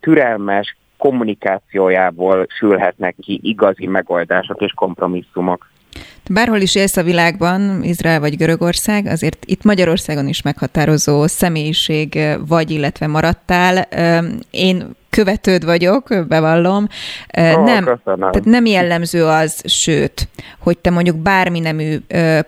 türelmes 0.00 0.76
kommunikációjából 0.96 2.46
sülhetnek 2.58 3.14
ki 3.20 3.40
igazi 3.42 3.86
megoldások 3.86 4.60
és 4.60 4.72
kompromisszumok. 4.72 5.70
Bárhol 6.30 6.60
is 6.60 6.74
élsz 6.74 6.96
a 6.96 7.02
világban, 7.02 7.82
Izrael 7.82 8.20
vagy 8.20 8.36
Görögország, 8.36 9.06
azért 9.06 9.44
itt 9.46 9.64
Magyarországon 9.64 10.28
is 10.28 10.42
meghatározó 10.42 11.26
személyiség 11.26 12.18
vagy, 12.48 12.70
illetve 12.70 13.06
maradtál. 13.06 13.88
Én 14.50 14.96
követőd 15.10 15.64
vagyok, 15.64 16.26
bevallom. 16.28 16.86
Oh, 17.38 17.64
nem, 17.64 17.84
köszönöm. 17.84 18.30
tehát 18.30 18.44
nem 18.44 18.66
jellemző 18.66 19.24
az, 19.24 19.60
sőt, 19.64 20.28
hogy 20.58 20.78
te 20.78 20.90
mondjuk 20.90 21.16
bármi 21.16 21.60
nemű 21.60 21.96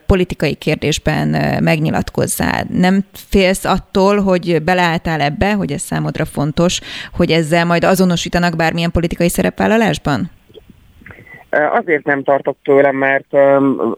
politikai 0.06 0.54
kérdésben 0.54 1.28
megnyilatkozzál. 1.62 2.66
Nem 2.70 3.04
félsz 3.12 3.64
attól, 3.64 4.22
hogy 4.22 4.62
beleálltál 4.62 5.20
ebbe, 5.20 5.52
hogy 5.52 5.72
ez 5.72 5.82
számodra 5.82 6.24
fontos, 6.24 6.80
hogy 7.12 7.30
ezzel 7.30 7.64
majd 7.64 7.84
azonosítanak 7.84 8.56
bármilyen 8.56 8.90
politikai 8.90 9.28
szerepvállalásban? 9.28 10.30
Azért 11.50 12.04
nem 12.04 12.22
tartok 12.22 12.56
tőlem, 12.62 12.96
mert 12.96 13.36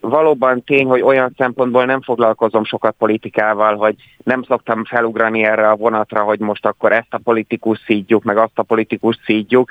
valóban 0.01 0.65
tény, 0.65 0.87
hogy 0.87 1.01
olyan 1.01 1.35
szempontból 1.37 1.85
nem 1.85 2.03
foglalkozom 2.03 2.65
sokat 2.65 2.95
politikával, 2.99 3.77
hogy 3.77 3.95
nem 4.25 4.43
szoktam 4.43 4.85
felugrani 4.85 5.45
erre 5.45 5.69
a 5.69 5.77
vonatra, 5.77 6.23
hogy 6.23 6.39
most 6.41 6.67
akkor 6.67 6.93
ezt 6.93 7.15
a 7.15 7.21
politikus 7.25 7.79
szídjuk, 7.87 8.23
meg 8.23 8.37
azt 8.37 8.59
a 8.59 8.63
politikus 8.63 9.19
szídjuk, 9.25 9.71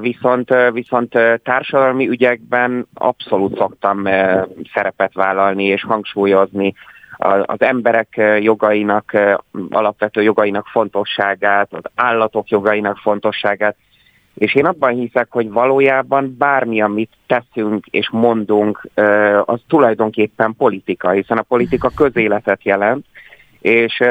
viszont, 0.00 0.54
viszont 0.72 1.18
társadalmi 1.42 2.08
ügyekben 2.08 2.86
abszolút 2.94 3.56
szoktam 3.56 4.04
szerepet 4.72 5.14
vállalni 5.14 5.64
és 5.64 5.84
hangsúlyozni 5.84 6.74
az 7.42 7.60
emberek 7.60 8.20
jogainak, 8.40 9.16
alapvető 9.70 10.22
jogainak 10.22 10.66
fontosságát, 10.66 11.72
az 11.72 11.90
állatok 11.94 12.48
jogainak 12.48 12.96
fontosságát, 12.96 13.76
és 14.38 14.54
én 14.54 14.66
abban 14.66 14.94
hiszek, 14.94 15.26
hogy 15.30 15.50
valójában 15.50 16.34
bármi, 16.38 16.80
amit 16.80 17.10
teszünk 17.26 17.86
és 17.86 18.10
mondunk, 18.10 18.88
az 19.44 19.60
tulajdonképpen 19.68 20.54
politika, 20.56 21.10
hiszen 21.10 21.38
a 21.38 21.42
politika 21.42 21.90
közéletet 21.96 22.64
jelent, 22.64 23.04
és 23.60 24.02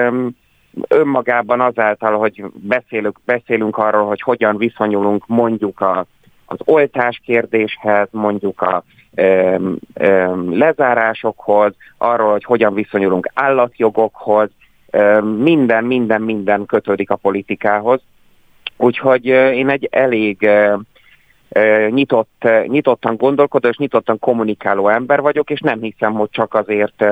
önmagában 0.87 1.61
azáltal, 1.61 2.17
hogy 2.17 2.43
beszélünk, 2.53 3.19
beszélünk 3.25 3.77
arról, 3.77 4.05
hogy 4.05 4.21
hogyan 4.21 4.57
viszonyulunk 4.57 5.27
mondjuk 5.27 5.81
a, 5.81 6.05
az 6.45 6.57
oltás 6.65 7.21
kérdéshez, 7.25 8.07
mondjuk 8.11 8.61
a 8.61 8.83
ö, 9.15 9.55
ö, 9.93 10.35
lezárásokhoz, 10.49 11.73
arról, 11.97 12.31
hogy 12.31 12.43
hogyan 12.43 12.73
viszonyulunk 12.73 13.29
állatjogokhoz, 13.33 14.49
ö, 14.89 15.21
minden, 15.21 15.83
minden, 15.83 16.21
minden 16.21 16.65
kötődik 16.65 17.09
a 17.09 17.15
politikához, 17.15 18.01
Úgyhogy 18.77 19.25
én 19.25 19.69
egy 19.69 19.87
elég 19.91 20.49
nyitott, 21.89 22.47
nyitottan 22.67 23.15
gondolkodó 23.15 23.69
és 23.69 23.77
nyitottan 23.77 24.19
kommunikáló 24.19 24.87
ember 24.89 25.21
vagyok, 25.21 25.49
és 25.49 25.59
nem 25.59 25.81
hiszem, 25.81 26.13
hogy 26.13 26.29
csak 26.31 26.53
azért 26.53 27.05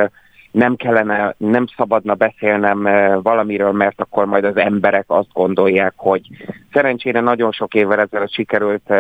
nem 0.56 0.76
kellene, 0.76 1.36
nem 1.38 1.65
szabadna 1.77 2.14
beszélnem 2.14 2.84
valamiről, 3.22 3.72
mert 3.72 4.02
akkor 4.02 4.26
majd 4.26 4.44
az 4.44 4.57
emberek 4.57 5.03
azt 5.07 5.34
gondolják, 5.34 5.94
hogy 5.95 6.22
szerencsére 6.73 7.19
nagyon 7.19 7.52
sok 7.52 7.73
évvel 7.73 7.99
ezelőtt 7.99 8.34
sikerült 8.34 8.94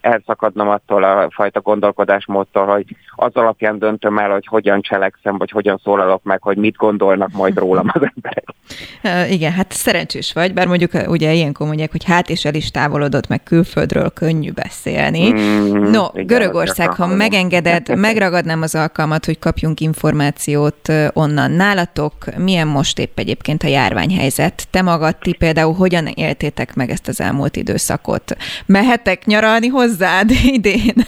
elszakadnom 0.00 0.68
attól 0.68 1.04
a 1.04 1.28
fajta 1.30 1.60
gondolkodásmódtól, 1.60 2.66
hogy 2.66 2.84
az 3.14 3.34
alapján 3.34 3.78
döntöm 3.78 4.18
el, 4.18 4.30
hogy 4.30 4.46
hogyan 4.46 4.80
cselekszem, 4.80 5.38
vagy 5.38 5.50
hogyan 5.50 5.80
szólalok 5.84 6.22
meg, 6.22 6.42
hogy 6.42 6.56
mit 6.56 6.76
gondolnak 6.76 7.32
majd 7.32 7.58
rólam 7.58 7.90
az 7.92 8.10
emberek. 8.14 8.44
Igen, 9.36 9.52
hát 9.52 9.72
szerencsés 9.72 10.32
vagy, 10.32 10.54
bár 10.54 10.66
mondjuk 10.66 10.90
ugye 11.06 11.32
ilyenkor 11.32 11.66
mondják, 11.66 11.90
hogy 11.90 12.04
hát 12.04 12.28
és 12.28 12.44
el 12.44 12.54
is 12.54 12.70
távolodott 12.70 13.28
meg 13.28 13.42
külföldről, 13.42 14.10
könnyű 14.10 14.50
beszélni. 14.52 15.32
Mm, 15.32 15.90
no, 15.90 16.06
igen, 16.12 16.26
Görögország, 16.26 16.94
ha 16.94 17.06
megengeded, 17.06 17.96
megragadnám 18.08 18.62
az 18.62 18.74
alkalmat, 18.74 19.24
hogy 19.24 19.38
kapjunk 19.38 19.80
információt 19.80 20.71
onnan. 21.12 21.50
Nálatok 21.50 22.36
milyen 22.36 22.66
most 22.66 22.98
épp 22.98 23.18
egyébként 23.18 23.62
a 23.62 23.68
járványhelyzet? 23.68 24.66
Te 24.70 24.82
magad, 24.82 25.16
ti 25.16 25.32
például 25.32 25.74
hogyan 25.74 26.06
éltétek 26.06 26.74
meg 26.74 26.90
ezt 26.90 27.08
az 27.08 27.20
elmúlt 27.20 27.56
időszakot? 27.56 28.36
Mehetek 28.66 29.26
nyaralni 29.26 29.66
hozzád 29.66 30.30
idén? 30.44 31.06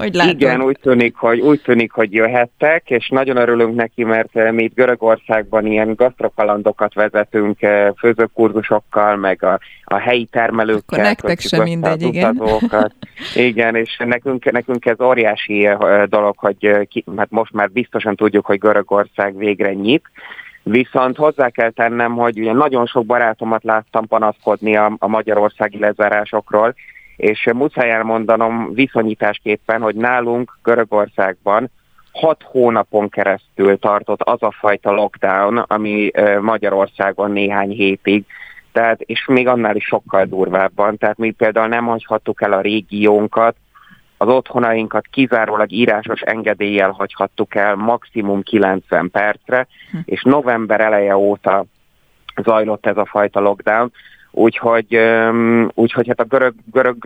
Hogy 0.00 0.14
látod? 0.14 0.40
Igen, 0.40 0.62
úgy 0.62 0.78
tűnik, 0.82 1.16
hogy, 1.16 1.40
úgy 1.40 1.60
tűnik, 1.62 1.92
hogy 1.92 2.12
jöhettek, 2.12 2.90
és 2.90 3.08
nagyon 3.08 3.36
örülünk 3.36 3.74
neki, 3.74 4.04
mert 4.04 4.36
eh, 4.36 4.52
mi 4.52 4.62
itt 4.62 4.74
Görögországban 4.74 5.66
ilyen 5.66 5.94
gasztrokalandokat 5.94 6.94
vezetünk 6.94 7.62
eh, 7.62 7.88
főzőkurzusokkal, 7.98 9.16
meg 9.16 9.44
a, 9.44 9.58
a 9.84 9.96
helyi 9.96 10.24
termelőkkel. 10.24 10.98
Akkor 10.98 10.98
nektek 10.98 11.40
sem 11.40 11.62
mindegy, 11.62 12.02
igen. 12.02 12.42
igen, 13.34 13.74
és 13.74 13.96
nekünk, 14.04 14.50
nekünk 14.50 14.86
ez 14.86 15.00
óriási 15.00 15.66
eh, 15.66 15.78
dolog, 16.06 16.38
hogy 16.38 16.86
ki, 16.88 17.04
hát 17.16 17.30
most 17.30 17.52
már 17.52 17.70
biztosan 17.70 18.16
tudjuk, 18.16 18.46
hogy 18.46 18.58
Görögország 18.58 19.36
végre 19.36 19.72
nyit, 19.72 20.04
Viszont 20.62 21.16
hozzá 21.16 21.48
kell 21.48 21.70
tennem, 21.70 22.12
hogy 22.12 22.40
ugye 22.40 22.52
nagyon 22.52 22.86
sok 22.86 23.06
barátomat 23.06 23.64
láttam 23.64 24.06
panaszkodni 24.06 24.76
a, 24.76 24.96
a 24.98 25.06
magyarországi 25.06 25.78
lezárásokról, 25.78 26.74
és 27.20 27.48
muszáj 27.54 27.90
elmondanom 27.90 28.74
viszonyításképpen, 28.74 29.80
hogy 29.80 29.94
nálunk 29.94 30.58
Görögországban 30.62 31.70
hat 32.12 32.42
hónapon 32.42 33.08
keresztül 33.08 33.78
tartott 33.78 34.22
az 34.22 34.42
a 34.42 34.54
fajta 34.58 34.90
lockdown, 34.90 35.58
ami 35.58 36.10
Magyarországon 36.40 37.30
néhány 37.30 37.70
hétig, 37.70 38.24
tehát, 38.72 39.00
és 39.00 39.26
még 39.26 39.48
annál 39.48 39.76
is 39.76 39.84
sokkal 39.84 40.24
durvábban. 40.24 40.96
Tehát 40.96 41.18
mi 41.18 41.30
például 41.30 41.68
nem 41.68 41.86
hagyhattuk 41.86 42.42
el 42.42 42.52
a 42.52 42.60
régiónkat, 42.60 43.56
az 44.16 44.28
otthonainkat 44.28 45.06
kizárólag 45.10 45.72
írásos 45.72 46.20
engedéllyel 46.20 46.90
hagyhattuk 46.90 47.54
el 47.54 47.74
maximum 47.74 48.42
90 48.42 49.10
percre, 49.10 49.66
hm. 49.90 49.98
és 50.04 50.22
november 50.22 50.80
eleje 50.80 51.16
óta 51.16 51.64
zajlott 52.42 52.86
ez 52.86 52.96
a 52.96 53.04
fajta 53.04 53.40
lockdown, 53.40 53.92
Úgyhogy, 54.30 54.98
úgyhogy 55.74 56.08
hát 56.08 56.20
a 56.20 56.24
görög, 56.24 56.54
görög 56.72 56.96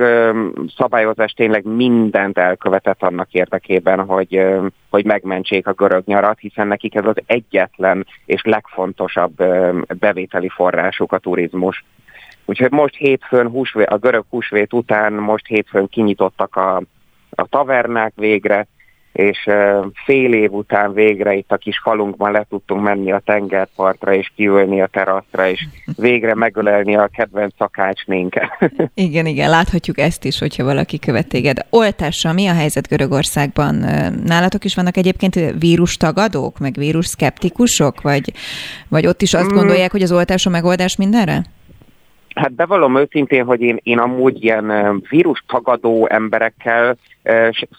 szabályozás 0.77 1.33
tényleg 1.33 1.65
mindent 1.65 2.39
elkövetett 2.39 3.03
annak 3.03 3.33
érdekében, 3.33 4.05
hogy, 4.05 4.47
hogy 4.91 5.05
megmentsék 5.05 5.67
a 5.67 5.73
görög 5.73 6.03
nyarat, 6.07 6.39
hiszen 6.39 6.67
nekik 6.67 6.95
ez 6.95 7.07
az 7.07 7.17
egyetlen 7.27 8.07
és 8.27 8.43
legfontosabb 8.45 9.37
bevételi 9.99 10.49
forrásuk 10.49 11.13
a 11.13 11.19
turizmus. 11.19 11.85
Úgyhogy 12.45 12.71
most 12.71 12.95
hétfőn, 12.97 13.49
húsvét, 13.49 13.87
a 13.87 13.99
görög 13.99 14.25
húsvét 14.31 14.73
után 14.73 15.13
most 15.13 15.47
hétfőn 15.47 15.89
kinyitottak 15.89 16.57
a, 16.57 16.77
a 17.31 17.47
tavernák 17.49 18.13
végre, 18.17 18.67
és 19.15 19.49
fél 20.05 20.33
év 20.33 20.53
után 20.53 20.93
végre 20.93 21.35
itt 21.35 21.53
a 21.53 21.57
kis 21.57 21.81
falunkban 21.83 22.33
le 22.33 22.47
tudtunk 22.49 22.83
menni 22.83 23.13
a 23.13 23.23
tengerpartra, 23.25 24.15
és 24.15 24.33
kiülni 24.37 24.81
a 24.81 24.87
teraszra, 24.87 25.49
és 25.49 25.67
végre 25.97 26.35
megölelni 26.35 26.97
a 26.97 27.09
kedvenc 27.17 27.55
szakácsnénket. 27.59 28.51
igen, 28.95 29.27
igen, 29.27 29.51
láthatjuk 29.51 29.99
ezt 29.99 30.25
is, 30.25 30.39
hogyha 30.39 30.65
valaki 30.65 30.99
követ 30.99 31.29
téged. 31.29 31.67
Oltással 31.71 32.33
mi 32.33 32.47
a 32.47 32.55
helyzet 32.55 32.89
Görögországban? 32.89 33.75
Nálatok 34.25 34.65
is 34.65 34.75
vannak 34.75 34.97
egyébként 34.97 35.35
vírus 35.59 35.97
tagadók, 35.97 36.59
meg 36.59 36.75
vírus 36.75 37.07
szkeptikusok, 37.07 38.01
vagy, 38.03 38.33
vagy 38.89 39.07
ott 39.07 39.23
is 39.23 39.35
azt 39.35 39.53
mm. 39.53 39.55
gondolják, 39.55 39.91
hogy 39.91 40.03
az 40.03 40.13
oltás 40.13 40.47
a 40.47 40.51
megoldás 40.51 40.97
mindenre? 40.97 41.43
Hát 42.35 42.53
bevallom 42.53 42.97
őszintén, 42.97 43.45
hogy 43.45 43.61
én, 43.61 43.81
én 43.83 43.99
amúgy 43.99 44.45
ilyen 44.45 45.03
vírus 45.09 45.45
tagadó 45.47 46.09
emberekkel 46.09 46.97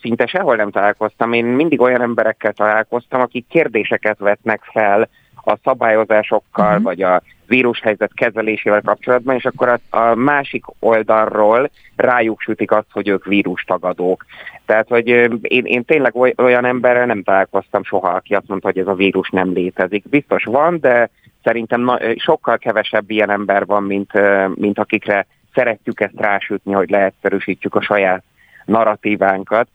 szinte 0.02 0.26
sehol 0.26 0.56
nem 0.56 0.72
találkoztam. 0.72 1.34
Én 1.34 1.45
mindig 1.45 1.82
olyan 1.82 2.02
emberekkel 2.02 2.53
találkoztam, 2.53 3.22
akik 3.22 3.45
kérdéseket 3.49 4.19
vetnek 4.19 4.61
fel 4.64 5.10
a 5.45 5.57
szabályozásokkal, 5.64 6.69
uh-huh. 6.69 6.84
vagy 6.84 7.02
a 7.02 7.22
vírushelyzet 7.48 8.14
kezelésével 8.14 8.82
kapcsolatban, 8.82 9.36
és 9.36 9.45
akkor 9.45 9.68
a, 9.68 9.98
a 9.98 10.15
másik 10.15 10.65
oldalról 10.80 11.69
rájuk 11.95 12.41
sütik 12.41 12.72
azt, 12.72 12.91
hogy 12.91 13.07
ők 13.07 13.26
vírustagadók. 13.26 14.26
Tehát, 14.65 14.88
hogy 14.88 15.07
én, 15.07 15.65
én 15.65 15.86
tényleg 15.86 16.15
olyan 16.36 16.65
emberrel 16.65 17.06
nem 17.06 17.23
találkoztam 17.23 17.84
soha, 17.84 18.10
aki 18.10 18.34
azt 18.36 18.48
mondta, 18.48 18.68
hogy 18.68 18.77
ez 18.77 18.88
a 18.88 18.94
vírus 18.94 19.30
nem 19.30 19.53
létezik. 19.53 20.10
Biztos 20.10 20.44
van, 20.44 20.80
de 20.80 21.10
szerintem 21.45 21.81
na, 21.81 21.99
sokkal 22.15 22.57
kevesebb 22.57 23.09
ilyen 23.09 23.30
ember 23.30 23.65
van, 23.65 23.84
mint, 23.84 24.11
mint 24.55 24.80
akikre 24.80 25.27
szeretjük 25.53 25.99
ezt 25.99 26.19
rásütni, 26.19 26.73
hogy 26.73 26.89
leegyszerűsítjük 26.89 27.76
a 27.76 27.81
saját 27.81 28.23
narratívánkat. 28.65 29.67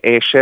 És, 0.00 0.36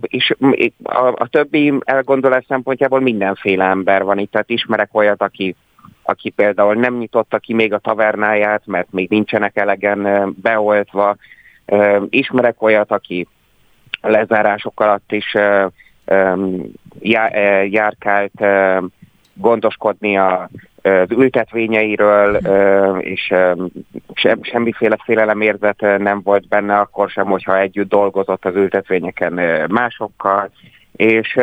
és 0.00 0.34
a, 0.82 1.06
a 1.06 1.28
többi 1.30 1.72
elgondolás 1.84 2.44
szempontjából 2.48 3.00
mindenféle 3.00 3.64
ember 3.64 4.02
van 4.02 4.18
itt, 4.18 4.30
tehát 4.30 4.50
ismerek 4.50 4.88
olyat, 4.92 5.22
aki, 5.22 5.54
aki 6.02 6.30
például 6.30 6.74
nem 6.74 6.96
nyitotta 6.96 7.38
ki 7.38 7.54
még 7.54 7.72
a 7.72 7.78
tavernáját, 7.78 8.62
mert 8.66 8.88
még 8.90 9.08
nincsenek 9.10 9.56
elegen 9.56 10.32
beoltva. 10.42 11.16
Ismerek 12.10 12.62
olyat, 12.62 12.90
aki 12.90 13.26
lezárások 14.00 14.80
alatt 14.80 15.12
is 15.12 15.36
járkált 17.70 18.44
gondoskodni 19.36 20.16
a, 20.16 20.48
az 20.82 21.10
ültetvényeiről, 21.10 22.36
és 23.00 23.34
semmiféle 24.40 24.96
félelemérzet 25.04 25.80
nem 25.80 26.20
volt 26.22 26.48
benne 26.48 26.78
akkor 26.78 27.10
sem, 27.10 27.26
hogyha 27.26 27.58
együtt 27.58 27.88
dolgozott 27.88 28.44
az 28.44 28.54
ültetvényeken 28.54 29.32
másokkal, 29.68 30.50
és 30.96 31.38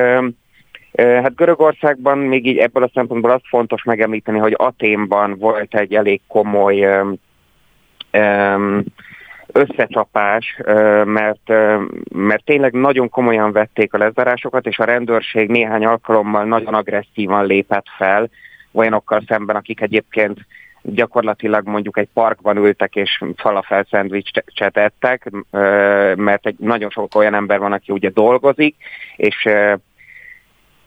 Hát 0.95 1.35
Görögországban 1.35 2.17
még 2.17 2.47
így 2.47 2.57
ebből 2.57 2.83
a 2.83 2.91
szempontból 2.93 3.31
az 3.31 3.41
fontos 3.43 3.83
megemlíteni, 3.83 4.39
hogy 4.39 4.53
Aténban 4.57 5.37
volt 5.39 5.75
egy 5.75 5.93
elég 5.93 6.21
komoly 6.27 7.03
összecsapás, 9.53 10.57
mert, 11.03 11.47
mert 12.09 12.45
tényleg 12.45 12.73
nagyon 12.73 13.09
komolyan 13.09 13.51
vették 13.51 13.93
a 13.93 13.97
lezárásokat, 13.97 14.65
és 14.65 14.79
a 14.79 14.83
rendőrség 14.83 15.49
néhány 15.49 15.85
alkalommal 15.85 16.43
nagyon 16.43 16.73
agresszívan 16.73 17.45
lépett 17.45 17.85
fel 17.97 18.29
olyanokkal 18.71 19.23
szemben, 19.27 19.55
akik 19.55 19.81
egyébként 19.81 20.39
gyakorlatilag 20.81 21.67
mondjuk 21.67 21.97
egy 21.97 22.09
parkban 22.13 22.57
ültek 22.57 22.95
és 22.95 23.23
falafel 23.35 23.85
szendvicset 23.89 24.77
ettek, 24.77 25.29
mert 26.15 26.45
egy 26.45 26.55
nagyon 26.59 26.89
sok 26.89 27.15
olyan 27.15 27.33
ember 27.33 27.59
van, 27.59 27.71
aki 27.71 27.91
ugye 27.91 28.09
dolgozik, 28.09 28.75
és 29.15 29.49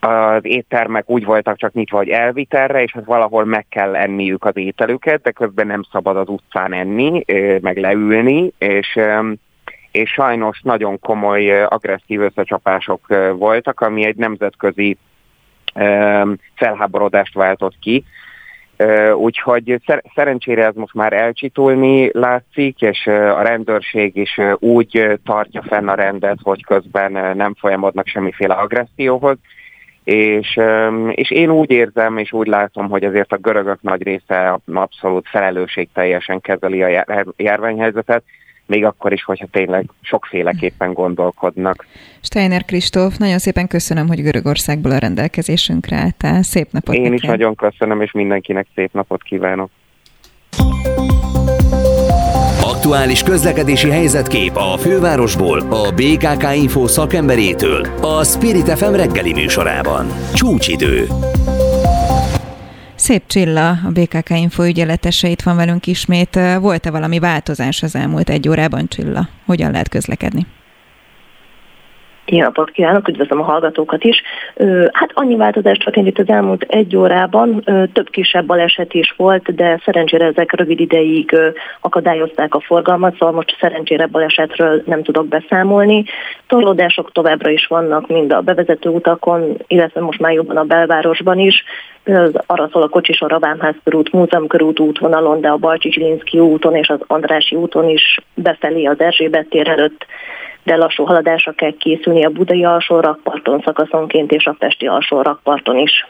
az 0.01 0.45
éttermek 0.45 1.11
úgy 1.11 1.25
voltak 1.25 1.57
csak 1.57 1.73
nyitva, 1.73 1.97
hogy 1.97 2.09
elvitelre, 2.09 2.83
és 2.83 2.93
hát 2.93 3.05
valahol 3.05 3.45
meg 3.45 3.67
kell 3.69 3.97
enniük 3.97 4.45
az 4.45 4.57
ételüket, 4.57 5.23
de 5.23 5.31
közben 5.31 5.67
nem 5.67 5.83
szabad 5.93 6.17
az 6.17 6.29
utcán 6.29 6.73
enni, 6.73 7.25
meg 7.61 7.77
leülni, 7.77 8.53
és 8.59 8.99
és 9.97 10.11
sajnos 10.11 10.61
nagyon 10.63 11.01
komoly 11.01 11.63
agresszív 11.63 12.21
összecsapások 12.21 13.07
voltak, 13.39 13.81
ami 13.81 14.05
egy 14.05 14.17
nemzetközi 14.17 14.97
felháborodást 16.55 17.35
váltott 17.35 17.79
ki. 17.81 18.05
Úgyhogy 19.15 19.81
szerencsére 20.15 20.65
ez 20.65 20.75
most 20.75 20.95
már 20.95 21.13
elcsitulni 21.13 22.11
látszik, 22.13 22.81
és 22.81 23.07
a 23.07 23.43
rendőrség 23.43 24.17
is 24.17 24.41
úgy 24.59 25.21
tartja 25.25 25.63
fenn 25.63 25.89
a 25.89 25.95
rendet, 25.95 26.39
hogy 26.43 26.65
közben 26.65 27.37
nem 27.37 27.55
folyamodnak 27.55 28.07
semmiféle 28.07 28.55
agresszióhoz, 28.55 29.37
és, 30.07 30.59
és 31.11 31.31
én 31.31 31.51
úgy 31.51 31.71
érzem, 31.71 32.19
és 32.19 32.33
úgy 32.33 32.47
látom, 32.47 32.89
hogy 32.89 33.05
azért 33.05 33.33
a 33.33 33.37
görögök 33.37 33.83
nagy 33.83 34.03
része 34.03 34.59
abszolút 34.73 35.29
felelősségteljesen 35.29 36.41
kezeli 36.41 36.83
a 36.83 37.05
járványhelyzetet, 37.37 38.23
még 38.67 38.85
akkor 38.85 39.13
is, 39.13 39.25
hogyha 39.25 39.47
tényleg 39.51 39.85
sokféleképpen 40.01 40.93
gondolkodnak. 40.93 41.87
Steiner 42.21 42.65
Kristóf, 42.65 43.17
nagyon 43.17 43.39
szépen 43.39 43.69
köszönöm, 43.69 44.07
hogy 44.07 44.23
Görögországból 44.23 44.91
a 44.91 44.99
rendelkezésünkre 44.99 45.97
álltál. 45.97 46.43
Szép 46.43 46.69
napot 46.71 46.95
Én 46.95 47.03
neked. 47.03 47.17
is 47.17 47.23
nagyon 47.23 47.55
köszönöm, 47.55 48.01
és 48.01 48.13
mindenkinek 48.13 48.67
szép 48.75 48.93
napot 48.93 49.23
kívánok. 49.23 49.71
Aktuális 52.77 53.23
közlekedési 53.23 53.91
helyzetkép 53.91 54.57
a 54.57 54.77
fővárosból, 54.79 55.61
a 55.61 55.93
BKK 55.93 56.55
Info 56.55 56.87
szakemberétől, 56.87 57.87
a 58.01 58.25
Spirit 58.25 58.79
FM 58.79 58.93
reggeli 58.93 59.33
műsorában. 59.33 60.07
Csúcsidő. 60.35 61.07
Szép 62.95 63.23
Csilla, 63.27 63.69
a 63.69 63.91
BKK 63.93 64.31
Info 64.31 64.65
ügyeletese 64.65 65.29
itt 65.29 65.43
van 65.43 65.57
velünk 65.57 65.87
ismét. 65.87 66.39
Volt-e 66.61 66.91
valami 66.91 67.19
változás 67.19 67.83
az 67.83 67.95
elmúlt 67.95 68.31
egy 68.31 68.49
órában, 68.49 68.89
Csilla? 68.89 69.29
Hogyan 69.47 69.71
lehet 69.71 69.89
közlekedni? 69.89 70.47
Jó 72.29 72.41
napot 72.41 72.71
kívánok, 72.71 73.09
üdvözlöm 73.09 73.41
a 73.41 73.45
hallgatókat 73.45 74.05
is. 74.05 74.23
Hát 74.93 75.11
annyi 75.15 75.37
változás 75.37 75.77
történt 75.77 76.07
itt 76.07 76.19
az 76.19 76.29
elmúlt 76.29 76.63
egy 76.63 76.97
órában, 76.97 77.63
több 77.93 78.11
kisebb 78.11 78.47
baleset 78.47 78.95
is 78.95 79.15
volt, 79.17 79.55
de 79.55 79.81
szerencsére 79.85 80.25
ezek 80.25 80.53
rövid 80.53 80.81
ideig 80.81 81.37
akadályozták 81.81 82.55
a 82.55 82.61
forgalmat, 82.61 83.13
szóval 83.13 83.35
most 83.35 83.57
szerencsére 83.61 84.07
balesetről 84.07 84.83
nem 84.87 85.03
tudok 85.03 85.29
beszámolni. 85.29 86.05
Torlódások 86.47 87.13
továbbra 87.13 87.51
is 87.51 87.67
vannak 87.67 88.07
mind 88.07 88.33
a 88.33 88.41
bevezető 88.41 88.89
utakon, 88.89 89.57
illetve 89.67 90.01
most 90.01 90.21
már 90.21 90.33
jobban 90.33 90.57
a 90.57 90.65
belvárosban 90.65 91.39
is. 91.39 91.65
Arra 92.47 92.69
szól 92.73 92.83
a 92.83 92.89
Kocsisor, 92.89 93.33
a 93.33 93.39
Vámház 93.39 93.75
körút, 93.85 94.13
Múzeum 94.13 94.47
körút 94.47 94.81
útvonalon, 94.81 95.41
de 95.41 95.49
a 95.49 95.57
Balcsi 95.57 96.19
úton 96.33 96.75
és 96.75 96.89
az 96.89 97.01
Andrási 97.07 97.57
úton 97.57 97.89
is 97.89 98.21
befelé 98.35 98.85
az 98.85 99.01
Erzsébet 99.01 99.49
tér 99.49 99.69
előtt 99.69 100.07
de 100.67 100.77
lassú 100.77 101.05
haladásra 101.05 101.53
kell 101.53 101.77
készülni 101.79 102.25
a 102.25 102.31
budai 102.31 102.65
alsó 102.65 103.01
rakparton 103.01 103.63
szakaszonként 103.65 104.33
és 104.33 104.47
a 104.47 104.57
pesti 104.59 104.87
alsó 104.87 105.23
rakparton 105.23 105.77
is. 105.79 106.07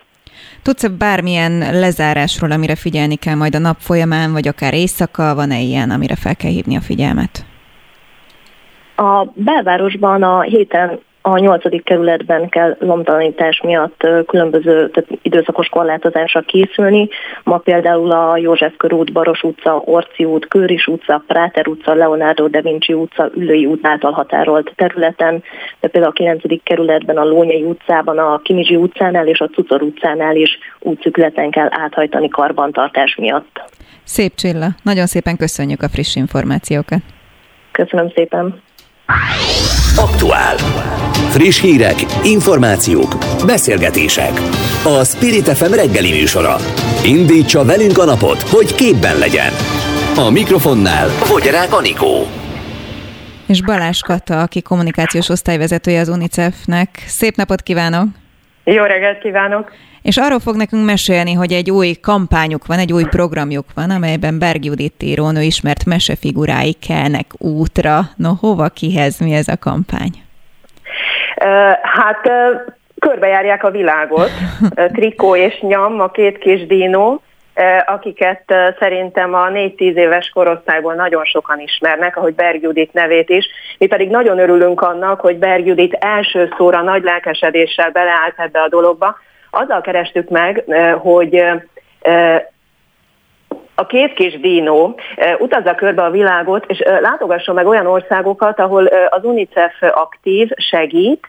Tudsz-e 0.62 0.88
bármilyen 0.88 1.58
lezárásról, 1.58 2.50
amire 2.50 2.74
figyelni 2.74 3.16
kell 3.16 3.34
majd 3.34 3.54
a 3.54 3.58
nap 3.58 3.76
folyamán, 3.78 4.32
vagy 4.32 4.48
akár 4.48 4.74
éjszaka, 4.74 5.34
van-e 5.34 5.60
ilyen, 5.60 5.90
amire 5.90 6.16
fel 6.16 6.36
kell 6.36 6.50
hívni 6.50 6.76
a 6.76 6.80
figyelmet? 6.80 7.44
A 8.96 9.24
belvárosban 9.34 10.22
a 10.22 10.40
héten 10.40 11.00
a 11.28 11.38
nyolcadik 11.38 11.84
kerületben 11.84 12.48
kell 12.48 12.76
lomtalanítás 12.78 13.60
miatt 13.60 14.06
különböző 14.26 14.90
tehát 14.90 15.10
időszakos 15.22 15.68
korlátozásra 15.68 16.40
készülni. 16.40 17.08
Ma 17.42 17.58
például 17.58 18.10
a 18.10 18.36
József 18.36 18.76
körút, 18.76 19.12
Baros 19.12 19.42
utca, 19.42 19.82
Orci 19.84 20.24
út, 20.24 20.48
Kőris 20.48 20.86
utca, 20.86 21.22
Práter 21.26 21.68
utca, 21.68 21.94
Leonardo 21.94 22.48
da 22.48 22.60
Vinci 22.60 22.92
utca, 22.92 23.30
Ülői 23.34 23.66
út 23.66 23.86
által 23.86 24.12
határolt 24.12 24.72
területen, 24.76 25.42
de 25.80 25.88
például 25.88 26.12
a 26.12 26.14
9. 26.14 26.62
kerületben 26.62 27.16
a 27.16 27.24
Lónyai 27.24 27.62
utcában, 27.62 28.18
a 28.18 28.38
Kimizsi 28.38 28.76
utcánál 28.76 29.26
és 29.26 29.40
a 29.40 29.48
Cucor 29.48 29.82
utcánál 29.82 30.36
is 30.36 30.58
útszükleten 30.78 31.50
kell 31.50 31.68
áthajtani 31.70 32.28
karbantartás 32.28 33.14
miatt. 33.14 33.62
Szép 34.04 34.34
Csilla, 34.34 34.66
nagyon 34.82 35.06
szépen 35.06 35.36
köszönjük 35.36 35.82
a 35.82 35.88
friss 35.88 36.16
információkat. 36.16 37.00
Köszönöm 37.72 38.10
szépen. 38.14 38.64
Aktuál. 39.96 40.56
Friss 41.28 41.60
hírek, 41.60 41.94
információk, 42.24 43.14
beszélgetések. 43.46 44.30
A 44.84 45.04
Spirit 45.04 45.48
FM 45.48 45.72
reggeli 45.72 46.10
műsora. 46.10 46.56
Indítsa 47.04 47.64
velünk 47.64 47.98
a 47.98 48.04
napot, 48.04 48.42
hogy 48.42 48.74
képben 48.74 49.18
legyen. 49.18 49.52
A 50.26 50.30
mikrofonnál 50.30 51.08
Fogyarák 51.08 51.72
Anikó. 51.72 52.26
És 53.46 53.62
Balázs 53.62 54.00
Kata, 54.00 54.40
aki 54.40 54.62
kommunikációs 54.62 55.28
osztályvezetője 55.28 56.00
az 56.00 56.08
UNICEF-nek. 56.08 56.88
Szép 57.06 57.36
napot 57.36 57.62
kívánok! 57.62 58.06
Jó 58.64 58.82
reggelt 58.84 59.18
kívánok! 59.18 59.72
És 60.02 60.16
arról 60.16 60.40
fog 60.40 60.56
nekünk 60.56 60.84
mesélni, 60.84 61.32
hogy 61.32 61.52
egy 61.52 61.70
új 61.70 61.92
kampányuk 61.92 62.66
van, 62.66 62.78
egy 62.78 62.92
új 62.92 63.04
programjuk 63.04 63.66
van, 63.74 63.90
amelyben 63.90 64.38
Berg 64.38 64.64
Judit 64.64 65.02
írónő 65.02 65.42
ismert 65.42 65.84
mesefigurái 65.84 66.72
kelnek 66.72 67.26
útra. 67.38 68.10
No, 68.16 68.32
hova, 68.40 68.68
kihez, 68.68 69.18
mi 69.18 69.32
ez 69.32 69.48
a 69.48 69.56
kampány? 69.56 70.25
Hát 71.82 72.30
körbejárják 72.98 73.64
a 73.64 73.70
világot. 73.70 74.30
Trikó 74.92 75.36
és 75.36 75.60
Nyam, 75.60 76.00
a 76.00 76.10
két 76.10 76.38
kis 76.38 76.66
dínó, 76.66 77.20
akiket 77.86 78.54
szerintem 78.78 79.34
a 79.34 79.48
4-10 79.48 79.78
éves 79.78 80.28
korosztályból 80.28 80.94
nagyon 80.94 81.24
sokan 81.24 81.60
ismernek, 81.60 82.16
ahogy 82.16 82.34
Berg 82.34 82.62
Judit 82.62 82.92
nevét 82.92 83.28
is. 83.28 83.46
Mi 83.78 83.86
pedig 83.86 84.10
nagyon 84.10 84.38
örülünk 84.38 84.80
annak, 84.80 85.20
hogy 85.20 85.36
Berg 85.36 85.66
Judit 85.66 85.92
első 86.00 86.52
szóra 86.56 86.82
nagy 86.82 87.02
lelkesedéssel 87.02 87.90
beleállt 87.90 88.34
ebbe 88.36 88.60
a 88.60 88.68
dologba, 88.68 89.16
azzal 89.50 89.80
kerestük 89.80 90.28
meg, 90.28 90.64
hogy 90.98 91.44
a 93.78 93.86
két 93.86 94.12
kis 94.12 94.40
dínó 94.40 95.00
utazza 95.38 95.74
körbe 95.74 96.02
a 96.02 96.10
világot, 96.10 96.64
és 96.68 96.82
látogasson 97.00 97.54
meg 97.54 97.66
olyan 97.66 97.86
országokat, 97.86 98.58
ahol 98.58 98.86
az 98.86 99.24
UNICEF 99.24 99.74
aktív, 99.80 100.50
segít, 100.56 101.26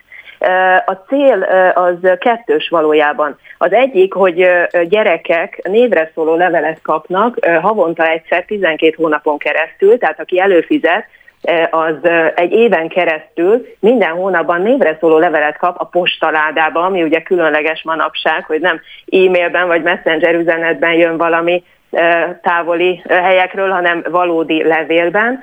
a 0.86 0.92
cél 0.92 1.42
az 1.74 2.16
kettős 2.18 2.68
valójában. 2.68 3.38
Az 3.58 3.72
egyik, 3.72 4.12
hogy 4.12 4.48
gyerekek 4.88 5.60
névre 5.62 6.10
szóló 6.14 6.34
levelet 6.34 6.82
kapnak 6.82 7.46
havonta 7.60 8.08
egyszer 8.08 8.44
12 8.44 8.94
hónapon 8.96 9.38
keresztül, 9.38 9.98
tehát 9.98 10.20
aki 10.20 10.40
előfizet, 10.40 11.04
az 11.70 12.10
egy 12.34 12.52
éven 12.52 12.88
keresztül 12.88 13.66
minden 13.80 14.10
hónapban 14.10 14.62
névre 14.62 14.96
szóló 15.00 15.18
levelet 15.18 15.56
kap 15.56 15.80
a 15.80 15.84
postaládába, 15.84 16.80
ami 16.80 17.02
ugye 17.02 17.22
különleges 17.22 17.82
manapság, 17.82 18.44
hogy 18.44 18.60
nem 18.60 18.80
e-mailben 19.10 19.66
vagy 19.66 19.82
messenger 19.82 20.34
üzenetben 20.34 20.92
jön 20.92 21.16
valami 21.16 21.62
távoli 22.42 23.02
helyekről, 23.08 23.70
hanem 23.70 24.04
valódi 24.10 24.62
levélben, 24.62 25.40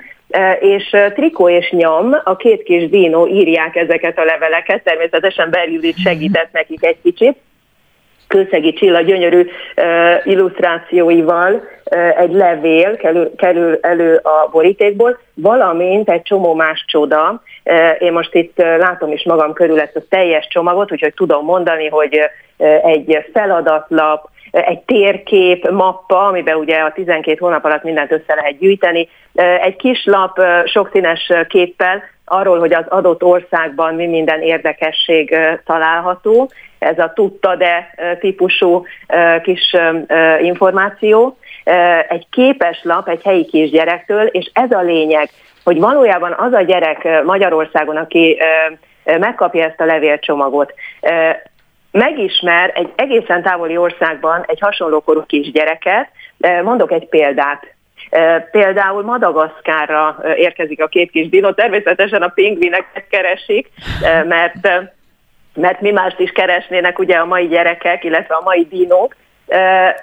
és 0.60 0.96
Trikó 1.14 1.48
és 1.48 1.70
Nyom, 1.70 2.16
a 2.24 2.36
két 2.36 2.62
kis 2.62 2.88
dínó 2.88 3.26
írják 3.26 3.76
ezeket 3.76 4.18
a 4.18 4.24
leveleket, 4.24 4.82
természetesen 4.82 5.50
Berjudit 5.50 5.98
segített 5.98 6.52
nekik 6.52 6.84
egy 6.84 7.00
kicsit, 7.02 7.36
Kőszegi 8.28 8.72
Csilla 8.72 9.00
gyönyörű 9.00 9.50
illusztrációival 10.24 11.62
egy 12.16 12.32
levél 12.32 12.96
kerül, 12.96 13.34
kerül 13.36 13.78
elő 13.80 14.14
a 14.14 14.48
borítékból, 14.50 15.18
valamint 15.34 16.10
egy 16.10 16.22
csomó 16.22 16.54
más 16.54 16.84
csoda. 16.86 17.42
Én 17.98 18.12
most 18.12 18.34
itt 18.34 18.56
látom 18.56 19.12
is 19.12 19.24
magam 19.24 19.52
körül 19.52 19.80
ezt 19.80 19.96
a 19.96 20.02
teljes 20.08 20.48
csomagot, 20.48 20.92
úgyhogy 20.92 21.14
tudom 21.14 21.44
mondani, 21.44 21.88
hogy 21.88 22.18
egy 22.82 23.24
feladatlap, 23.32 24.28
egy 24.64 24.80
térkép, 24.80 25.70
mappa, 25.70 26.26
amiben 26.26 26.56
ugye 26.56 26.76
a 26.76 26.92
12 26.92 27.36
hónap 27.38 27.64
alatt 27.64 27.82
mindent 27.82 28.12
össze 28.12 28.34
lehet 28.34 28.58
gyűjteni, 28.58 29.08
egy 29.60 29.76
kis 29.76 30.04
lap 30.04 30.40
sokszínes 30.64 31.32
képpel 31.48 32.02
arról, 32.24 32.58
hogy 32.58 32.74
az 32.74 32.84
adott 32.88 33.22
országban 33.22 33.94
mi 33.94 34.06
minden 34.06 34.42
érdekesség 34.42 35.36
található, 35.64 36.50
ez 36.78 36.98
a 36.98 37.12
tudta 37.14 37.56
de 37.56 37.94
típusú 38.20 38.84
kis 39.42 39.76
információ, 40.40 41.36
egy 42.08 42.26
képes 42.30 42.80
lap 42.82 43.08
egy 43.08 43.22
helyi 43.22 43.44
kisgyerektől, 43.44 44.26
és 44.26 44.50
ez 44.52 44.70
a 44.70 44.80
lényeg, 44.80 45.28
hogy 45.64 45.80
valójában 45.80 46.34
az 46.38 46.52
a 46.52 46.60
gyerek 46.60 47.24
Magyarországon, 47.24 47.96
aki 47.96 48.38
megkapja 49.04 49.64
ezt 49.64 49.80
a 49.80 49.84
levélcsomagot, 49.84 50.74
megismer 51.96 52.72
egy 52.74 52.92
egészen 52.96 53.42
távoli 53.42 53.76
országban 53.76 54.44
egy 54.46 54.60
hasonló 54.60 55.00
korú 55.00 55.24
kisgyereket. 55.26 56.08
Mondok 56.62 56.92
egy 56.92 57.08
példát. 57.08 57.74
Például 58.50 59.02
Madagaszkárra 59.02 60.18
érkezik 60.36 60.82
a 60.82 60.86
két 60.86 61.10
kis 61.10 61.28
dino, 61.28 61.52
természetesen 61.52 62.22
a 62.22 62.28
pingvineket 62.28 63.04
keresik, 63.10 63.68
mert, 64.24 64.68
mert 65.54 65.80
mi 65.80 65.90
mást 65.90 66.18
is 66.18 66.30
keresnének 66.30 66.98
ugye 66.98 67.16
a 67.16 67.24
mai 67.24 67.46
gyerekek, 67.46 68.04
illetve 68.04 68.34
a 68.34 68.42
mai 68.44 68.66
dinók. 68.70 69.16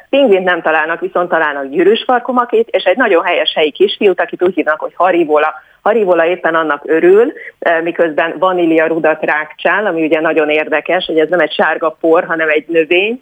Pingvint 0.09 0.43
nem 0.43 0.61
találnak, 0.61 0.99
viszont 0.99 1.29
találnak 1.29 1.69
gyűrűsfarkomakét, 1.69 2.67
és 2.69 2.83
egy 2.83 2.97
nagyon 2.97 3.23
helyes 3.23 3.53
helyi 3.55 3.71
kisfiút, 3.71 4.21
akit 4.21 4.43
úgy 4.43 4.53
hívnak, 4.53 4.79
hogy 4.79 4.93
Harivola. 4.95 5.53
Harivola 5.81 6.25
éppen 6.25 6.55
annak 6.55 6.81
örül, 6.85 7.33
miközben 7.83 8.35
vanília 8.39 8.87
rudat 8.87 9.23
rákcsál, 9.23 9.85
ami 9.85 10.05
ugye 10.05 10.19
nagyon 10.19 10.49
érdekes, 10.49 11.05
hogy 11.05 11.19
ez 11.19 11.29
nem 11.29 11.39
egy 11.39 11.53
sárga 11.53 11.97
por, 11.99 12.23
hanem 12.23 12.49
egy 12.49 12.65
növény, 12.67 13.21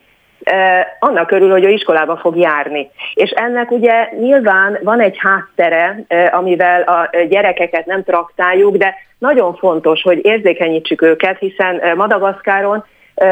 annak 1.00 1.28
körül, 1.28 1.52
hogy 1.52 1.64
ő 1.64 1.70
iskolába 1.70 2.18
fog 2.18 2.38
járni. 2.38 2.90
És 3.14 3.30
ennek 3.30 3.72
ugye 3.72 4.10
nyilván 4.20 4.80
van 4.84 5.02
egy 5.02 5.18
háttere, 5.20 6.04
amivel 6.32 6.82
a 6.82 7.10
gyerekeket 7.30 7.86
nem 7.86 8.04
traktáljuk, 8.04 8.76
de 8.76 8.96
nagyon 9.18 9.56
fontos, 9.56 10.02
hogy 10.02 10.26
érzékenyítsük 10.26 11.02
őket, 11.02 11.40
hiszen 11.40 11.82
Madagaszkáron 11.96 12.86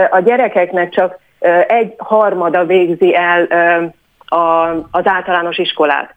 a 0.09 0.19
gyerekeknek 0.19 0.89
csak 0.89 1.19
egy 1.67 1.93
harmada 1.97 2.65
végzi 2.65 3.15
el 3.15 3.47
az 4.91 5.07
általános 5.07 5.57
iskolát. 5.57 6.13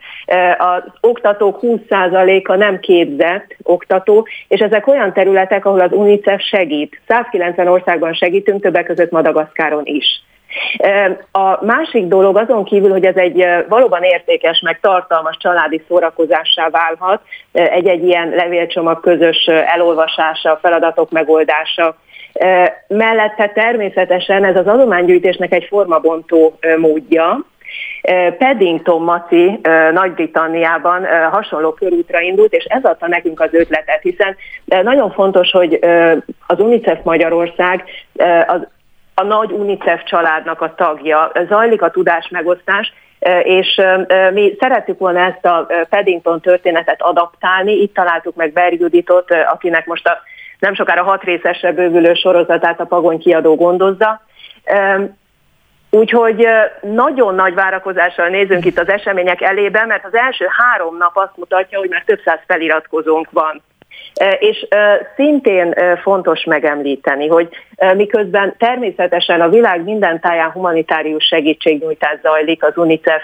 Az 0.59 0.82
oktatók 1.01 1.59
20%-a 1.62 2.55
nem 2.55 2.78
képzett 2.81 3.57
oktató, 3.62 4.27
és 4.49 4.61
ezek 4.61 4.86
olyan 4.86 5.12
területek, 5.12 5.65
ahol 5.65 5.81
az 5.81 5.93
UNICEF 5.93 6.40
segít. 6.40 7.01
190 7.09 7.69
országban 7.69 8.12
segítünk, 8.12 8.62
többek 8.62 8.85
között 8.85 9.11
Madagaszkáron 9.11 9.82
is. 9.85 10.07
A 11.32 11.65
másik 11.65 12.07
dolog 12.07 12.36
azon 12.36 12.65
kívül, 12.65 12.90
hogy 12.90 13.05
ez 13.05 13.16
egy 13.16 13.47
valóban 13.69 14.03
értékes, 14.03 14.61
meg 14.61 14.81
tartalmas 14.81 15.36
családi 15.36 15.82
szórakozássá 15.89 16.69
válhat, 16.70 17.20
egy-egy 17.53 18.05
ilyen 18.05 18.28
levélcsomag 18.28 19.01
közös 19.01 19.47
elolvasása, 19.47 20.59
feladatok 20.62 21.11
megoldása, 21.11 21.97
Mellette 22.89 23.49
természetesen 23.49 24.45
ez 24.45 24.57
az 24.57 24.67
adománygyűjtésnek 24.67 25.53
egy 25.53 25.67
formabontó 25.69 26.59
módja, 26.77 27.45
Paddington 28.39 29.03
Maci 29.03 29.61
Nagy-Britanniában 29.93 31.07
hasonló 31.31 31.73
körútra 31.73 32.21
indult, 32.21 32.53
és 32.53 32.65
ez 32.65 32.85
adta 32.85 33.09
nekünk 33.09 33.41
az 33.41 33.55
ötletet, 33.55 34.03
hiszen 34.03 34.37
nagyon 34.65 35.11
fontos, 35.11 35.51
hogy 35.51 35.79
az 36.47 36.59
UNICEF 36.59 36.99
Magyarország 37.03 37.85
az 38.47 38.67
a 39.15 39.23
nagy 39.23 39.51
UNICEF 39.51 40.03
családnak 40.05 40.61
a 40.61 40.75
tagja, 40.75 41.33
zajlik 41.49 41.83
a 41.83 41.91
tudás 41.91 42.29
megosztás, 42.29 42.93
és 43.43 43.81
mi 44.33 44.57
szerettük 44.61 44.99
volna 44.99 45.21
ezt 45.21 45.45
a 45.45 45.67
Paddington 45.89 46.41
történetet 46.41 47.03
adaptálni, 47.03 47.73
itt 47.73 47.95
találtuk 47.95 48.35
meg 48.37 48.53
Berjuditot, 48.53 49.35
akinek 49.53 49.87
most 49.87 50.07
a 50.07 50.19
nem 50.62 50.74
sokára 50.74 51.02
hat 51.02 51.22
részesre 51.22 51.72
bővülő 51.72 52.14
sorozatát 52.14 52.80
a 52.80 52.84
Pagony 52.84 53.18
kiadó 53.18 53.55
gondozza. 53.55 54.20
Úgyhogy 55.90 56.47
nagyon 56.80 57.34
nagy 57.34 57.55
várakozással 57.55 58.28
nézünk 58.28 58.64
itt 58.64 58.78
az 58.78 58.89
események 58.89 59.40
elébe, 59.40 59.84
mert 59.86 60.05
az 60.05 60.14
első 60.14 60.47
három 60.48 60.97
nap 60.97 61.16
azt 61.16 61.36
mutatja, 61.36 61.78
hogy 61.78 61.89
már 61.89 62.02
több 62.06 62.20
száz 62.24 62.39
feliratkozónk 62.47 63.30
van. 63.30 63.62
És 64.39 64.66
szintén 65.16 65.74
fontos 66.02 66.44
megemlíteni, 66.44 67.28
hogy 67.28 67.48
miközben 67.97 68.55
természetesen 68.59 69.40
a 69.40 69.48
világ 69.48 69.84
minden 69.84 70.20
táján 70.20 70.51
humanitárius 70.51 71.24
segítségnyújtás 71.24 72.18
zajlik 72.22 72.64
az 72.64 72.76
UNICEF 72.76 73.22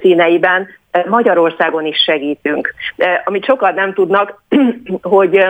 színeiben, 0.00 0.68
Magyarországon 1.06 1.86
is 1.86 1.96
segítünk. 1.96 2.74
Amit 3.24 3.44
sokat 3.44 3.74
nem 3.74 3.92
tudnak, 3.92 4.42
hogy 5.02 5.44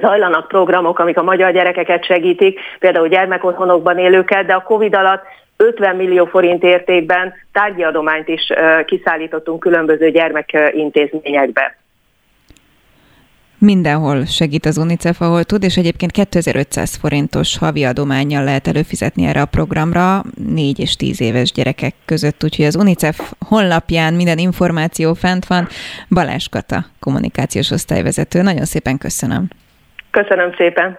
zajlanak 0.00 0.48
programok, 0.48 0.98
amik 0.98 1.18
a 1.18 1.22
magyar 1.22 1.52
gyerekeket 1.52 2.04
segítik, 2.04 2.60
például 2.78 3.08
gyermekotthonokban 3.08 3.98
élőket, 3.98 4.46
de 4.46 4.54
a 4.54 4.62
Covid 4.62 4.94
alatt 4.94 5.22
50 5.56 5.96
millió 5.96 6.24
forint 6.24 6.62
értékben 6.62 7.34
tárgyi 7.52 7.82
adományt 7.82 8.28
is 8.28 8.52
kiszállítottunk 8.86 9.60
különböző 9.60 10.10
gyermekintézményekbe. 10.10 11.79
Mindenhol 13.62 14.24
segít 14.24 14.66
az 14.66 14.78
UNICEF, 14.78 15.20
ahol 15.20 15.44
tud, 15.44 15.62
és 15.62 15.76
egyébként 15.76 16.12
2500 16.12 16.96
forintos 16.96 17.58
havi 17.58 17.84
adományjal 17.84 18.44
lehet 18.44 18.66
előfizetni 18.66 19.26
erre 19.26 19.40
a 19.40 19.46
programra 19.46 20.22
4 20.34 20.78
és 20.78 20.96
10 20.96 21.20
éves 21.20 21.52
gyerekek 21.52 21.94
között, 22.04 22.44
úgyhogy 22.44 22.64
az 22.64 22.76
UNICEF 22.76 23.32
honlapján 23.48 24.14
minden 24.14 24.38
információ 24.38 25.14
fent 25.14 25.46
van. 25.46 25.68
Balázs 26.08 26.48
Kata, 26.48 26.84
kommunikációs 27.00 27.70
osztályvezető. 27.70 28.42
Nagyon 28.42 28.64
szépen 28.64 28.98
köszönöm. 28.98 29.48
Köszönöm 30.10 30.54
szépen. 30.56 30.98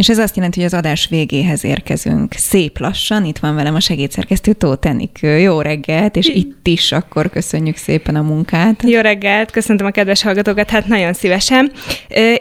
És 0.00 0.08
ez 0.08 0.18
azt 0.18 0.36
jelenti, 0.36 0.58
hogy 0.58 0.66
az 0.72 0.78
adás 0.78 1.06
végéhez 1.08 1.64
érkezünk. 1.64 2.32
Szép 2.32 2.78
lassan, 2.78 3.24
itt 3.24 3.38
van 3.38 3.54
velem 3.54 3.74
a 3.74 3.80
segédszerkesztő 3.80 4.52
Tóth 4.52 4.88
Enikő. 4.88 5.38
Jó 5.38 5.60
reggelt, 5.60 6.16
és 6.16 6.28
itt 6.28 6.66
is 6.66 6.92
akkor 6.92 7.30
köszönjük 7.30 7.76
szépen 7.76 8.16
a 8.16 8.22
munkát. 8.22 8.82
Jó 8.82 9.00
reggelt, 9.00 9.50
köszöntöm 9.50 9.86
a 9.86 9.90
kedves 9.90 10.22
hallgatókat, 10.22 10.70
hát 10.70 10.86
nagyon 10.86 11.12
szívesen. 11.12 11.72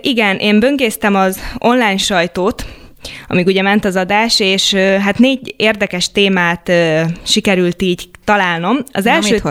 igen, 0.01 0.37
én 0.37 0.59
böngésztem 0.59 1.15
az 1.15 1.39
online 1.57 1.97
sajtót, 1.97 2.65
amíg 3.27 3.45
ugye 3.45 3.61
ment 3.61 3.85
az 3.85 3.95
adás, 3.95 4.39
és 4.39 4.73
hát 4.73 5.17
négy 5.17 5.53
érdekes 5.57 6.11
témát 6.11 6.71
sikerült 7.23 7.81
így 7.81 8.09
találnom. 8.23 8.77
Az 8.91 9.03
Na, 9.03 9.11
első, 9.11 9.41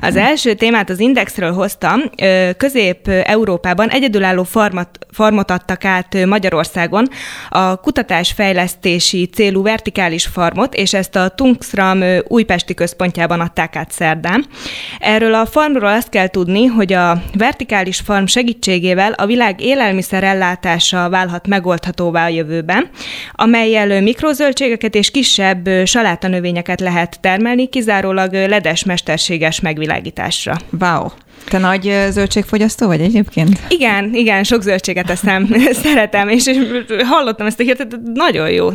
az 0.00 0.16
első 0.16 0.54
témát 0.54 0.90
az 0.90 1.00
Indexről 1.00 1.52
hoztam. 1.52 2.00
Közép-Európában 2.56 3.88
egyedülálló 3.88 4.42
farmat, 4.42 4.98
farmot 5.10 5.50
adtak 5.50 5.84
át 5.84 6.24
Magyarországon, 6.26 7.08
a 7.48 7.76
kutatásfejlesztési 7.76 9.26
célú 9.26 9.62
vertikális 9.62 10.26
farmot, 10.26 10.74
és 10.74 10.94
ezt 10.94 11.16
a 11.16 11.28
Tungsram 11.28 12.02
újpesti 12.28 12.74
központjában 12.74 13.40
adták 13.40 13.76
át 13.76 13.92
szerdán. 13.92 14.46
Erről 14.98 15.34
a 15.34 15.46
farmról 15.46 15.88
azt 15.88 16.08
kell 16.08 16.28
tudni, 16.28 16.64
hogy 16.64 16.92
a 16.92 17.22
vertikális 17.38 18.00
farm 18.00 18.24
segítségével 18.24 19.12
a 19.12 19.26
világ 19.26 19.60
élelmiszer 19.60 20.24
ellátása 20.24 21.08
válhat 21.08 21.46
megoldhatóvá 21.46 22.24
a 22.24 22.28
jövőben, 22.28 22.88
amelyel 23.32 24.00
mikrozöldségeket 24.00 24.94
és 24.94 25.10
kisebb 25.10 25.68
salátanövényeket 25.84 26.80
lehet 26.80 27.18
termelni, 27.20 27.68
kizárólag 27.68 28.32
ledes 28.32 28.84
mesterséges 28.84 29.60
megvilágításra. 29.60 30.56
Wow! 30.80 31.06
Te 31.48 31.58
nagy 31.58 31.94
zöldségfogyasztó 32.10 32.86
vagy 32.86 33.00
egyébként? 33.00 33.60
Igen, 33.68 34.14
igen, 34.14 34.44
sok 34.44 34.62
zöldséget 34.62 35.10
eszem, 35.10 35.48
szeretem, 35.82 36.28
és, 36.28 36.46
és 36.46 36.58
hallottam 37.04 37.46
ezt 37.46 37.60
a 37.60 37.62
hírt, 37.62 37.86
nagyon 38.14 38.50
jó. 38.50 38.70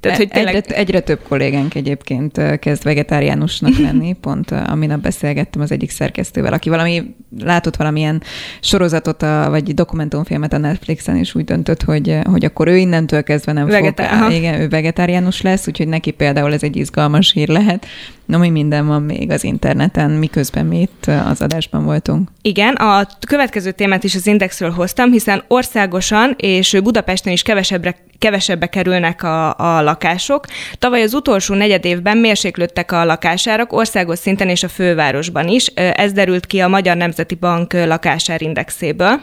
Tehát, 0.00 0.18
hogy 0.18 0.28
tényleg... 0.28 0.54
egyre, 0.54 0.76
egyre 0.76 1.00
több 1.00 1.20
kollégánk 1.28 1.74
egyébként 1.74 2.58
kezd 2.58 2.82
vegetáriánusnak 2.82 3.78
lenni, 3.86 4.12
pont 4.20 4.50
aminap 4.50 5.00
beszélgettem 5.00 5.62
az 5.62 5.72
egyik 5.72 5.90
szerkesztővel, 5.90 6.52
aki 6.52 6.68
valami 6.68 7.14
látott 7.38 7.76
valamilyen 7.76 8.22
sorozatot, 8.60 9.22
a, 9.22 9.46
vagy 9.50 9.74
dokumentumfilmet 9.74 10.52
a 10.52 10.58
Netflixen, 10.58 11.16
és 11.16 11.34
úgy 11.34 11.44
döntött, 11.44 11.82
hogy, 11.82 12.18
hogy 12.24 12.44
akkor 12.44 12.68
ő 12.68 12.76
innentől 12.76 13.22
kezdve 13.22 13.52
nem 13.52 13.66
Vegetár, 13.66 14.22
fog. 14.22 14.32
Igen, 14.32 14.60
ő 14.60 14.68
vegetáriánus 14.68 15.42
lesz, 15.42 15.68
úgyhogy 15.68 15.88
neki 15.88 16.10
például 16.10 16.52
ez 16.52 16.62
egy 16.62 16.76
izgalmas 16.76 17.32
hír 17.32 17.48
lehet. 17.48 17.86
No, 18.26 18.38
mi 18.38 18.50
minden 18.50 18.86
van 18.86 19.02
még 19.02 19.30
az 19.30 19.44
interneten, 19.44 20.10
miközben 20.10 20.66
mi 20.66 20.80
itt 20.80 21.06
az 21.06 21.40
adásban 21.40 21.84
voltunk. 21.84 22.28
Igen, 22.42 22.74
a 22.74 23.06
következő 23.26 23.70
témát 23.70 24.04
is 24.04 24.14
az 24.14 24.26
Indexről 24.26 24.70
hoztam, 24.70 25.12
hiszen 25.12 25.44
országosan 25.48 26.34
és 26.36 26.78
Budapesten 26.82 27.32
is 27.32 27.42
kevesebbre 27.42 27.96
kevesebbe 28.18 28.66
kerülnek 28.66 29.22
a, 29.22 29.58
a 29.58 29.82
lakások. 29.82 30.46
Tavaly 30.78 31.02
az 31.02 31.14
utolsó 31.14 31.54
negyed 31.54 31.84
évben 31.84 32.18
mérséklődtek 32.18 32.92
a 32.92 33.04
lakásárak 33.04 33.72
országos 33.72 34.18
szinten 34.18 34.48
és 34.48 34.62
a 34.62 34.68
fővárosban 34.68 35.48
is. 35.48 35.66
Ez 35.74 36.12
derült 36.12 36.46
ki 36.46 36.60
a 36.60 36.68
Magyar 36.68 36.96
Nemzeti 36.96 37.34
Bank 37.34 37.72
lakásárindexéből. 37.72 39.20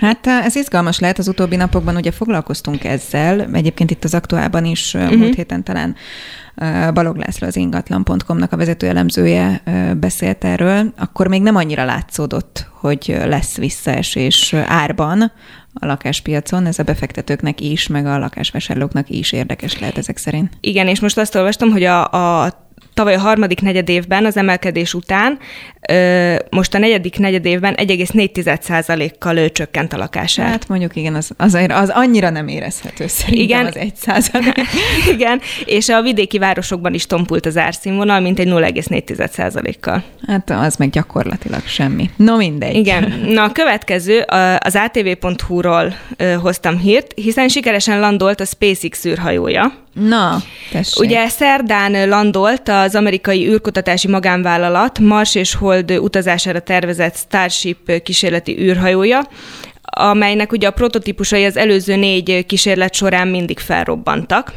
Hát 0.00 0.26
ez 0.26 0.56
izgalmas 0.56 0.98
lehet, 0.98 1.18
az 1.18 1.28
utóbbi 1.28 1.56
napokban 1.56 1.96
ugye 1.96 2.10
foglalkoztunk 2.10 2.84
ezzel, 2.84 3.48
egyébként 3.52 3.90
itt 3.90 4.04
az 4.04 4.14
aktuálban 4.14 4.64
is 4.64 4.94
uh-huh. 4.94 5.16
múlt 5.16 5.34
héten 5.34 5.64
talán 5.64 5.96
Balog 6.94 7.16
László 7.16 7.46
az 7.46 7.56
ingatlan.com-nak 7.56 8.52
a 8.52 8.56
vezető 8.56 8.86
elemzője 8.88 9.62
beszélt 10.00 10.44
erről, 10.44 10.92
akkor 10.96 11.28
még 11.28 11.42
nem 11.42 11.56
annyira 11.56 11.84
látszódott, 11.84 12.66
hogy 12.72 13.16
lesz 13.24 13.56
visszaesés 13.56 14.52
árban 14.54 15.32
a 15.72 15.86
lakáspiacon, 15.86 16.66
ez 16.66 16.78
a 16.78 16.82
befektetőknek 16.82 17.60
is, 17.60 17.86
meg 17.86 18.06
a 18.06 18.18
lakásvásárlóknak 18.18 19.08
is 19.08 19.32
érdekes 19.32 19.78
lehet 19.78 19.98
ezek 19.98 20.16
szerint. 20.16 20.52
Igen, 20.60 20.86
és 20.86 21.00
most 21.00 21.18
azt 21.18 21.34
olvastam, 21.34 21.70
hogy 21.70 21.84
a, 21.84 22.10
a 22.44 22.68
tavaly 23.00 23.14
a 23.14 23.20
harmadik 23.20 23.60
negyed 23.60 23.88
évben 23.88 24.24
az 24.24 24.36
emelkedés 24.36 24.94
után, 24.94 25.38
most 26.50 26.74
a 26.74 26.78
negyedik 26.78 27.18
negyed 27.18 27.46
évben 27.46 27.74
1,4%-kal 27.76 29.50
csökkent 29.50 29.92
a 29.92 29.96
lakásár. 29.96 30.46
Hát 30.46 30.68
mondjuk 30.68 30.96
igen, 30.96 31.14
az, 31.14 31.30
az, 31.36 31.58
az 31.68 31.88
annyira 31.88 32.30
nem 32.30 32.48
érezhető 32.48 33.06
szerintem 33.06 33.42
igen, 33.42 33.66
az 33.66 34.22
1% 34.22 34.56
Igen, 35.14 35.40
és 35.64 35.88
a 35.88 36.02
vidéki 36.02 36.38
városokban 36.38 36.94
is 36.94 37.06
tompult 37.06 37.46
az 37.46 37.56
árszínvonal, 37.56 38.20
mint 38.20 38.38
egy 38.38 38.48
0,4%-kal. 38.48 40.02
Hát 40.26 40.50
az 40.50 40.76
meg 40.76 40.90
gyakorlatilag 40.90 41.66
semmi. 41.66 42.10
No 42.16 42.36
mindegy. 42.36 42.74
Igen. 42.74 43.20
Na 43.34 43.42
a 43.42 43.52
következő, 43.52 44.20
az 44.58 44.76
atv.hu-ról 44.76 45.94
hoztam 46.40 46.78
hírt, 46.78 47.12
hiszen 47.14 47.48
sikeresen 47.48 48.00
landolt 48.00 48.40
a 48.40 48.44
SpaceX 48.44 49.04
űrhajója. 49.04 49.88
Na, 49.92 50.38
tessék. 50.72 51.04
Ugye 51.04 51.28
szerdán 51.28 52.08
landolt 52.08 52.68
az 52.68 52.94
amerikai 52.94 53.48
űrkutatási 53.48 54.08
magánvállalat 54.08 54.98
Mars 54.98 55.34
és 55.34 55.54
Hold 55.54 55.90
utazására 55.90 56.60
tervezett 56.60 57.16
Starship 57.16 58.02
kísérleti 58.02 58.58
űrhajója, 58.60 59.28
amelynek 59.82 60.52
ugye 60.52 60.66
a 60.66 60.70
prototípusai 60.70 61.44
az 61.44 61.56
előző 61.56 61.96
négy 61.96 62.46
kísérlet 62.46 62.94
során 62.94 63.28
mindig 63.28 63.58
felrobbantak. 63.58 64.52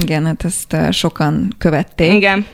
Igen, 0.00 0.26
hát 0.26 0.44
ezt 0.44 0.76
sokan 0.90 1.54
követték. 1.58 2.12
Igen. 2.12 2.46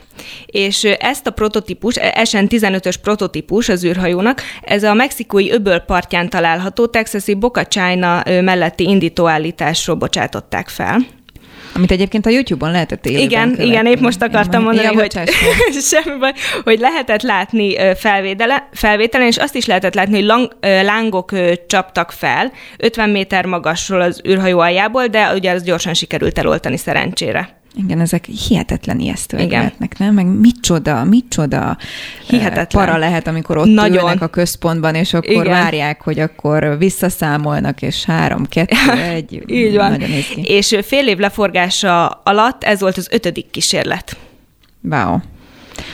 És 0.45 0.83
ezt 0.83 1.27
a 1.27 1.31
prototípus, 1.31 1.95
SN-15-ös 2.23 2.95
prototípus 3.01 3.69
az 3.69 3.85
űrhajónak, 3.85 4.41
ez 4.61 4.83
a 4.83 4.93
mexikói 4.93 5.51
öböl 5.51 5.79
partján 5.79 6.29
található 6.29 6.87
texasi 6.87 7.33
Boca 7.33 7.65
China 7.65 8.23
melletti 8.25 8.83
indítóállításról 8.83 9.95
bocsátották 9.95 10.69
fel. 10.69 11.17
Amit 11.73 11.91
egyébként 11.91 12.25
a 12.25 12.29
YouTube-on 12.29 12.71
lehetett 12.71 13.05
élőben 13.05 13.25
Igen, 13.25 13.43
követni. 13.43 13.65
igen, 13.65 13.85
épp 13.85 13.99
most 13.99 14.21
akartam 14.21 14.63
mondani, 14.63 14.87
ja, 14.87 14.93
hogy 14.93 15.11
semmi 15.91 16.19
baj, 16.19 16.33
hogy 16.63 16.79
lehetett 16.79 17.21
látni 17.21 17.75
felvételen, 18.71 19.27
és 19.27 19.37
azt 19.37 19.55
is 19.55 19.65
lehetett 19.65 19.93
látni, 19.93 20.15
hogy 20.15 20.25
lang, 20.25 20.57
lángok 20.61 21.31
csaptak 21.67 22.11
fel 22.11 22.51
50 22.77 23.09
méter 23.09 23.45
magasról 23.45 24.01
az 24.01 24.21
űrhajó 24.27 24.59
aljából, 24.59 25.07
de 25.07 25.33
ugye 25.33 25.51
az 25.51 25.63
gyorsan 25.63 25.93
sikerült 25.93 26.37
eloltani 26.37 26.77
szerencsére. 26.77 27.58
Igen, 27.75 27.99
ezek 27.99 28.25
hihetetlen 28.25 28.99
ijesztőek 28.99 29.43
Igen. 29.43 29.57
lehetnek, 29.59 29.97
nem? 29.97 30.13
Meg 30.13 30.25
micsoda, 30.25 31.03
micsoda 31.03 31.77
hihetetlen. 32.27 32.85
para 32.85 32.97
lehet, 32.97 33.27
amikor 33.27 33.57
ott 33.57 33.67
Nagyon. 33.67 34.03
ülnek 34.03 34.21
a 34.21 34.27
központban, 34.27 34.95
és 34.95 35.13
akkor 35.13 35.31
Igen. 35.31 35.45
várják, 35.45 36.01
hogy 36.01 36.19
akkor 36.19 36.75
visszaszámolnak, 36.77 37.81
és 37.81 38.05
három, 38.05 38.45
kettő, 38.45 38.91
egy. 39.13 39.43
Így 39.47 39.75
van. 39.75 39.91
Nagyon 39.91 40.09
És 40.35 40.77
fél 40.81 41.07
év 41.07 41.17
leforgása 41.17 42.07
alatt 42.07 42.63
ez 42.63 42.79
volt 42.79 42.97
az 42.97 43.07
ötödik 43.11 43.49
kísérlet. 43.49 44.17
Wow. 44.81 45.17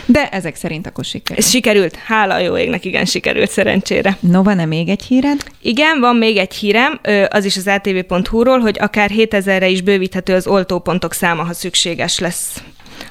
De 0.06 0.28
ezek 0.28 0.54
szerint 0.54 0.86
akkor 0.86 1.04
sikerült. 1.04 1.44
Ez 1.44 1.50
sikerült, 1.50 1.96
hála 1.96 2.38
jó 2.38 2.58
égnek, 2.58 2.84
igen, 2.84 3.04
sikerült 3.04 3.50
szerencsére. 3.50 4.16
No, 4.20 4.42
van-e 4.42 4.64
még 4.64 4.88
egy 4.88 5.02
híred? 5.02 5.44
Igen, 5.62 6.00
van 6.00 6.16
még 6.16 6.36
egy 6.36 6.54
hírem, 6.54 7.00
az 7.28 7.44
is 7.44 7.56
az 7.56 7.66
atv.hu-ról, 7.66 8.58
hogy 8.58 8.76
akár 8.80 9.10
7000-re 9.14 9.68
is 9.68 9.82
bővíthető 9.82 10.34
az 10.34 10.46
oltópontok 10.46 11.12
száma, 11.12 11.42
ha 11.42 11.52
szükséges 11.52 12.18
lesz 12.18 12.62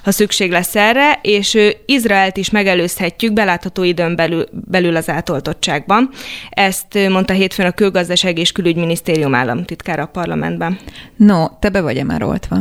ha 0.02 0.12
szükség 0.12 0.50
lesz 0.50 0.76
erre, 0.76 1.18
és 1.22 1.58
Izraelt 1.86 2.36
is 2.36 2.50
megelőzhetjük 2.50 3.32
belátható 3.32 3.82
időn 3.82 4.16
belül, 4.16 4.44
belül 4.52 4.96
az 4.96 5.08
átoltottságban. 5.08 6.10
Ezt 6.50 7.08
mondta 7.08 7.32
hétfőn 7.32 7.66
a 7.66 7.70
Külgazdaság 7.72 8.38
és 8.38 8.52
Külügyminisztérium 8.52 9.34
államtitkára 9.34 10.02
a 10.02 10.06
parlamentben. 10.06 10.78
No, 11.16 11.46
te 11.60 11.68
be 11.68 11.80
vagy-e 11.80 12.04
már 12.04 12.22
oltva? 12.22 12.56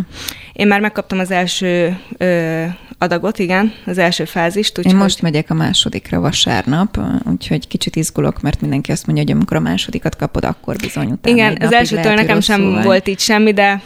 Én 0.56 0.68
már 0.68 0.80
megkaptam 0.80 1.20
az 1.20 1.32
első 1.32 1.98
ö, 2.18 2.66
adagot, 2.98 3.40
igen, 3.40 3.74
az 3.86 3.98
első 3.98 4.26
fázist. 4.26 4.78
Úgyhogy... 4.78 4.94
Én 4.94 5.00
most 5.00 5.22
megyek 5.22 5.50
a 5.50 5.54
másodikra 5.54 6.20
vasárnap, 6.20 7.00
úgyhogy 7.32 7.68
kicsit 7.68 7.96
izgulok, 7.96 8.42
mert 8.42 8.62
mindenki 8.62 8.92
azt 8.92 9.06
mondja, 9.06 9.24
hogy 9.24 9.34
amikor 9.34 9.58
a 9.58 9.60
másodikat 9.60 10.16
kapod, 10.16 10.46
akkor 10.46 10.76
bizony 10.76 11.12
utána 11.12 11.36
Igen, 11.36 11.58
az 11.62 11.74
elsőtől 11.74 12.14
nekem 12.14 12.40
sem 12.40 12.82
volt 12.84 13.08
így 13.08 13.20
semmi, 13.20 13.54
de 13.54 13.82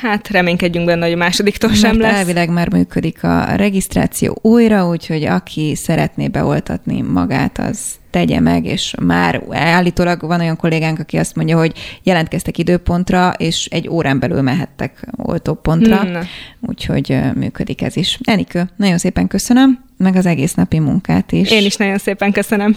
hát 0.00 0.28
reménykedjünk 0.28 0.86
benne, 0.86 1.04
hogy 1.04 1.12
a 1.12 1.16
másodiktól 1.16 1.72
sem 1.72 1.96
Mert 1.96 2.10
lesz. 2.10 2.18
elvileg 2.18 2.50
már 2.50 2.72
működik 2.72 3.24
a 3.24 3.44
regisztráció 3.56 4.38
újra, 4.42 4.88
úgyhogy 4.88 5.24
aki 5.24 5.74
szeretné 5.74 6.28
beoltatni 6.28 7.00
magát, 7.00 7.58
az 7.58 7.78
tegye 8.10 8.40
meg, 8.40 8.64
és 8.64 8.94
már 9.02 9.42
állítólag 9.50 10.20
van 10.20 10.40
olyan 10.40 10.56
kollégánk, 10.56 10.98
aki 10.98 11.16
azt 11.16 11.36
mondja, 11.36 11.58
hogy 11.58 11.72
jelentkeztek 12.02 12.58
időpontra, 12.58 13.32
és 13.36 13.66
egy 13.66 13.88
órán 13.88 14.18
belül 14.18 14.42
mehettek 14.42 15.06
oltópontra, 15.16 16.00
hmm. 16.00 16.20
úgyhogy 16.60 17.18
működik 17.34 17.82
ez 17.82 17.96
is. 17.96 18.18
Enikő, 18.22 18.68
nagyon 18.76 18.98
szépen 18.98 19.26
köszönöm, 19.28 19.84
meg 19.96 20.16
az 20.16 20.26
egész 20.26 20.54
napi 20.54 20.78
munkát 20.78 21.32
is. 21.32 21.50
Én 21.50 21.64
is 21.64 21.76
nagyon 21.76 21.98
szépen 21.98 22.32
köszönöm. 22.32 22.76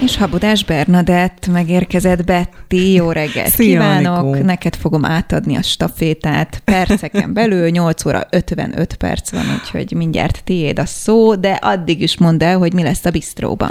És 0.00 0.16
Habudás 0.16 0.64
Bernadett 0.64 1.46
megérkezett 1.46 2.24
Betty, 2.24 2.94
jó 2.94 3.10
reggelt 3.10 3.48
Szia, 3.48 3.66
kívánok! 3.66 4.24
Anikó. 4.24 4.44
Neked 4.44 4.76
fogom 4.76 5.04
átadni 5.04 5.56
a 5.56 5.62
stafétát 5.62 6.62
perceken 6.64 7.32
belül, 7.32 7.68
8 7.78 8.04
óra 8.04 8.26
55 8.30 8.94
perc 8.94 9.30
van, 9.30 9.44
úgyhogy 9.60 9.92
mindjárt 9.92 10.40
tiéd 10.44 10.78
a 10.78 10.86
szó, 10.86 11.34
de 11.34 11.50
addig 11.50 12.02
is 12.02 12.18
mondd 12.18 12.42
el, 12.42 12.58
hogy 12.58 12.72
mi 12.72 12.82
lesz 12.82 13.04
a 13.04 13.10
bistróban. 13.10 13.70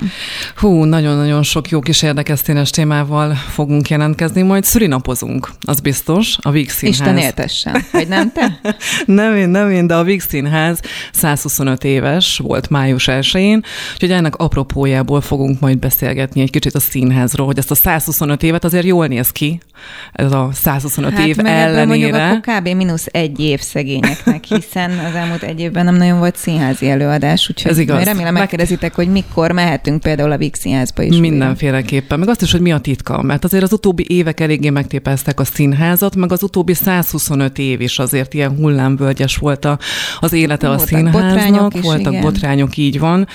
Hú, 0.56 0.84
nagyon-nagyon 0.84 1.44
sok 1.44 1.70
jó 1.70 1.80
kis 1.80 2.02
érdekesztényes 2.02 2.70
témával 2.70 3.34
fogunk 3.34 3.90
jelentkezni, 3.90 4.42
majd 4.42 4.64
szülinapozunk, 4.64 5.50
az 5.62 5.80
biztos, 5.80 6.38
a 6.42 6.52
Víg 6.52 6.70
Színház. 6.70 7.00
Isten 7.00 7.18
éltessen, 7.18 7.84
vagy 7.92 8.08
nem 8.08 8.32
te? 8.32 8.60
nem 9.06 9.36
én, 9.36 9.50
nem 9.50 9.72
én, 9.72 9.88
de 9.88 9.96
a 9.96 10.04
Víg 10.04 10.22
Színház 10.22 10.80
125 11.12 11.84
éves 11.84 12.38
volt 12.44 12.70
május 12.70 13.08
1-én, 13.12 13.64
úgyhogy 13.94 14.12
ennek 14.12 14.36
apropójából 14.36 15.22
fogunk 15.22 15.60
majd 15.60 15.80
beszélni 15.80 16.16
beszélgetni 16.18 16.42
egy 16.42 16.52
kicsit 16.52 16.76
a 16.76 16.80
színházról, 16.80 17.46
hogy 17.46 17.58
ezt 17.58 17.72
a 17.72 17.76
125 17.76 18.44
évet 18.44 18.64
azért 18.64 18.86
jól 18.86 19.08
néz 19.08 19.30
ki, 19.30 19.60
ez 20.14 20.32
a 20.32 20.50
125 20.54 21.14
hát, 21.14 21.28
év 21.28 21.40
ellenére. 21.40 21.86
mondjuk 21.86 22.14
akkor 22.14 22.40
kb. 22.40 22.68
mínusz 22.68 23.06
egy 23.12 23.40
év 23.40 23.60
szegényeknek, 23.60 24.44
hiszen 24.44 24.92
az 24.92 25.16
elmúlt 25.16 25.44
egy 25.44 25.60
évben 25.60 25.86
nem 25.86 25.96
nagyon 25.96 26.20
volt 26.20 26.36
színházi 26.36 26.90
előadás, 26.90 27.50
úgyhogy 27.50 27.72
ez 27.72 27.78
igaz. 27.78 28.04
remélem 28.04 28.34
megkérdezitek, 28.34 28.96
hogy 28.96 29.08
mikor 29.08 29.52
mehetünk 29.52 30.02
például 30.02 30.32
a 30.32 30.38
Víg 30.38 30.56
Színházba 30.56 31.02
is. 31.02 31.18
Mindenféleképpen, 31.18 32.20
meg 32.20 32.30
azt 32.30 32.42
is, 32.42 32.52
hogy 32.52 32.62
mi 32.62 32.72
a 32.72 32.78
titka, 32.78 33.22
mert 33.22 33.44
azért 33.44 33.64
az 33.64 33.74
utóbbi 33.74 34.06
évek 34.10 34.40
eléggé 34.40 34.70
megtépeztek 34.70 35.40
a 35.40 35.44
színházat, 35.44 36.16
meg 36.16 36.32
az 36.32 36.44
utóbbi 36.44 36.74
125 36.74 37.58
év 37.58 37.82
is 37.82 38.00
azért 38.00 38.34
ilyen 38.34 38.56
hullámvölgyes 38.56 39.38
volt 39.38 39.66
a, 39.66 39.80
az 40.20 40.34
élete 40.34 40.68
voltak 40.68 40.84
a 40.84 40.88
színháznak, 40.88 41.22
botrányok 41.22 41.74
is, 41.74 41.82
voltak 41.82 42.12
igen. 42.12 42.24
botrányok, 42.24 42.78
így 42.78 43.00
van. 43.00 43.28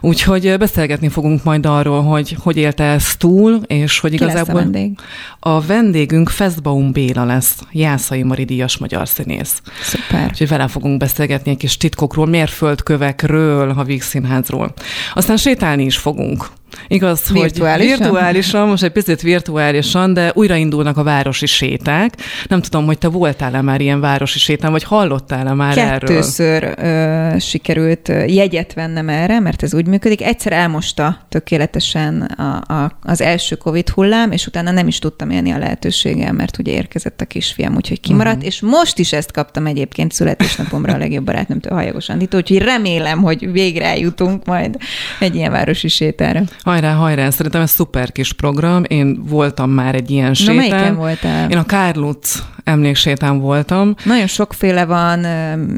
Úgyhogy 0.00 0.54
beszélgetni 0.58 1.08
fogunk 1.08 1.44
majd 1.44 1.66
arról, 1.66 2.02
hogy 2.02 2.36
hogy 2.42 2.56
élte 2.56 2.84
ezt 2.84 3.18
túl, 3.18 3.60
és 3.66 3.98
hogy 3.98 4.10
Ki 4.10 4.16
igazából... 4.16 4.60
A 4.60 4.62
vendég? 4.62 4.98
A 5.40 5.60
vendégünk 5.90 6.28
Feszbaum 6.28 6.92
Béla 6.92 7.24
lesz, 7.24 7.58
Jászai 7.72 8.22
Mari 8.22 8.44
díjas 8.44 8.78
magyar 8.78 9.08
színész. 9.08 9.62
Szuper. 9.82 10.26
Úgyhogy 10.28 10.48
vele 10.48 10.68
fogunk 10.68 10.98
beszélgetni 10.98 11.50
egy 11.50 11.56
kis 11.56 11.76
titkokról, 11.76 12.26
mérföldkövekről, 12.26 13.70
a 13.70 13.84
Víg 13.84 14.02
Színházról. 14.02 14.72
Aztán 15.14 15.36
sétálni 15.36 15.84
is 15.84 15.96
fogunk. 15.96 16.50
Igaz, 16.88 17.32
virtuálisan? 17.32 17.96
hogy 17.96 17.98
virtuálisan, 17.98 18.68
most 18.68 18.82
egy 18.82 18.90
picit 18.90 19.20
virtuálisan, 19.20 20.14
de 20.14 20.30
újraindulnak 20.34 20.96
a 20.96 21.02
városi 21.02 21.46
séták. 21.46 22.14
Nem 22.48 22.60
tudom, 22.62 22.86
hogy 22.86 22.98
te 22.98 23.08
voltál-e 23.08 23.60
már 23.60 23.80
ilyen 23.80 24.00
városi 24.00 24.38
sétán, 24.38 24.70
vagy 24.70 24.82
hallottál-e 24.82 25.54
már 25.54 25.74
Kettőször 25.74 26.62
erről? 26.62 26.74
Kettőször 26.74 27.40
sikerült 27.40 28.08
jegyet 28.26 28.74
vennem 28.74 29.08
erre, 29.08 29.40
mert 29.40 29.62
ez 29.62 29.74
úgy 29.74 29.86
működik. 29.86 30.22
Egyszer 30.22 30.52
elmosta 30.52 31.18
tökéletesen 31.28 32.20
a, 32.22 32.74
a, 32.74 32.98
az 33.02 33.20
első 33.20 33.56
Covid 33.56 33.88
hullám, 33.88 34.32
és 34.32 34.46
utána 34.46 34.70
nem 34.70 34.86
is 34.86 34.98
tudtam 34.98 35.30
élni 35.30 35.50
a 35.50 35.58
lehetőséggel, 35.58 36.32
mert 36.32 36.58
ugye 36.58 36.72
érkezett 36.72 37.20
a 37.20 37.24
kisfiam, 37.24 37.74
úgyhogy 37.76 38.00
kimaradt, 38.00 38.36
uh-huh. 38.36 38.48
és 38.48 38.60
most 38.60 38.98
is 38.98 39.12
ezt 39.12 39.32
kaptam 39.32 39.66
egyébként 39.66 40.12
születésnapomra 40.12 40.92
a 40.92 40.96
legjobb 40.96 41.24
barátnőmtől, 41.24 41.72
Hajagos 41.72 42.08
Anditól, 42.08 42.40
úgyhogy 42.40 42.58
remélem, 42.58 43.22
hogy 43.22 43.52
végre 43.52 43.84
eljutunk 43.84 44.44
majd 44.44 44.76
egy 45.20 45.34
ilyen 45.34 45.50
városi 45.50 45.88
sétára. 45.88 46.42
Hajrá, 46.62 46.92
hajrá, 46.92 47.30
szerintem 47.30 47.60
ez 47.60 47.70
szuper 47.70 48.12
kis 48.12 48.32
program. 48.32 48.82
Én 48.88 49.22
voltam 49.24 49.70
már 49.70 49.94
egy 49.94 50.10
ilyen 50.10 50.34
sétán. 50.34 50.92
Na, 50.92 50.98
voltál? 50.98 51.50
Én 51.50 51.58
a 51.58 51.64
Kárluc 51.64 52.42
emléksétán 52.70 53.40
voltam. 53.40 53.94
Nagyon 54.04 54.26
sokféle 54.26 54.84
van, 54.84 55.18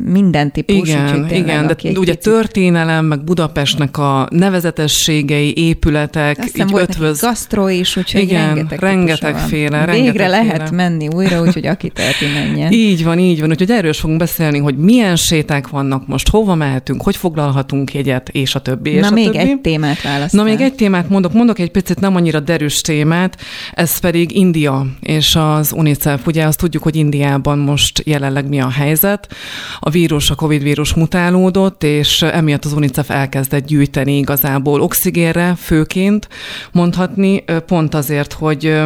minden 0.04 0.52
típus. 0.52 0.88
Igen, 0.88 1.26
igen, 1.30 1.66
de 1.66 1.74
ugye 1.82 1.94
picit... 1.98 2.18
történelem, 2.18 3.04
meg 3.04 3.24
Budapestnek 3.24 3.98
a 3.98 4.28
nevezetességei, 4.30 5.52
épületek. 5.56 6.38
Azt 6.38 6.58
így 6.58 6.70
volt 6.70 6.88
ötvöz... 6.88 7.20
gasztro 7.20 7.68
is, 7.68 7.96
úgyhogy 7.96 8.20
igen, 8.20 8.46
rengeteg, 8.46 8.78
rengeteg 8.80 9.36
féle. 9.36 9.78
Végre 9.78 9.92
rengeteg 9.92 10.28
lehet 10.28 10.68
féle. 10.68 10.70
menni 10.70 11.08
újra, 11.08 11.40
úgyhogy 11.40 11.66
aki 11.66 11.88
teheti 11.88 12.24
menjen. 12.34 12.72
Így 12.72 13.04
van, 13.04 13.18
így 13.18 13.40
van. 13.40 13.50
Úgyhogy 13.50 13.70
erről 13.70 13.90
is 13.90 13.98
fogunk 13.98 14.18
beszélni, 14.18 14.58
hogy 14.58 14.76
milyen 14.76 15.16
séták 15.16 15.68
vannak 15.68 16.06
most, 16.06 16.28
hova 16.28 16.54
mehetünk, 16.54 17.02
hogy 17.02 17.16
foglalhatunk 17.16 17.94
jegyet, 17.94 18.28
és 18.28 18.54
a 18.54 18.60
többi. 18.60 18.90
És 18.90 19.00
Na 19.00 19.06
a 19.06 19.10
még 19.10 19.24
többi. 19.24 19.38
egy 19.38 19.60
témát 19.60 20.02
választál. 20.02 20.44
Na 20.44 20.50
még 20.50 20.60
egy 20.60 20.74
témát 20.74 21.08
mondok, 21.08 21.32
mondok 21.32 21.58
egy 21.58 21.70
picit 21.70 22.00
nem 22.00 22.16
annyira 22.16 22.40
derűs 22.40 22.80
témát, 22.80 23.36
ez 23.74 23.98
pedig 23.98 24.36
India 24.36 24.86
és 25.00 25.36
az 25.36 25.72
UNICEF. 25.72 26.26
Ugye 26.26 26.44
azt 26.46 26.58
tudjuk, 26.58 26.81
hogy 26.82 26.96
Indiában 26.96 27.58
most 27.58 28.02
jelenleg 28.04 28.48
mi 28.48 28.60
a 28.60 28.70
helyzet. 28.70 29.34
A 29.80 29.90
vírus, 29.90 30.30
a 30.30 30.34
Covid 30.34 30.62
vírus 30.62 30.94
mutálódott, 30.94 31.82
és 31.82 32.22
emiatt 32.22 32.64
az 32.64 32.72
UNICEF 32.72 33.10
elkezdett 33.10 33.66
gyűjteni 33.66 34.16
igazából 34.16 34.80
oxigénre 34.80 35.54
főként 35.54 36.28
mondhatni, 36.72 37.44
pont 37.66 37.94
azért, 37.94 38.32
hogy, 38.32 38.80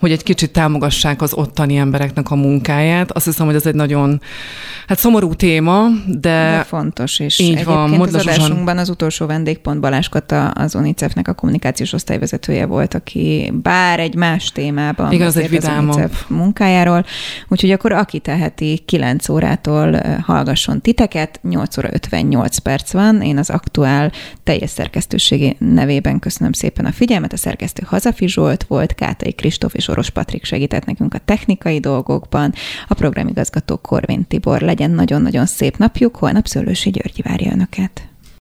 hogy 0.00 0.12
egy 0.12 0.22
kicsit 0.22 0.52
támogassák 0.52 1.22
az 1.22 1.32
ottani 1.34 1.76
embereknek 1.76 2.30
a 2.30 2.34
munkáját. 2.34 3.12
Azt 3.12 3.24
hiszem, 3.24 3.46
hogy 3.46 3.54
ez 3.54 3.66
egy 3.66 3.74
nagyon 3.74 4.20
hát 4.86 4.98
szomorú 4.98 5.34
téma, 5.34 5.86
de, 6.06 6.18
de 6.20 6.64
fontos 6.68 7.18
is. 7.18 7.38
Így 7.38 7.46
Egyébként 7.46 7.96
van. 7.96 8.00
az 8.00 8.14
adásunkban 8.14 8.78
az 8.78 8.88
utolsó 8.88 9.26
vendégpont 9.26 9.80
Balázs 9.80 10.08
Kata, 10.08 10.48
az 10.48 10.74
UNICEF-nek 10.74 11.28
a 11.28 11.32
kommunikációs 11.32 11.92
osztályvezetője 11.92 12.66
volt, 12.66 12.94
aki 12.94 13.52
bár 13.62 14.00
egy 14.00 14.14
más 14.14 14.50
témában 14.50 15.12
Igaz, 15.12 15.36
egy 15.36 15.54
az 15.54 15.70
UNICEF 15.78 16.24
munkájáról, 16.28 17.04
úgyhogy 17.48 17.70
akkor 17.70 17.92
aki 17.92 18.18
teheti 18.18 18.82
9 18.86 19.28
órától 19.28 20.00
hallgasson 20.20 20.80
titeket, 20.80 21.40
8 21.42 21.78
óra 21.78 21.88
58 21.92 22.58
perc 22.58 22.92
van, 22.92 23.22
én 23.22 23.38
az 23.38 23.50
aktuál 23.50 24.12
teljes 24.42 24.70
szerkesztőségi 24.70 25.56
nevében 25.58 26.18
köszönöm 26.18 26.52
szépen 26.52 26.84
a 26.84 26.92
figyelmet, 26.92 27.32
a 27.32 27.36
szerkesztő 27.36 27.82
Hazafi 27.86 28.28
Zsolt 28.28 28.64
volt, 28.64 28.94
Kátai 28.94 29.32
Kristóf 29.32 29.74
és 29.74 29.88
Oros 29.88 30.10
Patrik 30.10 30.44
segített 30.44 30.84
nekünk 30.84 31.14
a 31.14 31.20
technikai 31.24 31.80
dolgokban, 31.80 32.52
a 32.88 32.94
programigazgató 32.94 33.76
Korvin 33.76 34.26
Tibor. 34.26 34.60
Legyen 34.60 34.90
nagyon-nagyon 34.90 35.46
szép 35.46 35.76
napjuk, 35.76 36.16
holnap 36.16 36.46
Szőlősi 36.46 36.90
Györgyi 36.90 37.22
várja 37.22 37.52
önöket. 37.52 38.11